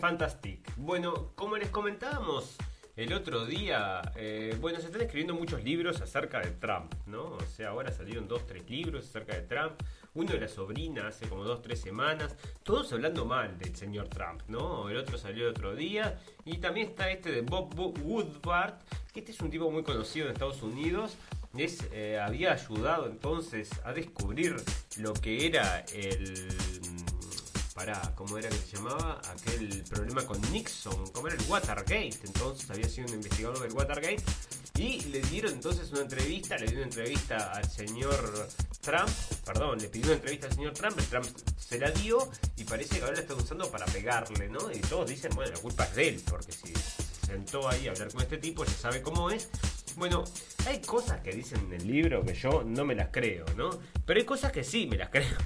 Fantastic. 0.00 0.74
Bueno, 0.76 1.32
como 1.34 1.58
les 1.58 1.68
comentábamos 1.68 2.56
el 2.96 3.12
otro 3.12 3.44
día, 3.44 4.00
eh, 4.16 4.56
bueno, 4.58 4.80
se 4.80 4.86
están 4.86 5.02
escribiendo 5.02 5.34
muchos 5.34 5.62
libros 5.62 6.00
acerca 6.00 6.40
de 6.40 6.52
Trump, 6.52 6.94
¿no? 7.06 7.24
O 7.24 7.40
sea, 7.42 7.68
ahora 7.68 7.92
salieron 7.92 8.26
dos, 8.26 8.46
tres 8.46 8.68
libros 8.70 9.06
acerca 9.06 9.34
de 9.34 9.42
Trump. 9.42 9.74
Uno 10.14 10.32
de 10.32 10.40
la 10.40 10.48
sobrina 10.48 11.08
hace 11.08 11.28
como 11.28 11.44
dos, 11.44 11.60
tres 11.60 11.80
semanas. 11.82 12.34
Todos 12.62 12.90
hablando 12.94 13.26
mal 13.26 13.58
del 13.58 13.76
señor 13.76 14.08
Trump, 14.08 14.40
¿no? 14.48 14.88
El 14.88 14.96
otro 14.96 15.18
salió 15.18 15.44
el 15.44 15.50
otro 15.50 15.74
día. 15.74 16.18
Y 16.46 16.56
también 16.58 16.88
está 16.88 17.10
este 17.10 17.30
de 17.30 17.42
Bob 17.42 17.78
Woodward, 17.78 18.78
que 19.12 19.20
este 19.20 19.32
es 19.32 19.40
un 19.40 19.50
tipo 19.50 19.70
muy 19.70 19.82
conocido 19.82 20.26
en 20.26 20.32
Estados 20.32 20.62
Unidos. 20.62 21.14
Es, 21.56 21.86
eh, 21.92 22.18
había 22.18 22.52
ayudado 22.52 23.06
entonces 23.06 23.70
a 23.84 23.92
descubrir 23.92 24.56
lo 24.96 25.12
que 25.12 25.46
era 25.46 25.84
el 25.92 26.48
pará, 27.80 28.12
¿cómo 28.14 28.36
era 28.36 28.50
que 28.50 28.58
se 28.58 28.76
llamaba? 28.76 29.22
Aquel 29.30 29.82
problema 29.88 30.22
con 30.26 30.38
Nixon, 30.52 31.06
¿cómo 31.12 31.28
era 31.28 31.36
el 31.36 31.42
Watergate? 31.48 32.18
Entonces 32.24 32.70
había 32.70 32.86
sido 32.86 33.06
un 33.08 33.14
investigador 33.14 33.58
del 33.58 33.72
Watergate 33.72 34.22
y 34.76 35.00
le 35.04 35.22
dieron 35.22 35.54
entonces 35.54 35.90
una 35.90 36.02
entrevista, 36.02 36.58
le 36.58 36.66
dio 36.66 36.76
una 36.76 36.84
entrevista 36.84 37.52
al 37.54 37.70
señor 37.70 38.48
Trump, 38.82 39.08
perdón, 39.46 39.78
le 39.78 39.88
pidió 39.88 40.08
una 40.08 40.16
entrevista 40.16 40.48
al 40.48 40.52
señor 40.52 40.74
Trump, 40.74 40.98
el 40.98 41.06
Trump 41.06 41.26
se 41.56 41.78
la 41.78 41.90
dio 41.90 42.30
y 42.58 42.64
parece 42.64 42.98
que 42.98 43.02
ahora 43.02 43.14
la 43.14 43.22
está 43.22 43.34
usando 43.34 43.70
para 43.70 43.86
pegarle, 43.86 44.50
¿no? 44.50 44.70
Y 44.70 44.80
todos 44.80 45.08
dicen, 45.08 45.32
bueno, 45.34 45.50
la 45.50 45.58
culpa 45.58 45.84
es 45.84 45.94
de 45.94 46.08
él, 46.10 46.22
porque 46.28 46.52
si 46.52 46.74
se 46.74 47.26
sentó 47.28 47.66
ahí 47.66 47.88
a 47.88 47.92
hablar 47.92 48.12
con 48.12 48.20
este 48.20 48.36
tipo, 48.36 48.62
ya 48.66 48.74
sabe 48.74 49.00
cómo 49.00 49.30
es. 49.30 49.48
Bueno, 49.96 50.24
hay 50.66 50.80
cosas 50.80 51.20
que 51.20 51.32
dicen 51.32 51.60
en 51.66 51.80
el 51.80 51.86
libro 51.86 52.22
que 52.24 52.34
yo 52.34 52.62
no 52.62 52.84
me 52.84 52.94
las 52.94 53.08
creo, 53.10 53.46
¿no? 53.56 53.70
Pero 54.04 54.20
hay 54.20 54.26
cosas 54.26 54.52
que 54.52 54.64
sí 54.64 54.86
me 54.86 54.98
las 54.98 55.08
creo. 55.12 55.38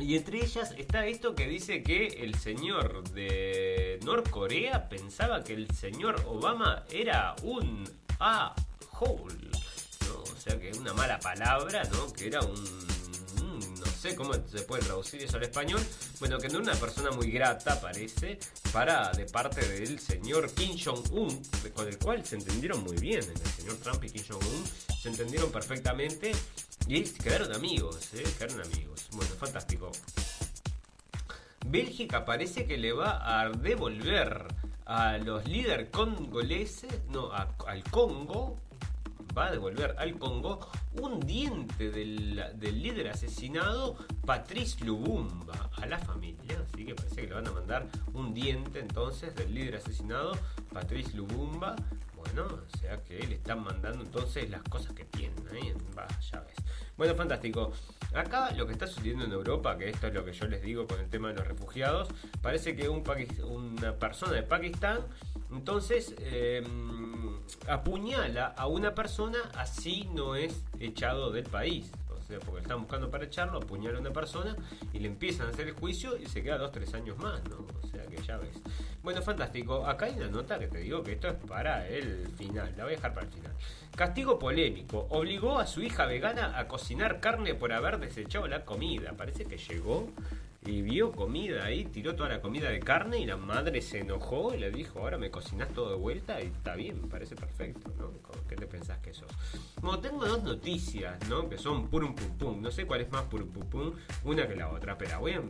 Y 0.00 0.16
entre 0.16 0.38
ellas 0.38 0.74
está 0.76 1.06
esto 1.06 1.34
que 1.34 1.46
dice 1.46 1.82
que 1.82 2.06
el 2.06 2.34
señor 2.34 3.08
de 3.10 4.00
Norcorea 4.04 4.88
pensaba 4.88 5.44
que 5.44 5.54
el 5.54 5.70
señor 5.70 6.24
Obama 6.26 6.84
era 6.90 7.36
un 7.42 7.84
a-hole. 8.18 9.50
O 10.12 10.36
sea 10.36 10.58
que 10.58 10.72
una 10.78 10.94
mala 10.94 11.20
palabra, 11.20 11.84
¿no? 11.92 12.12
Que 12.12 12.28
era 12.28 12.40
un 12.40 12.90
no 13.80 13.86
sé 13.86 14.14
cómo 14.14 14.34
se 14.34 14.62
puede 14.62 14.82
traducir 14.82 15.22
eso 15.22 15.36
al 15.36 15.42
español, 15.42 15.80
bueno, 16.20 16.38
que 16.38 16.48
no 16.48 16.60
era 16.60 16.72
una 16.72 16.80
persona 16.80 17.10
muy 17.10 17.30
grata, 17.30 17.80
parece, 17.80 18.38
para 18.72 19.10
de 19.12 19.26
parte 19.26 19.66
del 19.66 19.98
señor 19.98 20.50
Kim 20.52 20.76
Jong-un, 20.78 21.42
con 21.74 21.88
el 21.88 21.98
cual 21.98 22.24
se 22.24 22.36
entendieron 22.36 22.82
muy 22.82 22.96
bien, 22.96 23.20
el 23.20 23.50
señor 23.50 23.76
Trump 23.76 24.02
y 24.04 24.10
Kim 24.10 24.24
Jong-un 24.28 24.64
se 25.00 25.08
entendieron 25.08 25.50
perfectamente 25.50 26.32
y 26.90 27.04
quedaron 27.04 27.54
amigos, 27.54 28.12
¿eh? 28.14 28.24
Quedaron 28.36 28.62
amigos. 28.62 29.06
Bueno, 29.12 29.30
fantástico. 29.36 29.92
Bélgica 31.64 32.24
parece 32.24 32.66
que 32.66 32.78
le 32.78 32.92
va 32.92 33.40
a 33.40 33.48
devolver 33.48 34.48
a 34.86 35.18
los 35.18 35.46
líderes 35.46 35.88
congoleses, 35.90 37.00
no, 37.08 37.30
al 37.30 37.84
Congo, 37.92 38.58
va 39.38 39.46
a 39.46 39.52
devolver 39.52 39.94
al 39.98 40.18
Congo 40.18 40.68
un 41.00 41.20
diente 41.20 41.90
del, 41.90 42.42
del 42.56 42.82
líder 42.82 43.10
asesinado 43.10 43.96
Patrice 44.26 44.84
Lubumba 44.84 45.70
a 45.76 45.86
la 45.86 45.98
familia. 46.00 46.66
Así 46.66 46.84
que 46.84 46.96
parece 46.96 47.20
que 47.20 47.28
le 47.28 47.34
van 47.34 47.46
a 47.46 47.52
mandar 47.52 47.86
un 48.14 48.34
diente 48.34 48.80
entonces 48.80 49.36
del 49.36 49.54
líder 49.54 49.76
asesinado 49.76 50.32
Patrice 50.72 51.16
Lubumba. 51.16 51.76
Bueno, 52.20 52.46
o 52.46 52.78
sea 52.78 53.02
que 53.02 53.18
le 53.26 53.36
están 53.36 53.64
mandando 53.64 54.04
entonces 54.04 54.50
las 54.50 54.62
cosas 54.64 54.92
que 54.92 55.04
tienen. 55.06 55.38
¿eh? 55.52 55.74
Va, 55.96 56.06
ya 56.20 56.40
ves. 56.40 56.56
Bueno, 56.96 57.14
fantástico. 57.14 57.72
Acá 58.14 58.50
lo 58.52 58.66
que 58.66 58.72
está 58.72 58.86
sucediendo 58.86 59.24
en 59.24 59.32
Europa, 59.32 59.78
que 59.78 59.88
esto 59.88 60.08
es 60.08 60.14
lo 60.14 60.24
que 60.24 60.32
yo 60.32 60.46
les 60.46 60.60
digo 60.62 60.86
con 60.86 61.00
el 61.00 61.08
tema 61.08 61.28
de 61.28 61.34
los 61.34 61.46
refugiados, 61.46 62.08
parece 62.42 62.76
que 62.76 62.88
un 62.88 63.02
una 63.42 63.94
persona 63.94 64.32
de 64.32 64.42
Pakistán 64.42 65.00
entonces 65.50 66.14
eh, 66.18 66.62
apuñala 67.66 68.48
a 68.48 68.66
una 68.66 68.94
persona, 68.94 69.38
así 69.54 70.08
no 70.14 70.34
es 70.36 70.62
echado 70.78 71.30
del 71.30 71.44
país. 71.44 71.90
Sea, 72.30 72.38
porque 72.38 72.60
están 72.60 72.78
buscando 72.78 73.10
para 73.10 73.24
echarlo, 73.24 73.58
apuñala 73.58 73.98
a 73.98 74.00
una 74.00 74.12
persona 74.12 74.54
y 74.92 75.00
le 75.00 75.08
empiezan 75.08 75.48
a 75.48 75.50
hacer 75.50 75.66
el 75.66 75.74
juicio 75.74 76.16
y 76.16 76.26
se 76.26 76.44
queda 76.44 76.58
dos, 76.58 76.70
tres 76.70 76.94
años 76.94 77.18
más, 77.18 77.42
¿no? 77.48 77.66
O 77.82 77.86
sea 77.88 78.06
que 78.06 78.22
ya 78.22 78.36
ves. 78.36 78.56
Bueno, 79.02 79.20
fantástico. 79.20 79.84
Acá 79.84 80.06
hay 80.06 80.14
una 80.14 80.28
nota 80.28 80.56
que 80.56 80.68
te 80.68 80.78
digo 80.78 81.02
que 81.02 81.14
esto 81.14 81.26
es 81.26 81.34
para 81.34 81.88
el 81.88 82.28
final. 82.38 82.72
La 82.76 82.84
voy 82.84 82.92
a 82.92 82.96
dejar 82.96 83.14
para 83.14 83.26
el 83.26 83.32
final. 83.32 83.52
Castigo 83.96 84.38
polémico. 84.38 85.08
Obligó 85.10 85.58
a 85.58 85.66
su 85.66 85.82
hija 85.82 86.06
vegana 86.06 86.56
a 86.56 86.68
cocinar 86.68 87.18
carne 87.18 87.56
por 87.56 87.72
haber 87.72 87.98
desechado 87.98 88.46
la 88.46 88.64
comida. 88.64 89.14
Parece 89.16 89.46
que 89.46 89.58
llegó 89.58 90.08
y 90.66 90.82
vio 90.82 91.12
comida 91.12 91.64
ahí, 91.64 91.84
tiró 91.86 92.14
toda 92.14 92.28
la 92.28 92.42
comida 92.42 92.68
de 92.68 92.80
carne 92.80 93.18
y 93.18 93.26
la 93.26 93.36
madre 93.36 93.80
se 93.80 94.00
enojó 94.00 94.54
y 94.54 94.58
le 94.58 94.70
dijo, 94.70 94.98
ahora 94.98 95.16
me 95.16 95.30
cocinas 95.30 95.70
todo 95.70 95.90
de 95.90 95.96
vuelta 95.96 96.40
y 96.42 96.48
está 96.48 96.74
bien, 96.74 97.08
parece 97.08 97.34
perfecto, 97.34 97.92
¿no? 97.98 98.12
¿Qué 98.46 98.56
te 98.56 98.66
pensás 98.66 98.98
que 98.98 99.14
sos? 99.14 99.30
Bueno, 99.80 100.00
tengo 100.00 100.26
dos 100.26 100.42
noticias, 100.42 101.16
¿no? 101.28 101.48
Que 101.48 101.56
son 101.56 101.88
purum 101.88 102.14
pum 102.14 102.36
pum, 102.36 102.60
no 102.60 102.70
sé 102.70 102.84
cuál 102.84 103.00
es 103.00 103.10
más 103.10 103.22
purum 103.22 103.48
pum 103.48 103.66
pum, 103.70 103.92
una 104.24 104.46
que 104.46 104.54
la 104.54 104.68
otra, 104.68 104.98
pero 104.98 105.18
voy 105.20 105.32
a, 105.32 105.40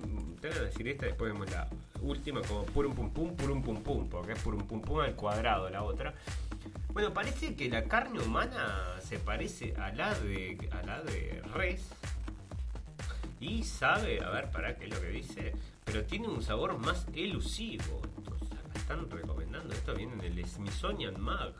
te 0.40 0.48
voy 0.48 0.58
a 0.58 0.62
decir 0.62 0.86
esta, 0.86 1.06
después 1.06 1.32
vemos 1.32 1.50
la 1.50 1.68
última 2.02 2.40
como 2.42 2.64
purum 2.66 2.94
pum 2.94 3.10
pum, 3.10 3.34
purum 3.34 3.62
pum 3.62 3.82
pum, 3.82 4.08
porque 4.08 4.32
es 4.32 4.38
purum 4.40 4.64
pum 4.66 4.80
pum 4.80 5.00
al 5.00 5.16
cuadrado 5.16 5.68
la 5.70 5.82
otra. 5.82 6.14
Bueno, 6.92 7.12
parece 7.12 7.54
que 7.54 7.68
la 7.68 7.84
carne 7.84 8.20
humana 8.20 8.96
se 9.00 9.18
parece 9.18 9.74
a 9.76 9.92
la 9.92 10.14
de, 10.14 10.68
a 10.72 10.82
la 10.84 11.00
de 11.02 11.40
res, 11.54 11.88
y 13.40 13.62
sabe, 13.62 14.22
a 14.22 14.30
ver, 14.30 14.50
para 14.50 14.76
qué 14.76 14.84
es 14.84 14.90
lo 14.90 15.00
que 15.00 15.08
dice, 15.08 15.52
pero 15.84 16.04
tiene 16.04 16.28
un 16.28 16.42
sabor 16.42 16.78
más 16.78 17.06
elusivo. 17.14 18.02
Entonces, 18.18 18.52
acá 18.52 18.78
están 18.78 19.10
recomendando, 19.10 19.74
esto 19.74 19.94
viene 19.94 20.12
en 20.14 20.38
el 20.38 20.46
Smithsonian 20.46 21.18
Mag, 21.20 21.54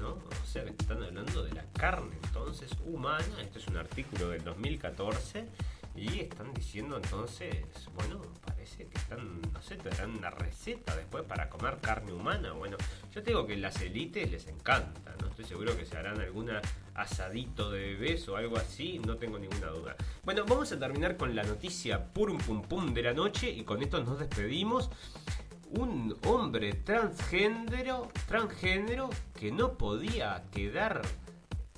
¿no? 0.00 0.14
O 0.14 0.46
sea, 0.46 0.64
están 0.64 1.02
hablando 1.02 1.44
de 1.44 1.52
la 1.52 1.64
carne 1.72 2.16
entonces 2.24 2.72
humana, 2.84 3.42
esto 3.42 3.58
es 3.58 3.66
un 3.68 3.76
artículo 3.76 4.30
del 4.30 4.42
2014, 4.42 5.46
y 5.94 6.20
están 6.20 6.54
diciendo 6.54 6.96
entonces, 6.96 7.64
bueno, 7.94 8.22
parece 8.44 8.86
que 8.86 8.98
están, 8.98 9.40
no 9.52 9.62
sé, 9.62 9.76
te 9.76 9.90
darán 9.90 10.16
una 10.16 10.30
receta 10.30 10.96
después 10.96 11.24
para 11.24 11.50
comer 11.50 11.78
carne 11.80 12.12
humana. 12.12 12.52
Bueno, 12.52 12.76
yo 13.12 13.22
te 13.22 13.30
digo 13.30 13.46
que 13.46 13.56
las 13.56 13.80
élites 13.80 14.30
les 14.30 14.46
encanta, 14.46 15.14
¿no? 15.20 15.28
Estoy 15.28 15.44
seguro 15.44 15.76
que 15.76 15.84
se 15.84 15.96
harán 15.96 16.20
alguna 16.20 16.60
asadito 16.94 17.70
de 17.70 17.94
bebés 17.94 18.28
o 18.28 18.36
algo 18.36 18.56
así, 18.56 19.00
no 19.00 19.16
tengo 19.16 19.38
ninguna 19.38 19.68
duda. 19.68 19.96
Bueno, 20.24 20.44
vamos 20.46 20.72
a 20.72 20.78
terminar 20.78 21.16
con 21.16 21.34
la 21.34 21.42
noticia 21.42 22.04
purum 22.12 22.38
pum 22.38 22.62
pum 22.62 22.94
de 22.94 23.02
la 23.02 23.12
noche 23.12 23.50
y 23.50 23.64
con 23.64 23.82
esto 23.82 24.02
nos 24.02 24.18
despedimos. 24.18 24.90
Un 25.74 26.14
hombre 26.26 26.74
transgénero, 26.74 28.10
transgénero 28.28 29.08
que 29.38 29.50
no 29.50 29.78
podía 29.78 30.44
quedar 30.52 31.00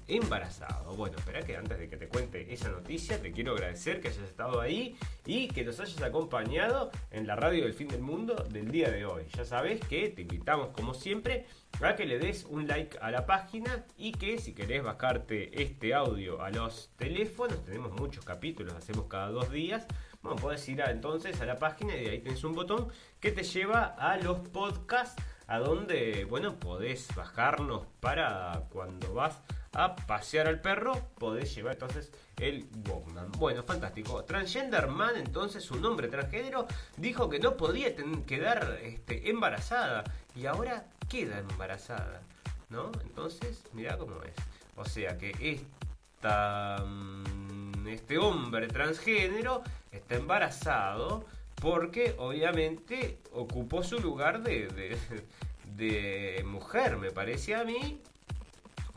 embarazado. 0.08 0.94
Bueno, 0.96 1.16
espera 1.18 1.42
que 1.42 1.56
antes 1.56 1.78
de 1.78 1.88
que 1.88 1.96
te 1.96 2.08
cuente 2.08 2.52
esa 2.52 2.68
noticia, 2.70 3.20
te 3.20 3.32
quiero 3.32 3.52
agradecer 3.52 4.00
que 4.00 4.08
hayas 4.08 4.24
estado 4.24 4.60
ahí 4.60 4.96
y 5.24 5.48
que 5.48 5.64
nos 5.64 5.80
hayas 5.80 6.02
acompañado 6.02 6.90
en 7.10 7.26
la 7.26 7.36
radio 7.36 7.64
del 7.64 7.74
fin 7.74 7.88
del 7.88 8.00
mundo 8.00 8.34
del 8.50 8.70
día 8.70 8.90
de 8.90 9.06
hoy. 9.06 9.24
Ya 9.36 9.44
sabes 9.44 9.80
que 9.80 10.10
te 10.10 10.22
invitamos 10.22 10.68
como 10.68 10.94
siempre 10.94 11.46
a 11.82 11.96
que 11.96 12.06
le 12.06 12.18
des 12.18 12.44
un 12.44 12.66
like 12.66 12.98
a 13.00 13.10
la 13.10 13.26
página 13.26 13.84
y 13.96 14.12
que 14.12 14.38
si 14.38 14.54
querés 14.54 14.82
bajarte 14.82 15.62
este 15.62 15.94
audio 15.94 16.42
a 16.42 16.50
los 16.50 16.90
teléfonos, 16.96 17.64
tenemos 17.64 17.92
muchos 17.98 18.24
capítulos, 18.24 18.74
hacemos 18.74 19.06
cada 19.06 19.28
dos 19.28 19.50
días. 19.50 19.86
Bueno, 20.22 20.40
podés 20.40 20.66
ir 20.68 20.80
entonces 20.80 21.40
a 21.40 21.46
la 21.46 21.56
página 21.56 21.96
y 21.96 22.06
ahí 22.06 22.18
tenés 22.20 22.44
un 22.44 22.54
botón 22.54 22.88
que 23.20 23.30
te 23.30 23.42
lleva 23.42 23.84
a 23.98 24.16
los 24.16 24.38
podcasts 24.48 25.22
a 25.46 25.58
donde, 25.58 26.24
bueno, 26.24 26.58
podés 26.58 27.14
bajarnos 27.14 27.86
para 28.00 28.64
cuando 28.70 29.12
vas 29.12 29.42
a 29.74 29.96
pasear 29.96 30.46
al 30.46 30.60
perro, 30.60 30.94
podés 31.18 31.54
llevar 31.54 31.74
entonces 31.74 32.12
el 32.38 32.66
Walkman. 32.88 33.32
Bueno, 33.32 33.62
fantástico. 33.62 34.24
Transgender 34.24 34.86
Man, 34.88 35.16
entonces, 35.16 35.70
un 35.70 35.84
hombre 35.84 36.08
transgénero, 36.08 36.66
dijo 36.96 37.28
que 37.28 37.40
no 37.40 37.56
podía 37.56 37.94
quedar 38.26 38.78
este, 38.82 39.30
embarazada 39.30 40.04
y 40.34 40.46
ahora 40.46 40.86
queda 41.08 41.38
embarazada, 41.38 42.22
¿no? 42.70 42.92
Entonces, 43.02 43.64
mirá 43.72 43.98
cómo 43.98 44.22
es. 44.22 44.34
O 44.76 44.84
sea 44.84 45.18
que 45.18 45.32
esta, 45.40 46.84
mm, 46.84 47.86
este 47.88 48.18
hombre 48.18 48.68
transgénero 48.68 49.62
está 49.90 50.16
embarazado 50.16 51.24
porque 51.60 52.14
obviamente 52.18 53.18
ocupó 53.32 53.82
su 53.82 53.98
lugar 53.98 54.42
de, 54.42 54.98
de 55.76 56.42
mujer, 56.44 56.96
me 56.96 57.10
parece 57.10 57.54
a 57.54 57.64
mí, 57.64 58.00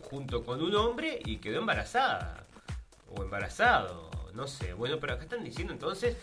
junto 0.10 0.44
con 0.44 0.62
un 0.62 0.76
hombre 0.76 1.20
y 1.26 1.38
quedó 1.38 1.60
embarazada. 1.60 2.46
O 3.16 3.24
embarazado, 3.24 4.10
no 4.34 4.48
sé. 4.48 4.74
Bueno, 4.74 4.98
pero 5.00 5.14
acá 5.14 5.24
están 5.24 5.44
diciendo 5.44 5.74
entonces 5.74 6.18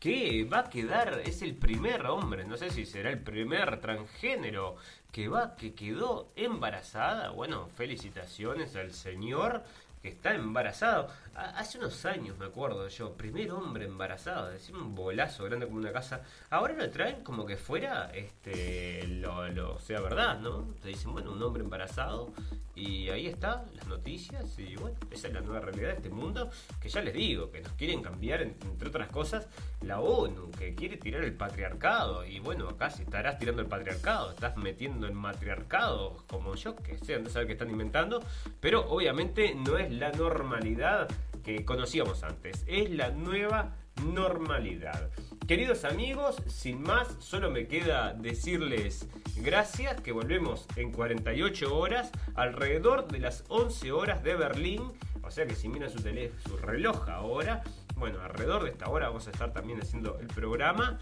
que 0.00 0.44
va 0.44 0.60
a 0.60 0.70
quedar, 0.70 1.22
es 1.24 1.42
el 1.42 1.54
primer 1.54 2.06
hombre, 2.06 2.44
no 2.44 2.56
sé 2.56 2.70
si 2.70 2.84
será 2.84 3.10
el 3.10 3.20
primer 3.20 3.80
transgénero 3.80 4.76
que 5.10 5.28
va, 5.28 5.56
que 5.56 5.74
quedó 5.74 6.28
embarazada. 6.36 7.30
Bueno, 7.30 7.68
felicitaciones 7.76 8.76
al 8.76 8.92
señor 8.92 9.64
que 10.02 10.08
está 10.08 10.34
embarazado. 10.34 11.08
Ha- 11.34 11.58
Hace 11.58 11.78
unos 11.78 12.04
años 12.06 12.38
me 12.38 12.46
acuerdo 12.46 12.86
yo, 12.88 13.12
primer 13.14 13.50
hombre 13.50 13.84
embarazado, 13.86 14.48
decía 14.50 14.74
un 14.76 14.94
bolazo 14.94 15.44
grande 15.44 15.66
como 15.66 15.78
una 15.78 15.92
casa. 15.92 16.22
Ahora 16.50 16.74
lo 16.74 16.88
traen 16.90 17.22
como 17.22 17.44
que 17.44 17.56
fuera, 17.56 18.10
este, 18.14 19.06
lo, 19.06 19.78
sea 19.80 20.00
verdad, 20.00 20.38
¿no? 20.40 20.62
Te 20.82 20.88
dicen, 20.88 21.12
bueno, 21.12 21.32
un 21.32 21.42
hombre 21.42 21.62
embarazado 21.62 22.32
y 22.74 23.08
ahí 23.08 23.26
está, 23.26 23.64
las 23.74 23.86
noticias 23.86 24.58
y 24.58 24.76
bueno, 24.76 24.96
esa 25.10 25.28
es 25.28 25.34
la 25.34 25.40
nueva 25.40 25.60
realidad 25.60 25.88
de 25.90 25.94
este 25.96 26.10
mundo 26.10 26.50
que 26.80 26.90
ya 26.90 27.00
les 27.00 27.14
digo, 27.14 27.50
que 27.50 27.62
nos 27.62 27.72
quieren 27.72 28.02
cambiar, 28.02 28.42
en- 28.42 28.56
entre 28.64 28.88
otras 28.88 29.08
cosas, 29.08 29.48
la 29.80 30.00
ONU, 30.00 30.50
que 30.50 30.74
quiere 30.74 30.96
tirar 30.98 31.24
el 31.24 31.32
patriarcado 31.34 32.24
y 32.26 32.38
bueno, 32.38 32.68
acá 32.68 32.90
si 32.90 33.02
estarás 33.02 33.38
tirando 33.38 33.62
el 33.62 33.68
patriarcado, 33.68 34.30
estás 34.32 34.56
metiendo 34.58 35.06
el 35.06 35.14
matriarcado 35.14 36.24
como 36.28 36.54
yo, 36.54 36.76
que 36.76 36.98
sé, 36.98 37.18
no 37.18 37.28
saber 37.30 37.46
qué 37.46 37.52
están 37.54 37.70
inventando, 37.70 38.22
pero 38.60 38.86
obviamente 38.90 39.54
no 39.54 39.78
es 39.78 39.85
la 39.90 40.10
normalidad 40.12 41.08
que 41.44 41.64
conocíamos 41.64 42.22
antes, 42.22 42.64
es 42.66 42.90
la 42.90 43.10
nueva 43.10 43.76
normalidad. 44.04 45.10
Queridos 45.46 45.84
amigos, 45.84 46.42
sin 46.48 46.82
más, 46.82 47.08
solo 47.20 47.50
me 47.50 47.68
queda 47.68 48.14
decirles 48.14 49.08
gracias, 49.36 50.00
que 50.00 50.12
volvemos 50.12 50.66
en 50.76 50.90
48 50.90 51.76
horas, 51.76 52.10
alrededor 52.34 53.06
de 53.06 53.20
las 53.20 53.44
11 53.48 53.92
horas 53.92 54.22
de 54.24 54.34
Berlín, 54.34 54.82
o 55.22 55.30
sea 55.30 55.46
que 55.46 55.54
si 55.54 55.68
miran 55.68 55.90
su, 55.90 56.00
su 56.00 56.56
reloj 56.56 57.08
ahora, 57.08 57.62
bueno, 57.96 58.20
alrededor 58.20 58.64
de 58.64 58.70
esta 58.70 58.88
hora 58.88 59.08
vamos 59.08 59.26
a 59.26 59.30
estar 59.30 59.52
también 59.52 59.80
haciendo 59.80 60.18
el 60.20 60.26
programa. 60.26 60.98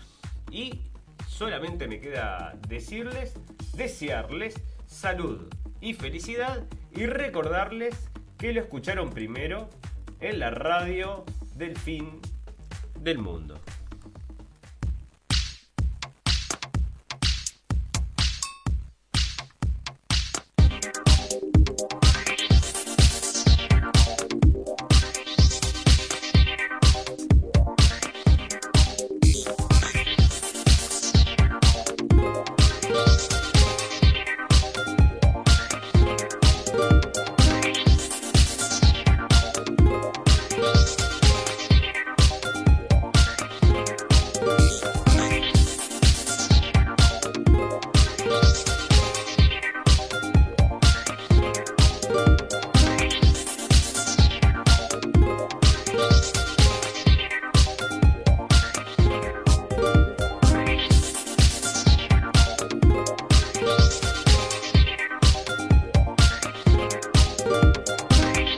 Y 0.50 0.82
solamente 1.26 1.88
me 1.88 2.00
queda 2.00 2.54
decirles, 2.68 3.34
desearles 3.74 4.54
salud 4.86 5.48
y 5.80 5.94
felicidad 5.94 6.64
y 6.92 7.06
recordarles 7.06 8.08
que 8.44 8.52
lo 8.52 8.60
escucharon 8.60 9.08
primero 9.08 9.70
en 10.20 10.38
la 10.38 10.50
radio 10.50 11.24
del 11.56 11.78
fin 11.78 12.20
del 13.00 13.16
mundo. 13.16 13.58